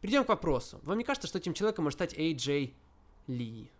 Перейдем 0.00 0.24
к 0.24 0.28
вопросу. 0.28 0.80
Вам 0.84 0.96
не 0.96 1.04
кажется, 1.04 1.28
что 1.28 1.38
этим 1.38 1.54
человеком 1.54 1.84
может 1.84 1.98
стать 1.98 2.14
AJ 2.14 2.72
Ли? 3.26 3.70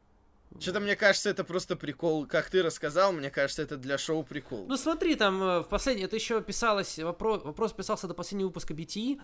Что-то 0.60 0.80
мне 0.80 0.94
кажется, 0.96 1.30
это 1.30 1.44
просто 1.44 1.76
прикол. 1.76 2.26
Как 2.26 2.48
ты 2.48 2.62
рассказал, 2.62 3.12
мне 3.12 3.30
кажется, 3.30 3.62
это 3.62 3.76
для 3.76 3.98
шоу 3.98 4.22
прикол. 4.22 4.66
Ну 4.68 4.76
смотри, 4.76 5.16
там 5.16 5.42
э, 5.42 5.60
в 5.60 5.64
последнем, 5.64 6.04
это 6.04 6.16
еще 6.16 6.40
писалось, 6.42 6.98
вопрос, 6.98 7.42
вопрос 7.44 7.72
писался 7.72 8.06
до 8.06 8.14
последнего 8.14 8.48
выпуска 8.48 8.72
BTE. 8.72 9.20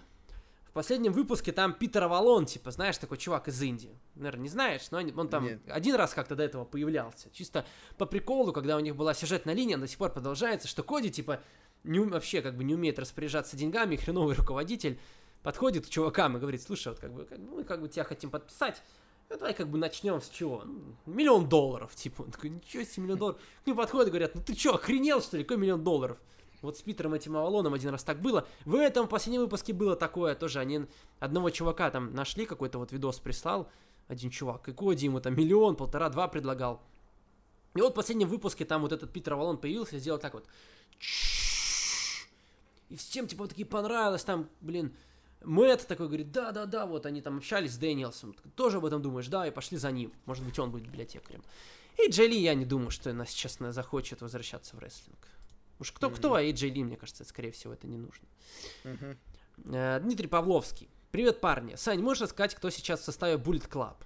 В 0.65 0.73
последнем 0.73 1.13
выпуске 1.13 1.51
там 1.51 1.73
Питер 1.73 2.05
Авалон, 2.05 2.47
типа, 2.47 2.71
знаешь, 2.71 2.97
такой 2.97 3.19
чувак 3.19 3.49
из 3.49 3.61
Индии. 3.61 3.99
Наверное, 4.15 4.43
не 4.43 4.49
знаешь, 4.49 4.91
но 4.93 4.99
они- 4.99 5.13
он 5.17 5.29
там 5.29 5.45
Нет. 5.45 5.61
один 5.69 5.97
раз 5.97 6.15
как-то 6.15 6.37
до 6.37 6.45
этого 6.45 6.65
появлялся. 6.65 7.29
Чисто 7.33 7.65
по 7.99 8.07
приколу, 8.07 8.53
когда 8.53 8.77
у 8.77 8.81
них 8.81 8.95
была 8.95 9.13
сюжетная 9.15 9.55
линия, 9.55 9.75
она 9.75 9.87
до 9.87 9.89
сих 9.89 9.99
пор 9.99 10.13
продолжается, 10.13 10.69
что 10.69 10.85
Коди, 10.85 11.11
типа, 11.11 11.41
не, 11.83 11.99
вообще 11.99 12.41
как 12.41 12.57
бы 12.57 12.63
не 12.63 12.75
умеет 12.75 12.99
распоряжаться 13.01 13.57
деньгами, 13.57 13.97
хреновый 13.97 14.37
руководитель, 14.37 15.01
подходит 15.43 15.87
к 15.87 15.89
чувакам 15.89 16.37
и 16.37 16.41
говорит, 16.41 16.63
слушай, 16.63 16.89
вот 16.89 17.01
как 17.01 17.13
бы, 17.15 17.25
как 17.25 17.39
мы 17.39 17.65
как 17.65 17.81
бы 17.81 17.89
тебя 17.89 18.05
хотим 18.05 18.31
подписать, 18.31 18.81
ну, 19.31 19.39
давай 19.39 19.55
как 19.55 19.69
бы 19.69 19.79
начнем 19.79 20.21
с 20.21 20.29
чего? 20.29 20.65
Ну, 20.65 20.97
Миллион 21.07 21.49
долларов, 21.49 21.95
типа. 21.95 22.23
Он 22.23 22.31
такой, 22.33 22.51
ничего 22.51 22.83
себе, 22.83 23.05
миллион 23.05 23.19
долларов. 23.19 23.41
К 23.63 23.67
нему 23.69 23.79
подходят 23.79 24.09
и 24.09 24.11
говорят, 24.11 24.35
ну 24.35 24.43
ты 24.45 24.57
что, 24.57 24.75
охренел, 24.75 25.23
что 25.23 25.37
ли? 25.37 25.45
Какой 25.45 25.57
миллион 25.57 25.85
долларов? 25.85 26.19
Вот 26.63 26.77
с 26.77 26.83
Питером 26.83 27.15
этим 27.15 27.37
Авалоном 27.37 27.73
один 27.73 27.91
раз 27.91 28.03
так 28.03 28.21
было. 28.21 28.47
В 28.65 28.75
этом 28.75 29.07
последнем 29.09 29.43
выпуске 29.43 29.73
было 29.73 29.95
такое 29.95 30.35
тоже. 30.35 30.59
Они 30.59 30.81
одного 31.21 31.51
чувака 31.51 31.91
там 31.91 32.13
нашли, 32.13 32.45
какой-то 32.45 32.79
вот 32.79 32.93
видос 32.93 33.21
прислал, 33.21 33.71
один 34.09 34.31
чувак. 34.31 34.69
И 34.69 34.73
Коди 34.73 35.07
ему 35.07 35.21
там 35.21 35.35
миллион, 35.37 35.77
полтора-два 35.77 36.29
предлагал. 36.29 36.83
И 37.75 37.81
вот 37.81 37.93
в 37.93 37.95
последнем 37.95 38.29
выпуске 38.29 38.65
там 38.65 38.83
вот 38.83 38.93
этот 38.93 39.13
Питер 39.13 39.35
Авалон 39.35 39.59
появился 39.59 39.97
и 39.97 40.01
сделал 40.01 40.19
так 40.19 40.35
вот. 40.35 40.45
И 42.89 42.97
всем 42.97 43.29
типа 43.29 43.45
вот 43.45 43.51
такие 43.51 43.67
понравилось, 43.67 44.25
там, 44.25 44.49
блин, 44.61 44.95
Мэтт 45.43 45.87
такой 45.87 46.09
говорит, 46.09 46.33
да-да-да, 46.33 46.87
вот 46.87 47.07
они 47.07 47.23
там 47.23 47.39
общались 47.39 47.73
с 47.73 47.79
Дэниелсом. 47.79 48.35
Тоже 48.57 48.79
об 48.79 48.85
этом 48.85 49.01
думаешь, 49.01 49.29
да, 49.29 49.47
и 49.47 49.51
пошли 49.51 49.79
за 49.79 49.91
ним. 49.91 50.13
Может 50.27 50.45
быть, 50.45 50.59
он 50.59 50.71
будет 50.71 50.85
библиотекарем. 50.85 51.43
Эй 51.99 52.11
Джей 52.11 52.29
Ли, 52.29 52.39
я 52.39 52.55
не 52.55 52.65
думаю, 52.65 52.91
что 52.91 53.11
она 53.11 53.25
наверное, 53.25 53.73
захочет 53.73 54.21
возвращаться 54.21 54.77
в 54.77 54.79
рестлинг. 54.79 55.19
Уж 55.79 55.93
кто-кто, 55.93 56.35
а 56.35 56.43
Эй 56.43 56.53
Джей 56.53 56.71
Ли, 56.71 56.85
мне 56.85 56.97
кажется, 56.97 57.25
скорее 57.25 57.53
всего, 57.53 57.73
это 57.73 57.87
не 57.87 57.97
нужно. 57.97 58.27
Э, 59.65 59.99
Дмитрий 60.01 60.29
Павловский. 60.29 60.89
Привет, 61.11 61.41
парни. 61.41 61.75
Сань, 61.75 62.01
можешь 62.01 62.23
рассказать, 62.23 62.55
кто 62.55 62.71
сейчас 62.71 63.01
в 63.01 63.05
составе 63.05 63.37
Bullet 63.37 63.69
Club? 63.69 63.97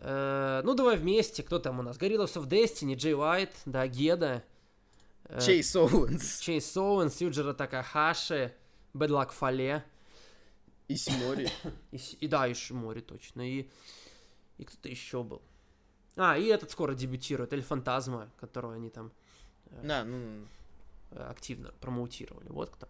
Э, 0.00 0.62
ну, 0.64 0.74
давай 0.74 0.96
вместе. 0.96 1.42
Кто 1.42 1.58
там 1.58 1.78
у 1.78 1.82
нас? 1.82 1.96
Gorillas 1.96 2.34
of 2.34 2.46
Destiny, 2.46 2.94
Джей 2.94 3.14
Уайт, 3.14 3.52
да, 3.64 3.86
Гедо. 3.86 4.44
э, 5.24 5.40
Чейз 5.40 5.74
Оуэнс 5.74 6.40
Чейз 6.40 6.76
Оуэнс, 6.76 7.20
Юджиро 7.20 7.52
Такахаши, 7.52 8.52
Bad 8.94 9.10
Luck 9.10 9.32
Fale. 9.32 9.84
Ишимори. 10.88 11.48
И, 11.92 11.96
и 12.20 12.28
да, 12.28 12.48
Ишимори 12.48 13.00
точно. 13.00 13.42
И, 13.42 13.68
и 14.58 14.64
кто-то 14.64 14.88
еще 14.88 15.22
был. 15.22 15.42
А, 16.16 16.36
и 16.36 16.46
этот 16.46 16.70
скоро 16.70 16.94
дебютирует, 16.94 17.52
Эль 17.52 17.62
Фантазма, 17.62 18.30
которого 18.40 18.74
они 18.74 18.90
там 18.90 19.12
На, 19.82 20.04
ну, 20.04 20.46
э, 21.12 21.22
активно 21.22 21.72
промоутировали. 21.80 22.48
Вот 22.48 22.70
кто. 22.70 22.88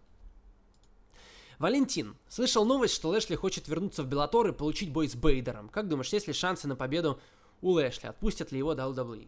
Валентин. 1.59 2.15
Слышал 2.27 2.65
новость, 2.65 2.95
что 2.95 3.09
Лэшли 3.09 3.35
хочет 3.35 3.67
вернуться 3.67 4.01
в 4.01 4.07
Беллатор 4.07 4.47
и 4.47 4.53
получить 4.53 4.91
бой 4.91 5.07
с 5.09 5.15
Бейдером. 5.15 5.69
Как 5.69 5.89
думаешь, 5.89 6.11
есть 6.11 6.27
ли 6.27 6.33
шансы 6.33 6.67
на 6.67 6.75
победу 6.75 7.19
у 7.61 7.71
Лэшли? 7.71 8.07
Отпустят 8.07 8.51
ли 8.51 8.57
его 8.57 8.73
WWE? 8.73 9.27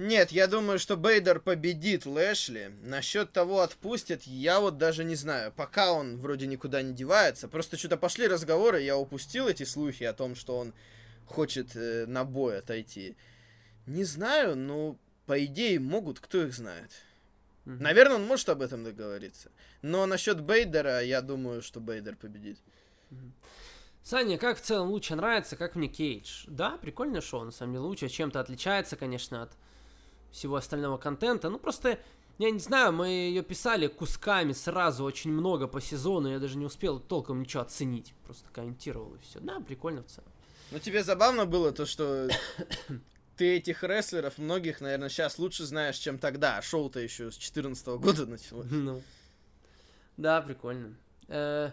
Нет, 0.00 0.32
я 0.32 0.46
думаю, 0.46 0.78
что 0.78 0.96
Бейдер 0.96 1.40
победит 1.40 2.06
Лэшли. 2.06 2.72
Насчет 2.80 3.32
того, 3.32 3.60
отпустят, 3.60 4.22
я 4.22 4.58
вот 4.58 4.78
даже 4.78 5.04
не 5.04 5.14
знаю. 5.14 5.52
Пока 5.54 5.92
он 5.92 6.16
вроде 6.16 6.46
никуда 6.46 6.80
не 6.80 6.94
девается. 6.94 7.48
Просто 7.48 7.76
что-то 7.76 7.98
пошли 7.98 8.26
разговоры, 8.26 8.80
я 8.80 8.96
упустил 8.96 9.46
эти 9.46 9.64
слухи 9.64 10.04
о 10.04 10.14
том, 10.14 10.34
что 10.34 10.56
он 10.56 10.72
хочет 11.26 11.76
э, 11.76 12.06
на 12.06 12.24
бой 12.24 12.60
отойти. 12.60 13.14
Не 13.84 14.04
знаю, 14.04 14.56
но 14.56 14.96
по 15.26 15.44
идее 15.44 15.78
могут, 15.78 16.18
кто 16.18 16.44
их 16.44 16.54
знает. 16.54 16.90
Мгм. 17.66 17.82
Наверное, 17.82 18.16
он 18.16 18.24
может 18.24 18.48
об 18.48 18.62
этом 18.62 18.82
договориться. 18.82 19.50
Но 19.82 20.06
насчет 20.06 20.40
Бейдера, 20.40 21.02
я 21.02 21.20
думаю, 21.20 21.60
что 21.60 21.78
Бейдер 21.78 22.16
победит. 22.16 22.58
Саня, 24.02 24.38
как 24.38 24.56
в 24.56 24.62
целом 24.62 24.88
лучше 24.88 25.14
нравится, 25.14 25.56
как 25.56 25.74
мне 25.74 25.88
Кейдж? 25.88 26.44
Да, 26.46 26.78
прикольное 26.78 27.20
шоу, 27.20 27.44
на 27.44 27.50
самом 27.50 27.74
деле, 27.74 27.84
лучше 27.84 28.08
чем-то 28.08 28.40
отличается, 28.40 28.96
конечно, 28.96 29.42
от 29.42 29.52
всего 30.30 30.56
остального 30.56 30.96
контента. 30.96 31.50
Ну, 31.50 31.58
просто, 31.58 31.98
я 32.38 32.50
не 32.50 32.58
знаю, 32.58 32.92
мы 32.92 33.08
ее 33.08 33.42
писали 33.42 33.86
кусками 33.86 34.52
сразу, 34.52 35.04
очень 35.04 35.32
много 35.32 35.66
по 35.66 35.80
сезону, 35.80 36.28
я 36.28 36.38
даже 36.38 36.56
не 36.56 36.66
успел 36.66 37.00
толком 37.00 37.40
ничего 37.40 37.62
оценить. 37.62 38.14
Просто 38.24 38.46
комментировал 38.52 39.14
и 39.14 39.18
все. 39.18 39.40
Да, 39.40 39.60
прикольно 39.60 40.02
в 40.02 40.06
целом. 40.06 40.30
Ну 40.70 40.78
тебе 40.78 41.02
забавно 41.02 41.46
было 41.46 41.72
то, 41.72 41.84
что 41.84 42.28
ты 43.36 43.56
этих 43.56 43.82
рестлеров 43.82 44.38
многих, 44.38 44.80
наверное, 44.80 45.08
сейчас 45.08 45.38
лучше 45.38 45.64
знаешь, 45.64 45.96
чем 45.96 46.18
тогда. 46.18 46.58
А 46.58 46.62
шоу-то 46.62 47.00
еще 47.00 47.30
с 47.30 47.34
2014 47.34 47.86
года 47.88 48.26
началось. 48.26 48.66
Ну. 48.70 49.02
Да, 50.16 50.42
прикольно. 50.42 50.94
Э, 51.28 51.70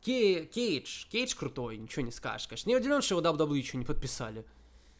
Кей- 0.00 0.46
Кейдж. 0.46 1.06
Кейдж 1.08 1.34
крутой, 1.34 1.76
ничего 1.78 2.04
не 2.04 2.12
скажешь, 2.12 2.46
конечно. 2.46 2.68
Не 2.68 2.76
удивлен, 2.76 3.02
что 3.02 3.18
его 3.18 3.26
WWE 3.28 3.56
еще 3.56 3.76
не 3.76 3.84
подписали. 3.84 4.44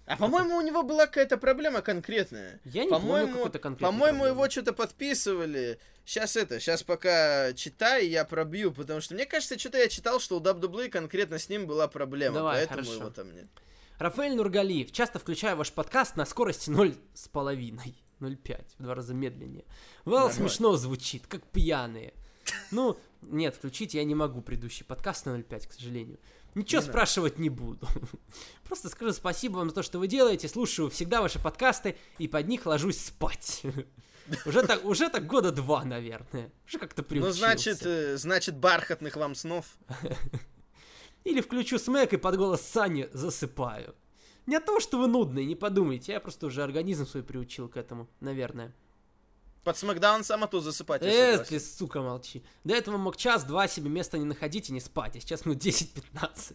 А 0.09 0.17
по-моему, 0.17 0.57
у 0.57 0.61
него 0.63 0.83
была 0.83 1.07
какая-то 1.07 1.37
проблема 1.37 1.83
конкретная. 1.83 2.61
Я 2.65 2.85
не 2.85 2.91
помню 2.91 3.07
По-моему, 3.07 3.37
какой-то 3.37 3.59
конкретной 3.59 3.87
по-моему, 3.93 4.19
проблемы. 4.19 4.41
его 4.41 4.51
что-то 4.51 4.73
подписывали. 4.73 5.79
Сейчас 6.05 6.37
это, 6.37 6.59
сейчас 6.61 6.83
пока 6.83 7.53
читай, 7.53 8.07
я 8.07 8.25
пробью, 8.25 8.73
потому 8.73 9.01
что 9.01 9.15
мне 9.15 9.27
кажется, 9.27 9.59
что-то 9.59 9.79
я 9.79 9.89
читал, 9.89 10.21
что 10.21 10.39
у 10.39 10.41
WWE 10.41 10.89
конкретно 10.89 11.39
с 11.39 11.49
ним 11.49 11.67
была 11.67 11.89
проблема, 11.89 12.37
Давай, 12.37 12.57
поэтому 12.57 12.83
хорошо. 12.85 13.01
его 13.01 13.11
там 13.11 13.35
нет. 13.35 13.47
Рафаэль 13.99 14.35
Нургалиев. 14.35 14.93
Часто 14.93 15.19
включаю 15.19 15.57
ваш 15.57 15.73
подкаст 15.73 16.17
на 16.17 16.25
скорости 16.25 16.71
0,5. 16.71 17.95
0,5. 18.21 18.65
В 18.79 18.83
два 18.83 18.95
раза 18.95 19.13
медленнее. 19.13 19.65
Вал 20.05 20.31
смешно 20.31 20.77
звучит, 20.77 21.27
как 21.27 21.43
пьяные. 21.43 22.15
Ну, 22.71 22.97
нет, 23.23 23.57
включить 23.57 23.95
я 23.95 24.05
не 24.05 24.15
могу 24.15 24.41
предыдущий 24.41 24.85
подкаст 24.85 25.27
на 25.27 25.37
0,5, 25.37 25.69
к 25.69 25.73
сожалению. 25.73 26.19
Ничего 26.55 26.81
Не 26.81 26.87
надо. 26.87 26.93
спрашивать 26.93 27.39
не 27.39 27.49
буду. 27.51 27.87
Просто 28.65 28.89
скажу 28.89 29.13
спасибо 29.13 29.57
вам 29.59 29.69
за 29.69 29.77
то, 29.77 29.83
что 29.83 29.99
вы 29.99 30.09
делаете. 30.09 30.49
Слушаю 30.49 30.91
всегда 30.91 31.23
ваши 31.23 31.39
подкасты 31.39 31.97
и 32.19 32.27
под 32.29 32.49
них 32.49 32.67
ложусь 32.67 32.99
спать. 32.99 33.63
Уже 34.45 34.61
так, 34.63 34.85
уже 34.85 35.09
так 35.09 35.27
года 35.27 35.51
два, 35.53 35.85
наверное. 35.85 36.53
Уже 36.67 36.79
как-то 36.79 37.01
Ну, 37.01 37.09
приучился. 37.09 37.39
значит, 37.39 37.87
э, 37.87 38.17
значит, 38.19 38.59
бархатных 38.59 39.17
вам 39.17 39.35
снов. 39.35 39.65
Или 41.25 41.41
включу 41.41 41.79
смэк 41.79 42.13
и 42.13 42.17
под 42.19 42.37
голос 42.37 42.61
Сани 42.61 43.09
засыпаю. 43.13 43.95
Не 44.47 44.57
от 44.57 44.67
того, 44.67 44.81
что 44.81 44.99
вы 44.99 45.07
нудные, 45.09 45.47
не 45.47 45.57
подумайте. 45.57 46.13
Я 46.13 46.21
просто 46.21 46.47
уже 46.47 46.63
организм 46.63 47.07
свой 47.07 47.23
приучил 47.23 47.69
к 47.69 47.77
этому, 47.79 48.09
наверное. 48.21 48.75
Под 49.65 49.77
Смакдаун 49.77 50.25
сама 50.25 50.47
то 50.47 50.61
засыпать. 50.61 51.03
согласен. 51.03 51.45
ты, 51.45 51.61
сука, 51.61 52.01
молчи. 52.01 52.43
До 52.65 52.75
этого 52.75 52.97
мог 52.97 53.17
час-два 53.17 53.69
себе 53.69 53.91
места 53.91 54.19
не 54.19 54.25
находить 54.25 54.71
и 54.71 54.73
не 54.73 54.81
спать, 54.81 55.17
а 55.17 55.21
сейчас 55.21 55.45
ну 55.45 55.55
10-15. 55.55 56.55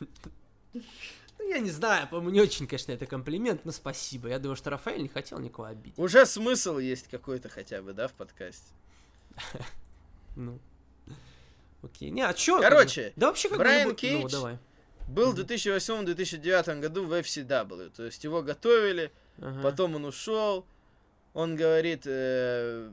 Ну, 1.38 1.48
я 1.48 1.58
не 1.58 1.70
знаю, 1.70 2.08
по-моему, 2.08 2.30
не 2.30 2.40
очень, 2.40 2.66
конечно, 2.68 2.92
это 2.92 3.04
комплимент, 3.04 3.64
но 3.64 3.72
спасибо. 3.72 4.28
Я 4.28 4.38
думаю, 4.38 4.56
что 4.56 4.70
Рафаэль 4.70 5.02
не 5.02 5.08
хотел 5.08 5.38
никого 5.40 5.66
обидеть. 5.66 5.98
Уже 5.98 6.24
смысл 6.24 6.78
есть 6.78 7.08
какой-то 7.08 7.48
хотя 7.48 7.82
бы, 7.82 7.92
да, 7.92 8.08
в 8.08 8.12
подкасте. 8.12 8.72
Ну. 10.36 10.58
Окей. 11.82 12.10
Не, 12.10 12.22
а 12.22 12.32
чё? 12.32 12.60
Короче, 12.60 13.12
да 13.16 13.26
вообще 13.26 13.48
как 13.50 13.58
Брайан 13.58 13.88
Ну, 13.88 13.94
Кейдж 13.94 14.30
давай. 14.30 14.58
Был 15.08 15.32
в 15.32 15.38
2008-2009 15.40 16.80
году 16.80 17.04
в 17.04 17.12
FCW, 17.12 17.90
то 17.90 18.04
есть 18.04 18.24
его 18.24 18.40
готовили. 18.42 19.12
Потом 19.62 19.96
он 19.96 20.04
ушел. 20.04 20.64
Он 21.34 21.56
говорит, 21.56 22.02
э, 22.06 22.90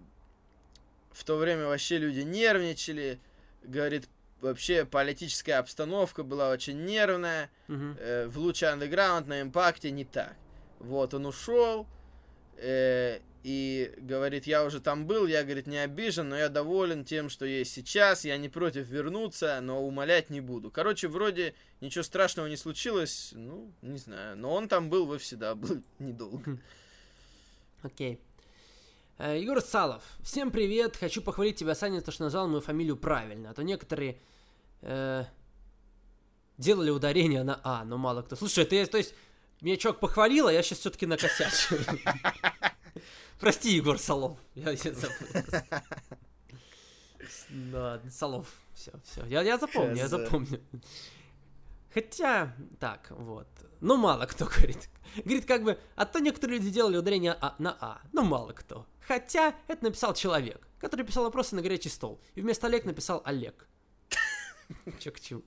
в 1.11 1.23
то 1.23 1.37
время 1.37 1.67
вообще 1.67 1.97
люди 1.97 2.21
нервничали. 2.21 3.19
Говорит, 3.63 4.07
вообще 4.41 4.85
политическая 4.85 5.55
обстановка 5.55 6.23
была 6.23 6.49
очень 6.51 6.85
нервная. 6.85 7.49
Э, 7.67 8.27
в 8.27 8.37
луче 8.37 8.67
андеграунд 8.67 9.27
на 9.27 9.41
импакте 9.41 9.91
не 9.91 10.05
так. 10.05 10.35
Вот, 10.79 11.13
он 11.13 11.25
ушел. 11.25 11.85
э, 12.57 13.19
и 13.43 13.93
говорит, 13.97 14.47
я 14.47 14.65
уже 14.65 14.81
там 14.81 15.07
был, 15.07 15.25
я, 15.25 15.43
говорит, 15.43 15.65
не 15.65 15.77
обижен, 15.77 16.27
но 16.27 16.35
я 16.37 16.49
доволен 16.49 17.05
тем, 17.05 17.29
что 17.29 17.45
есть 17.45 17.71
сейчас, 17.73 18.25
я 18.25 18.37
не 18.37 18.49
против 18.49 18.87
вернуться, 18.89 19.59
но 19.61 19.81
умолять 19.81 20.29
не 20.29 20.41
буду. 20.41 20.69
Короче, 20.69 21.07
вроде 21.07 21.53
ничего 21.79 22.03
страшного 22.03 22.47
не 22.47 22.57
случилось, 22.57 23.31
ну, 23.33 23.71
не 23.81 23.97
знаю, 23.97 24.35
но 24.35 24.53
он 24.53 24.67
там 24.67 24.89
был, 24.89 25.05
вы 25.05 25.19
всегда 25.19 25.55
был 25.55 25.81
недолго. 25.99 26.57
Окей. 27.81 28.15
Э, 28.15 28.28
Егор 29.19 29.61
Салов. 29.61 30.01
Всем 30.23 30.49
привет. 30.49 30.95
Хочу 30.95 31.21
похвалить 31.21 31.57
тебя, 31.57 31.75
Саня, 31.75 32.01
то, 32.01 32.09
что 32.09 32.23
назвал 32.23 32.47
мою 32.47 32.61
фамилию 32.61 32.95
правильно. 32.95 33.49
А 33.49 33.53
то 33.53 33.63
некоторые 33.63 34.17
э, 34.81 35.25
делали 36.57 36.89
ударение 36.89 37.43
на 37.43 37.59
А, 37.63 37.83
но 37.83 37.97
мало 37.97 38.21
кто. 38.21 38.37
Слушай, 38.37 38.63
ты, 38.63 38.85
то 38.85 38.97
есть, 38.97 39.13
меня 39.59 39.75
чувак 39.75 39.99
похвалил, 39.99 40.47
а 40.47 40.53
я 40.53 40.63
сейчас 40.63 40.79
все-таки 40.79 41.05
накосячу. 41.05 41.75
Прости, 43.41 43.75
Егор 43.75 43.99
Солов. 43.99 44.37
Я, 44.55 44.71
я 44.71 44.93
забыл. 44.93 45.27
Ладно, 47.73 48.11
Солов. 48.11 48.47
Все, 48.73 48.93
все. 49.03 49.25
Я, 49.25 49.41
я 49.41 49.57
запомню, 49.57 49.97
я 49.97 50.07
запомню. 50.07 50.61
Хотя, 51.93 52.55
так, 52.79 53.07
вот. 53.09 53.47
Ну, 53.81 53.97
мало 53.97 54.25
кто 54.25 54.45
говорит. 54.57 54.89
Говорит, 55.17 55.45
как 55.45 55.63
бы, 55.63 55.79
а 55.95 56.05
то 56.05 56.19
некоторые 56.19 56.59
люди 56.59 56.71
делали 56.71 56.97
ударение 56.97 57.35
а- 57.39 57.55
на 57.57 57.75
А. 57.79 58.01
Ну, 58.13 58.23
мало 58.23 58.53
кто. 58.53 58.85
Хотя, 59.07 59.55
это 59.67 59.83
написал 59.83 60.13
человек, 60.13 60.67
который 60.79 61.05
писал 61.05 61.23
вопросы 61.23 61.55
на 61.55 61.61
горячий 61.61 61.89
стол. 61.89 62.21
И 62.35 62.41
вместо 62.41 62.67
Олег 62.67 62.85
написал 62.85 63.21
Олег. 63.25 63.67
Чё 64.99 65.11
к 65.11 65.19
чему. 65.19 65.41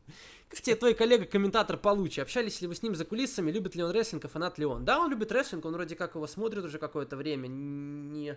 Как 0.48 0.60
тебе 0.60 0.76
твой 0.76 0.94
коллега-комментатор 0.94 1.76
получше? 1.76 2.20
Общались 2.20 2.60
ли 2.60 2.66
вы 2.66 2.74
с 2.74 2.82
ним 2.82 2.94
за 2.94 3.04
кулисами? 3.04 3.50
Любит 3.50 3.74
ли 3.74 3.82
он 3.82 3.92
рестлинг, 3.92 4.24
а 4.24 4.28
фанат 4.28 4.58
ли 4.58 4.66
он? 4.66 4.84
Да, 4.84 4.98
он 4.98 5.10
любит 5.10 5.30
рестлинг, 5.32 5.64
он 5.64 5.72
вроде 5.74 5.94
как 5.96 6.14
его 6.16 6.26
смотрит 6.26 6.64
уже 6.64 6.78
какое-то 6.78 7.16
время. 7.16 7.46
Не, 7.46 8.36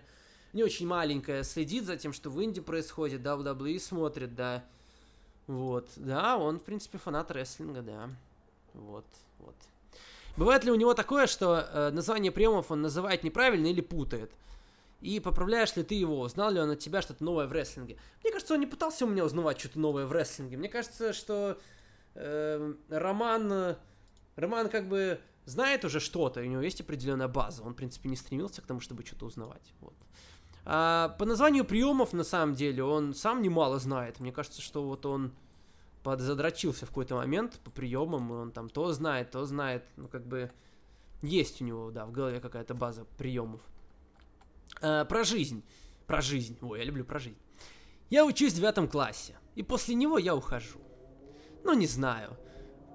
не 0.52 0.62
очень 0.62 0.86
маленькое. 0.86 1.42
Следит 1.44 1.84
за 1.84 1.96
тем, 1.96 2.12
что 2.12 2.30
в 2.30 2.42
Инди 2.42 2.60
происходит. 2.60 3.20
WWE 3.20 3.78
смотрит, 3.80 4.34
да. 4.34 4.64
Вот. 5.46 5.88
Да, 5.96 6.36
он, 6.36 6.58
в 6.58 6.64
принципе, 6.64 6.98
фанат 6.98 7.30
рестлинга, 7.30 7.82
да. 7.82 8.10
Вот, 8.74 9.06
вот. 9.38 9.54
Бывает 10.36 10.64
ли 10.64 10.70
у 10.70 10.74
него 10.74 10.92
такое, 10.94 11.26
что 11.26 11.56
э, 11.58 11.90
название 11.90 12.30
приемов 12.30 12.70
он 12.70 12.82
называет 12.82 13.22
неправильно 13.22 13.66
или 13.66 13.80
путает? 13.80 14.32
И 15.00 15.20
поправляешь 15.20 15.76
ли 15.76 15.82
ты 15.82 15.94
его? 15.94 16.20
Узнал 16.20 16.50
ли 16.50 16.60
он 16.60 16.70
от 16.70 16.78
тебя 16.78 17.00
что-то 17.00 17.24
новое 17.24 17.46
в 17.46 17.52
рестлинге? 17.52 17.96
Мне 18.22 18.32
кажется, 18.32 18.54
он 18.54 18.60
не 18.60 18.66
пытался 18.66 19.04
у 19.04 19.08
меня 19.08 19.24
узнавать 19.24 19.58
что-то 19.58 19.78
новое 19.78 20.06
в 20.06 20.12
рестлинге. 20.12 20.56
Мне 20.56 20.68
кажется, 20.68 21.12
что 21.12 21.58
э, 22.14 22.74
Роман, 22.88 23.76
Роман 24.36 24.68
как 24.68 24.88
бы 24.88 25.20
знает 25.44 25.84
уже 25.84 26.00
что-то, 26.00 26.40
у 26.40 26.44
него 26.44 26.60
есть 26.60 26.80
определенная 26.80 27.28
база. 27.28 27.62
Он, 27.62 27.72
в 27.72 27.76
принципе, 27.76 28.08
не 28.08 28.16
стремился 28.16 28.60
к 28.60 28.66
тому, 28.66 28.80
чтобы 28.80 29.06
что-то 29.06 29.26
узнавать. 29.26 29.72
Вот. 29.80 29.94
А 30.68 31.10
по 31.10 31.24
названию 31.24 31.64
приемов, 31.64 32.12
на 32.12 32.24
самом 32.24 32.56
деле, 32.56 32.82
он 32.82 33.14
сам 33.14 33.40
немало 33.40 33.78
знает. 33.78 34.18
Мне 34.18 34.32
кажется, 34.32 34.60
что 34.60 34.82
вот 34.82 35.06
он 35.06 35.32
подзадрочился 36.02 36.86
в 36.86 36.88
какой-то 36.88 37.14
момент 37.14 37.60
по 37.62 37.70
приемам, 37.70 38.32
и 38.32 38.36
он 38.36 38.50
там 38.50 38.68
то 38.68 38.92
знает, 38.92 39.30
то 39.30 39.44
знает. 39.44 39.84
Ну, 39.96 40.08
как 40.08 40.26
бы 40.26 40.50
есть 41.22 41.62
у 41.62 41.64
него, 41.64 41.92
да, 41.92 42.04
в 42.04 42.10
голове 42.10 42.40
какая-то 42.40 42.74
база 42.74 43.04
приемов. 43.16 43.60
А, 44.82 45.04
про 45.04 45.22
жизнь. 45.22 45.62
Про 46.08 46.20
жизнь. 46.20 46.58
Ой, 46.60 46.80
я 46.80 46.84
люблю 46.84 47.04
про 47.04 47.20
жизнь. 47.20 47.38
Я 48.10 48.26
учусь 48.26 48.52
в 48.52 48.56
девятом 48.56 48.88
классе, 48.88 49.36
и 49.54 49.62
после 49.62 49.94
него 49.94 50.18
я 50.18 50.34
ухожу. 50.34 50.80
Ну, 51.62 51.74
не 51.74 51.86
знаю. 51.86 52.36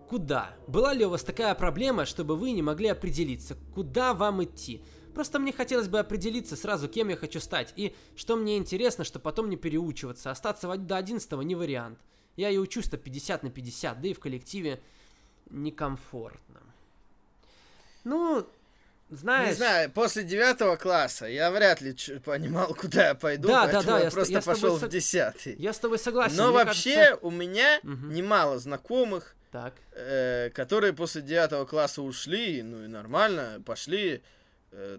Куда? 0.10 0.54
Была 0.68 0.94
ли 0.94 1.06
у 1.06 1.10
вас 1.10 1.24
такая 1.24 1.56
проблема, 1.56 2.06
чтобы 2.06 2.36
вы 2.36 2.52
не 2.52 2.62
могли 2.62 2.90
определиться, 2.90 3.56
куда 3.74 4.14
вам 4.14 4.44
идти? 4.44 4.84
Просто 5.14 5.40
мне 5.40 5.52
хотелось 5.54 5.88
бы 5.88 6.00
определиться 6.00 6.56
сразу, 6.56 6.88
кем 6.88 7.10
я 7.10 7.16
хочу 7.18 7.40
стать, 7.40 7.74
и 7.76 7.96
что 8.16 8.36
мне 8.36 8.58
интересно, 8.58 9.04
что 9.04 9.20
потом 9.20 9.50
не 9.50 9.58
переучиваться. 9.58 10.32
Остаться 10.32 10.68
до 10.76 10.98
11 10.98 11.32
не 11.44 11.56
вариант. 11.56 12.00
Я 12.38 12.50
и 12.50 12.58
учусь-то 12.58 12.98
50 12.98 13.44
на 13.44 13.50
50, 13.50 14.02
да 14.02 14.08
и 14.08 14.14
в 14.14 14.20
коллективе 14.20 14.80
некомфортно. 15.50 16.62
Ну, 18.04 18.48
знаешь... 19.10 19.50
Не 19.50 19.56
знаю, 19.56 19.92
после 19.92 20.24
девятого 20.24 20.76
класса 20.76 21.26
я 21.28 21.52
вряд 21.52 21.82
ли 21.82 21.94
понимал, 22.24 22.74
куда 22.80 23.10
я 23.10 23.16
пойду, 23.16 23.48
Да, 23.50 23.68
да, 23.68 23.74
поэтому 23.74 23.92
да, 23.92 23.98
я, 24.00 24.04
я 24.06 24.10
с- 24.10 24.14
просто 24.14 24.34
я 24.34 24.42
пошел 24.42 24.78
сог- 24.78 24.88
в 24.88 24.90
десятый. 24.90 25.56
Я 25.58 25.74
с 25.74 25.80
тобой 25.80 26.00
согласен. 26.00 26.38
Но 26.38 26.52
вообще 26.52 26.96
кажется- 26.96 27.26
у 27.26 27.32
меня 27.32 27.80
Мгм. 27.84 28.14
немало 28.14 28.58
знакомых, 28.60 29.36
Так. 29.52 29.74
э, 29.92 30.50
которые 30.52 30.94
после 30.94 31.22
девятого 31.22 31.66
класса 31.66 32.02
ушли, 32.02 32.64
ну 32.64 32.84
и 32.84 32.88
нормально, 32.88 33.62
пошли 33.66 34.24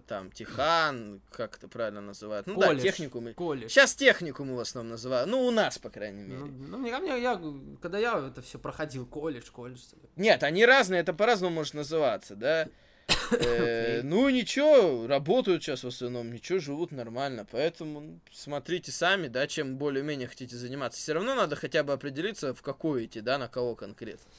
там 0.07 0.31
Тихан, 0.31 1.21
как 1.31 1.57
это 1.57 1.67
правильно 1.67 2.01
называют, 2.01 2.45
ну 2.45 2.55
Колледж. 2.55 2.77
да, 2.77 2.83
техникумы. 2.83 3.33
Колледж. 3.33 3.69
Сейчас 3.69 3.95
техникумы 3.95 4.55
в 4.55 4.59
основном 4.59 4.91
называют, 4.91 5.29
ну 5.29 5.41
у 5.45 5.51
нас, 5.51 5.79
по 5.79 5.89
крайней 5.89 6.23
мере. 6.23 6.39
Ну, 6.39 6.45
ну, 6.45 6.77
мне, 6.77 6.89
я, 6.89 7.41
когда 7.81 7.97
я 7.97 8.19
это 8.19 8.41
все 8.41 8.59
проходил, 8.59 9.07
колледж, 9.07 9.49
колледж. 9.51 9.81
Нет, 10.15 10.43
они 10.43 10.65
разные, 10.65 11.01
это 11.01 11.13
по-разному 11.13 11.55
может 11.55 11.73
называться, 11.73 12.35
да. 12.35 12.67
Э. 13.31 14.01
Ну 14.03 14.29
ничего, 14.29 15.07
работают 15.07 15.63
сейчас 15.63 15.83
в 15.83 15.87
основном, 15.87 16.31
ничего, 16.31 16.59
живут 16.59 16.91
нормально, 16.91 17.47
поэтому 17.49 17.99
ну, 17.99 18.19
смотрите 18.31 18.91
сами, 18.91 19.27
да, 19.27 19.47
чем 19.47 19.77
более-менее 19.77 20.27
хотите 20.27 20.55
заниматься. 20.55 20.99
Все 20.99 21.13
равно 21.13 21.33
надо 21.33 21.55
хотя 21.55 21.83
бы 21.83 21.93
определиться, 21.93 22.53
в 22.53 22.61
какой 22.61 23.05
идти, 23.05 23.21
да, 23.21 23.39
на 23.39 23.47
кого 23.47 23.75
конкретно. 23.75 24.29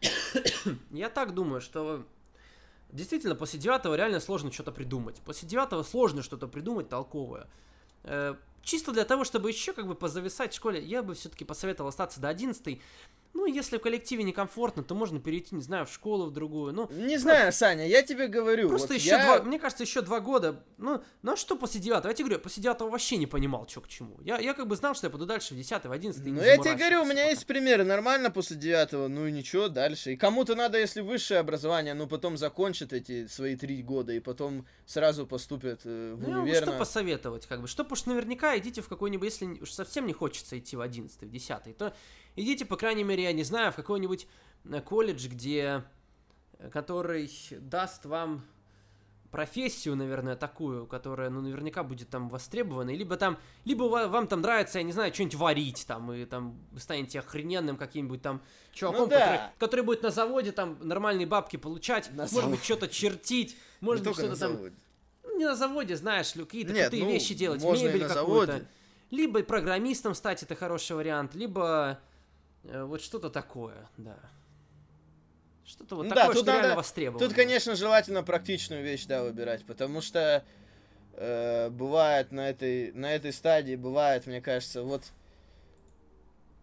Я 0.90 1.08
так 1.08 1.34
думаю, 1.34 1.60
что 1.60 2.04
действительно 2.94 3.34
после 3.34 3.58
девятого 3.58 3.94
реально 3.94 4.20
сложно 4.20 4.50
что-то 4.50 4.72
придумать. 4.72 5.20
После 5.24 5.48
девятого 5.48 5.82
сложно 5.82 6.22
что-то 6.22 6.48
придумать 6.48 6.88
толковое. 6.88 7.48
Э, 8.04 8.36
чисто 8.62 8.92
для 8.92 9.04
того, 9.04 9.24
чтобы 9.24 9.50
еще 9.50 9.72
как 9.72 9.86
бы 9.86 9.94
позависать 9.94 10.52
в 10.52 10.56
школе, 10.56 10.82
я 10.82 11.02
бы 11.02 11.14
все-таки 11.14 11.44
посоветовал 11.44 11.88
остаться 11.88 12.20
до 12.20 12.28
одиннадцатой. 12.28 12.80
Ну, 13.36 13.46
если 13.46 13.78
в 13.78 13.80
коллективе 13.80 14.22
некомфортно, 14.22 14.84
то 14.84 14.94
можно 14.94 15.18
перейти, 15.18 15.56
не 15.56 15.60
знаю, 15.60 15.86
в 15.86 15.92
школу 15.92 16.26
в 16.26 16.30
другую. 16.32 16.72
Ну, 16.72 16.88
Не 16.92 17.18
знаю, 17.18 17.52
Саня, 17.52 17.86
я 17.86 18.02
тебе 18.02 18.28
говорю. 18.28 18.68
Просто 18.68 18.92
вот 18.92 18.96
еще 18.96 19.08
я- 19.10 19.24
два, 19.24 19.42
мне 19.42 19.58
кажется, 19.58 19.82
еще 19.82 20.02
два 20.02 20.20
года. 20.20 20.64
Ну, 20.78 21.02
ну 21.22 21.32
а 21.32 21.36
что 21.36 21.56
после 21.56 21.80
девятого? 21.80 22.10
Я 22.10 22.14
тебе 22.14 22.26
говорю, 22.28 22.40
после 22.42 22.62
девятого 22.62 22.90
вообще 22.90 23.16
не 23.16 23.26
понимал, 23.26 23.66
что 23.68 23.80
к 23.80 23.88
чему. 23.88 24.16
Я, 24.22 24.38
я 24.38 24.54
как 24.54 24.68
бы 24.68 24.76
знал, 24.76 24.94
что 24.94 25.08
я 25.08 25.10
пойду 25.10 25.26
дальше 25.26 25.52
в 25.54 25.56
десятый, 25.56 25.88
в 25.88 25.92
одиннадцатый. 25.92 26.30
Ну, 26.30 26.40
я 26.40 26.56
тебе 26.58 26.74
говорю, 26.74 27.02
у 27.02 27.04
меня 27.04 27.16
пока. 27.22 27.30
есть 27.30 27.46
примеры. 27.46 27.82
Нормально 27.84 28.30
после 28.30 28.56
девятого, 28.56 29.08
ну 29.08 29.26
и 29.26 29.32
ничего, 29.32 29.66
дальше. 29.68 30.12
И 30.12 30.16
кому-то 30.16 30.54
надо, 30.54 30.78
если 30.78 31.00
высшее 31.00 31.40
образование, 31.40 31.94
ну 31.94 32.06
потом 32.06 32.36
закончит 32.36 32.92
эти 32.92 33.26
свои 33.26 33.56
три 33.56 33.82
года 33.82 34.12
и 34.12 34.20
потом 34.20 34.64
сразу 34.86 35.26
поступят 35.26 35.80
э, 35.84 36.14
в 36.14 36.28
Ну, 36.28 36.42
универ. 36.42 36.62
что 36.62 36.66
на- 36.72 36.78
посоветовать, 36.78 37.46
как 37.46 37.60
бы, 37.62 37.66
что 37.66 37.84
уж 37.90 38.06
наверняка 38.06 38.56
идите 38.56 38.80
в 38.80 38.88
какой-нибудь, 38.88 39.24
если 39.28 39.46
уж 39.60 39.70
совсем 39.72 40.06
не 40.06 40.12
хочется 40.12 40.56
идти 40.56 40.76
в 40.76 40.80
11 40.80 41.20
в 41.22 41.30
10 41.30 41.76
то 41.76 41.94
идите, 42.36 42.64
по 42.64 42.76
крайней 42.76 43.04
мере, 43.04 43.24
я 43.24 43.32
не 43.32 43.44
знаю, 43.44 43.72
в 43.72 43.76
какой-нибудь 43.76 44.26
э, 44.70 44.80
колледж, 44.80 45.28
где, 45.28 45.84
э, 46.58 46.70
который 46.70 47.30
даст 47.60 48.04
вам 48.06 48.44
профессию, 49.30 49.96
наверное, 49.96 50.36
такую, 50.36 50.86
которая, 50.86 51.28
ну, 51.28 51.40
наверняка 51.40 51.82
будет 51.82 52.08
там 52.08 52.28
востребована, 52.28 52.90
и 52.90 52.96
либо 52.96 53.16
там, 53.16 53.36
либо 53.64 53.82
ва- 53.84 54.06
вам 54.06 54.28
там 54.28 54.42
нравится, 54.42 54.78
я 54.78 54.84
не 54.84 54.92
знаю, 54.92 55.12
что-нибудь 55.12 55.34
варить 55.34 55.84
там, 55.88 56.12
и 56.12 56.24
там 56.24 56.56
вы 56.70 56.78
станете 56.78 57.18
охрененным 57.18 57.76
каким-нибудь 57.76 58.22
там 58.22 58.40
чуваком, 58.72 59.00
Ну 59.02 59.06
да. 59.08 59.18
который, 59.18 59.40
который 59.58 59.84
будет 59.84 60.02
на 60.04 60.10
заводе 60.10 60.52
там 60.52 60.78
нормальные 60.80 61.26
бабки 61.26 61.56
получать, 61.56 62.12
На 62.12 62.28
может 62.30 62.48
быть, 62.48 62.62
что-то 62.62 62.86
чертить, 62.86 63.56
Не 63.80 63.86
может 63.86 64.04
быть, 64.04 64.14
что-то 64.14 64.36
там 64.38 64.52
заводе. 64.52 64.74
ну, 65.24 65.36
не 65.38 65.46
на 65.46 65.56
заводе, 65.56 65.96
знаешь, 65.96 66.32
ли, 66.36 66.44
какие-то 66.44 66.72
Нет, 66.72 66.90
крутые 66.90 67.04
ну, 67.04 67.10
вещи 67.10 67.34
делать, 67.34 67.60
мебель 67.64 68.06
какую-то. 68.06 68.64
Либо 69.10 69.42
программистом 69.42 70.14
стать, 70.14 70.44
это 70.44 70.54
хороший 70.54 70.94
вариант, 70.94 71.34
либо 71.34 71.98
вот 72.64 73.00
что-то 73.02 73.30
такое, 73.30 73.88
да. 73.96 74.18
Что-то 75.64 75.96
вот 75.96 76.02
Ну 76.04 76.08
такое, 76.10 76.24
да, 76.26 76.32
тут 76.32 76.42
что 76.42 76.46
реально 76.50 76.68
надо- 76.68 76.76
востребовано. 76.76 77.26
Тут, 77.26 77.34
конечно, 77.34 77.74
желательно 77.74 78.22
практичную 78.22 78.82
вещь, 78.82 79.06
да, 79.06 79.22
выбирать, 79.22 79.64
потому 79.64 80.00
что 80.00 80.44
э, 81.14 81.70
бывает 81.70 82.32
на 82.32 82.50
этой, 82.50 82.92
на 82.92 83.14
этой 83.14 83.32
стадии, 83.32 83.76
бывает, 83.76 84.26
мне 84.26 84.40
кажется, 84.42 84.82
вот 84.82 85.04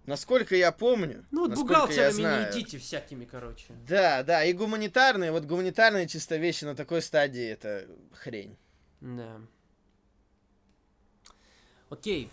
насколько 0.06 0.56
я 0.56 0.72
помню, 0.72 1.26
Ну 1.32 1.48
вот 1.48 1.56
бухгалтерами 1.57 2.11
знаю, 2.11 2.53
не 2.53 2.60
идите 2.60 2.78
всякими, 2.78 3.26
короче. 3.26 3.73
Да, 3.88 4.23
да, 4.23 4.44
и 4.44 4.53
гуманитарные, 4.53 5.32
вот 5.32 5.45
гуманитарные 5.45 6.07
чисто 6.07 6.38
вещи 6.38 6.65
на 6.65 6.76
такой 6.76 7.02
стадии 7.02 7.48
это 7.48 7.88
хрень. 8.14 8.57
Да. 8.99 9.41
Окей. 11.90 12.30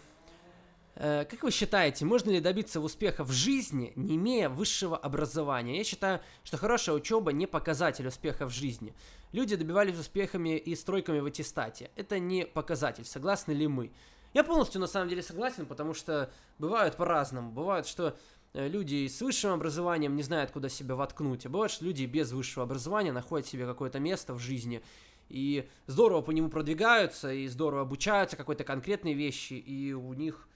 Э, 1.01 1.25
Как 1.25 1.45
вы 1.45 1.53
считаете, 1.53 2.05
можно 2.05 2.31
ли 2.31 2.41
добиться 2.41 2.81
успеха 2.81 3.23
в 3.23 3.31
жизни, 3.31 3.93
не 3.95 4.17
имея 4.17 4.49
высшего 4.49 4.97
образования? 4.97 5.79
Я 5.79 5.85
считаю, 5.85 6.21
что 6.43 6.57
хорошая 6.57 6.97
учеба 6.97 7.33
не 7.33 7.47
показатель 7.47 8.09
успеха 8.09 8.47
в 8.47 8.51
жизни. 8.51 8.95
Люди 9.31 9.55
добивались 9.55 9.97
успехами 9.97 10.59
и 10.59 10.75
стройками 10.75 11.21
в 11.21 11.27
аттестате. 11.27 11.93
Это 11.95 12.19
не 12.19 12.47
показатель. 12.47 13.05
Согласны 13.05 13.53
ли 13.53 13.69
мы? 13.69 13.93
Я 14.35 14.43
полностью 14.43 14.81
на 14.81 14.89
самом 14.89 15.09
деле 15.09 15.23
согласен, 15.23 15.67
потому 15.67 15.95
что 15.95 16.31
бывают 16.59 16.97
по-разному. 16.97 17.53
Бывает, 17.53 17.87
что 17.87 18.17
э, 18.55 18.67
люди 18.67 19.07
с 19.07 19.21
высшим 19.23 19.53
образованием 19.53 20.17
не 20.17 20.25
знают, 20.25 20.51
куда 20.51 20.69
себя 20.69 20.97
воткнуть, 20.97 21.47
а 21.47 21.49
бывает, 21.49 21.71
что 21.71 21.85
люди 21.85 22.07
без 22.07 22.33
высшего 22.33 22.65
образования 22.65 23.13
находят 23.13 23.47
себе 23.47 23.67
какое-то 23.67 24.01
место 24.01 24.35
в 24.35 24.41
жизни 24.41 24.83
и 25.29 25.69
здорово 25.87 26.23
по 26.23 26.33
нему 26.33 26.49
продвигаются, 26.49 27.33
и 27.33 27.47
здорово 27.47 27.83
обучаются 27.83 28.37
какой-то 28.37 28.65
конкретной 28.65 29.13
вещи, 29.13 29.53
и 29.53 29.93
у 29.93 30.15
них 30.15 30.49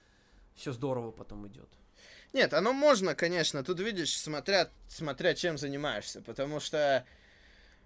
все 0.55 0.71
здорово 0.71 1.11
потом 1.11 1.47
идет. 1.47 1.69
Нет, 2.33 2.53
оно 2.53 2.73
можно, 2.73 3.13
конечно, 3.15 3.63
тут 3.63 3.79
видишь, 3.79 4.17
смотря, 4.17 4.69
смотря 4.87 5.35
чем 5.35 5.57
занимаешься, 5.59 6.21
потому 6.21 6.59
что 6.59 7.05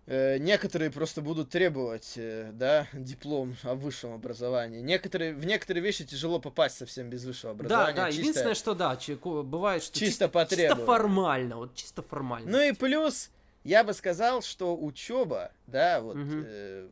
э, 0.06 0.38
некоторые 0.38 0.90
просто 0.90 1.22
будут 1.22 1.50
требовать, 1.50 2.14
э, 2.16 2.52
да, 2.54 2.88
диплом 2.94 3.58
о 3.64 3.76
высшем 3.76 4.14
образовании. 4.14 4.80
Некоторые, 4.80 5.34
в 5.34 5.46
некоторые 5.46 5.84
вещи 5.84 6.06
тяжело 6.06 6.40
попасть 6.40 6.78
совсем 6.78 7.10
без 7.10 7.26
высшего 7.26 7.54
Да, 7.54 7.60
образования. 7.60 7.96
да, 7.96 8.08
чисто- 8.08 8.22
единственное, 8.22 8.56
что 8.56 8.74
да, 8.74 8.96
чеку- 8.96 9.44
бывает, 9.44 9.84
что 9.84 10.00
чисто 10.00 10.28
чисто 10.30 10.46
требованию. 10.46 10.86
формально, 10.86 11.56
вот 11.58 11.76
чисто 11.76 12.02
формально. 12.02 12.50
Ну 12.50 12.62
и 12.62 12.72
плюс, 12.72 13.32
я 13.66 13.84
бы 13.84 13.94
сказал, 13.94 14.42
что 14.42 14.78
учеба, 14.78 15.52
да, 15.68 16.00
вот, 16.00 16.16
Мгм. 16.16 16.44
э, 16.48 16.88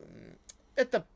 это 0.74 1.06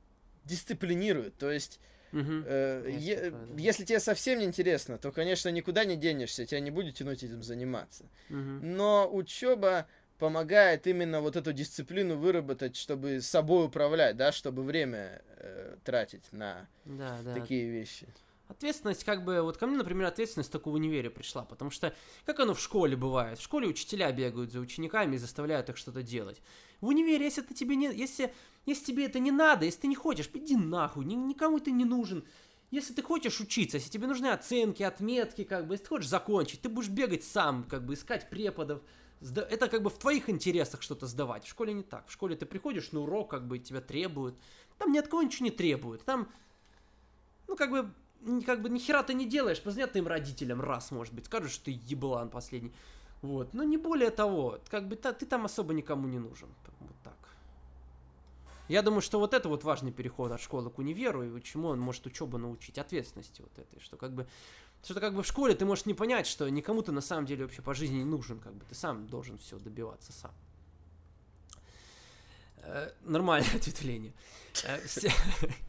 дисциплинирует. 0.46 1.36
То 1.36 1.50
есть, 1.50 1.80
Мгм. 2.12 2.44
э, 2.46 2.84
Есть 2.90 3.06
е- 3.06 3.16
такое, 3.30 3.46
да. 3.46 3.62
если 3.62 3.84
тебе 3.84 4.00
совсем 4.00 4.38
не 4.38 4.44
интересно, 4.44 4.98
то, 4.98 5.12
конечно, 5.12 5.48
никуда 5.48 5.84
не 5.84 5.96
денешься, 5.96 6.46
тебя 6.46 6.60
не 6.60 6.70
будет 6.70 6.94
тянуть 6.96 7.22
этим 7.22 7.42
заниматься. 7.42 8.04
Мгм. 8.28 8.76
Но 8.76 9.08
учеба 9.12 9.86
помогает 10.18 10.86
именно 10.86 11.20
вот 11.20 11.36
эту 11.36 11.52
дисциплину 11.52 12.16
выработать, 12.16 12.76
чтобы 12.76 13.20
собой 13.22 13.66
управлять, 13.66 14.16
да, 14.16 14.32
чтобы 14.32 14.62
время 14.62 15.22
э, 15.38 15.76
тратить 15.84 16.30
на 16.32 16.68
Да, 16.84 17.18
да. 17.24 17.34
такие 17.34 17.68
вещи. 17.70 18.06
Ответственность, 18.48 19.04
как 19.04 19.24
бы, 19.24 19.42
вот 19.42 19.58
ко 19.58 19.66
мне, 19.68 19.76
например, 19.76 20.06
ответственность 20.08 20.50
только 20.50 20.70
в 20.70 20.74
универе 20.74 21.08
пришла, 21.08 21.44
потому 21.44 21.70
что, 21.70 21.94
как 22.26 22.40
оно 22.40 22.52
в 22.52 22.60
школе 22.60 22.96
бывает, 22.96 23.38
в 23.38 23.42
школе 23.42 23.68
учителя 23.68 24.10
бегают 24.10 24.50
за 24.52 24.58
учениками 24.58 25.14
и 25.14 25.18
заставляют 25.18 25.68
их 25.68 25.76
что-то 25.76 26.02
делать. 26.02 26.42
В 26.80 26.88
универе, 26.88 27.24
если 27.26 27.44
это 27.44 27.54
тебе 27.54 27.76
не, 27.76 27.94
если, 27.94 28.34
если 28.66 28.84
тебе 28.84 29.06
это 29.06 29.18
не 29.18 29.30
надо, 29.30 29.64
если 29.64 29.80
ты 29.80 29.86
не 29.88 29.94
хочешь, 29.94 30.30
иди 30.32 30.56
нахуй, 30.56 31.04
ни- 31.04 31.14
никому 31.14 31.58
ты 31.60 31.70
не 31.70 31.84
нужен. 31.84 32.24
Если 32.70 32.92
ты 32.94 33.02
хочешь 33.02 33.40
учиться, 33.40 33.78
если 33.78 33.90
тебе 33.90 34.06
нужны 34.06 34.26
оценки, 34.26 34.82
отметки, 34.82 35.44
как 35.44 35.66
бы, 35.66 35.74
если 35.74 35.84
ты 35.84 35.88
хочешь 35.88 36.08
закончить, 36.08 36.60
ты 36.60 36.68
будешь 36.68 36.88
бегать 36.88 37.24
сам, 37.24 37.64
как 37.64 37.84
бы, 37.84 37.94
искать 37.94 38.30
преподов. 38.30 38.80
Это 39.20 39.68
как 39.68 39.82
бы 39.82 39.90
в 39.90 39.98
твоих 39.98 40.30
интересах 40.30 40.80
что-то 40.82 41.06
сдавать. 41.06 41.44
В 41.44 41.48
школе 41.48 41.72
не 41.74 41.82
так. 41.82 42.06
В 42.06 42.12
школе 42.12 42.36
ты 42.36 42.46
приходишь 42.46 42.92
на 42.92 43.00
урок, 43.00 43.30
как 43.30 43.46
бы 43.46 43.58
тебя 43.58 43.80
требуют. 43.80 44.36
Там 44.78 44.92
ни 44.92 44.98
от 44.98 45.08
кого 45.08 45.22
ничего 45.22 45.44
не 45.44 45.50
требуют. 45.50 46.04
Там 46.04 46.28
ну, 47.50 47.56
как 47.56 47.70
бы, 47.70 47.90
как 48.46 48.62
бы, 48.62 48.68
ни 48.68 48.78
хера 48.78 49.02
ты 49.02 49.12
не 49.12 49.26
делаешь, 49.26 49.60
позвонят 49.60 49.90
твоим 49.90 50.06
родителям 50.06 50.60
раз, 50.60 50.92
может 50.92 51.12
быть, 51.12 51.26
скажут, 51.26 51.50
что 51.50 51.64
ты 51.64 51.80
еблан 51.84 52.30
последний. 52.30 52.72
Вот, 53.22 53.52
но 53.54 53.64
не 53.64 53.76
более 53.76 54.10
того, 54.10 54.60
как 54.68 54.88
бы, 54.88 54.96
та- 54.96 55.12
ты 55.12 55.26
там 55.26 55.44
особо 55.44 55.74
никому 55.74 56.06
не 56.06 56.18
нужен. 56.18 56.48
Вот 56.78 56.96
так. 57.02 57.16
Я 58.70 58.82
думаю, 58.82 59.00
что 59.00 59.18
вот 59.18 59.34
это 59.34 59.48
вот 59.48 59.64
важный 59.64 59.90
переход 59.90 60.30
от 60.30 60.40
школы 60.40 60.70
к 60.70 60.78
универу, 60.78 61.24
и 61.24 61.42
чему 61.42 61.68
он 61.70 61.80
может 61.80 62.06
учебу 62.06 62.38
научить, 62.38 62.78
ответственности 62.78 63.42
вот 63.42 63.58
этой, 63.58 63.80
что 63.80 63.96
как 63.96 64.14
бы, 64.14 64.28
что 64.84 65.00
как 65.00 65.12
бы 65.12 65.24
в 65.24 65.26
школе 65.26 65.56
ты 65.56 65.64
можешь 65.64 65.86
не 65.86 65.94
понять, 65.94 66.28
что 66.28 66.48
никому 66.48 66.80
ты 66.80 66.92
на 66.92 67.00
самом 67.00 67.26
деле 67.26 67.42
вообще 67.42 67.62
по 67.62 67.74
жизни 67.74 67.96
не 67.96 68.04
нужен, 68.04 68.38
как 68.38 68.54
бы, 68.54 68.64
ты 68.64 68.76
сам 68.76 69.08
должен 69.08 69.38
все 69.38 69.58
добиваться 69.58 70.12
сам. 70.12 70.30
Э, 72.58 72.92
Нормальное 73.02 73.50
ответвление. 73.56 74.12
Э, 74.62 74.78
все- 74.86 75.12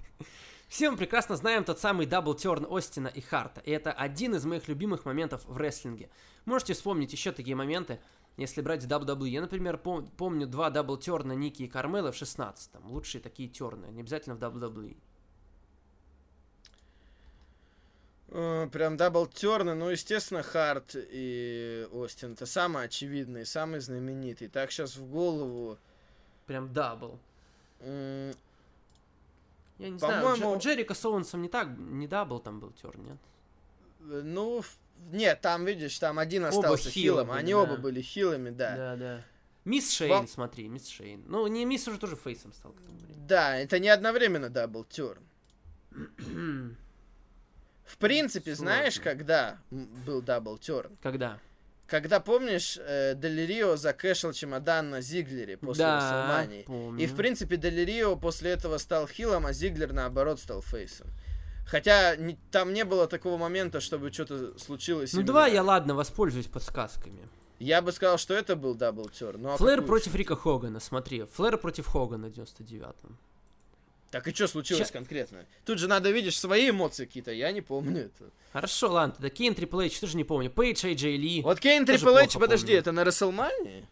все 0.68 0.92
мы 0.92 0.96
прекрасно 0.96 1.36
знаем 1.38 1.64
тот 1.64 1.80
самый 1.80 2.06
double 2.06 2.36
turn 2.36 2.68
Остина 2.70 3.08
и 3.08 3.22
Харта, 3.22 3.62
и 3.62 3.72
это 3.72 3.92
один 3.92 4.36
из 4.36 4.46
моих 4.46 4.68
любимых 4.68 5.06
моментов 5.06 5.44
в 5.48 5.58
рестлинге. 5.58 6.12
Можете 6.46 6.76
вспомнить 6.76 7.12
еще 7.14 7.32
такие 7.32 7.56
моменты, 7.56 8.00
если 8.38 8.62
брать 8.62 8.84
WWE. 8.86 9.28
Я, 9.30 9.42
например, 9.42 9.76
пом- 9.84 10.10
помню 10.18 10.48
два 10.48 10.70
double 10.70 10.98
turn 10.98 11.26
а 11.26 11.34
Ники 11.34 11.64
и 11.64 11.68
Кармеллы 11.68 12.12
в 12.12 12.16
16-м. 12.16 12.86
Лучшие 12.92 13.22
такие 13.22 13.50
turn 13.50 13.75
ы, 13.75 13.88
не 13.88 14.02
обязательно 14.02 14.36
в. 14.36 14.40
WWE. 14.40 14.96
Э, 18.30 18.68
Прям 18.72 18.96
double 18.98 19.28
turn 19.28 19.58
ы, 19.58 19.74
ну, 19.76 19.90
естественно, 19.90 20.42
Харт 20.42 20.96
и 20.96 21.88
Остин. 21.92 22.34
Это 22.34 22.46
самый 22.46 22.86
очевидный, 22.86 23.46
самый 23.46 23.80
знаменитый. 23.82 24.48
Так 24.48 24.72
сейчас 24.72 24.96
в 24.96 25.06
голову. 25.10 25.78
Прям 26.48 26.72
double. 26.74 27.20
Я 27.82 28.34
не 29.90 29.98
знаю, 29.98 30.14
у 30.14 30.18
Дже- 30.18 30.22
По-моему- 30.22 30.52
у 30.52 30.58
Джерика 30.60 30.94
с 30.94 31.04
Оуэнсом 31.06 31.42
не 31.42 31.50
так, 31.50 31.68
не 31.78 32.08
double 32.08 32.40
там 32.40 32.60
был 32.60 32.72
turn, 32.72 33.04
нет? 33.04 33.18
э, 34.02 34.22
Ну, 34.24 34.62
в- 34.62 34.78
нет, 35.12 35.42
там, 35.42 35.66
видишь, 35.66 35.98
там 36.00 36.20
один 36.20 36.46
остался 36.46 36.90
хилом. 36.90 37.28
были, 37.30 37.38
Они 37.40 37.52
да. 37.54 37.60
оба 37.60 37.76
были 37.78 38.02
хилами, 38.02 38.50
да. 38.50 38.76
Да, 38.76 38.96
да. 38.96 39.22
Миз, 39.66 39.92
Шейн, 39.92 40.12
Вам- 40.12 40.28
смотри, 40.28 40.68
Миз, 40.68 40.88
Шейн. 40.88 41.24
Ну, 41.28 41.46
не 41.48 41.66
Миз 41.66 41.88
уже 41.88 42.00
тоже 42.00 42.16
фейсом 42.16 42.52
стал 42.54 42.72
к 42.72 42.82
тому 42.82 42.98
времени. 42.98 43.26
Да, 43.28 43.58
это 43.58 43.80
не 43.80 43.90
одновременно 43.90 44.50
double 44.50 44.84
turn. 44.86 45.24
В 47.86 47.98
принципе, 47.98 48.56
Сложно. 48.56 48.74
знаешь, 48.74 49.00
когда 49.00 49.58
был 49.70 50.22
double 50.22 50.58
turn? 50.58 50.98
Когда? 51.02 51.40
Когда, 51.88 52.22
помнишь, 52.22 52.80
э, 52.82 53.16
Дель 53.16 53.46
Рио 53.46 53.76
закэшил 53.76 54.32
чемодан 54.32 54.92
на 54.92 55.02
Зиглере 55.02 55.58
после 55.58 55.84
да, 55.84 55.98
Расселмании? 55.98 57.02
И, 57.04 57.06
в 57.06 57.18
принципе, 57.18 57.58
Дель 57.58 57.84
Рио 57.84 58.16
после 58.16 58.52
этого 58.52 58.78
стал 58.78 59.08
хилом, 59.08 59.46
а 59.46 59.52
Зиглер, 59.52 59.92
наоборот, 59.92 60.40
стал 60.40 60.62
фейсом. 60.62 61.08
Хотя 61.66 62.16
не- 62.18 62.38
там 62.52 62.74
не 62.74 62.84
было 62.86 63.08
такого 63.08 63.38
момента, 63.38 63.80
чтобы 63.80 64.12
что-то 64.12 64.58
случилось. 64.60 65.14
Ну 65.14 65.20
именно- 65.20 65.28
давай 65.28 65.54
я, 65.54 65.64
ладно, 65.64 65.96
воспользуюсь 65.96 66.48
подсказками. 66.48 67.28
Я 67.60 67.82
бы 67.82 67.92
сказал, 67.92 68.18
что 68.18 68.34
это 68.34 68.56
был 68.56 68.74
double 68.76 69.08
turn. 69.10 69.38
Ну, 69.38 69.50
а 69.54 69.58
Флэр 69.58 69.84
против? 69.84 70.16
Рика 70.16 70.36
Хогана, 70.36 70.80
смотри. 70.80 71.24
Флэр 71.26 71.58
против 71.58 71.86
Хогана 71.88 72.28
в 72.28 72.32
99-м. 72.32 73.18
Так 74.10 74.28
и 74.28 74.34
что 74.34 74.48
случилось 74.48 74.88
Ща- 74.88 74.94
конкретно? 74.94 75.46
Тут 75.64 75.78
же 75.80 75.88
надо 75.88 76.10
видишь 76.12 76.38
свои 76.38 76.72
эмоции 76.72 77.06
какие-то, 77.06 77.32
я 77.32 77.52
не 77.54 77.62
помню 77.62 78.06
это. 78.08 78.30
Хорошо, 78.52 78.92
ладно, 78.92 79.14
тогда 79.14 79.30
Кейн 79.30 79.56
Трипл 79.56 79.80
Эйч 79.80 79.98
тоже 80.00 80.18
не 80.18 80.26
помню. 80.26 80.50
Пейдж, 80.50 80.84
Эй 80.86 80.96
Джей 80.96 81.16
Ли. 81.16 81.42
Вот 81.44 81.60
Кейн 81.62 81.86
Трипл 81.86 82.18
Эйч, 82.18 82.34
подожди, 82.34 82.66
помню. 82.68 82.80
это 82.80 82.92
на 82.92 83.04
Расселмании? 83.06 83.88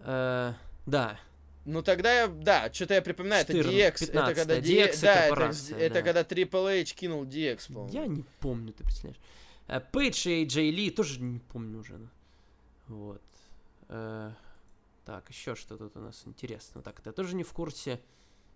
Э, 0.00 0.52
да. 0.84 1.18
Ну 1.66 1.82
тогда 1.82 2.22
я, 2.22 2.28
да, 2.28 2.72
что-то 2.72 2.94
я 2.94 3.02
припоминаю, 3.02 3.42
это 3.42 3.52
14, 3.52 3.74
DX, 3.74 3.88
это 3.88 4.06
15, 4.12 4.36
когда 4.36 4.58
DX 4.58 4.62
DX, 4.62 5.00
да, 5.02 5.14
это, 5.14 5.28
корпорация, 5.28 5.78
это 5.78 5.94
да. 5.94 6.02
когда 6.02 6.20
Triple 6.22 6.80
H 6.80 6.94
кинул 6.94 7.24
DX, 7.24 7.66
по-моему. 7.66 7.92
Я 7.92 8.06
не 8.06 8.24
помню, 8.38 8.72
ты 8.72 8.84
представляешь. 8.84 9.20
Э, 9.66 9.80
Пейдж 9.80 10.28
и 10.28 10.44
Джей 10.44 10.70
Ли 10.70 10.90
тоже 10.90 11.20
не 11.20 11.40
помню 11.40 11.80
уже. 11.80 11.98
ну. 11.98 12.08
Вот. 12.86 13.22
Э, 13.88 14.30
так, 15.04 15.28
еще 15.28 15.56
что 15.56 15.76
тут 15.76 15.96
у 15.96 16.00
нас 16.00 16.22
интересно. 16.24 16.82
Так, 16.82 17.00
ты 17.00 17.10
тоже 17.10 17.34
не 17.34 17.42
в 17.42 17.52
курсе. 17.52 18.00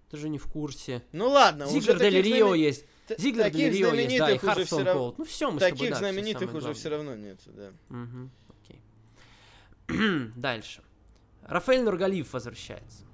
Тоже 0.08 0.28
не 0.28 0.38
в 0.38 0.46
курсе. 0.46 1.02
Ну 1.12 1.28
ладно, 1.28 1.66
уже 1.66 1.80
Зиглер 1.80 1.98
Дель 1.98 2.12
таких, 2.14 2.34
Рио 2.34 2.46
знаме- 2.48 2.62
есть. 2.62 2.84
т- 3.06 3.16
Зиглер 3.18 3.44
Дель 3.44 3.52
таких 3.52 3.72
Рио 3.72 3.94
есть, 3.94 4.18
да, 4.18 4.30
и 4.30 4.38
уже 4.38 4.64
все 4.64 4.76
равно, 4.84 4.92
Колд. 4.92 5.18
Ну 5.18 5.24
все, 5.24 5.50
мы 5.50 5.58
с 5.58 5.62
тобой, 5.62 5.78
таких 5.78 5.90
да, 5.90 5.96
знаменитых 5.98 6.54
уже 6.54 6.74
все 6.74 6.88
главное. 6.88 7.12
равно 7.12 7.26
нету, 7.28 7.50
да. 7.52 7.72
Мгм, 7.88 8.30
окей. 8.48 8.80
Дальше. 10.36 10.82
Рафаэль 11.42 11.82
Нургалиев 11.82 12.32
возвращается. 12.32 13.04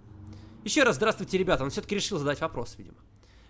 Еще 0.64 0.82
раз 0.82 0.96
здравствуйте, 0.96 1.38
ребята. 1.38 1.64
Он 1.64 1.70
все-таки 1.70 1.94
решил 1.94 2.18
задать 2.18 2.40
вопрос, 2.40 2.74
видимо. 2.76 2.96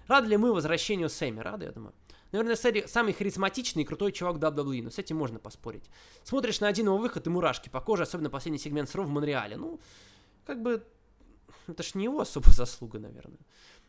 Рады 0.06 0.28
ли 0.28 0.36
мы 0.36 0.52
возвращению 0.52 1.08
Сэмми? 1.08 1.40
Рады, 1.40 1.66
я 1.66 1.72
думаю. 1.72 1.94
Наверное, 2.32 2.56
Сэри 2.56 2.86
самый 2.86 3.12
харизматичный 3.12 3.82
и 3.82 3.86
крутой 3.86 4.12
чувак 4.12 4.36
WWE, 4.36 4.82
но 4.82 4.90
с 4.90 4.98
этим 4.98 5.16
можно 5.16 5.38
поспорить. 5.38 5.84
Смотришь 6.24 6.60
на 6.60 6.68
один 6.68 6.86
его 6.86 6.98
выход 6.98 7.26
и 7.26 7.30
мурашки 7.30 7.68
по 7.68 7.80
коже, 7.80 8.02
особенно 8.02 8.30
последний 8.30 8.58
сегмент 8.58 8.90
с 8.90 8.94
Ро 8.94 9.04
в 9.04 9.08
Монреале. 9.08 9.56
Ну, 9.56 9.80
как 10.44 10.60
бы, 10.62 10.84
это 11.66 11.82
ж 11.82 11.94
не 11.94 12.04
его 12.04 12.20
особо 12.20 12.50
заслуга, 12.50 12.98
наверное. 12.98 13.38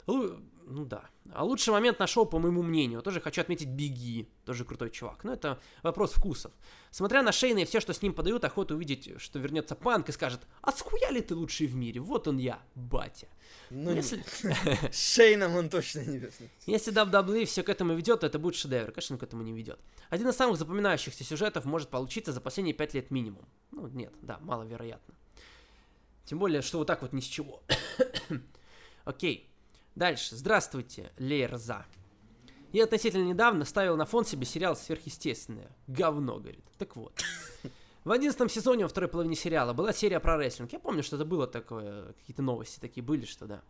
Ну 0.08 0.86
да. 0.86 1.10
А 1.34 1.44
лучший 1.44 1.72
момент 1.72 2.00
на 2.00 2.08
шоу, 2.08 2.26
по 2.26 2.40
моему 2.40 2.62
мнению, 2.62 3.02
тоже 3.02 3.22
хочу 3.22 3.40
отметить 3.42 3.70
Бигги, 3.70 4.28
тоже 4.46 4.66
крутой 4.66 4.90
чувак. 4.90 5.24
Но 5.24 5.32
это 5.32 5.60
вопрос 5.82 6.12
вкусов. 6.12 6.52
Смотря 6.92 7.22
на 7.22 7.32
Шейна 7.32 7.60
и 7.60 7.66
все, 7.66 7.80
что 7.80 7.94
с 7.94 8.02
ним 8.02 8.14
подают, 8.14 8.44
охота 8.44 8.76
увидеть, 8.76 9.20
что 9.22 9.40
вернется 9.40 9.76
Панк 9.76 10.10
и 10.10 10.12
скажет, 10.12 10.42
а 10.62 10.72
схуя 10.74 11.10
ли 11.12 11.22
ты 11.22 11.36
лучший 11.36 11.68
в 11.68 11.76
мире? 11.76 12.02
Вот 12.02 12.28
он 12.28 12.38
я, 12.38 12.62
батя. 12.76 13.28
Ну, 13.70 13.94
Если, 13.94 14.24
Шейном 14.92 15.56
он 15.56 15.70
точно 15.70 16.00
не 16.00 16.18
вернется. 16.18 16.44
если 16.66 16.94
WWE 16.94 17.46
все 17.46 17.64
к 17.64 17.70
этому 17.70 17.94
ведет, 17.94 18.22
то 18.22 18.28
это 18.28 18.38
будет 18.38 18.56
шедевр. 18.56 18.92
Конечно, 18.92 19.16
он 19.16 19.20
к 19.20 19.24
этому 19.24 19.44
не 19.44 19.54
ведет. 19.54 19.80
Один 20.10 20.28
из 20.28 20.36
самых 20.36 20.58
запоминающихся 20.58 21.24
сюжетов 21.24 21.64
может 21.64 21.90
получиться 21.90 22.34
за 22.34 22.42
последние 22.42 22.74
пять 22.74 22.94
лет 22.94 23.10
минимум. 23.10 23.48
Ну, 23.72 23.88
нет, 23.88 24.14
да, 24.22 24.38
маловероятно. 24.40 25.14
Тем 26.26 26.40
более, 26.40 26.62
что 26.62 26.80
вот 26.80 26.88
так 26.88 27.02
вот 27.02 27.14
ни 27.14 27.22
с 27.22 27.26
чего. 27.26 27.64
Окей. 29.06 29.50
Дальше. 29.98 30.36
Здравствуйте, 30.36 31.12
Лерза. 31.18 31.84
Я 32.72 32.84
относительно 32.84 33.24
недавно 33.24 33.66
ставил 33.66 33.98
на 33.98 34.06
фон 34.06 34.26
себе 34.26 34.46
сериал 34.46 34.76
«Сверхъестественное». 34.76 35.76
Говно, 35.88 36.38
говорит. 36.38 36.64
Так 36.78 36.96
вот. 36.96 37.20
В 38.04 38.12
одиннадцатом 38.12 38.48
сезоне 38.48 38.84
во 38.84 38.90
второй 38.90 39.10
половине 39.10 39.36
сериала 39.36 39.74
была 39.74 39.94
серия 39.94 40.20
про 40.20 40.38
рестлинг. 40.38 40.72
Я 40.72 40.78
помню, 40.78 41.02
что 41.02 41.16
это 41.16 41.26
было 41.26 41.48
такое, 41.48 42.14
какие-то 42.14 42.44
новости 42.44 42.80
такие 42.80 43.02
были, 43.02 43.26
что 43.26 43.48
да. 43.48 43.64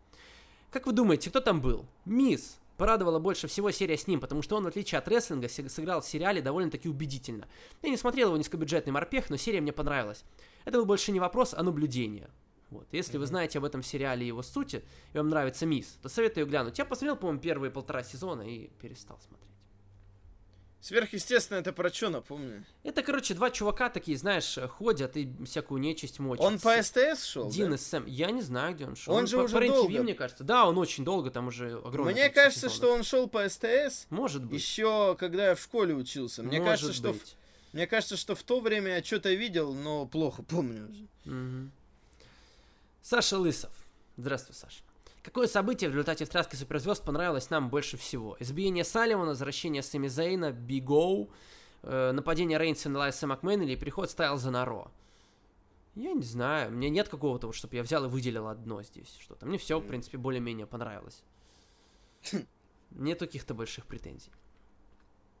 Как 0.70 0.86
вы 0.86 0.92
думаете, 0.92 1.30
кто 1.30 1.40
там 1.40 1.62
был? 1.62 1.86
Мисс. 2.04 2.58
Порадовала 2.76 3.18
больше 3.18 3.48
всего 3.48 3.70
серия 3.70 3.96
с 3.96 4.06
ним, 4.06 4.20
потому 4.20 4.42
что 4.42 4.56
он, 4.56 4.64
в 4.64 4.66
отличие 4.66 4.98
от 4.98 5.08
рестлинга, 5.08 5.48
сыграл 5.48 6.02
в 6.02 6.06
сериале 6.06 6.42
довольно-таки 6.42 6.90
убедительно. 6.90 7.48
Я 7.80 7.88
не 7.88 7.96
смотрел 7.96 8.28
его 8.28 8.36
низкобюджетный 8.36 8.92
морпех, 8.92 9.30
но 9.30 9.38
серия 9.38 9.62
мне 9.62 9.72
понравилась. 9.72 10.24
Это 10.66 10.76
был 10.76 10.84
больше 10.84 11.10
не 11.10 11.20
вопрос, 11.20 11.54
а 11.54 11.62
наблюдение. 11.62 12.28
Вот. 12.70 12.86
Если 12.92 13.16
вы 13.16 13.26
знаете 13.26 13.58
об 13.58 13.64
этом 13.64 13.82
сериале 13.82 14.24
и 14.24 14.28
его 14.28 14.42
сути, 14.42 14.84
и 15.14 15.16
вам 15.18 15.28
нравится 15.30 15.64
Мисс, 15.66 15.98
то 16.02 16.08
советую 16.08 16.46
глянуть. 16.46 16.78
Я 16.78 16.84
посмотрел, 16.84 17.16
по-моему, 17.16 17.40
первые 17.40 17.70
полтора 17.70 18.02
сезона 18.02 18.42
и 18.42 18.68
перестал 18.80 19.18
смотреть. 19.26 19.48
Сверхъестественно, 20.80 21.58
это 21.58 21.72
про 21.72 21.90
что, 21.92 22.08
напомню? 22.08 22.64
Это, 22.84 23.02
короче, 23.02 23.34
два 23.34 23.50
чувака 23.50 23.88
такие, 23.90 24.16
знаешь, 24.16 24.56
ходят 24.78 25.16
и 25.16 25.28
всякую 25.44 25.80
нечисть 25.80 26.20
мочат. 26.20 26.44
Он 26.44 26.58
по 26.60 26.80
СТС 26.80 27.24
шел, 27.24 27.50
Дин 27.50 27.70
да? 27.70 27.74
и 27.74 27.78
Сэм. 27.78 28.06
Я 28.06 28.30
не 28.30 28.42
знаю, 28.42 28.74
где 28.76 28.86
он 28.86 28.94
шел. 28.94 29.12
Он 29.12 29.26
же 29.26 29.38
по, 29.38 29.42
уже 29.42 29.54
по 29.58 29.66
долго. 29.66 30.02
мне 30.02 30.14
кажется. 30.14 30.44
Да, 30.44 30.66
он 30.68 30.78
очень 30.78 31.04
долго, 31.04 31.32
там 31.32 31.48
уже 31.48 31.78
огромное 31.78 32.12
Мне 32.12 32.30
кажется, 32.30 32.68
сезонов. 32.68 32.76
что 32.76 32.92
он 32.94 33.02
шел 33.02 33.28
по 33.28 33.48
СТС 33.48 34.06
Может 34.10 34.44
быть. 34.44 34.60
еще 34.60 35.16
когда 35.18 35.48
я 35.48 35.54
в 35.56 35.60
школе 35.60 35.94
учился. 35.94 36.44
Мне 36.44 36.60
Может 36.60 36.70
кажется, 36.82 36.92
что 36.92 37.12
в- 37.12 37.18
быть. 37.18 37.36
мне 37.72 37.86
кажется, 37.88 38.16
что 38.16 38.36
в 38.36 38.42
то 38.44 38.60
время 38.60 38.94
я 38.98 39.02
что-то 39.02 39.34
видел, 39.34 39.74
но 39.74 40.06
плохо 40.06 40.42
помню 40.44 40.88
уже. 40.90 41.08
Мгм. 41.24 41.72
Саша 43.02 43.38
Лысов. 43.38 43.72
Здравствуй, 44.16 44.54
Саша. 44.54 44.82
Какое 45.22 45.46
событие 45.46 45.90
в 45.90 45.92
результате 45.92 46.24
встряски 46.24 46.56
суперзвезд 46.56 47.04
понравилось 47.04 47.50
нам 47.50 47.70
больше 47.70 47.96
всего? 47.96 48.36
Избиение 48.40 48.84
Салливана, 48.84 49.30
возвращение 49.30 49.82
Сами 49.82 50.08
Зейна, 50.08 50.52
Биг 50.52 50.88
Оу, 50.90 51.30
э, 51.82 52.12
нападение 52.12 52.58
Рейнса 52.58 52.88
на 52.88 53.00
Лайса 53.00 53.26
Макмена 53.26 53.62
или 53.62 53.76
приход 53.76 54.10
Стайлза 54.10 54.50
на 54.50 54.64
Ро? 54.64 54.90
Я 55.94 56.12
не 56.12 56.22
знаю, 56.22 56.72
мне 56.72 56.90
нет 56.90 57.08
какого-то, 57.08 57.52
чтобы 57.52 57.76
я 57.76 57.82
взял 57.82 58.04
и 58.04 58.08
выделил 58.08 58.46
одно 58.46 58.82
здесь 58.82 59.16
что-то. 59.20 59.46
Мне 59.46 59.58
все, 59.58 59.80
в 59.80 59.86
принципе, 59.86 60.16
более-менее 60.16 60.66
понравилось. 60.66 61.22
Нету 62.90 63.26
каких-то 63.26 63.54
больших 63.54 63.86
претензий. 63.86 64.32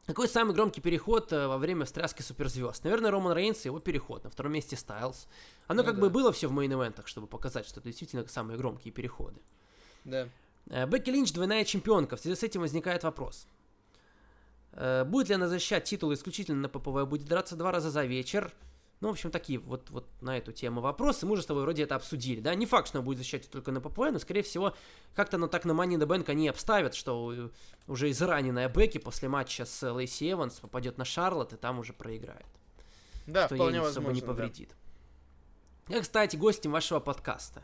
Какой 0.08 0.26
самый 0.26 0.54
громкий 0.54 0.80
переход 0.80 1.30
э, 1.34 1.46
во 1.46 1.58
время 1.58 1.84
встряски 1.84 2.22
суперзвезд? 2.22 2.82
Наверное, 2.82 3.10
Роман 3.10 3.34
Рейнс 3.34 3.66
и 3.66 3.68
его 3.68 3.78
переход. 3.78 4.24
На 4.24 4.30
втором 4.30 4.52
месте 4.52 4.74
Стайлз. 4.74 5.26
Оно 5.66 5.82
Ну 5.82 5.86
как 5.86 5.96
да. 5.96 6.00
бы 6.00 6.08
было 6.08 6.32
все 6.32 6.48
в 6.48 6.52
мейн-эвентах, 6.52 7.06
чтобы 7.06 7.26
показать, 7.26 7.66
что 7.66 7.80
это 7.80 7.90
действительно 7.90 8.26
самые 8.26 8.56
громкие 8.56 8.90
переходы. 8.90 9.38
Да. 10.06 10.26
Э, 10.70 10.86
Бекки 10.86 11.10
Линч 11.10 11.34
двойная 11.34 11.62
чемпионка. 11.66 12.16
В 12.16 12.20
связи 12.20 12.36
с 12.36 12.42
этим 12.42 12.62
возникает 12.62 13.04
вопрос. 13.04 13.46
Э, 14.72 15.04
Будет 15.04 15.28
ли 15.28 15.34
она 15.34 15.46
защищать 15.46 15.84
титул 15.84 16.14
исключительно 16.14 16.62
на 16.62 16.68
ППВ? 16.70 17.06
Будет 17.06 17.28
драться 17.28 17.54
два 17.54 17.70
раза 17.70 17.90
за 17.90 18.06
вечер? 18.06 18.50
Ну, 19.00 19.08
в 19.08 19.12
общем, 19.12 19.30
такие 19.30 19.60
вот, 19.60 19.90
вот 19.90 20.08
на 20.20 20.36
эту 20.36 20.50
тему 20.50 20.80
вопросы. 20.80 21.24
Мы 21.24 21.32
уже 21.32 21.42
с 21.42 21.46
тобой 21.46 21.62
вроде 21.62 21.84
это 21.84 21.94
обсудили, 21.94 22.40
да? 22.40 22.54
Не 22.56 22.66
факт, 22.66 22.88
что 22.88 22.98
она 22.98 23.04
будет 23.04 23.18
защищать 23.18 23.48
только 23.48 23.70
на 23.70 23.80
ППВ, 23.80 24.10
но, 24.10 24.18
скорее 24.18 24.42
всего, 24.42 24.74
как-то 25.14 25.36
оно 25.36 25.46
так 25.46 25.64
на 25.64 25.72
Money 25.72 25.94
in 25.94 26.00
the 26.00 26.06
Bank 26.06 26.28
они 26.28 26.48
обставят, 26.48 26.94
что 26.94 27.50
уже 27.86 28.10
израненная 28.10 28.68
Бекки 28.68 28.98
после 28.98 29.28
матча 29.28 29.64
с 29.64 29.88
Лейси 29.88 30.32
Эванс 30.32 30.54
попадет 30.54 30.98
на 30.98 31.04
Шарлотт 31.04 31.52
и 31.52 31.56
там 31.56 31.78
уже 31.78 31.92
проиграет 31.92 32.46
Да, 33.26 33.46
что 33.46 33.54
вполне 33.54 33.76
ей 33.76 33.82
возможно. 33.82 34.10
особо 34.10 34.14
не 34.14 34.20
да. 34.20 34.26
повредит. 34.26 34.74
Я, 35.88 36.00
кстати, 36.00 36.34
гостем 36.34 36.72
вашего 36.72 36.98
подкаста. 36.98 37.62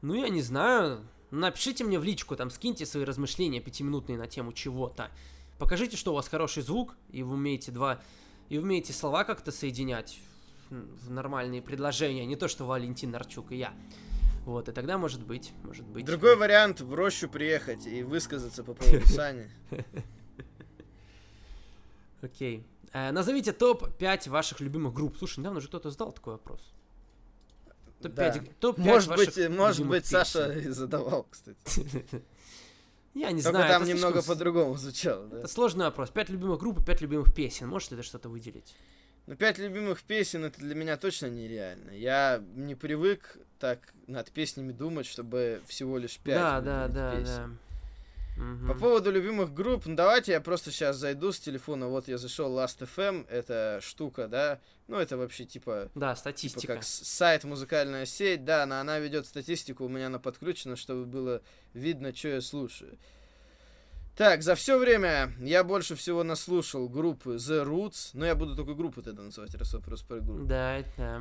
Ну, 0.00 0.14
я 0.14 0.30
не 0.30 0.40
знаю. 0.40 1.06
Напишите 1.30 1.84
мне 1.84 1.98
в 1.98 2.04
личку, 2.04 2.34
там, 2.34 2.48
скиньте 2.50 2.86
свои 2.86 3.04
размышления 3.04 3.60
пятиминутные 3.60 4.16
на 4.16 4.26
тему 4.26 4.52
чего-то. 4.52 5.10
Покажите, 5.58 5.96
что 5.96 6.12
у 6.12 6.14
вас 6.14 6.28
хороший 6.28 6.62
звук, 6.62 6.96
и 7.10 7.22
вы 7.22 7.34
умеете 7.34 7.72
два... 7.72 8.00
И 8.48 8.58
умеете 8.58 8.92
слова 8.92 9.24
как-то 9.24 9.50
соединять 9.50 10.20
в 10.70 11.10
нормальные 11.10 11.62
предложения, 11.62 12.24
не 12.26 12.36
то, 12.36 12.48
что 12.48 12.64
Валентин 12.66 13.10
Нарчук 13.10 13.52
и 13.52 13.56
я. 13.56 13.74
Вот, 14.44 14.68
и 14.68 14.72
тогда, 14.72 14.96
может 14.98 15.24
быть, 15.24 15.52
может 15.64 15.84
быть... 15.86 16.04
Другой 16.04 16.36
вариант 16.36 16.80
в 16.80 16.94
рощу 16.94 17.28
приехать 17.28 17.86
и 17.86 18.02
высказаться 18.02 18.62
по 18.62 18.74
поводу 18.74 19.06
Сани. 19.08 19.50
Окей. 22.22 22.64
Э, 22.92 23.10
назовите 23.12 23.52
топ-5 23.52 24.30
ваших 24.30 24.60
любимых 24.60 24.94
групп. 24.94 25.16
Слушай, 25.18 25.40
недавно 25.40 25.60
же 25.60 25.68
кто-то 25.68 25.90
задал 25.90 26.12
такой 26.12 26.34
вопрос. 26.34 26.60
Топ-5, 28.00 28.14
Да. 28.14 28.40
топ 28.60 28.78
Может 28.78 29.10
быть, 29.16 29.36
может 29.48 29.78
любимых 29.78 29.98
быть, 29.98 30.06
Саша 30.06 30.52
и 30.52 30.68
задавал, 30.68 31.26
кстати. 31.30 31.86
Я 33.14 33.30
не 33.32 33.40
Только 33.42 33.58
знаю. 33.58 33.72
там 33.72 33.88
немного 33.88 34.20
слишком 34.20 34.34
по-другому 34.34 34.76
звучало, 34.76 35.26
да. 35.26 35.38
Это 35.40 35.48
сложный 35.48 35.86
вопрос. 35.86 36.10
Пять 36.10 36.28
любимых 36.28 36.60
групп 36.60 36.80
и 36.80 36.84
пять 36.84 37.00
любимых 37.00 37.34
песен. 37.34 37.66
Можете 37.68 37.94
это 37.94 38.04
что-то 38.04 38.28
выделить? 38.28 38.74
Ну, 39.26 39.34
пять 39.36 39.58
любимых 39.58 40.02
песен 40.02 40.44
это 40.44 40.60
для 40.60 40.74
меня 40.74 40.96
точно 40.96 41.26
нереально. 41.26 41.90
Я 41.90 42.42
не 42.54 42.74
привык 42.74 43.38
так 43.58 43.80
над 44.06 44.30
песнями 44.30 44.70
думать, 44.72 45.06
чтобы 45.06 45.62
всего 45.66 45.98
лишь 45.98 46.18
пять. 46.18 46.36
да, 46.36 46.60
да, 46.60 46.88
да, 46.88 47.16
песен. 47.16 47.58
да. 47.58 47.62
По 48.68 48.74
поводу 48.78 49.10
любимых 49.10 49.54
групп, 49.54 49.86
ну 49.86 49.96
давайте 49.96 50.32
я 50.32 50.42
просто 50.42 50.70
сейчас 50.70 50.96
зайду 50.96 51.32
с 51.32 51.40
телефона. 51.40 51.88
Вот 51.88 52.06
я 52.06 52.18
зашел 52.18 52.52
Last.fm, 52.56 53.26
это 53.30 53.80
штука, 53.82 54.28
да. 54.28 54.60
Ну, 54.88 54.98
это 54.98 55.16
вообще 55.16 55.46
типа, 55.46 55.90
Да, 55.94 56.10
типа 56.10 56.20
статистика. 56.20 56.74
как 56.74 56.84
с- 56.84 57.02
сайт, 57.08 57.44
музыкальная 57.44 58.04
сеть, 58.04 58.44
да, 58.44 58.64
она, 58.64 58.82
она 58.82 58.98
ведет 58.98 59.26
статистику, 59.26 59.86
у 59.86 59.88
меня 59.88 60.08
она 60.08 60.18
подключена, 60.18 60.76
чтобы 60.76 61.06
было 61.06 61.40
видно, 61.72 62.14
что 62.14 62.28
я 62.28 62.40
слушаю. 62.42 62.98
Так, 64.16 64.42
за 64.42 64.54
все 64.54 64.78
время 64.78 65.34
я 65.40 65.62
больше 65.62 65.94
всего 65.94 66.24
наслушал 66.24 66.88
группы 66.88 67.34
The 67.34 67.66
Roots, 67.66 68.12
но 68.14 68.24
я 68.24 68.34
буду 68.34 68.56
только 68.56 68.72
группу 68.72 69.02
тогда 69.02 69.22
называть, 69.22 69.54
раз 69.54 69.74
вопрос 69.74 70.02
про 70.02 70.20
группу. 70.20 70.46
Да, 70.46 70.82
да. 70.96 71.20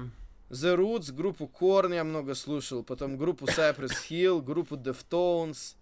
The 0.49 0.77
Roots, 0.77 1.11
группу 1.11 1.51
Korn 1.59 1.93
я 1.93 2.05
много 2.05 2.35
слушал, 2.35 2.83
потом 2.83 3.17
группу 3.17 3.47
Cypress 3.47 3.91
Hill, 4.09 4.41
группу 4.41 4.77
Deftones, 4.77 5.75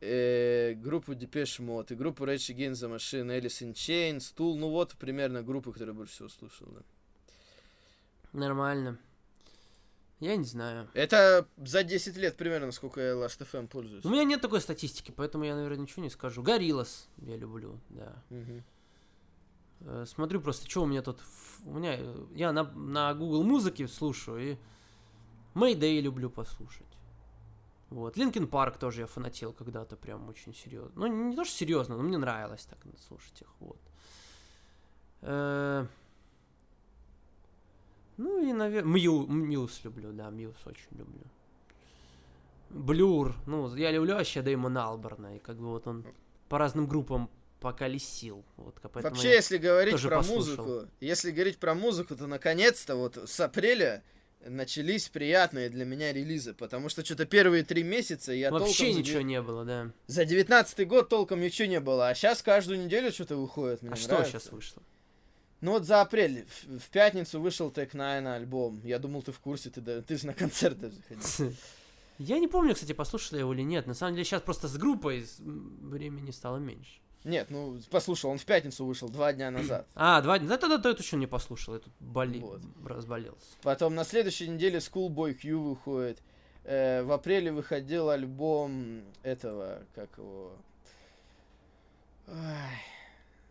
э, 0.00 0.72
группу 0.72 1.12
Depeche 1.12 1.60
Mode 1.60 1.92
и 1.92 1.94
группу 1.94 2.24
Rage 2.24 2.56
Against 2.56 2.86
the 2.86 2.96
Machine, 2.96 3.38
Alice 3.38 3.60
in 3.60 3.74
Chains, 3.74 4.34
Tool, 4.34 4.56
ну 4.56 4.70
вот 4.70 4.94
примерно 4.94 5.42
группы, 5.42 5.72
которые 5.72 5.94
больше 5.94 6.14
всего 6.14 6.30
слушал, 6.30 6.68
да. 6.68 6.80
Нормально. 8.32 8.98
Я 10.20 10.36
не 10.36 10.44
знаю. 10.44 10.88
Это 10.94 11.46
за 11.56 11.82
10 11.82 12.16
лет 12.16 12.36
примерно, 12.36 12.72
сколько 12.72 13.00
я 13.00 13.12
Last.fm 13.12 13.66
пользуюсь. 13.68 14.04
У 14.04 14.08
меня 14.10 14.24
нет 14.24 14.40
такой 14.40 14.60
статистики, 14.60 15.10
поэтому 15.14 15.44
я, 15.44 15.54
наверное, 15.54 15.78
ничего 15.82 16.02
не 16.02 16.10
скажу. 16.10 16.42
Гориллас 16.42 17.08
я 17.18 17.36
люблю, 17.36 17.78
да. 17.90 18.22
Э, 19.80 20.04
Смотрю 20.06 20.40
просто, 20.40 20.68
что 20.70 20.82
у 20.82 20.86
меня 20.86 21.02
тут... 21.02 21.18
У 21.66 21.72
меня... 21.74 21.96
э, 21.98 22.26
Я 22.34 22.52
на, 22.52 22.62
на 22.64 23.12
Google 23.14 23.42
музыке 23.42 23.86
слушаю, 23.88 24.52
и 24.52 24.56
Mayday 25.54 26.00
люблю 26.00 26.30
послушать. 26.30 26.86
Вот. 27.90 28.16
Linkin 28.16 28.46
Park 28.48 28.78
тоже 28.78 29.02
я 29.02 29.06
фанател 29.06 29.52
когда-то 29.52 29.96
прям 29.96 30.28
очень 30.28 30.54
серьезно. 30.54 30.92
Ну, 30.96 31.28
не 31.28 31.36
то, 31.36 31.44
что 31.44 31.54
серьезно, 31.56 31.96
но 31.96 32.02
мне 32.02 32.18
нравилось 32.18 32.64
так 32.64 32.78
слушать 33.06 33.42
их, 33.42 33.48
вот. 33.60 33.78
Э, 35.22 35.86
Ну 38.16 38.48
и, 38.48 38.52
наверное, 38.52 38.92
Мью, 38.92 39.26
Muse 39.26 39.80
люблю, 39.84 40.12
да, 40.12 40.30
Muse 40.30 40.56
очень 40.66 40.98
люблю. 40.98 41.24
Blur, 42.70 43.36
ну, 43.46 43.74
я 43.76 43.92
люблю 43.92 44.14
вообще 44.14 44.42
Дэймона 44.42 44.88
Алберна, 44.88 45.36
и 45.36 45.38
как 45.38 45.56
бы 45.56 45.66
вот 45.66 45.86
он 45.86 46.04
по 46.48 46.58
разным 46.58 46.86
группам 46.86 47.30
поколесил. 47.60 48.44
Вот, 48.56 48.76
Вообще, 48.82 49.30
если 49.30 49.58
говорить 49.58 50.00
про 50.02 50.18
послушал. 50.18 50.64
музыку, 50.64 50.90
если 51.00 51.30
говорить 51.30 51.58
про 51.58 51.74
музыку, 51.74 52.14
то 52.14 52.26
наконец-то 52.26 52.96
вот 52.96 53.16
с 53.16 53.40
апреля 53.40 54.02
начались 54.46 55.08
приятные 55.08 55.70
для 55.70 55.84
меня 55.84 56.12
релизы, 56.12 56.52
потому 56.52 56.88
что 56.88 57.04
что-то 57.04 57.24
первые 57.24 57.64
три 57.64 57.82
месяца 57.82 58.32
я 58.32 58.50
Вообще 58.50 58.84
толком 58.84 58.98
ничего 58.98 59.20
не 59.22 59.40
было, 59.40 59.64
да. 59.64 59.90
За 60.06 60.24
девятнадцатый 60.24 60.84
год 60.84 61.08
толком 61.08 61.40
ничего 61.40 61.66
не 61.66 61.80
было, 61.80 62.08
а 62.08 62.14
сейчас 62.14 62.42
каждую 62.42 62.84
неделю 62.84 63.10
что-то 63.12 63.36
выходит. 63.36 63.82
Мне 63.82 63.92
а 63.92 63.96
что 63.96 64.10
нравится. 64.10 64.40
сейчас 64.40 64.52
вышло? 64.52 64.82
Ну 65.64 65.70
вот 65.70 65.84
за 65.84 66.02
апрель, 66.02 66.44
в, 66.46 66.78
в 66.78 66.90
пятницу 66.90 67.40
вышел 67.40 67.70
Tech 67.70 67.92
Nine 67.92 68.26
альбом. 68.34 68.82
Я 68.84 68.98
думал, 68.98 69.22
ты 69.22 69.32
в 69.32 69.40
курсе, 69.40 69.70
ты, 69.70 69.80
да- 69.80 70.02
ты 70.02 70.18
же 70.18 70.26
на 70.26 70.34
концерт 70.34 70.78
даже 70.78 70.96
ходил. 71.08 71.54
Я 72.18 72.38
не 72.38 72.48
помню, 72.48 72.74
кстати, 72.74 72.92
послушал 72.92 73.36
я 73.36 73.40
его 73.40 73.54
или 73.54 73.62
нет. 73.62 73.86
На 73.86 73.94
самом 73.94 74.12
деле 74.12 74.26
сейчас 74.26 74.42
просто 74.42 74.68
с 74.68 74.76
группой 74.76 75.26
времени 75.38 76.32
стало 76.32 76.58
меньше. 76.58 77.00
Нет, 77.24 77.48
ну 77.50 77.80
послушал, 77.90 78.30
он 78.30 78.38
в 78.38 78.44
пятницу 78.44 78.84
вышел, 78.84 79.08
два 79.08 79.32
дня 79.32 79.50
назад. 79.50 79.88
А, 79.94 80.20
два 80.20 80.38
дня. 80.38 80.50
Да, 80.50 80.58
тогда 80.58 80.78
то 80.78 80.90
еще 80.90 81.16
не 81.16 81.26
послушал. 81.26 81.74
Я 81.74 81.80
тут 81.80 81.94
боли... 81.98 82.40
Вот. 82.40 82.60
разболелся. 82.84 83.56
Потом 83.62 83.94
на 83.94 84.04
следующей 84.04 84.48
неделе 84.48 84.78
Schoolboy 84.80 85.32
Q 85.32 85.56
выходит. 85.58 86.22
Э, 86.64 87.02
в 87.02 87.10
апреле 87.10 87.50
выходил 87.50 88.10
альбом 88.10 89.02
этого, 89.22 89.82
как 89.94 90.10
его... 90.18 90.52
Ай. 92.28 92.93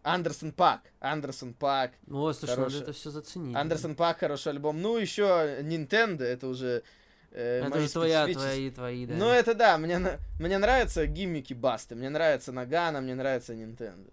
Андерсон 0.03 0.51
Пак. 0.51 0.81
Андерсон 0.99 1.53
Пак. 1.53 1.91
Ну, 2.07 2.31
слушай, 2.34 2.51
надо 2.51 2.61
Хорошо. 2.63 2.84
это 2.84 2.93
все 2.93 3.09
заценить. 3.09 3.55
Андерсон 3.55 3.95
Пак 3.95 4.19
хороший 4.19 4.49
альбом. 4.49 4.81
Ну, 4.81 4.97
еще 4.97 5.23
Nintendo, 5.61 6.23
это 6.23 6.47
уже... 6.47 6.84
э, 7.31 7.63
Это 7.65 7.80
же 7.80 7.89
твоя, 7.89 8.27
твои, 8.27 8.69
твои, 8.69 9.05
да. 9.05 9.13
Ну, 9.15 9.30
это 9.30 9.53
да, 9.55 9.77
мне, 9.77 10.19
мне 10.39 10.57
нравятся 10.57 11.05
гиммики 11.07 11.53
Басты, 11.53 11.95
мне 11.95 12.09
нравится 12.09 12.51
Нагана, 12.51 13.01
мне 13.01 13.15
нравится 13.15 13.53
Nintendo. 13.53 14.11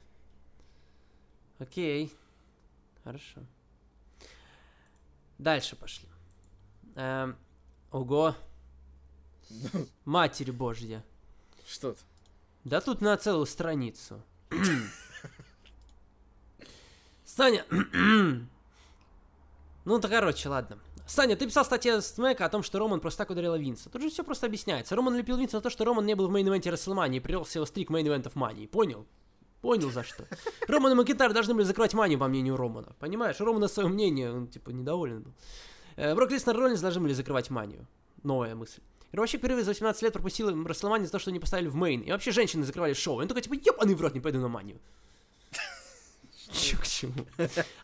Окей. 1.59 2.13
Хорошо. 3.05 3.41
Дальше 5.39 5.75
пошли. 5.77 6.09
Эм, 6.97 7.37
ого. 7.91 8.35
Матерь 10.05 10.53
Божья. 10.53 11.03
Что-то. 11.67 12.01
Да 12.65 12.81
тут 12.81 13.01
на 13.01 13.17
целую 13.17 13.47
страницу. 13.47 14.23
Саня. 17.41 17.65
ну, 19.87 19.99
то 19.99 20.09
короче, 20.09 20.51
ладно. 20.51 20.77
Саня, 21.07 21.37
ты 21.37 21.47
писал 21.47 21.65
статью 21.65 22.03
Смэка 22.03 22.45
о 22.45 22.51
том, 22.51 22.63
что 22.63 22.79
Роман 22.79 23.01
просто 23.01 23.25
так 23.25 23.31
ударил 23.31 23.57
Винса. 23.57 23.89
Тут 23.89 24.03
же 24.03 24.11
все 24.11 24.23
просто 24.23 24.45
объясняется. 24.45 24.95
Роман 24.95 25.17
влепил 25.17 25.39
Винса 25.39 25.57
за 25.57 25.63
то, 25.63 25.71
что 25.71 25.87
Роман 25.87 26.05
не 26.05 26.15
был 26.15 26.29
в 26.29 26.37
main 26.37 26.52
event 26.52 26.71
е 26.71 26.75
Рестлмании 26.75 27.17
и 27.17 27.21
прервал 27.21 27.45
свой 27.45 27.65
streak 27.65 27.89
main 27.89 28.05
event 28.05 28.25
ов 28.25 28.33
Мании. 28.35 28.67
Понял? 28.67 29.07
Понял 29.63 29.91
за 29.91 30.03
что. 30.03 30.27
Роман 30.69 30.93
и 30.93 30.95
Макентайр 30.97 31.33
должны 31.33 31.55
были 31.55 31.65
закрывать 31.65 31.95
Манию, 31.95 32.19
по 32.19 32.29
мнению 32.29 32.59
Романа. 32.59 32.95
Понимаешь? 32.99 33.41
Роман 33.41 33.63
на 33.63 33.69
свое 33.69 33.89
мнение, 33.89 34.31
он 34.31 34.47
типа 34.47 34.69
недоволен 34.69 35.23
был. 35.23 35.33
Э, 35.97 36.15
Брок 36.15 36.33
Леснер 36.33 36.55
и 36.55 36.59
Роллинс 36.59 36.81
должны 36.81 37.01
были 37.01 37.15
закрывать 37.15 37.49
Манию. 37.49 37.87
Новая 38.23 38.55
мысль. 38.55 38.83
И 39.13 39.17
вообще 39.17 39.39
впервые 39.39 39.65
за 39.65 39.71
18 39.71 40.03
лет 40.03 40.13
пропустил 40.13 40.63
Рестлманию 40.67 41.07
за 41.07 41.13
то, 41.13 41.19
что 41.19 41.33
не 41.33 41.41
поставили 41.41 41.69
в 41.69 41.75
main. 41.75 42.03
И 42.03 42.11
вообще 42.11 42.33
женщины 42.33 42.65
закрывали 42.65 42.93
шоу. 42.93 43.21
И 43.21 43.23
он 43.23 43.29
такой, 43.29 43.41
типа, 43.41 43.55
ебаный 43.55 43.95
в 43.95 44.03
рот, 44.03 44.13
не 44.13 44.21
пойду 44.21 44.41
на 44.41 44.49
Манию. 44.49 44.79
Чё 46.53 46.77
к 46.79 46.87
чему? 46.87 47.13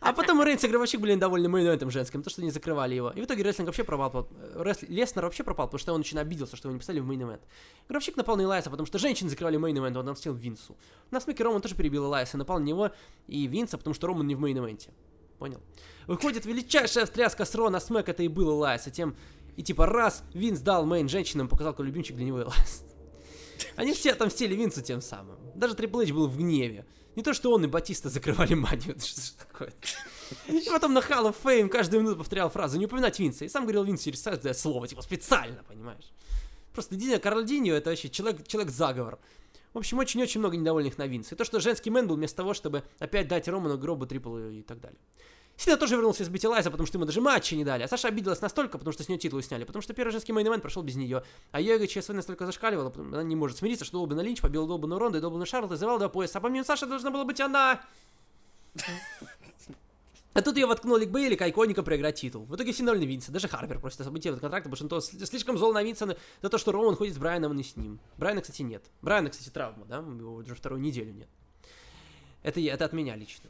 А 0.00 0.12
потом 0.12 0.42
Рейнс 0.42 0.64
и 0.64 0.68
Гробовщик 0.68 1.00
были 1.00 1.14
недовольны 1.14 1.48
main 1.48 1.90
женским, 1.90 2.22
то, 2.22 2.30
что 2.30 2.42
не 2.42 2.50
закрывали 2.50 2.94
его. 2.94 3.10
И 3.10 3.20
в 3.20 3.24
итоге 3.24 3.42
рестлинг 3.42 3.68
вообще 3.68 3.84
пропал. 3.84 4.28
э, 4.32 4.62
ресл- 4.62 4.86
Леснер 4.88 5.24
вообще 5.24 5.44
пропал, 5.44 5.66
потому 5.66 5.78
что 5.78 5.92
он 5.94 6.00
очень 6.00 6.18
обиделся, 6.18 6.56
что 6.56 6.68
его 6.68 6.72
не 6.74 6.78
поставили 6.78 7.00
в 7.00 7.08
main 7.10 7.22
event. 7.22 7.40
Гробовщик 7.88 8.16
напал 8.16 8.36
на 8.36 8.42
Элайаса, 8.42 8.70
потому 8.70 8.86
что 8.86 8.98
женщины 8.98 9.30
закрывали 9.30 9.56
main 9.58 9.73
event, 9.73 9.96
он 9.96 9.98
отомстил 9.98 10.34
Винсу. 10.34 10.76
На 11.10 11.20
Smack 11.20 11.40
е 11.40 11.44
Роман 11.44 11.62
тоже 11.62 11.74
перебил 11.76 12.06
Элайаса, 12.06 12.36
напал 12.36 12.58
на 12.58 12.64
него 12.64 12.90
и 13.28 13.46
Винса, 13.46 13.78
потому 13.78 13.94
что 13.94 14.08
Роман 14.08 14.26
не 14.26 14.34
в 14.34 14.40
main 14.44 14.61
event 14.61 14.82
е. 14.82 14.90
Понял? 15.38 15.60
Выходит, 16.06 16.44
величайшая 16.46 17.04
встряска 17.06 17.44
с 17.44 17.54
Raw 17.54 17.70
на 17.70 17.78
Smack, 17.78 18.08
это 18.08 18.22
и 18.22 18.28
был 18.28 18.50
Элайас, 18.58 18.86
и 18.86 18.90
тем... 18.90 19.16
И 19.56 19.62
типа 19.62 19.86
раз 19.86 20.22
Винс 20.34 20.60
дал 20.60 20.84
main 20.84 21.08
женщинам, 21.08 21.48
показал, 21.48 21.72
какой 21.72 21.86
любимчик 21.86 22.16
для 22.16 22.26
него 22.26 22.42
Элайас. 22.42 22.84
Они 23.76 23.92
все 23.94 24.12
отомстили 24.12 24.54
Винсу 24.54 24.82
тем 24.82 25.00
самым. 25.00 25.36
Даже 25.54 25.74
Трипл 25.74 26.00
был 26.12 26.26
в 26.26 26.36
гневе. 26.36 26.84
Не 27.16 27.22
то, 27.22 27.32
что 27.32 27.50
он 27.50 27.64
и 27.64 27.66
Батиста 27.66 28.08
закрывали 28.08 28.54
манию. 28.54 28.90
Это 28.90 29.04
Что 29.04 29.38
такое? 29.38 29.72
И 30.48 30.68
потом 30.70 30.92
на 30.92 30.98
Hall 30.98 31.28
of 31.30 31.36
Fame 31.42 31.68
каждую 31.68 32.02
минуту 32.02 32.18
повторял 32.18 32.50
фразу 32.50 32.78
«Не 32.78 32.86
упоминать 32.86 33.18
Винса». 33.18 33.44
И 33.44 33.48
сам 33.48 33.64
говорил 33.64 33.84
Винс 33.84 34.02
через 34.02 34.22
каждое 34.22 34.54
слово, 34.54 34.86
типа 34.86 35.02
специально, 35.02 35.62
понимаешь? 35.64 36.12
Просто 36.72 36.94
Дини 36.94 37.16
Карл 37.16 37.42
Диньо 37.42 37.74
это 37.74 37.90
вообще 37.90 38.10
человек, 38.10 38.46
человек-заговор. 38.46 39.18
В 39.72 39.78
общем, 39.78 39.98
очень-очень 39.98 40.40
много 40.40 40.56
недовольных 40.56 40.98
на 40.98 41.06
Винса. 41.06 41.34
И 41.34 41.38
то, 41.38 41.44
что 41.44 41.60
женский 41.60 41.90
мэн 41.90 42.06
был 42.06 42.16
вместо 42.16 42.36
того, 42.36 42.54
чтобы 42.54 42.82
опять 42.98 43.28
дать 43.28 43.48
Роману 43.48 43.78
гробу, 43.78 44.06
трипл 44.06 44.36
и 44.36 44.62
так 44.62 44.80
далее. 44.80 44.98
Сина 45.56 45.76
тоже 45.78 45.96
вернулся 45.96 46.22
из 46.22 46.28
Бетилайза, 46.28 46.70
потому 46.70 46.86
что 46.86 46.98
ему 46.98 47.06
даже 47.06 47.20
матча 47.22 47.56
не 47.56 47.64
дали. 47.64 47.82
А 47.82 47.88
Саша 47.88 48.08
обиделась 48.08 48.42
настолько, 48.42 48.76
потому 48.76 48.92
что 48.92 49.02
с 49.02 49.08
нее 49.08 49.18
титулы 49.18 49.42
сняли. 49.42 49.64
Потому 49.64 49.80
что 49.82 49.94
первый 49.94 50.10
женский 50.10 50.32
мейн 50.32 50.60
прошел 50.60 50.82
без 50.82 50.96
нее. 50.96 51.22
А 51.50 51.62
эго 51.62 51.86
ЧСВ 51.86 52.10
настолько 52.12 52.44
зашкаливала, 52.44 52.90
потому 52.90 53.08
она 53.14 53.22
не 53.22 53.36
может 53.36 53.56
смириться, 53.56 53.84
что 53.86 53.96
Долбана 53.98 54.20
Линч 54.20 54.40
побил 54.42 54.66
Долбана 54.66 54.98
Ронда 54.98 55.18
и 55.18 55.20
Долбана 55.20 55.46
Шарлот 55.46 55.72
и 55.72 55.76
завал 55.76 55.98
до 55.98 56.08
пояса. 56.10 56.38
А 56.38 56.40
помимо 56.42 56.64
Саши 56.64 56.84
должна 56.86 57.10
была 57.10 57.24
быть 57.24 57.40
она. 57.40 57.80
А 60.34 60.42
тут 60.42 60.56
ее 60.58 60.66
воткнули 60.66 61.06
к 61.06 61.10
Бейли, 61.10 61.34
к 61.34 61.48
иконика 61.48 61.82
проиграть 61.82 62.20
титул. 62.20 62.44
В 62.44 62.54
итоге 62.54 62.72
все 62.72 62.84
довольны 62.84 63.04
Винса. 63.04 63.32
Даже 63.32 63.48
Харпер 63.48 63.80
просит 63.80 64.00
освободить 64.02 64.26
от 64.26 64.38
контракта, 64.40 64.68
потому 64.68 64.76
что 64.86 64.96
он 64.96 65.00
сли- 65.00 65.24
слишком 65.24 65.56
зол 65.56 65.72
на 65.72 65.82
Винса 65.82 66.04
на- 66.04 66.16
за 66.42 66.50
то, 66.50 66.58
что 66.58 66.72
Роман 66.72 66.94
ходит 66.94 67.14
с 67.14 67.18
Брайаном, 67.18 67.56
не 67.56 67.64
с 67.64 67.74
ним. 67.74 67.98
Брайана, 68.18 68.42
кстати, 68.42 68.60
нет. 68.60 68.84
Брайана, 69.00 69.30
кстати, 69.30 69.48
травма, 69.48 69.86
да? 69.86 69.96
Его 69.96 70.34
уже 70.34 70.54
вторую 70.54 70.82
неделю 70.82 71.14
нет. 71.14 71.28
Это, 72.42 72.60
это 72.60 72.84
от 72.84 72.92
меня 72.92 73.16
лично. 73.16 73.48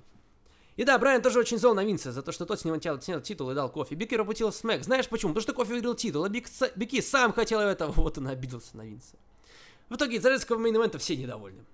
И 0.77 0.85
да, 0.85 0.99
Брайан 0.99 1.23
тоже 1.23 1.39
очень 1.39 1.59
зол 1.59 1.75
на 1.75 1.85
Винса 1.85 2.13
за 2.13 2.23
то, 2.23 2.33
что 2.33 2.45
тот 2.45 2.61
снял, 2.61 2.79
тя- 2.79 3.01
снял 3.01 3.21
титул 3.21 3.51
и 3.51 3.55
дал 3.55 3.71
Кофи. 3.71 3.95
Бики 3.95 4.15
пропустил 4.15 4.53
смэк. 4.53 4.85
Знаешь 4.85 5.09
почему? 5.09 5.31
Потому 5.33 5.43
что 5.43 5.55
Кофи 5.55 5.71
выиграл 5.71 5.95
титул, 5.95 6.25
а 6.25 6.29
Бик, 6.29 6.49
с- 6.49 6.71
Бики 6.77 7.01
сам 7.01 7.33
хотел 7.33 7.61
этого, 7.61 7.93
вот 7.97 8.19
он 8.19 8.29
обиделся 8.29 8.77
на 8.77 8.83
Винса. 8.83 9.17
В 9.89 9.97
итоге 9.97 10.17
из-за 10.19 10.25
женского 10.25 10.59
main 10.59 10.99
все 10.99 11.17
недовольны. 11.17 11.65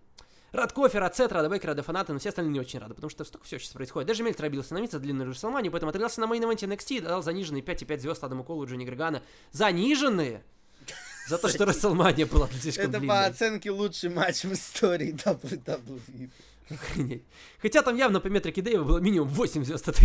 Рад 0.53 0.73
Кофе, 0.75 0.99
рад 0.99 1.17
Сет, 1.17 1.33
рад 1.33 1.49
Бекки, 1.49 1.69
рады 1.71 1.83
фанаты, 1.83 2.13
но 2.13 2.19
все 2.19 2.29
остальные 2.29 2.53
не 2.53 2.61
очень 2.61 2.79
рады, 2.79 2.93
потому 2.93 3.09
что 3.11 3.25
столько 3.25 3.47
все 3.47 3.59
сейчас 3.59 3.73
происходит. 3.73 4.07
Даже 4.07 4.23
Мельтцер 4.23 4.45
обиделся 4.45 4.75
на 4.75 4.87
за 4.87 4.99
длинную 4.99 5.31
Рестлманию, 5.31 5.73
поэтому 5.73 5.89
отыгрался 5.91 6.21
на 6.21 6.27
main 6.27 6.43
event 6.43 6.63
е 6.63 6.67
NXT 6.69 6.97
и 6.97 7.01
дал 7.01 7.23
заниженные 7.23 7.63
5,5 7.63 7.99
звезд 8.01 8.23
Адаму 8.23 8.45
Колу 8.45 8.65
и 8.65 8.69
Джонни 8.69 8.85
Гаргано. 8.85 9.23
Заниженные? 9.51 10.45
За 11.29 11.39
то, 11.39 11.49
что 11.49 11.65
Рестлмания 11.65 12.27
была 12.27 12.49
слишком 12.61 12.91
Это 12.91 13.01
по 13.01 13.25
оценке 13.25 13.71
лучший 13.71 14.11
матч 14.11 14.45
в 14.45 14.53
истории 14.53 15.15
WWE. 15.25 16.31
Охренеть. 16.71 17.25
Хотя 17.61 17.83
там 17.83 17.97
явно 17.97 18.21
по 18.21 18.29
метрике 18.29 18.63
Дэйва 18.63 18.85
было 18.85 18.99
минимум 18.99 19.29
8 19.29 19.65
звезд 19.65 19.89
от. 19.89 19.97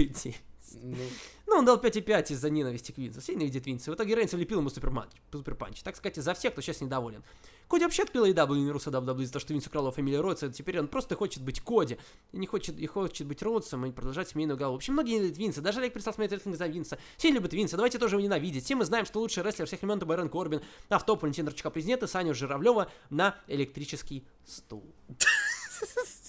Ну, 1.48 1.56
он 1.56 1.66
дал 1.66 1.78
5,5 1.78 2.34
из-за 2.34 2.50
ненависти 2.50 2.92
к 2.92 2.98
Винсу. 2.98 3.22
Все 3.22 3.34
ненавидят 3.34 3.66
Винса. 3.66 3.92
В 3.92 3.96
итоге 3.96 4.16
Рейнс 4.16 4.34
влепил 4.34 4.60
ему 4.60 4.70
Superman 4.70 4.94
Punch. 4.94 5.12
Superman 5.32 5.60
Punch. 5.60 5.82
Так 5.82 5.96
сказать, 5.96 6.18
за 6.18 6.34
всех, 6.34 6.52
кто 6.52 6.62
сейчас 6.62 6.82
недоволен. 6.82 7.24
Коди 7.70 7.86
вообще 7.86 8.04
отпил 8.04 8.26
AEW 8.26 8.56
не 8.56 8.72
Руса 8.72 8.90
WWE 8.90 9.26
за 9.26 9.34
то, 9.34 9.40
что 9.40 9.54
Винс 9.54 9.66
украл 9.68 9.90
фамилию 9.92 10.22
Роудса. 10.22 10.50
Теперь 10.50 10.80
он 10.80 10.88
просто 10.88 11.16
хочет 11.16 11.44
быть 11.44 11.62
Коди. 11.62 11.98
И 12.34 12.38
не 12.38 12.48
хочет, 12.48 12.78
и 12.78 12.86
хочет 12.86 13.28
быть 13.28 13.42
Роудсом 13.42 13.86
и 13.86 13.92
продолжать 13.92 14.30
семейную 14.30 14.58
голову. 14.58 14.74
В 14.74 14.78
общем, 14.78 14.94
многие 14.94 15.16
ненавидят 15.16 15.38
Винса. 15.38 15.62
Даже 15.62 15.80
Олег 15.80 15.94
перестал 15.94 16.14
смотреть 16.14 16.34
рейтинг 16.34 16.58
за 16.58 16.68
Винса. 16.68 16.98
Все 17.16 17.32
любят 17.32 17.54
Винса. 17.54 17.78
Давайте 17.78 17.98
тоже 17.98 18.16
его 18.16 18.22
ненавидеть. 18.22 18.66
Все 18.66 18.76
мы 18.76 18.84
знаем, 18.84 19.06
что 19.06 19.20
лучший 19.20 19.44
рестлер 19.44 19.68
всех 19.68 19.82
времен 19.82 19.98
это 19.98 20.06
Байрон 20.06 20.30
Корбин. 20.30 20.62
А 20.90 21.00
в 21.00 21.06
топ 21.06 21.22
Валентин 21.22 21.48
Рычка 21.48 21.70
президент 21.70 22.04
и 22.04 22.08
Саню 22.08 22.34
Журавлева 22.34 22.92
на 23.10 23.36
электрический 23.48 24.26
стул. 24.46 24.84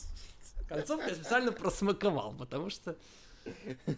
Концовку 0.68 1.08
я 1.08 1.14
специально 1.14 1.50
просмаковал, 1.52 2.34
потому 2.38 2.68
что 2.70 2.96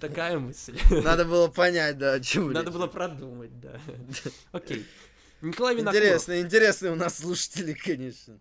такая 0.01 0.38
мысль. 0.38 0.78
надо 0.90 1.24
было 1.24 1.48
понять, 1.48 1.98
да, 1.98 2.14
о 2.14 2.20
чем 2.20 2.52
Надо 2.52 2.66
речь. 2.66 2.74
было 2.74 2.86
продумать, 2.86 3.60
да. 3.60 3.80
Окей. 4.52 4.86
Николай 5.40 5.74
Винокуров. 5.74 5.97
Интересно, 5.97 6.40
интересные 6.40 6.92
у 6.92 6.97
нас 6.97 7.18
слушатели, 7.18 7.72
конечно. 7.72 8.38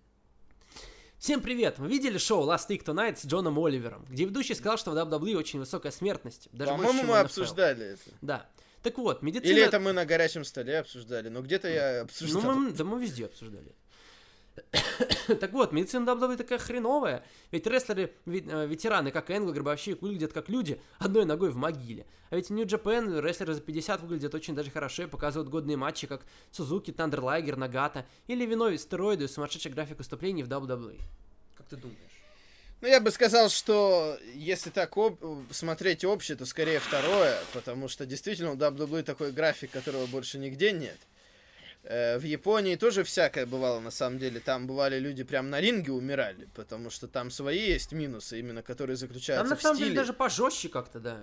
Всем 1.18 1.42
привет! 1.42 1.80
Вы 1.80 1.88
видели 1.90 2.18
шоу 2.18 2.48
Last 2.48 2.70
Week 2.70 2.84
Tonight 2.84 3.18
с 3.18 3.26
Джоном 3.26 3.58
Оливером, 3.60 4.06
где 4.08 4.26
ведущий 4.26 4.56
сказал, 4.56 4.78
что 4.78 4.92
в 4.92 4.96
WWE 4.96 5.36
очень 5.36 5.60
высокая 5.60 5.92
смертность. 5.92 6.48
Даже 6.52 6.72
По-моему, 6.72 7.04
мы 7.04 7.18
обсуждали 7.18 7.94
это. 7.94 8.12
Да. 8.22 8.50
Так 8.84 8.98
вот, 8.98 9.22
медицина... 9.22 9.52
Или 9.52 9.62
это 9.64 9.80
мы 9.80 9.92
на 9.92 10.06
горячем 10.06 10.46
столе 10.46 10.80
обсуждали, 10.80 11.28
но 11.28 11.42
где-то 11.42 11.68
я 11.68 12.02
обсуждал. 12.02 12.42
Ну, 12.42 12.54
мы, 12.54 12.72
да 12.72 12.84
мы 12.86 13.02
везде 13.02 13.26
обсуждали. 13.26 13.76
так 15.40 15.52
вот, 15.54 15.72
медицина 15.72 16.10
WWE 16.10 16.38
такая 16.38 16.60
хреновая. 16.60 17.24
Ведь 17.52 17.68
рестлеры, 17.68 18.14
э, 18.26 18.68
ветераны, 18.68 19.12
как 19.12 19.30
Энгл, 19.30 19.52
Гробовщик, 19.54 20.02
выглядят 20.02 20.34
как 20.34 20.50
люди, 20.50 20.82
одной 20.98 21.26
ногой 21.26 21.52
в 21.52 21.58
могиле. 21.58 22.06
А 22.30 22.36
ведь 22.36 22.50
в 22.50 22.54
Нью-Джапен 22.54 23.20
рестлеры 23.20 23.54
за 23.54 23.62
50 23.62 24.02
выглядят 24.02 24.36
очень 24.36 24.56
даже 24.56 24.72
хорошо 24.72 25.04
и 25.04 25.08
показывают 25.08 25.50
годные 25.50 25.78
матчи, 25.78 26.08
как 26.08 26.22
Сузуки, 26.52 26.92
Тандер 26.92 27.22
Лайгер, 27.22 27.58
Нагата, 27.58 28.06
или 28.28 28.46
виной 28.46 28.78
стероиды 28.78 29.26
и 29.26 29.28
сумасшедший 29.28 29.72
график 29.72 29.98
выступлений 29.98 30.44
в 30.44 30.48
WWE. 30.48 31.00
Как 31.58 31.68
ты 31.68 31.76
думаешь? 31.76 31.98
Ну, 32.82 32.88
я 32.88 33.02
бы 33.02 33.12
сказал, 33.12 33.50
что 33.50 34.18
если 34.34 34.70
так 34.70 34.96
об- 34.96 35.20
смотреть 35.52 36.06
общее, 36.06 36.38
то 36.38 36.46
скорее 36.46 36.80
второе, 36.80 37.38
потому 37.54 37.90
что 37.90 38.06
действительно 38.06 38.52
у 38.52 38.56
WWE 38.56 39.04
такой 39.04 39.34
график, 39.34 39.72
которого 39.72 40.06
больше 40.06 40.38
нигде 40.38 40.72
нет. 40.72 40.98
Э, 41.84 42.18
В 42.18 42.24
Японии 42.24 42.76
тоже 42.76 43.04
всякое 43.04 43.46
бывало, 43.46 43.80
на 43.80 43.92
самом 43.92 44.20
деле. 44.20 44.40
Там 44.40 44.68
бывали 44.68 45.00
люди 45.00 45.24
прям 45.24 45.50
на 45.50 45.62
ринге 45.62 45.92
умирали, 45.92 46.48
потому 46.56 46.90
что 46.90 47.08
там 47.08 47.32
свои 47.32 47.60
есть 47.60 47.92
минусы, 47.94 48.40
именно 48.40 48.62
которые 48.62 48.96
заключаются 48.98 49.44
Там 49.44 49.50
на 49.50 49.56
в 49.56 49.62
самом 49.62 49.76
стиле. 49.76 49.90
деле 49.92 50.00
даже 50.02 50.14
пожестче 50.14 50.70
как-то, 50.70 51.00
да. 51.00 51.18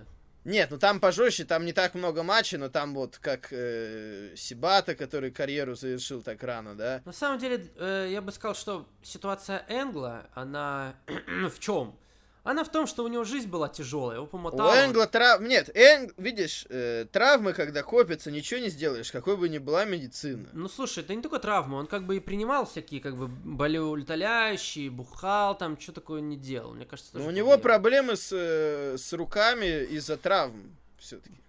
Нет, 0.44 0.70
ну 0.70 0.78
там 0.78 1.00
пожестче, 1.00 1.44
там 1.44 1.64
не 1.66 1.72
так 1.72 1.94
много 1.94 2.22
матчей, 2.22 2.56
но 2.56 2.68
там 2.68 2.94
вот 2.94 3.18
как 3.18 3.48
э, 3.50 4.32
Сибата, 4.36 4.94
который 4.94 5.32
карьеру 5.32 5.74
завершил 5.74 6.22
так 6.22 6.40
рано, 6.44 6.76
да. 6.76 7.02
На 7.04 7.12
самом 7.12 7.40
деле, 7.40 7.66
э, 7.76 8.08
я 8.12 8.22
бы 8.22 8.30
сказал, 8.30 8.54
что 8.54 8.86
ситуация 9.02 9.64
Энгла, 9.68 10.26
она 10.34 10.94
в 11.50 11.58
чем? 11.58 11.98
Она 12.46 12.62
в 12.64 12.70
том, 12.70 12.86
что 12.86 13.02
у 13.04 13.08
него 13.08 13.24
жизнь 13.24 13.48
была 13.48 13.68
тяжелая, 13.68 14.16
его 14.16 14.26
У 14.26 14.28
помотало. 14.28 14.72
Энгла 14.74 15.06
травм... 15.06 15.46
Нет, 15.48 15.68
Энг... 15.74 16.14
видишь, 16.16 16.64
э, 16.68 17.06
травмы, 17.10 17.52
когда 17.52 17.82
копятся, 17.82 18.30
ничего 18.30 18.60
не 18.60 18.68
сделаешь, 18.68 19.10
какой 19.10 19.36
бы 19.36 19.48
ни 19.48 19.58
была 19.58 19.84
медицина. 19.84 20.48
Ну 20.52 20.68
слушай, 20.68 21.02
это 21.02 21.14
не 21.14 21.22
только 21.22 21.38
травма, 21.40 21.76
он 21.76 21.86
как 21.86 22.06
бы 22.06 22.16
и 22.16 22.20
принимал 22.20 22.64
всякие 22.66 23.00
как 23.00 23.16
бы 23.16 23.26
болеутоляющие, 23.28 24.90
бухал 24.90 25.56
там, 25.58 25.78
что 25.80 25.92
такое 25.92 26.20
не 26.20 26.36
делал. 26.36 26.72
Мне 26.74 26.86
кажется, 26.86 27.10
Но 27.14 27.18
тоже 27.18 27.28
у 27.30 27.32
него 27.36 27.48
делал. 27.48 27.60
проблемы 27.62 28.16
с, 28.16 28.30
э, 28.32 28.96
с 28.96 29.12
руками 29.12 29.84
из-за 29.90 30.16
травм 30.16 30.76
все-таки. 30.98 31.40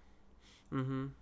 Мгм. 0.70 1.14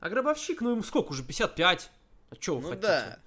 А 0.00 0.08
гробовщик, 0.08 0.60
ну 0.60 0.70
ему 0.70 0.82
сколько 0.82 1.08
уже, 1.10 1.22
55? 1.24 1.90
А 2.30 2.34
что 2.38 2.56
вы 2.56 2.62
Ну 2.62 2.68
хотите? 2.68 2.86
да. 2.86 3.18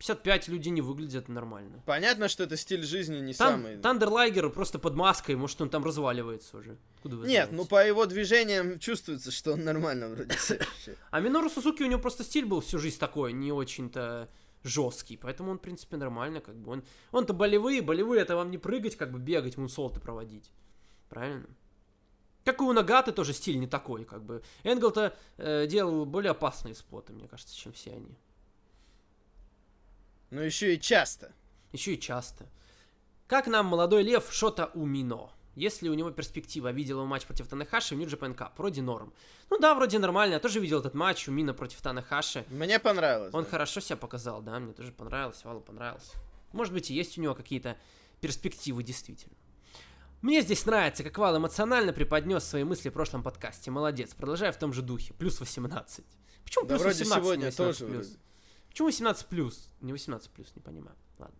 55 0.00 0.48
люди 0.48 0.70
не 0.70 0.80
выглядят 0.80 1.28
нормально. 1.28 1.82
Понятно, 1.84 2.28
что 2.28 2.44
это 2.44 2.56
стиль 2.56 2.84
жизни 2.84 3.20
не 3.20 3.34
Тан- 3.34 3.62
самый... 3.62 3.76
Тандерлайгер 3.76 4.48
просто 4.48 4.78
под 4.78 4.94
маской, 4.94 5.36
может 5.36 5.60
он 5.60 5.68
там 5.68 5.84
разваливается 5.84 6.56
уже. 6.56 6.78
Откуда 6.96 7.16
вы 7.16 7.26
Нет, 7.26 7.48
знаете? 7.48 7.54
ну 7.54 7.66
по 7.66 7.86
его 7.86 8.06
движениям 8.06 8.78
чувствуется, 8.78 9.30
что 9.30 9.52
он 9.52 9.64
нормально 9.64 10.08
вроде. 10.08 10.34
А 11.10 11.20
Минору 11.20 11.50
Сузуки 11.50 11.82
у 11.82 11.86
него 11.86 12.00
просто 12.00 12.24
стиль 12.24 12.46
был 12.46 12.62
всю 12.62 12.78
жизнь 12.78 12.98
такой, 12.98 13.34
не 13.34 13.52
очень-то 13.52 14.30
жесткий, 14.62 15.18
поэтому 15.18 15.50
он, 15.50 15.58
в 15.58 15.60
принципе, 15.60 15.98
нормально, 15.98 16.40
как 16.40 16.56
бы. 16.56 16.72
Он, 16.72 16.82
он-то 17.12 17.34
болевые, 17.34 17.82
болевые, 17.82 18.22
это 18.22 18.36
вам 18.36 18.50
не 18.50 18.56
прыгать, 18.56 18.96
как 18.96 19.12
бы 19.12 19.18
бегать, 19.18 19.58
мунсолты 19.58 20.00
проводить. 20.00 20.50
Правильно? 21.10 21.46
Как 22.46 22.60
и 22.60 22.64
у 22.64 22.72
Нагаты 22.72 23.12
тоже 23.12 23.34
стиль 23.34 23.58
не 23.58 23.66
такой, 23.66 24.06
как 24.06 24.24
бы. 24.24 24.42
Энгл-то 24.62 25.14
э, 25.36 25.66
делал 25.66 26.06
более 26.06 26.30
опасные 26.30 26.74
споты, 26.74 27.12
мне 27.12 27.28
кажется, 27.28 27.54
чем 27.54 27.74
все 27.74 27.92
они. 27.92 28.16
Но 30.30 30.42
еще 30.42 30.74
и 30.74 30.80
часто. 30.80 31.32
Еще 31.72 31.94
и 31.94 32.00
часто. 32.00 32.46
Как 33.26 33.46
нам 33.46 33.66
молодой 33.66 34.02
лев 34.02 34.32
Шота 34.32 34.70
Умино? 34.74 35.30
Если 35.56 35.88
у 35.88 35.94
него 35.94 36.10
перспектива, 36.10 36.70
видел 36.70 36.98
его 36.98 37.06
матч 37.06 37.26
против 37.26 37.48
Танахаши 37.48 37.96
в 37.96 37.98
Japan 37.98 38.36
Cup, 38.36 38.52
вроде 38.56 38.82
норм. 38.82 39.12
Ну 39.50 39.58
да, 39.58 39.74
вроде 39.74 39.98
нормально, 39.98 40.34
я 40.34 40.40
тоже 40.40 40.60
видел 40.60 40.78
этот 40.78 40.94
матч 40.94 41.28
у 41.28 41.32
Мина 41.32 41.52
против 41.52 41.82
Танахаши. 41.82 42.44
Мне 42.48 42.78
понравилось. 42.78 43.34
Он 43.34 43.44
да. 43.44 43.50
хорошо 43.50 43.80
себя 43.80 43.96
показал, 43.96 44.42
да, 44.42 44.58
мне 44.60 44.72
тоже 44.72 44.92
понравилось, 44.92 45.44
Валу 45.44 45.60
понравился. 45.60 46.12
Может 46.52 46.72
быть, 46.72 46.90
и 46.90 46.94
есть 46.94 47.18
у 47.18 47.20
него 47.20 47.34
какие-то 47.34 47.76
перспективы 48.20 48.82
действительно. 48.82 49.34
Мне 50.22 50.42
здесь 50.42 50.64
нравится, 50.66 51.02
как 51.02 51.18
Вал 51.18 51.36
эмоционально 51.36 51.92
преподнес 51.92 52.44
свои 52.44 52.62
мысли 52.62 52.90
в 52.90 52.92
прошлом 52.92 53.22
подкасте. 53.22 53.70
Молодец, 53.70 54.14
продолжай 54.14 54.52
в 54.52 54.56
том 54.56 54.72
же 54.72 54.82
духе. 54.82 55.14
Плюс 55.14 55.40
18. 55.40 56.04
Почему 56.44 56.64
Да 56.66 56.74
плюс 56.74 56.82
вроде 56.82 56.98
18, 56.98 57.24
сегодня 57.24 57.40
не 57.40 57.46
18 57.46 57.56
тоже 57.78 57.92
плюс? 57.92 58.06
вроде. 58.06 58.29
Почему 58.70 58.86
18 58.88 59.26
плюс? 59.26 59.68
Не 59.80 59.92
18 59.92 60.30
плюс, 60.30 60.52
не 60.56 60.62
понимаю. 60.62 60.96
Ладно. 61.18 61.36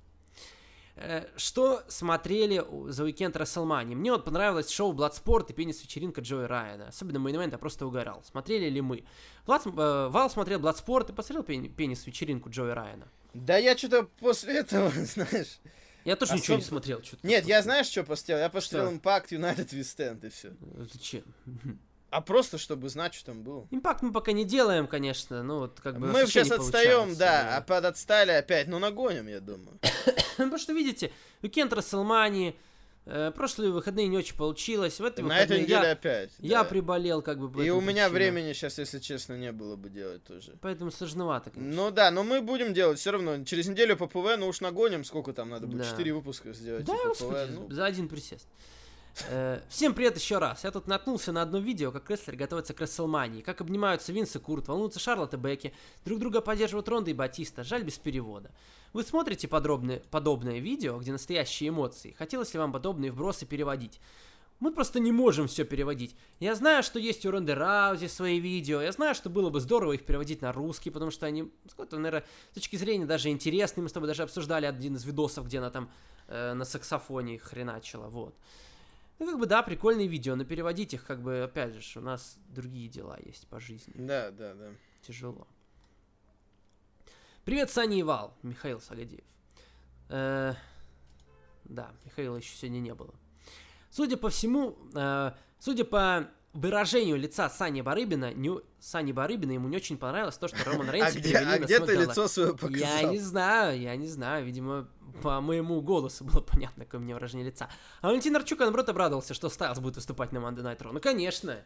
Э, 0.97 1.27
Что 1.37 1.83
смотрели 1.89 2.63
за 2.91 3.05
уикенд 3.05 3.37
Расселмани? 3.37 3.95
Мне 3.95 4.13
вот 4.13 4.25
понравилось 4.25 4.69
шоу 4.71 4.93
Bloodsport 4.93 5.47
и 5.51 5.53
пенис-вечеринка 5.55 6.21
Джои 6.21 6.45
Райана. 6.45 6.89
Особенно 6.89 7.19
момент 7.19 7.53
я 7.53 7.59
просто 7.59 7.87
угорал. 7.87 8.23
Смотрели 8.25 8.69
ли 8.69 8.81
мы? 8.81 9.05
Влад, 9.47 9.65
э, 9.67 9.71
Вал 10.11 10.29
смотрел 10.29 10.61
Bloodsport 10.61 11.11
и 11.11 11.15
посмотрел 11.15 11.45
пен- 11.45 11.73
пенис-вечеринку 11.75 12.51
Джои 12.51 12.73
Райана. 12.73 13.09
Да 13.33 13.57
я 13.57 13.77
что-то 13.79 14.05
после 14.19 14.59
этого, 14.59 14.91
знаешь... 14.95 15.61
Я 16.05 16.17
тоже 16.17 16.35
ничего 16.35 16.57
не 16.57 16.63
смотрел. 16.63 17.01
чё-то 17.03 17.27
Нет, 17.27 17.47
я 17.47 17.63
знаешь, 17.63 17.87
что 17.87 18.03
посмотрел? 18.05 18.39
Я 18.39 18.49
посмотрел 18.49 18.91
United 19.31 19.69
West 19.69 19.99
End 19.99 20.27
и 20.27 20.31
все. 20.31 20.49
Э, 20.49 20.87
Зачем? 20.93 21.23
А 22.11 22.21
просто, 22.21 22.59
чтобы 22.59 22.89
знать, 22.89 23.15
что 23.15 23.27
там 23.27 23.43
было. 23.43 23.69
Импакт 23.71 24.03
мы 24.03 24.13
пока 24.13 24.33
не 24.33 24.45
делаем, 24.45 24.89
конечно, 24.89 25.45
ну 25.45 25.61
вот 25.61 25.81
как 25.81 25.99
бы... 25.99 26.09
Мы 26.09 26.27
сейчас 26.27 26.51
отстаем, 26.51 27.15
да, 27.17 27.57
а 27.57 27.61
подотстали 27.61 28.33
опять, 28.33 28.67
ну 28.67 28.81
нагоним, 28.81 29.29
я 29.29 29.41
думаю. 29.41 29.79
Потому 30.37 30.59
что, 30.59 30.73
видите, 30.73 31.13
уикенд 31.43 31.73
Расселмани, 31.73 32.57
э, 33.07 33.31
прошлые 33.31 33.71
выходные 33.71 34.09
не 34.09 34.19
очень 34.19 34.37
получилось, 34.37 34.99
в 34.99 35.05
эти 35.05 35.21
На 35.21 35.39
этой 35.39 35.61
неделе 35.61 35.87
я, 35.87 35.93
опять. 35.93 36.33
я 36.41 36.63
да. 36.63 36.65
приболел 36.65 37.23
как 37.23 37.39
бы 37.39 37.49
по 37.49 37.61
И 37.61 37.71
у 37.71 37.81
меня 37.81 38.09
времени 38.09 38.55
сейчас, 38.55 38.79
если 38.79 38.99
честно, 38.99 39.35
не 39.35 39.53
было 39.53 39.77
бы 39.77 39.89
делать 39.89 40.25
тоже. 40.25 40.57
Поэтому 40.61 40.91
сложновато, 40.91 41.51
конечно. 41.51 41.75
Ну 41.75 41.91
да, 41.93 42.11
но 42.11 42.25
мы 42.25 42.41
будем 42.41 42.75
делать 42.75 42.99
все 42.99 43.13
равно. 43.13 43.45
Через 43.45 43.69
неделю 43.69 43.97
по 43.97 44.09
ПВ, 44.09 44.37
ну 44.37 44.49
уж 44.49 44.61
нагоним, 44.61 45.05
сколько 45.05 45.33
там 45.33 45.51
надо 45.51 45.69
будет. 45.69 45.87
Да. 45.97 46.13
Выпуска 46.13 46.53
сделать. 46.55 46.85
Да, 46.87 46.97
господи, 47.07 47.53
ну. 47.53 47.71
за 47.71 47.85
один 47.85 48.09
присест. 48.09 48.49
Э, 49.29 49.61
Всем 49.69 49.95
привет 49.95 50.17
еще 50.17 50.39
раз. 50.39 50.65
Я 50.65 50.71
тут 50.71 50.87
наткнулся 50.87 51.33
на 51.33 51.43
одно 51.43 51.59
видео, 51.59 51.91
как 51.91 52.09
рестлер 52.11 52.37
готовится 52.37 52.75
к 52.75 52.81
Расселмании, 52.81 53.43
как 53.43 53.61
обнимаются 53.61 54.13
Винс 54.13 54.35
и 54.37 54.39
Курт, 54.39 54.69
волнуются 54.69 55.01
Шарлотт 55.01 55.35
и 55.35 55.37
Бекки, 55.37 55.73
друг 56.05 56.21
друга 56.21 56.41
поддерживают 56.41 56.89
Ронда 56.89 57.11
и 57.11 57.15
Батиста, 57.15 57.65
жаль 57.65 57.83
без 57.83 57.99
перевода. 57.99 58.51
Вы 58.93 59.03
смотрите 59.03 59.49
подробное, 59.49 60.03
подобное 60.11 60.59
видео, 60.59 60.99
где 60.99 61.13
настоящие 61.13 61.71
эмоции? 61.71 62.15
Хотелось 62.19 62.53
ли 62.55 62.61
вам 62.61 62.73
подобные 62.73 63.13
вбросы 63.13 63.47
переводить? 63.47 64.01
Мы 64.59 64.73
просто 64.73 65.01
не 65.01 65.11
можем 65.11 65.49
все 65.49 65.65
переводить. 65.65 66.15
Я 66.39 66.55
знаю, 66.55 66.83
что 66.83 66.99
есть 66.99 67.25
у 67.25 67.31
Ронды 67.31 67.55
Раузи 67.55 68.09
свои 68.09 68.39
видео. 68.39 68.83
Я 68.83 68.93
знаю, 68.93 69.15
что 69.15 69.31
было 69.31 69.49
бы 69.49 69.59
здорово 69.59 69.93
их 69.93 70.05
переводить 70.05 70.43
на 70.43 70.53
русский, 70.53 70.91
потому 70.91 71.11
что 71.11 71.25
они, 71.25 71.51
с 71.67 71.71
какой-то, 71.71 71.97
наверное, 71.97 72.27
с 72.51 72.55
точки 72.57 72.77
зрения 72.77 73.07
даже 73.07 73.31
интересны. 73.31 73.83
Мы 73.83 73.89
с 73.89 73.93
тобой 73.93 74.07
даже 74.07 74.23
обсуждали 74.23 74.67
один 74.67 74.97
из 74.97 75.05
видосов, 75.05 75.47
где 75.47 75.59
она 75.59 75.71
там 75.71 75.91
э, 76.29 76.53
на 76.53 76.67
саксофоне 76.67 77.39
хреначила. 77.39 78.09
Вот. 78.09 78.35
Ну, 79.21 79.27
как 79.27 79.39
бы, 79.39 79.45
да, 79.45 79.63
прикольные 79.63 80.07
видео, 80.07 80.35
но 80.35 80.47
переводить 80.47 80.95
их, 80.95 81.05
как 81.05 81.21
бы, 81.21 81.43
опять 81.43 81.75
же, 81.75 81.99
у 81.99 82.03
нас 82.03 82.39
другие 82.49 82.89
дела 82.89 83.19
есть 83.23 83.47
по 83.49 83.61
жизни. 83.61 83.93
Да, 83.95 84.31
да, 84.31 84.55
да. 84.55 84.71
Тяжело. 85.03 85.47
Привет, 87.45 87.71
Саня 87.71 87.99
и 87.99 88.03
Вал, 88.03 88.35
Михаил 88.43 88.81
Сагадеев. 88.81 89.27
Э, 90.09 90.55
да, 91.65 91.93
Михаила 92.07 92.39
еще 92.39 92.57
сегодня 92.57 92.81
не 92.81 92.95
было. 92.95 93.15
Судя 93.91 94.17
по 94.17 94.31
всему, 94.31 94.79
э, 94.95 95.33
судя 95.59 95.85
по 95.85 96.31
выражению 96.53 97.17
лица 97.17 97.49
Сани 97.49 97.81
Барыбина, 97.81 98.33
не, 98.35 98.51
Сани 98.81 99.13
Барыбина 99.13 99.53
ему 99.53 99.69
не 99.69 99.77
очень 99.77 99.97
понравилось 99.99 100.37
то, 100.37 100.49
что 100.49 100.59
Роман 100.65 100.89
А 100.91 100.93
Рейнс 100.93 101.15
где, 101.15 101.37
а 101.37 101.59
где 101.59 101.79
ты 101.81 101.95
лицо 101.95 102.29
свое 102.29 102.51
Я 102.51 102.55
показал? 102.55 103.13
не 103.13 103.19
знаю, 103.19 103.81
я 103.81 103.97
не 103.97 104.09
знаю. 104.09 104.45
Видимо, 104.45 104.89
по 105.23 105.41
моему 105.41 105.81
голосу 105.81 106.25
было 106.25 106.41
понятно, 106.41 106.85
какое 106.85 107.01
у 107.01 107.05
меня 107.05 107.15
выражение 107.15 107.47
лица. 107.47 107.69
А 108.01 108.09
Валентин 108.09 108.35
Арчук, 108.37 108.59
наоборот, 108.61 108.89
обрадовался, 108.89 109.35
что 109.35 109.49
Стайлз 109.49 109.79
будет 109.79 109.97
выступать 109.97 110.33
на 110.33 110.39
Monday 110.39 110.63
Night 110.63 110.79
Raw. 110.79 110.93
Ну, 110.93 111.01
конечно. 111.01 111.59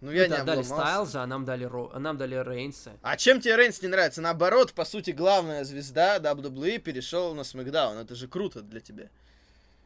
Ну 0.00 0.10
я 0.10 0.28
Мы 0.28 0.36
не 0.36 0.44
дали. 0.44 0.62
Стайлза, 0.62 1.22
а 1.22 1.26
нам 1.26 1.44
дали, 1.44 1.64
Ро... 1.64 1.90
а 1.94 2.00
нам 2.00 2.16
дали 2.16 2.34
Рейнса. 2.34 2.92
А 3.02 3.16
чем 3.16 3.40
тебе 3.40 3.54
Рейнс 3.56 3.82
не 3.82 3.88
нравится? 3.88 4.20
Наоборот, 4.20 4.72
по 4.72 4.84
сути, 4.84 5.12
главная 5.12 5.62
звезда 5.62 6.18
WWE 6.18 6.78
перешел 6.78 7.34
на 7.34 7.44
Смакдаун. 7.44 7.98
Это 7.98 8.16
же 8.16 8.26
круто 8.26 8.62
для 8.62 8.80
тебя. 8.80 9.10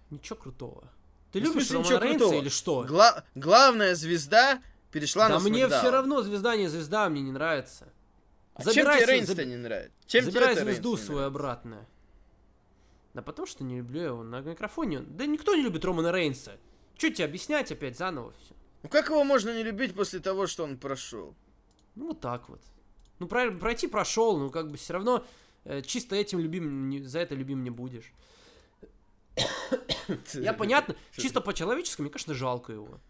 Ничего 0.08 0.36
крутого. 0.36 0.84
Ты 1.32 1.40
Ну, 1.40 1.46
любишь 1.48 1.66
смысле, 1.66 1.76
Романа 1.78 2.04
Рейнса 2.04 2.18
крутого? 2.24 2.40
или 2.40 2.48
что? 2.48 2.84
Гла- 2.84 3.24
главная 3.34 3.94
звезда 3.94 4.62
перешла 4.90 5.28
да 5.28 5.34
на 5.34 5.40
мне 5.40 5.58
Смакдаун. 5.60 5.82
все 5.82 5.90
равно, 5.90 6.22
звезда 6.22 6.56
не 6.56 6.68
звезда, 6.68 7.08
мне 7.08 7.20
не 7.22 7.32
нравится. 7.32 7.88
А 8.54 8.62
чем 8.62 8.72
Забирай 8.72 8.96
тебе 8.96 9.04
свой- 9.06 9.14
Рейнс-то 9.16 9.42
заб- 9.42 9.44
не 9.46 9.56
нравится? 9.56 9.92
Чем 10.06 10.24
Забирай 10.24 10.54
тебе 10.54 10.64
звезду 10.64 10.94
Рейнс 10.94 11.06
свою 11.06 11.26
обратно. 11.26 11.86
Да 13.14 13.22
потому 13.22 13.46
что 13.46 13.64
не 13.64 13.78
люблю 13.78 14.00
его 14.02 14.22
на 14.22 14.40
микрофоне. 14.40 15.00
Да 15.00 15.26
никто 15.26 15.54
не 15.54 15.62
любит 15.62 15.84
Романа 15.84 16.12
Рейнса. 16.12 16.52
Че 16.96 17.10
тебе 17.10 17.24
объяснять 17.26 17.70
опять 17.72 17.96
заново 17.98 18.32
все? 18.42 18.54
Ну 18.82 18.88
как 18.88 19.08
его 19.10 19.24
можно 19.24 19.54
не 19.54 19.62
любить 19.62 19.94
после 19.94 20.20
того, 20.20 20.46
что 20.46 20.64
он 20.64 20.78
прошел? 20.78 21.34
Ну 21.94 22.08
вот 22.08 22.20
так 22.20 22.48
вот. 22.48 22.60
Ну 23.18 23.26
про- 23.26 23.50
пройти 23.50 23.86
прошел, 23.88 24.38
ну 24.38 24.50
как 24.50 24.70
бы 24.70 24.76
все 24.76 24.92
равно 24.94 25.24
э, 25.64 25.82
чисто 25.82 26.14
этим 26.14 26.38
любим, 26.38 26.88
не- 26.88 27.02
за 27.02 27.18
это 27.18 27.34
любим 27.34 27.64
не 27.64 27.70
будешь. 27.70 28.12
Я 30.34 30.52
понятно, 30.52 30.96
чисто 31.12 31.40
по-человечески, 31.40 32.00
мне, 32.00 32.10
конечно, 32.10 32.34
жалко 32.34 32.72
его. 32.72 33.00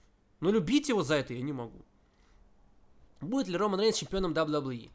Но 0.40 0.50
любить 0.50 0.88
его 0.88 1.02
за 1.02 1.16
это 1.16 1.34
я 1.34 1.42
не 1.42 1.52
могу. 1.52 1.84
Будет 3.20 3.48
ли 3.48 3.56
Роман 3.56 3.80
Рейнс 3.80 3.96
чемпионом 3.96 4.32
WWE? 4.32 4.90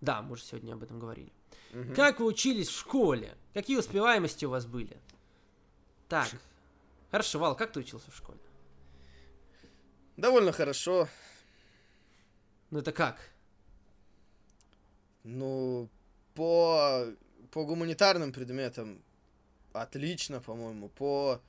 Да, 0.00 0.22
мы 0.22 0.32
уже 0.32 0.42
сегодня 0.42 0.74
об 0.74 0.82
этом 0.82 0.98
говорили. 0.98 1.32
Мгм. 1.72 1.94
Как 1.94 2.20
вы 2.20 2.26
учились 2.26 2.68
в 2.68 2.78
школе? 2.78 3.36
Какие 3.54 3.78
успеваемости 3.78 4.44
у 4.44 4.50
вас 4.50 4.66
были? 4.66 4.96
Так. 6.08 6.28
Хорошо, 7.10 7.38
Вал, 7.38 7.56
как 7.56 7.72
ты 7.72 7.80
учился 7.80 8.10
в 8.10 8.16
школе? 8.16 8.38
Довольно 10.16 10.52
хорошо. 10.52 11.08
Ну 12.70 12.78
это 12.78 12.92
как? 12.92 13.18
Ну, 15.24 15.88
по, 16.34 17.06
по 17.50 17.64
гуманитарным 17.64 18.32
предметам 18.32 19.02
отлично, 19.72 20.40
по-моему. 20.40 20.88
По 20.88 21.40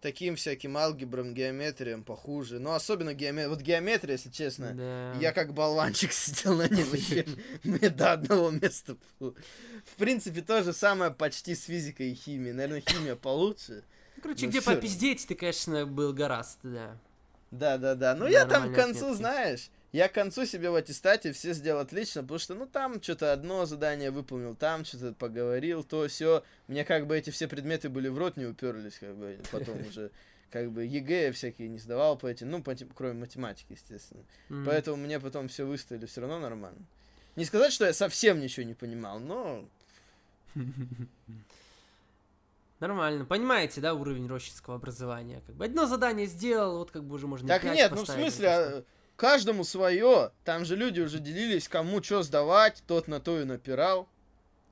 таким 0.00 0.36
всяким 0.36 0.76
алгебрам, 0.76 1.34
геометриям 1.34 2.04
похуже. 2.04 2.58
Но 2.58 2.74
особенно 2.74 3.14
геометрия. 3.14 3.48
Вот 3.48 3.60
геометрия, 3.60 4.16
если 4.16 4.30
честно. 4.30 4.72
Да. 4.72 5.14
Я 5.20 5.32
как 5.32 5.52
болванчик 5.52 6.12
сидел 6.12 6.56
на 6.56 6.68
ней 6.68 6.84
вообще. 6.84 7.26
Мне 7.64 7.90
до 7.90 8.12
одного 8.12 8.50
места. 8.50 8.96
В 9.18 9.96
принципе, 9.96 10.42
то 10.42 10.62
же 10.62 10.72
самое 10.72 11.10
почти 11.10 11.54
с 11.54 11.64
физикой 11.64 12.12
и 12.12 12.14
химией. 12.14 12.52
Наверное, 12.52 12.82
химия 12.86 13.16
получше. 13.16 13.82
Ну, 14.16 14.22
Короче, 14.22 14.46
ну, 14.46 14.50
где 14.50 14.62
попиздеть, 14.62 15.26
ты, 15.26 15.34
конечно, 15.34 15.86
был 15.86 16.12
гораздо, 16.12 16.68
да. 16.68 16.98
Да, 17.50 17.78
да, 17.78 17.94
да. 17.94 18.14
Ну, 18.14 18.26
я 18.26 18.44
там 18.46 18.72
к 18.72 18.74
концу, 18.74 19.14
знаешь, 19.14 19.70
я 19.92 20.08
к 20.08 20.12
концу 20.12 20.46
себе 20.46 20.70
в 20.70 20.74
аттестате 20.74 21.32
все 21.32 21.52
сделал 21.52 21.80
отлично, 21.80 22.22
потому 22.22 22.38
что, 22.38 22.54
ну, 22.54 22.66
там 22.66 23.02
что-то 23.02 23.32
одно 23.32 23.66
задание 23.66 24.10
выполнил, 24.10 24.54
там 24.54 24.84
что-то 24.84 25.12
поговорил, 25.12 25.84
то 25.84 26.06
все. 26.08 26.44
Мне 26.68 26.84
как 26.84 27.06
бы 27.06 27.16
эти 27.16 27.30
все 27.30 27.48
предметы 27.48 27.88
были 27.88 28.08
в 28.08 28.18
рот 28.18 28.36
не 28.36 28.46
уперлись, 28.46 28.98
как 28.98 29.14
бы, 29.16 29.38
потом 29.50 29.80
уже, 29.88 30.10
как 30.50 30.70
бы, 30.70 30.84
ЕГЭ 30.84 31.32
всякие 31.32 31.68
не 31.68 31.78
сдавал 31.78 32.18
по 32.18 32.26
этим, 32.26 32.50
ну, 32.50 32.62
по 32.62 32.74
кроме 32.94 33.14
математики, 33.14 33.72
естественно. 33.72 34.24
М. 34.50 34.64
Поэтому 34.64 34.96
мне 34.96 35.20
потом 35.20 35.48
все 35.48 35.64
выставили 35.64 36.06
все 36.06 36.20
равно 36.20 36.38
нормально. 36.40 36.84
Не 37.36 37.44
сказать, 37.44 37.72
что 37.72 37.84
я 37.84 37.92
совсем 37.92 38.40
ничего 38.40 38.66
не 38.66 38.74
понимал, 38.74 39.20
но 39.20 39.64
Нормально. 42.80 43.24
Понимаете, 43.24 43.80
да, 43.80 43.94
уровень 43.94 44.28
рощинского 44.28 44.76
образования? 44.76 45.42
Как 45.46 45.54
бы 45.54 45.64
одно 45.64 45.86
задание 45.86 46.26
сделал, 46.26 46.78
вот 46.78 46.90
как 46.90 47.04
бы 47.04 47.14
уже 47.14 47.26
можно 47.26 47.48
Так 47.48 47.64
нет, 47.64 47.90
ну 47.92 48.04
в 48.04 48.06
смысле, 48.06 48.48
а, 48.48 48.84
каждому 49.16 49.64
свое. 49.64 50.30
Там 50.44 50.64
же 50.64 50.76
люди 50.76 51.00
уже 51.00 51.18
делились, 51.18 51.68
кому 51.68 52.02
что 52.02 52.22
сдавать, 52.22 52.82
тот 52.86 53.08
на 53.08 53.20
то 53.20 53.40
и 53.40 53.44
напирал. 53.44 54.08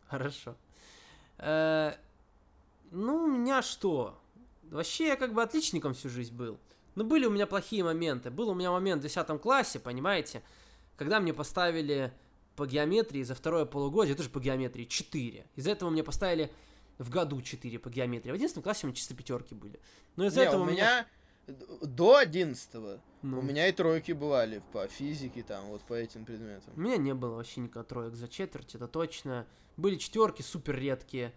Хорошо. 0.09 0.55
Э, 1.39 1.93
Ну, 2.91 3.25
у 3.25 3.27
меня 3.27 3.63
что? 3.63 4.17
Вообще, 4.71 5.09
я 5.09 5.17
как 5.17 5.35
бы 5.35 5.43
отличником 5.43 5.95
всю 5.95 6.09
жизнь 6.09 6.35
был. 6.35 6.59
Но 6.95 7.03
были 7.05 7.27
у 7.27 7.31
меня 7.31 7.47
плохие 7.47 7.83
моменты. 7.83 8.31
Был 8.31 8.51
у 8.51 8.55
меня 8.55 8.71
момент 8.71 9.01
в 9.01 9.05
10 9.05 9.39
классе, 9.41 9.81
понимаете, 9.81 10.43
когда 10.97 11.19
мне 11.19 11.35
поставили 11.35 12.13
по 12.55 12.67
геометрии 12.67 13.25
за 13.25 13.35
второе 13.35 13.65
полугодие, 13.65 14.15
тоже 14.15 14.31
по 14.31 14.39
геометрии, 14.39 14.85
4. 14.85 15.45
Из-за 15.57 15.71
этого 15.73 15.91
мне 15.91 16.05
поставили 16.05 16.53
в 16.99 17.11
году 17.11 17.43
4 17.43 17.79
по 17.81 17.91
геометрии. 17.91 18.31
В 18.31 18.35
11 18.35 18.63
классе 18.63 18.87
у 18.87 18.87
меня 18.87 18.95
чисто 18.97 19.15
пятерки 19.15 19.57
были. 19.57 19.81
Но 20.15 20.27
из-за 20.27 20.43
Не, 20.43 20.47
этого 20.47 20.63
у 20.63 20.67
меня 20.67 21.03
д- 21.03 21.09
до 21.47 22.17
11 22.17 23.01
ну, 23.23 23.39
у 23.39 23.43
меня 23.43 23.69
и 23.69 23.73
тройки 23.73 24.13
бывали 24.13 24.63
по 24.73 24.87
физике, 24.87 25.43
там, 25.43 25.65
вот 25.69 25.81
по 25.83 25.95
этим 25.95 26.27
предметам. 26.27 26.75
У 26.77 26.81
меня 26.81 26.99
не 26.99 27.15
было 27.15 27.37
вообще 27.37 27.63
никаких 27.63 27.89
троек 27.89 28.15
за 28.15 28.29
четверть, 28.29 28.75
это 28.75 28.87
точно. 28.87 29.47
Были 29.79 29.97
четверки 29.97 30.43
супер 30.43 30.77
редкие. 30.77 31.33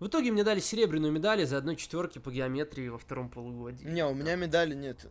В 0.00 0.08
итоге 0.08 0.32
мне 0.32 0.42
дали 0.42 0.58
серебряную 0.58 1.12
медаль 1.12 1.46
за 1.46 1.58
одной 1.58 1.76
четверки 1.76 2.18
по 2.18 2.32
геометрии 2.32 2.88
во 2.88 2.98
втором 2.98 3.28
полугодии. 3.28 3.84
Не, 3.84 4.04
у 4.04 4.12
меня 4.12 4.34
медали 4.34 4.74
нет. 4.74 5.06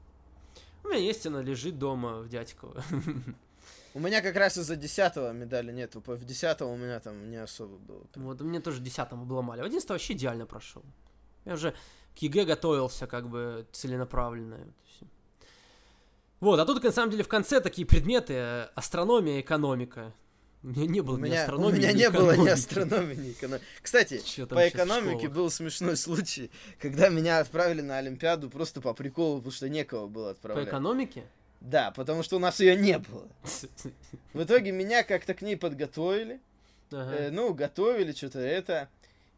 У 0.83 0.89
меня 0.89 0.97
есть, 0.97 1.25
она 1.25 1.41
лежит 1.41 1.79
дома 1.79 2.19
в 2.19 2.27
Дядьково. 2.27 2.83
У 3.95 3.99
меня 3.99 4.21
как 4.21 4.35
раз 4.35 4.57
из-за 4.57 4.75
10 4.75 5.15
медали 5.33 5.71
нет. 5.71 5.95
В 5.95 6.25
10 6.25 6.61
у 6.61 6.75
меня 6.75 6.99
там 6.99 7.29
не 7.29 7.37
особо 7.37 7.77
было. 7.77 8.05
Вот, 8.15 8.39
мне 8.41 8.59
тоже 8.59 8.79
в 8.81 8.83
десятом 8.83 9.21
обломали. 9.23 9.61
В 9.61 9.65
одиннадцатом 9.65 9.95
вообще 9.95 10.13
идеально 10.13 10.45
прошел. 10.45 10.83
Я 11.45 11.55
уже 11.55 11.73
к 12.15 12.19
ЕГЭ 12.21 12.45
готовился 12.45 13.07
как 13.07 13.29
бы 13.29 13.65
целенаправленно. 13.71 14.59
Вот, 16.39 16.57
а 16.59 16.65
тут 16.65 16.81
на 16.83 16.91
самом 16.91 17.11
деле 17.11 17.23
в 17.23 17.27
конце 17.27 17.59
такие 17.59 17.85
предметы 17.85 18.33
э, 18.33 18.67
астрономия, 18.75 19.41
экономика. 19.41 20.13
У 20.63 20.67
меня 20.67 20.85
не 20.87 21.01
было 21.01 21.15
У 21.15 21.17
ни 21.17 21.23
меня, 21.23 21.35
у 21.35 21.39
астрономии, 21.41 21.77
меня 21.77 21.91
ни 21.93 21.97
не 21.97 22.09
было 22.09 22.31
ни 22.31 22.35
экономики. 22.35 22.53
астрономии, 22.53 23.15
ни 23.15 23.31
экономики. 23.31 23.65
Кстати, 23.81 24.21
по 24.45 24.67
экономике 24.67 25.27
был 25.27 25.49
смешной 25.49 25.97
случай, 25.97 26.49
когда 26.79 27.09
меня 27.09 27.39
отправили 27.39 27.81
на 27.81 27.97
Олимпиаду 27.97 28.49
просто 28.49 28.79
по 28.79 28.93
приколу, 28.93 29.37
потому 29.37 29.51
что 29.51 29.67
некого 29.69 30.07
было 30.07 30.25
По 30.25 30.31
отправлять. 30.31 30.67
экономике? 30.67 31.23
Да, 31.59 31.91
потому 31.91 32.23
что 32.23 32.37
у 32.37 32.39
нас 32.39 32.59
ее 32.61 32.77
не 32.77 32.99
было. 32.99 33.27
В 34.33 34.43
итоге 34.43 34.71
меня 34.71 35.03
как-то 35.03 35.33
к 35.33 35.41
ней 35.41 35.57
подготовили. 35.57 36.39
Ага. 36.91 37.15
Э, 37.15 37.29
ну, 37.31 37.53
готовили 37.53 38.13
что-то 38.13 38.39
это. 38.39 38.87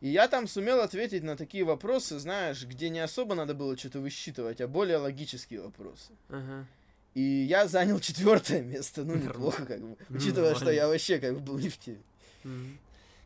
И 0.02 0.10
я 0.10 0.28
там 0.28 0.48
сумел 0.48 0.82
ответить 0.82 1.24
на 1.24 1.38
такие 1.38 1.64
вопросы, 1.64 2.20
знаешь, 2.20 2.66
где 2.66 2.90
не 2.90 3.00
особо 3.00 3.36
надо 3.36 3.54
было 3.54 3.78
что-то 3.78 4.00
высчитывать, 4.00 4.60
а 4.60 4.68
более 4.68 4.98
логические 4.98 5.62
вопросы. 5.62 6.12
Ага. 6.30 6.66
И 7.14 7.22
я 7.22 7.68
занял 7.68 8.00
четвертое 8.00 8.62
место, 8.64 9.04
ну, 9.04 9.16
неплохо, 9.16 9.66
как 9.66 9.80
бы. 9.82 9.98
Учитывая, 10.10 10.56
что 10.56 10.72
я 10.72 10.88
вообще 10.88 11.20
как 11.20 11.36
бы 11.36 11.40
был 11.40 11.60
не 11.60 11.70
в 11.70 11.78
теме. 11.78 12.02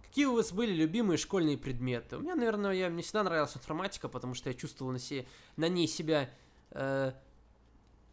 Какие 0.08 0.26
у 0.26 0.36
вас 0.36 0.52
были 0.54 0.74
любимые 0.74 1.18
школьные 1.18 1.58
предметы? 1.58 2.18
У 2.18 2.22
меня, 2.22 2.36
наверное, 2.36 2.72
я, 2.72 2.90
мне 2.90 3.04
всегда 3.04 3.24
нравилась 3.24 3.56
информатика, 3.56 4.08
потому 4.08 4.34
что 4.34 4.50
я 4.50 4.56
чувствовал 4.56 4.92
на, 4.92 5.00
се- 5.00 5.26
на 5.58 5.68
ней 5.68 5.88
себя 5.88 6.30
э, 6.72 7.12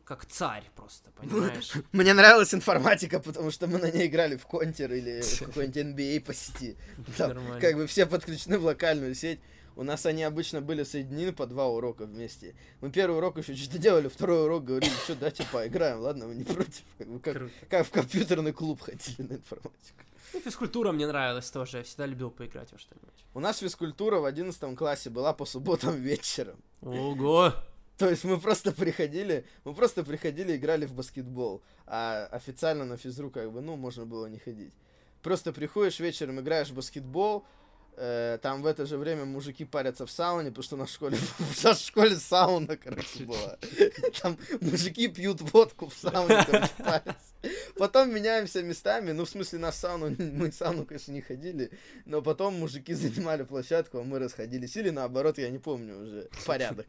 как 0.05 0.27
царь 0.27 0.65
просто, 0.77 1.11
понимаешь? 1.13 1.73
Мне 1.93 2.13
нравилась 2.15 2.53
информатика, 2.55 3.21
потому 3.21 3.51
что 3.51 3.67
мы 3.67 3.79
на 3.79 3.91
ней 3.91 4.07
играли 4.07 4.37
в 4.37 4.47
контер 4.47 4.93
или 4.93 5.21
в 5.23 5.39
какой-нибудь 5.41 5.77
NBA 5.77 6.21
по 6.21 6.35
сети. 6.35 6.77
Там 7.17 7.59
как 7.61 7.77
бы 7.77 7.87
все 7.87 8.07
подключены 8.07 8.59
в 8.59 8.65
локальную 8.65 9.15
сеть. 9.15 9.41
У 9.75 9.85
нас 9.85 10.05
они 10.05 10.23
обычно 10.23 10.61
были 10.61 10.83
соединены 10.83 11.33
по 11.33 11.47
два 11.47 11.67
урока 11.67 12.05
вместе. 12.05 12.55
Мы 12.83 12.91
первый 12.91 13.17
урок 13.17 13.39
еще 13.39 13.55
что-то 13.57 13.79
делали, 13.79 14.09
второй 14.09 14.45
урок 14.45 14.65
говорили, 14.65 14.93
что 15.05 15.15
давайте 15.15 15.47
поиграем, 15.51 16.01
ладно, 16.01 16.27
вы 16.27 16.35
не 16.35 16.45
против? 16.45 16.83
Как, 16.99 17.23
как- 17.23 17.35
Круто. 17.37 17.53
как 17.71 17.87
в 17.87 17.91
компьютерный 17.91 18.53
клуб 18.53 18.83
ходили 18.83 19.23
на 19.23 19.33
информатику. 19.35 20.03
И 20.35 20.41
физкультура 20.41 20.93
мне 20.93 21.07
нравилась 21.07 21.51
тоже, 21.51 21.79
я 21.79 21.85
всегда 21.85 22.05
любил 22.05 22.31
поиграть 22.31 22.71
во 22.71 22.79
что-нибудь. 22.79 23.25
У 23.33 23.41
нас 23.41 23.59
физкультура 23.59 24.19
в 24.19 24.27
11 24.27 24.77
классе 24.77 25.09
была 25.09 25.33
по 25.33 25.47
субботам 25.47 25.95
вечером. 25.97 26.63
Ого! 26.83 27.55
То 27.99 28.09
есть 28.09 28.25
мы 28.25 28.39
просто 28.39 28.73
приходили, 28.73 29.45
мы 29.65 29.75
просто 29.75 30.05
приходили, 30.05 30.57
играли 30.57 30.87
в 30.87 30.95
баскетбол, 30.95 31.63
а 31.87 32.27
официально 32.31 32.85
на 32.85 32.97
физру 32.97 33.31
как 33.31 33.53
бы, 33.53 33.61
ну, 33.61 33.77
можно 33.77 34.07
было 34.07 34.27
не 34.27 34.39
ходить. 34.39 34.73
Просто 35.23 35.53
приходишь 35.53 36.01
вечером, 36.01 36.41
играешь 36.41 36.71
в 36.71 36.75
баскетбол, 36.75 37.45
э, 37.97 38.39
там 38.43 38.63
в 38.63 38.67
это 38.67 38.87
же 38.87 38.97
время 38.97 39.25
мужики 39.25 39.65
парятся 39.65 40.07
в 40.07 40.11
сауне, 40.11 40.49
потому 40.49 40.65
что 40.65 40.77
на 40.77 40.87
школе, 40.87 41.17
в 41.39 41.75
школе 41.75 42.17
сауна, 42.17 42.77
короче, 42.77 43.25
была. 43.25 43.59
Там 44.23 44.37
мужики 44.61 45.09
пьют 45.09 45.41
водку 45.41 45.89
в 45.89 45.95
сауне, 45.95 46.45
короче, 46.47 46.73
парятся. 46.79 47.33
Потом 47.77 48.15
меняемся 48.15 48.63
местами, 48.63 49.13
ну, 49.13 49.25
в 49.25 49.29
смысле, 49.29 49.59
на 49.59 49.73
сауну, 49.73 50.15
мы 50.19 50.51
в 50.51 50.55
сауну, 50.55 50.85
конечно, 50.85 51.13
не 51.13 51.21
ходили, 51.21 51.71
но 52.05 52.23
потом 52.23 52.55
мужики 52.55 52.95
занимали 52.95 53.43
площадку, 53.43 53.99
а 53.99 54.03
мы 54.05 54.19
расходились. 54.19 54.77
Или 54.77 54.91
наоборот, 54.91 55.39
я 55.39 55.51
не 55.51 55.59
помню 55.59 56.03
уже, 56.03 56.29
порядок. 56.47 56.87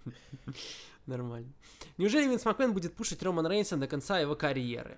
Нормально. 1.05 1.51
Неужели 1.97 2.27
Винс 2.27 2.45
Макмен 2.45 2.73
будет 2.73 2.95
пушить 2.95 3.21
Роман 3.23 3.47
Рейнса 3.47 3.75
до 3.77 3.87
конца 3.87 4.19
его 4.19 4.35
карьеры? 4.35 4.97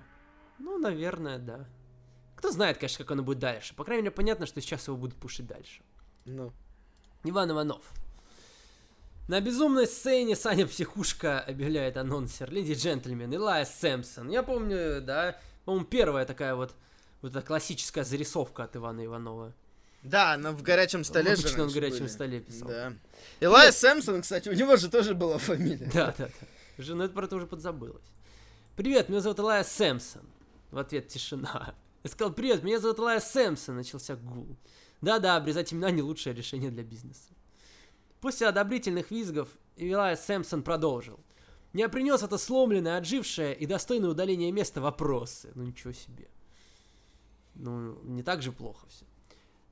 Ну, 0.59 0.77
наверное, 0.77 1.39
да. 1.39 1.67
Кто 2.35 2.51
знает, 2.51 2.77
конечно, 2.77 3.03
как 3.03 3.11
оно 3.11 3.23
будет 3.23 3.39
дальше. 3.39 3.75
По 3.75 3.83
крайней 3.83 4.03
мере, 4.03 4.15
понятно, 4.15 4.45
что 4.45 4.61
сейчас 4.61 4.87
его 4.87 4.97
будут 4.97 5.15
пушить 5.15 5.47
дальше. 5.47 5.81
Ну, 6.25 6.53
Иван 7.23 7.51
Иванов. 7.51 7.91
На 9.27 9.41
безумной 9.41 9.87
сцене 9.87 10.35
Саня 10.35 10.67
Психушка 10.67 11.39
объявляет 11.39 11.97
анонсер. 11.97 12.51
Леди 12.51 12.73
джентльмен, 12.73 13.33
Илая 13.33 13.65
Сэмпсон. 13.65 14.29
Я 14.29 14.43
помню, 14.43 15.01
да, 15.01 15.39
по-моему, 15.65 15.87
первая 15.87 16.25
такая 16.25 16.53
вот, 16.53 16.75
вот 17.23 17.31
эта 17.35 17.41
классическая 17.41 18.03
зарисовка 18.03 18.65
от 18.65 18.75
Ивана 18.75 19.03
Иванова. 19.03 19.53
Да, 20.05 20.37
но 20.37 20.51
в 20.51 20.61
горячем 20.61 21.03
столе 21.03 21.35
же 21.35 21.41
Обычно 21.41 21.63
он 21.63 21.69
в 21.69 21.73
горячем 21.73 21.99
были. 21.99 22.07
столе 22.07 22.39
писал. 22.39 22.67
Да. 22.67 22.93
Илай 23.39 23.73
Сэмпсон, 23.73 24.21
кстати, 24.21 24.49
у 24.49 24.53
него 24.53 24.75
же 24.77 24.87
тоже 24.89 25.15
была 25.15 25.39
фамилия. 25.39 25.89
Да, 25.91 26.13
да, 26.17 26.27
да. 26.27 26.47
Уже, 26.77 26.93
ну, 26.93 27.03
это 27.05 27.13
про 27.13 27.25
это 27.25 27.35
уже 27.35 27.47
подзабылось. 27.47 28.05
Привет, 28.75 29.09
меня 29.09 29.21
зовут 29.21 29.39
Илая 29.39 29.63
Сэмпсон. 29.63 30.21
В 30.69 30.77
ответ 30.77 31.07
тишина. 31.07 31.73
Я 32.03 32.09
сказал, 32.09 32.33
привет, 32.33 32.63
меня 32.63 32.79
зовут 32.79 32.99
Илая 32.99 33.19
Сэмпсон. 33.19 33.77
Начался 33.77 34.15
гул. 34.15 34.55
Да-да, 35.01 35.37
обрезать 35.37 35.73
имена 35.73 35.89
не 35.89 36.03
лучшее 36.03 36.35
решение 36.35 36.69
для 36.69 36.83
бизнеса. 36.83 37.33
После 38.21 38.47
одобрительных 38.47 39.09
визгов 39.09 39.49
Илая 39.75 40.15
Сэмпсон 40.15 40.61
продолжил. 40.61 41.19
Я 41.73 41.89
принес 41.89 42.21
это 42.21 42.37
сломленное, 42.37 42.97
отжившее 42.97 43.55
и 43.55 43.65
достойное 43.65 44.09
удаления 44.11 44.51
места 44.51 44.81
вопросы. 44.81 45.51
Ну 45.55 45.63
ничего 45.63 45.93
себе. 45.93 46.29
Ну, 47.55 47.99
не 48.03 48.21
так 48.21 48.43
же 48.43 48.51
плохо 48.51 48.85
все. 48.87 49.05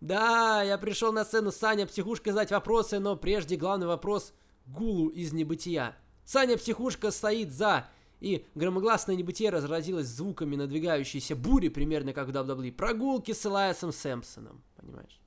Да, 0.03 0.61
я 0.63 0.77
пришел 0.77 1.13
на 1.13 1.23
сцену 1.23 1.53
Саня 1.53 1.87
Психушка 1.87 2.33
задать 2.33 2.51
вопросы, 2.51 2.99
но 2.99 3.15
прежде 3.15 3.55
главный 3.55 3.87
вопрос 3.87 4.33
Гулу 4.65 5.07
из 5.07 5.31
небытия. 5.31 5.95
Саня 6.25 6.57
Психушка 6.57 7.09
стоит 7.09 7.53
за 7.53 7.87
и 8.19 8.45
громогласное 8.53 9.15
небытие 9.15 9.49
разразилось 9.49 10.07
звуками 10.07 10.57
надвигающейся 10.57 11.37
бури, 11.37 11.69
примерно 11.69 12.11
как 12.11 12.27
в 12.27 12.31
WWE. 12.31 12.73
Прогулки 12.73 13.31
с 13.31 13.45
Элайасом 13.45 13.93
Сэмпсоном, 13.93 14.61
понимаешь? 14.75 15.21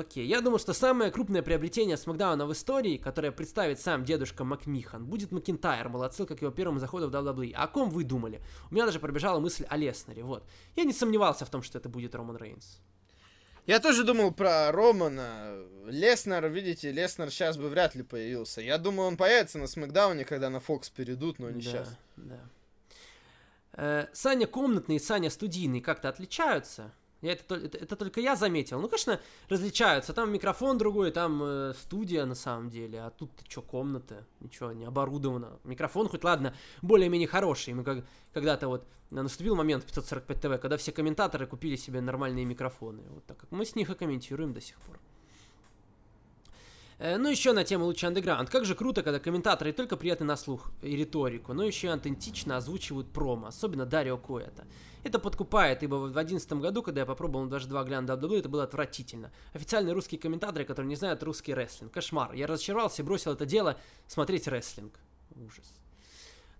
Окей, 0.00 0.26
я 0.26 0.40
думаю, 0.40 0.58
что 0.58 0.72
самое 0.72 1.10
крупное 1.10 1.42
приобретение 1.42 1.98
Смакдауна 1.98 2.46
в 2.46 2.52
истории, 2.52 2.96
которое 2.96 3.32
представит 3.32 3.80
сам 3.80 4.02
дедушка 4.02 4.44
Макмихан, 4.44 5.04
будет 5.04 5.30
Макинтайр, 5.30 5.90
мол, 5.90 6.04
отсылка 6.04 6.36
к 6.36 6.40
его 6.40 6.50
первому 6.50 6.78
заходу 6.78 7.10
в 7.10 7.14
WWE. 7.14 7.52
О 7.52 7.68
ком 7.68 7.90
вы 7.90 8.04
думали? 8.04 8.40
У 8.70 8.74
меня 8.74 8.86
даже 8.86 8.98
пробежала 8.98 9.40
мысль 9.40 9.66
о 9.68 9.76
Леснере, 9.76 10.22
вот. 10.22 10.42
Я 10.74 10.84
не 10.84 10.94
сомневался 10.94 11.44
в 11.44 11.50
том, 11.50 11.62
что 11.62 11.76
это 11.76 11.90
будет 11.90 12.14
Роман 12.14 12.38
Рейнс. 12.38 12.80
Я 13.66 13.78
тоже 13.78 14.04
думал 14.04 14.32
про 14.32 14.72
Романа. 14.72 15.58
Леснер, 15.84 16.48
видите, 16.48 16.90
Леснер 16.92 17.30
сейчас 17.30 17.58
бы 17.58 17.68
вряд 17.68 17.94
ли 17.94 18.02
появился. 18.02 18.62
Я 18.62 18.78
думаю, 18.78 19.06
он 19.06 19.18
появится 19.18 19.58
на 19.58 19.66
Смакдауне, 19.66 20.24
когда 20.24 20.48
на 20.48 20.60
Фокс 20.60 20.88
перейдут, 20.88 21.38
но 21.38 21.50
не 21.50 21.60
да, 21.60 21.70
сейчас. 21.70 21.96
Да. 22.16 22.40
Э, 23.74 24.06
Саня 24.14 24.46
комнатный 24.46 24.96
и 24.96 24.98
Саня 24.98 25.28
студийный 25.28 25.82
как-то 25.82 26.08
отличаются? 26.08 26.90
Я 27.22 27.32
это, 27.32 27.54
это, 27.54 27.78
это 27.78 27.96
только 27.96 28.20
я 28.20 28.34
заметил. 28.34 28.80
Ну, 28.80 28.88
конечно, 28.88 29.20
различаются. 29.48 30.12
Там 30.12 30.32
микрофон 30.32 30.78
другой, 30.78 31.10
там 31.10 31.42
э, 31.42 31.74
студия 31.74 32.24
на 32.24 32.34
самом 32.34 32.70
деле. 32.70 33.00
А 33.00 33.10
тут 33.10 33.30
что, 33.48 33.60
комната? 33.60 34.26
Ничего, 34.40 34.72
не 34.72 34.86
оборудовано. 34.86 35.58
Микрофон 35.64 36.08
хоть, 36.08 36.24
ладно, 36.24 36.54
более-менее 36.80 37.28
хороший. 37.28 37.74
Мы 37.74 37.84
как, 37.84 38.04
когда-то 38.32 38.68
вот 38.68 38.86
наступил 39.10 39.54
момент 39.54 39.82
в 39.82 39.86
545 39.86 40.40
ТВ, 40.40 40.60
когда 40.60 40.76
все 40.76 40.92
комментаторы 40.92 41.46
купили 41.46 41.76
себе 41.76 42.00
нормальные 42.00 42.44
микрофоны. 42.46 43.02
Вот 43.10 43.26
так 43.26 43.36
как 43.36 43.50
мы 43.50 43.66
с 43.66 43.76
них 43.76 43.90
и 43.90 43.94
комментируем 43.94 44.54
до 44.54 44.60
сих 44.60 44.80
пор. 44.80 44.98
Э, 47.00 47.16
ну, 47.16 47.30
еще 47.30 47.52
на 47.52 47.64
тему 47.64 47.86
лучше 47.86 48.06
андеграунд. 48.06 48.50
Как 48.50 48.66
же 48.66 48.74
круто, 48.74 49.02
когда 49.02 49.18
комментаторы 49.18 49.72
только 49.72 49.96
приятны 49.96 50.26
на 50.26 50.36
слух 50.36 50.70
и 50.82 50.94
риторику, 50.94 51.54
но 51.54 51.64
еще 51.64 51.88
и 51.88 51.90
аутентично 51.90 52.58
озвучивают 52.58 53.10
промо, 53.10 53.48
особенно 53.48 53.86
Дарио 53.86 54.18
Коэта. 54.18 54.62
Это 54.62 54.66
подкупает, 55.18 55.82
ибо 55.82 55.96
в 55.96 56.12
2011 56.12 56.52
году, 56.54 56.82
когда 56.82 57.00
я 57.00 57.06
попробовал 57.06 57.46
даже 57.46 57.66
два 57.66 57.84
гляна 57.84 58.06
WWE, 58.06 58.40
это 58.40 58.48
было 58.48 58.64
отвратительно. 58.64 59.32
Официальные 59.52 59.94
русские 59.94 60.20
комментаторы, 60.20 60.64
которые 60.64 60.88
не 60.88 60.96
знают 60.96 61.22
русский 61.22 61.54
рестлинг. 61.54 61.92
Кошмар. 61.92 62.32
Я 62.34 62.46
разочаровался 62.46 63.02
и 63.02 63.04
бросил 63.04 63.32
это 63.32 63.46
дело 63.46 63.78
смотреть 64.06 64.46
рестлинг. 64.48 64.94
Ужас. 65.36 65.72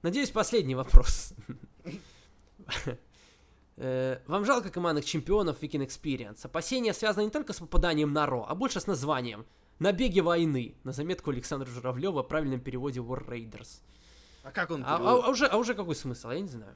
Надеюсь, 0.02 0.30
последний 0.30 0.74
вопрос. 0.74 1.34
Э, 3.82 4.18
вам 4.26 4.44
жалко 4.44 4.68
командных 4.68 5.06
чемпионов 5.06 5.62
Weekend 5.62 5.86
Experience? 5.86 6.40
Опасения 6.44 6.92
связаны 6.92 7.24
не 7.24 7.30
только 7.30 7.54
с 7.54 7.60
попаданием 7.60 8.12
на 8.12 8.26
Ро, 8.26 8.44
а 8.46 8.54
больше 8.54 8.78
с 8.78 8.86
названием. 8.86 9.46
Набеги 9.78 10.20
войны. 10.20 10.74
На 10.84 10.92
заметку 10.92 11.30
Александра 11.30 11.66
Журавлева 11.66 12.22
в 12.22 12.28
правильном 12.28 12.60
переводе 12.60 13.00
War 13.00 13.26
Raiders. 13.26 13.80
А 14.42 14.50
как 14.50 14.70
он 14.70 14.84
а, 14.84 14.96
а, 14.96 15.24
а, 15.24 15.30
уже, 15.30 15.46
а 15.46 15.56
уже 15.56 15.74
какой 15.74 15.94
смысл? 15.94 16.28
Я 16.28 16.40
не 16.40 16.48
знаю. 16.48 16.74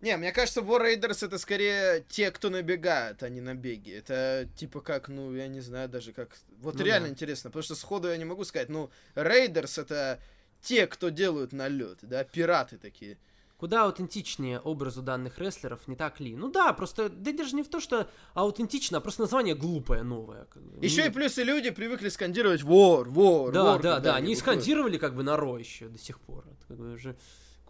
Не, 0.00 0.16
мне 0.16 0.32
кажется, 0.32 0.60
War 0.60 0.80
Raiders 0.82 1.26
это 1.26 1.38
скорее 1.38 2.04
те, 2.08 2.30
кто 2.30 2.50
набегают, 2.50 3.22
а 3.22 3.28
не 3.28 3.40
набеги. 3.40 3.92
Это 3.92 4.48
типа 4.56 4.80
как, 4.80 5.08
ну, 5.08 5.34
я 5.34 5.48
не 5.48 5.60
знаю 5.60 5.88
даже 5.88 6.12
как... 6.12 6.36
Вот 6.60 6.76
ну, 6.76 6.84
реально 6.84 7.08
да. 7.08 7.12
интересно, 7.12 7.50
потому 7.50 7.64
что 7.64 7.74
сходу 7.74 8.08
я 8.08 8.16
не 8.16 8.24
могу 8.24 8.44
сказать. 8.44 8.68
Ну, 8.68 8.90
Raiders 9.16 9.80
это 9.80 10.20
те, 10.60 10.86
кто 10.86 11.08
делают 11.08 11.52
налет, 11.52 11.98
да, 12.02 12.22
пираты 12.24 12.78
такие 12.78 13.18
куда 13.58 13.84
аутентичнее 13.84 14.60
образу 14.60 15.02
данных 15.02 15.38
рестлеров, 15.38 15.86
не 15.88 15.96
так 15.96 16.20
ли? 16.20 16.34
Ну 16.36 16.50
да, 16.50 16.72
просто, 16.72 17.08
да 17.08 17.32
даже 17.32 17.56
не 17.56 17.62
в 17.62 17.68
то, 17.68 17.80
что 17.80 18.08
аутентично, 18.34 18.98
а 18.98 19.00
просто 19.00 19.22
название 19.22 19.54
глупое, 19.54 20.04
новое. 20.04 20.44
Как 20.46 20.62
бы. 20.62 20.84
Еще 20.84 21.08
и 21.08 21.10
плюс 21.10 21.36
и 21.38 21.44
люди 21.44 21.70
привыкли 21.70 22.08
скандировать 22.08 22.62
вор, 22.62 23.08
вор, 23.08 23.52
да, 23.52 23.72
вор. 23.72 23.82
Да, 23.82 24.00
да, 24.00 24.14
они 24.14 24.36
скандировали 24.36 24.96
как 24.96 25.14
бы 25.14 25.24
на 25.24 25.36
Ро 25.36 25.58
еще 25.58 25.88
до 25.88 25.98
сих 25.98 26.20
пор. 26.20 26.46
Это, 26.46 26.66
как 26.68 26.76
бы 26.76 26.92
уже 26.92 27.16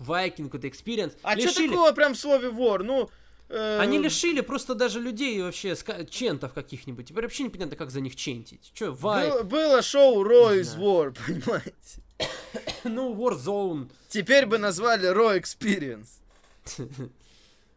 Viking, 0.00 0.48
какой-то 0.48 0.68
experience. 0.68 1.14
А 1.22 1.34
Лишили... 1.34 1.50
что 1.50 1.68
такого 1.68 1.92
прям 1.92 2.14
в 2.14 2.18
слове 2.18 2.50
war? 2.50 2.84
Ну, 2.84 3.10
э... 3.48 3.78
Они 3.80 3.98
лишили 3.98 4.40
просто 4.40 4.74
даже 4.74 5.00
людей 5.00 5.42
вообще 5.42 5.76
chant 6.08 6.40
ов 6.40 6.52
каких-нибудь. 6.52 7.08
Теперь 7.08 7.24
вообще 7.24 7.44
непонятно, 7.44 7.76
как 7.76 7.90
за 7.90 8.00
них 8.00 8.16
chant 8.16 8.46
ить. 8.46 8.70
Че, 8.74 8.92
вай... 8.92 9.30
Был, 9.30 9.44
было 9.44 9.82
шоу 9.82 10.22
Raw 10.22 10.53
Is 10.53 10.74
War, 10.74 11.14
понимаете? 11.26 12.02
ну, 12.84 13.14
Warzone. 13.14 13.90
Теперь 14.08 14.46
бы 14.46 14.58
назвали 14.58 15.12
Raw 15.12 15.40
Experience. 15.40 16.20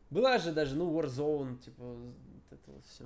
Была 0.10 0.38
же 0.40 0.52
даже, 0.52 0.76
ну, 0.76 0.92
Warzone, 1.00 1.58
типа, 1.64 1.84
вот 1.84 2.16
это 2.52 2.72
вот 2.72 2.84
все. 2.86 3.06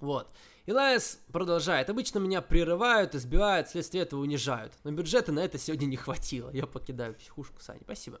Вот. 0.00 0.32
Элайас 0.66 1.20
продолжает. 1.32 1.88
Обычно 1.90 2.18
меня 2.18 2.42
прерывают, 2.42 3.14
избивают, 3.14 3.68
вследствие 3.68 4.02
этого 4.02 4.20
унижают. 4.20 4.72
Но 4.84 4.90
бюджета 4.90 5.32
на 5.32 5.40
это 5.40 5.58
сегодня 5.58 5.86
не 5.86 5.96
хватило. 5.96 6.50
Я 6.50 6.66
покидаю 6.66 7.14
психушку, 7.14 7.60
Саня. 7.60 7.80
Спасибо. 7.84 8.20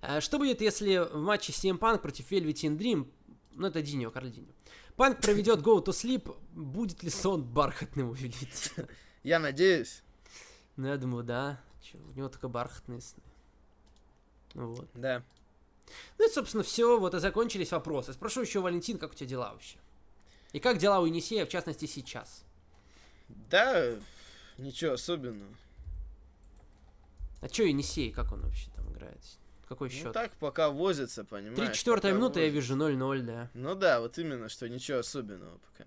Э, 0.00 0.20
что 0.20 0.38
будет, 0.38 0.60
если 0.60 0.98
в 0.98 1.20
матче 1.20 1.52
CM 1.52 1.78
Punk 1.78 1.98
против 1.98 2.30
Velveteen 2.32 2.76
Dream, 2.76 3.10
ну 3.52 3.66
это 3.66 3.82
Диньо, 3.82 4.10
Карл 4.10 4.28
Диньо, 4.28 4.52
Панк 4.98 5.20
проведет 5.20 5.60
Go 5.60 5.84
to 5.84 5.90
Sleep, 5.90 6.36
будет 6.50 7.04
ли 7.04 7.10
сон 7.10 7.44
бархатным 7.44 8.10
увеличить? 8.10 8.72
Я 9.22 9.38
надеюсь. 9.38 10.02
Ну, 10.76 10.88
я 10.88 10.96
думаю, 10.96 11.22
да. 11.22 11.60
Че, 11.82 11.98
у 11.98 12.12
него 12.16 12.28
только 12.28 12.48
бархатные 12.48 13.00
сны. 13.00 13.22
Вот. 14.54 14.88
Да. 14.94 15.22
Ну 16.18 16.28
и, 16.28 16.32
собственно, 16.32 16.64
все. 16.64 16.98
Вот 16.98 17.14
и 17.14 17.20
закончились 17.20 17.70
вопросы. 17.70 18.12
Спрошу 18.12 18.40
еще, 18.40 18.60
Валентин, 18.60 18.98
как 18.98 19.12
у 19.12 19.14
тебя 19.14 19.28
дела 19.28 19.52
вообще? 19.52 19.78
И 20.52 20.60
как 20.60 20.78
дела 20.78 21.00
у 21.00 21.06
Енисея, 21.06 21.44
в 21.44 21.48
частности, 21.48 21.86
сейчас? 21.86 22.44
Да, 23.28 23.94
ничего 24.56 24.92
особенного. 24.92 25.54
А 27.40 27.48
что 27.48 27.62
Енисей, 27.64 28.10
как 28.10 28.32
он 28.32 28.40
вообще 28.40 28.70
там 28.74 28.90
играет? 28.92 29.20
Какой 29.68 29.90
счет? 29.90 30.06
Ну 30.06 30.12
так, 30.12 30.32
пока 30.38 30.70
возится, 30.70 31.24
понимаешь. 31.24 31.56
34 31.56 32.14
минута, 32.14 32.40
возится. 32.40 32.40
я 32.40 32.48
вижу 32.48 32.76
0-0, 32.76 33.22
да. 33.22 33.50
Ну 33.52 33.74
да, 33.74 34.00
вот 34.00 34.18
именно, 34.18 34.48
что 34.48 34.68
ничего 34.68 34.98
особенного 34.98 35.58
пока. 35.58 35.84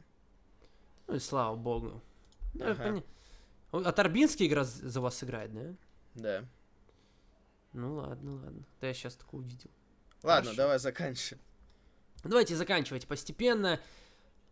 Ну 1.07 1.15
и 1.15 1.19
слава 1.19 1.55
богу. 1.55 2.01
Да, 2.53 2.71
ага. 2.71 3.03
пон... 3.71 3.85
А 3.85 3.91
Торбинский 3.91 4.45
игра 4.45 4.63
за 4.63 5.01
вас 5.01 5.23
играет, 5.23 5.53
да? 5.53 5.73
Да. 6.13 6.45
Ну 7.73 7.95
ладно, 7.95 8.35
ладно. 8.35 8.63
Да 8.79 8.87
я 8.87 8.93
сейчас 8.93 9.15
только 9.15 9.35
увидел. 9.35 9.71
Ладно, 10.23 10.51
Хорошо. 10.51 10.57
давай 10.57 10.79
заканчиваем. 10.79 11.41
Давайте 12.23 12.55
заканчивать 12.55 13.07
постепенно. 13.07 13.79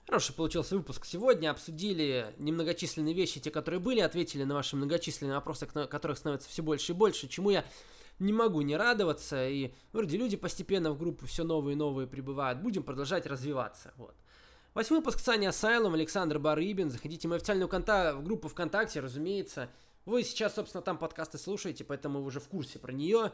Хороший 0.10 0.34
получился 0.34 0.76
выпуск 0.76 1.06
сегодня. 1.06 1.52
Обсудили 1.52 2.34
немногочисленные 2.40 3.14
вещи, 3.14 3.40
те, 3.40 3.52
которые 3.52 3.80
были, 3.80 4.00
ответили 4.00 4.44
на 4.44 4.56
ваши 4.56 4.76
многочисленные 4.76 5.36
вопросы, 5.36 5.68
которых 5.68 6.18
становится 6.18 6.50
все 6.50 6.64
больше 6.64 6.94
и 6.94 6.96
больше, 6.96 7.28
чему 7.28 7.52
я 7.52 7.64
не 8.18 8.34
могу 8.34 8.62
не 8.62 8.76
радоваться. 8.76 9.48
И 9.48 9.72
вроде 9.94 10.18
люди 10.18 10.36
постепенно 10.36 10.90
в 10.90 10.98
группу 10.98 11.28
все 11.28 11.44
новые 11.44 11.74
и 11.74 11.76
новые 11.76 12.08
прибывают. 12.08 12.60
Будем 12.60 12.82
продолжать 12.82 13.28
развиваться. 13.28 13.94
Вот. 13.98 14.16
Восьмой 14.74 15.02
выпуск 15.02 15.20
Сани 15.20 15.46
Асайлом, 15.46 15.94
Александр 15.94 16.40
Барыбин. 16.40 16.90
Заходите 16.90 17.28
в 17.28 17.30
мою 17.30 17.38
официальную 17.38 17.70
конта... 17.70 18.16
в 18.16 18.24
группу 18.24 18.48
ВКонтакте, 18.48 19.02
разумеется. 19.02 19.70
Вы 20.06 20.24
сейчас, 20.24 20.56
собственно, 20.56 20.82
там 20.82 20.98
подкасты 20.98 21.38
слушаете, 21.38 21.84
поэтому 21.84 22.22
вы 22.22 22.26
уже 22.26 22.40
в 22.40 22.48
курсе 22.48 22.80
про 22.80 22.92
нее. 22.92 23.32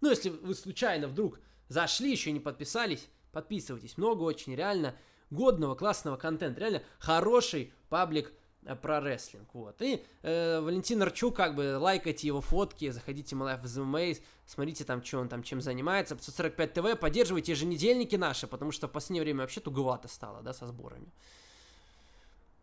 Ну, 0.00 0.10
если 0.10 0.30
вы 0.30 0.56
случайно 0.56 1.06
вдруг 1.06 1.38
зашли, 1.68 2.10
еще 2.10 2.32
не 2.32 2.40
подписались, 2.40 3.06
подписывайтесь. 3.30 3.96
Много 3.96 4.24
очень, 4.24 4.56
реально 4.56 4.96
годного, 5.30 5.74
классного 5.74 6.16
контента. 6.16 6.60
Реально 6.60 6.82
хороший 6.98 7.72
паблик 7.88 8.32
Э, 8.66 8.74
про 8.74 9.00
рестлинг, 9.00 9.48
вот. 9.54 9.80
И 9.80 10.02
э, 10.22 10.60
Валентин 10.60 11.00
Арчук, 11.02 11.36
как 11.36 11.54
бы, 11.54 11.78
лайкайте 11.78 12.26
его 12.26 12.40
фотки, 12.40 12.90
заходите 12.90 13.36
в 13.36 13.42
Life 13.42 13.62
MMA, 13.62 14.20
смотрите 14.44 14.84
там, 14.84 15.04
что 15.04 15.20
он 15.20 15.28
там, 15.28 15.42
чем 15.42 15.60
занимается. 15.60 16.16
545 16.16 16.72
ТВ, 16.74 16.98
поддерживайте 17.00 17.52
еженедельники 17.52 18.16
наши, 18.16 18.46
потому 18.46 18.72
что 18.72 18.88
в 18.88 18.90
последнее 18.90 19.22
время 19.22 19.42
вообще 19.42 19.60
туговато 19.60 20.08
стало, 20.08 20.42
да, 20.42 20.52
со 20.52 20.66
сборами. 20.66 21.06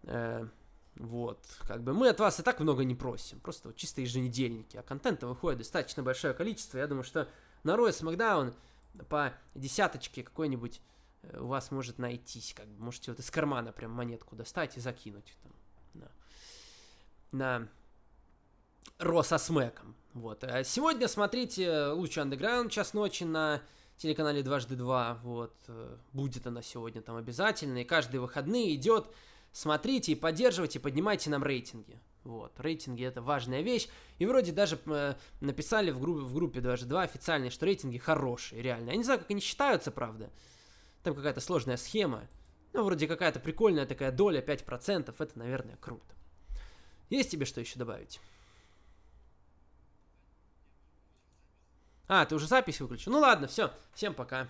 Э, 0.04 0.46
вот, 0.98 1.40
как 1.68 1.82
бы 1.82 1.94
мы 1.94 2.10
от 2.10 2.20
вас 2.20 2.40
и 2.40 2.44
так 2.44 2.60
много 2.60 2.84
не 2.84 2.96
просим, 2.96 3.40
просто 3.40 3.70
вот 3.70 3.78
чисто 3.78 4.02
еженедельники, 4.02 4.78
а 4.78 4.84
контента 4.84 5.26
выходит 5.26 5.60
достаточно 5.60 6.04
большое 6.04 6.34
количество, 6.34 6.78
я 6.78 6.86
думаю, 6.86 7.04
что 7.04 7.28
на 7.64 7.72
Royal 7.72 7.90
SmackDown 7.90 8.54
по 9.10 9.34
десяточке 9.56 10.22
какой-нибудь 10.22 10.82
у 11.40 11.48
вас 11.48 11.72
может 11.72 12.00
найтись, 12.00 12.54
как 12.56 12.68
бы 12.68 12.84
можете 12.84 13.12
вот 13.12 13.20
из 13.20 13.32
кармана 13.32 13.72
прям 13.72 13.92
монетку 13.92 14.36
достать 14.36 14.78
и 14.78 14.80
закинуть 14.80 15.38
там 15.44 15.54
на 17.34 17.68
Ро 19.00 19.24
со 19.24 19.38
смеком. 19.38 19.96
Вот. 20.14 20.44
А 20.44 20.64
сегодня 20.64 21.08
смотрите 21.08 21.88
лучше 21.88 22.22
андеграунд 22.22 22.72
час 22.72 22.94
ночи 22.94 23.24
на 23.24 23.62
телеканале 23.98 24.44
дважды 24.44 24.76
два. 24.76 25.20
Вот. 25.24 25.56
Э, 25.68 25.98
будет 26.14 26.46
она 26.48 26.62
сегодня 26.62 27.02
там 27.02 27.16
обязательно. 27.16 27.80
И 27.80 27.84
каждые 27.84 28.22
выходные 28.22 28.76
идет. 28.76 29.08
Смотрите 29.52 30.14
и 30.14 30.16
поддерживайте, 30.16 30.80
поднимайте 30.80 31.30
нам 31.30 31.44
рейтинги. 31.44 32.00
Вот, 32.24 32.58
рейтинги 32.58 33.04
это 33.04 33.22
важная 33.22 33.62
вещь. 33.62 33.90
И 34.18 34.26
вроде 34.26 34.52
даже 34.52 34.80
э, 34.86 35.16
написали 35.42 35.92
в 35.92 36.00
группе, 36.00 36.22
в 36.22 36.34
группе 36.34 36.62
дважды 36.62 36.88
два 36.88 37.02
официальные, 37.02 37.52
что 37.52 37.66
рейтинги 37.66 37.98
хорошие, 37.98 38.62
реально. 38.62 38.92
Я 38.92 38.96
не 38.96 39.04
знаю, 39.04 39.20
как 39.20 39.30
они 39.30 39.42
считаются, 39.42 39.92
правда. 39.92 40.30
Там 41.04 41.16
какая-то 41.16 41.42
сложная 41.42 41.78
схема. 41.78 42.28
Ну, 42.72 42.84
вроде 42.84 43.08
какая-то 43.08 43.40
прикольная 43.40 43.86
такая 43.86 44.12
доля, 44.12 44.42
5%. 44.42 45.14
Это, 45.18 45.40
наверное, 45.40 45.78
круто. 45.78 46.16
Есть 47.10 47.30
тебе 47.30 47.46
что 47.46 47.62
еще 47.62 47.78
добавить? 47.78 48.20
А, 52.08 52.26
ты 52.26 52.36
уже 52.36 52.48
запись 52.48 52.80
выключил? 52.80 53.12
Ну 53.12 53.20
ладно, 53.20 53.48
все. 53.48 53.72
Всем 53.94 54.14
пока. 54.14 54.50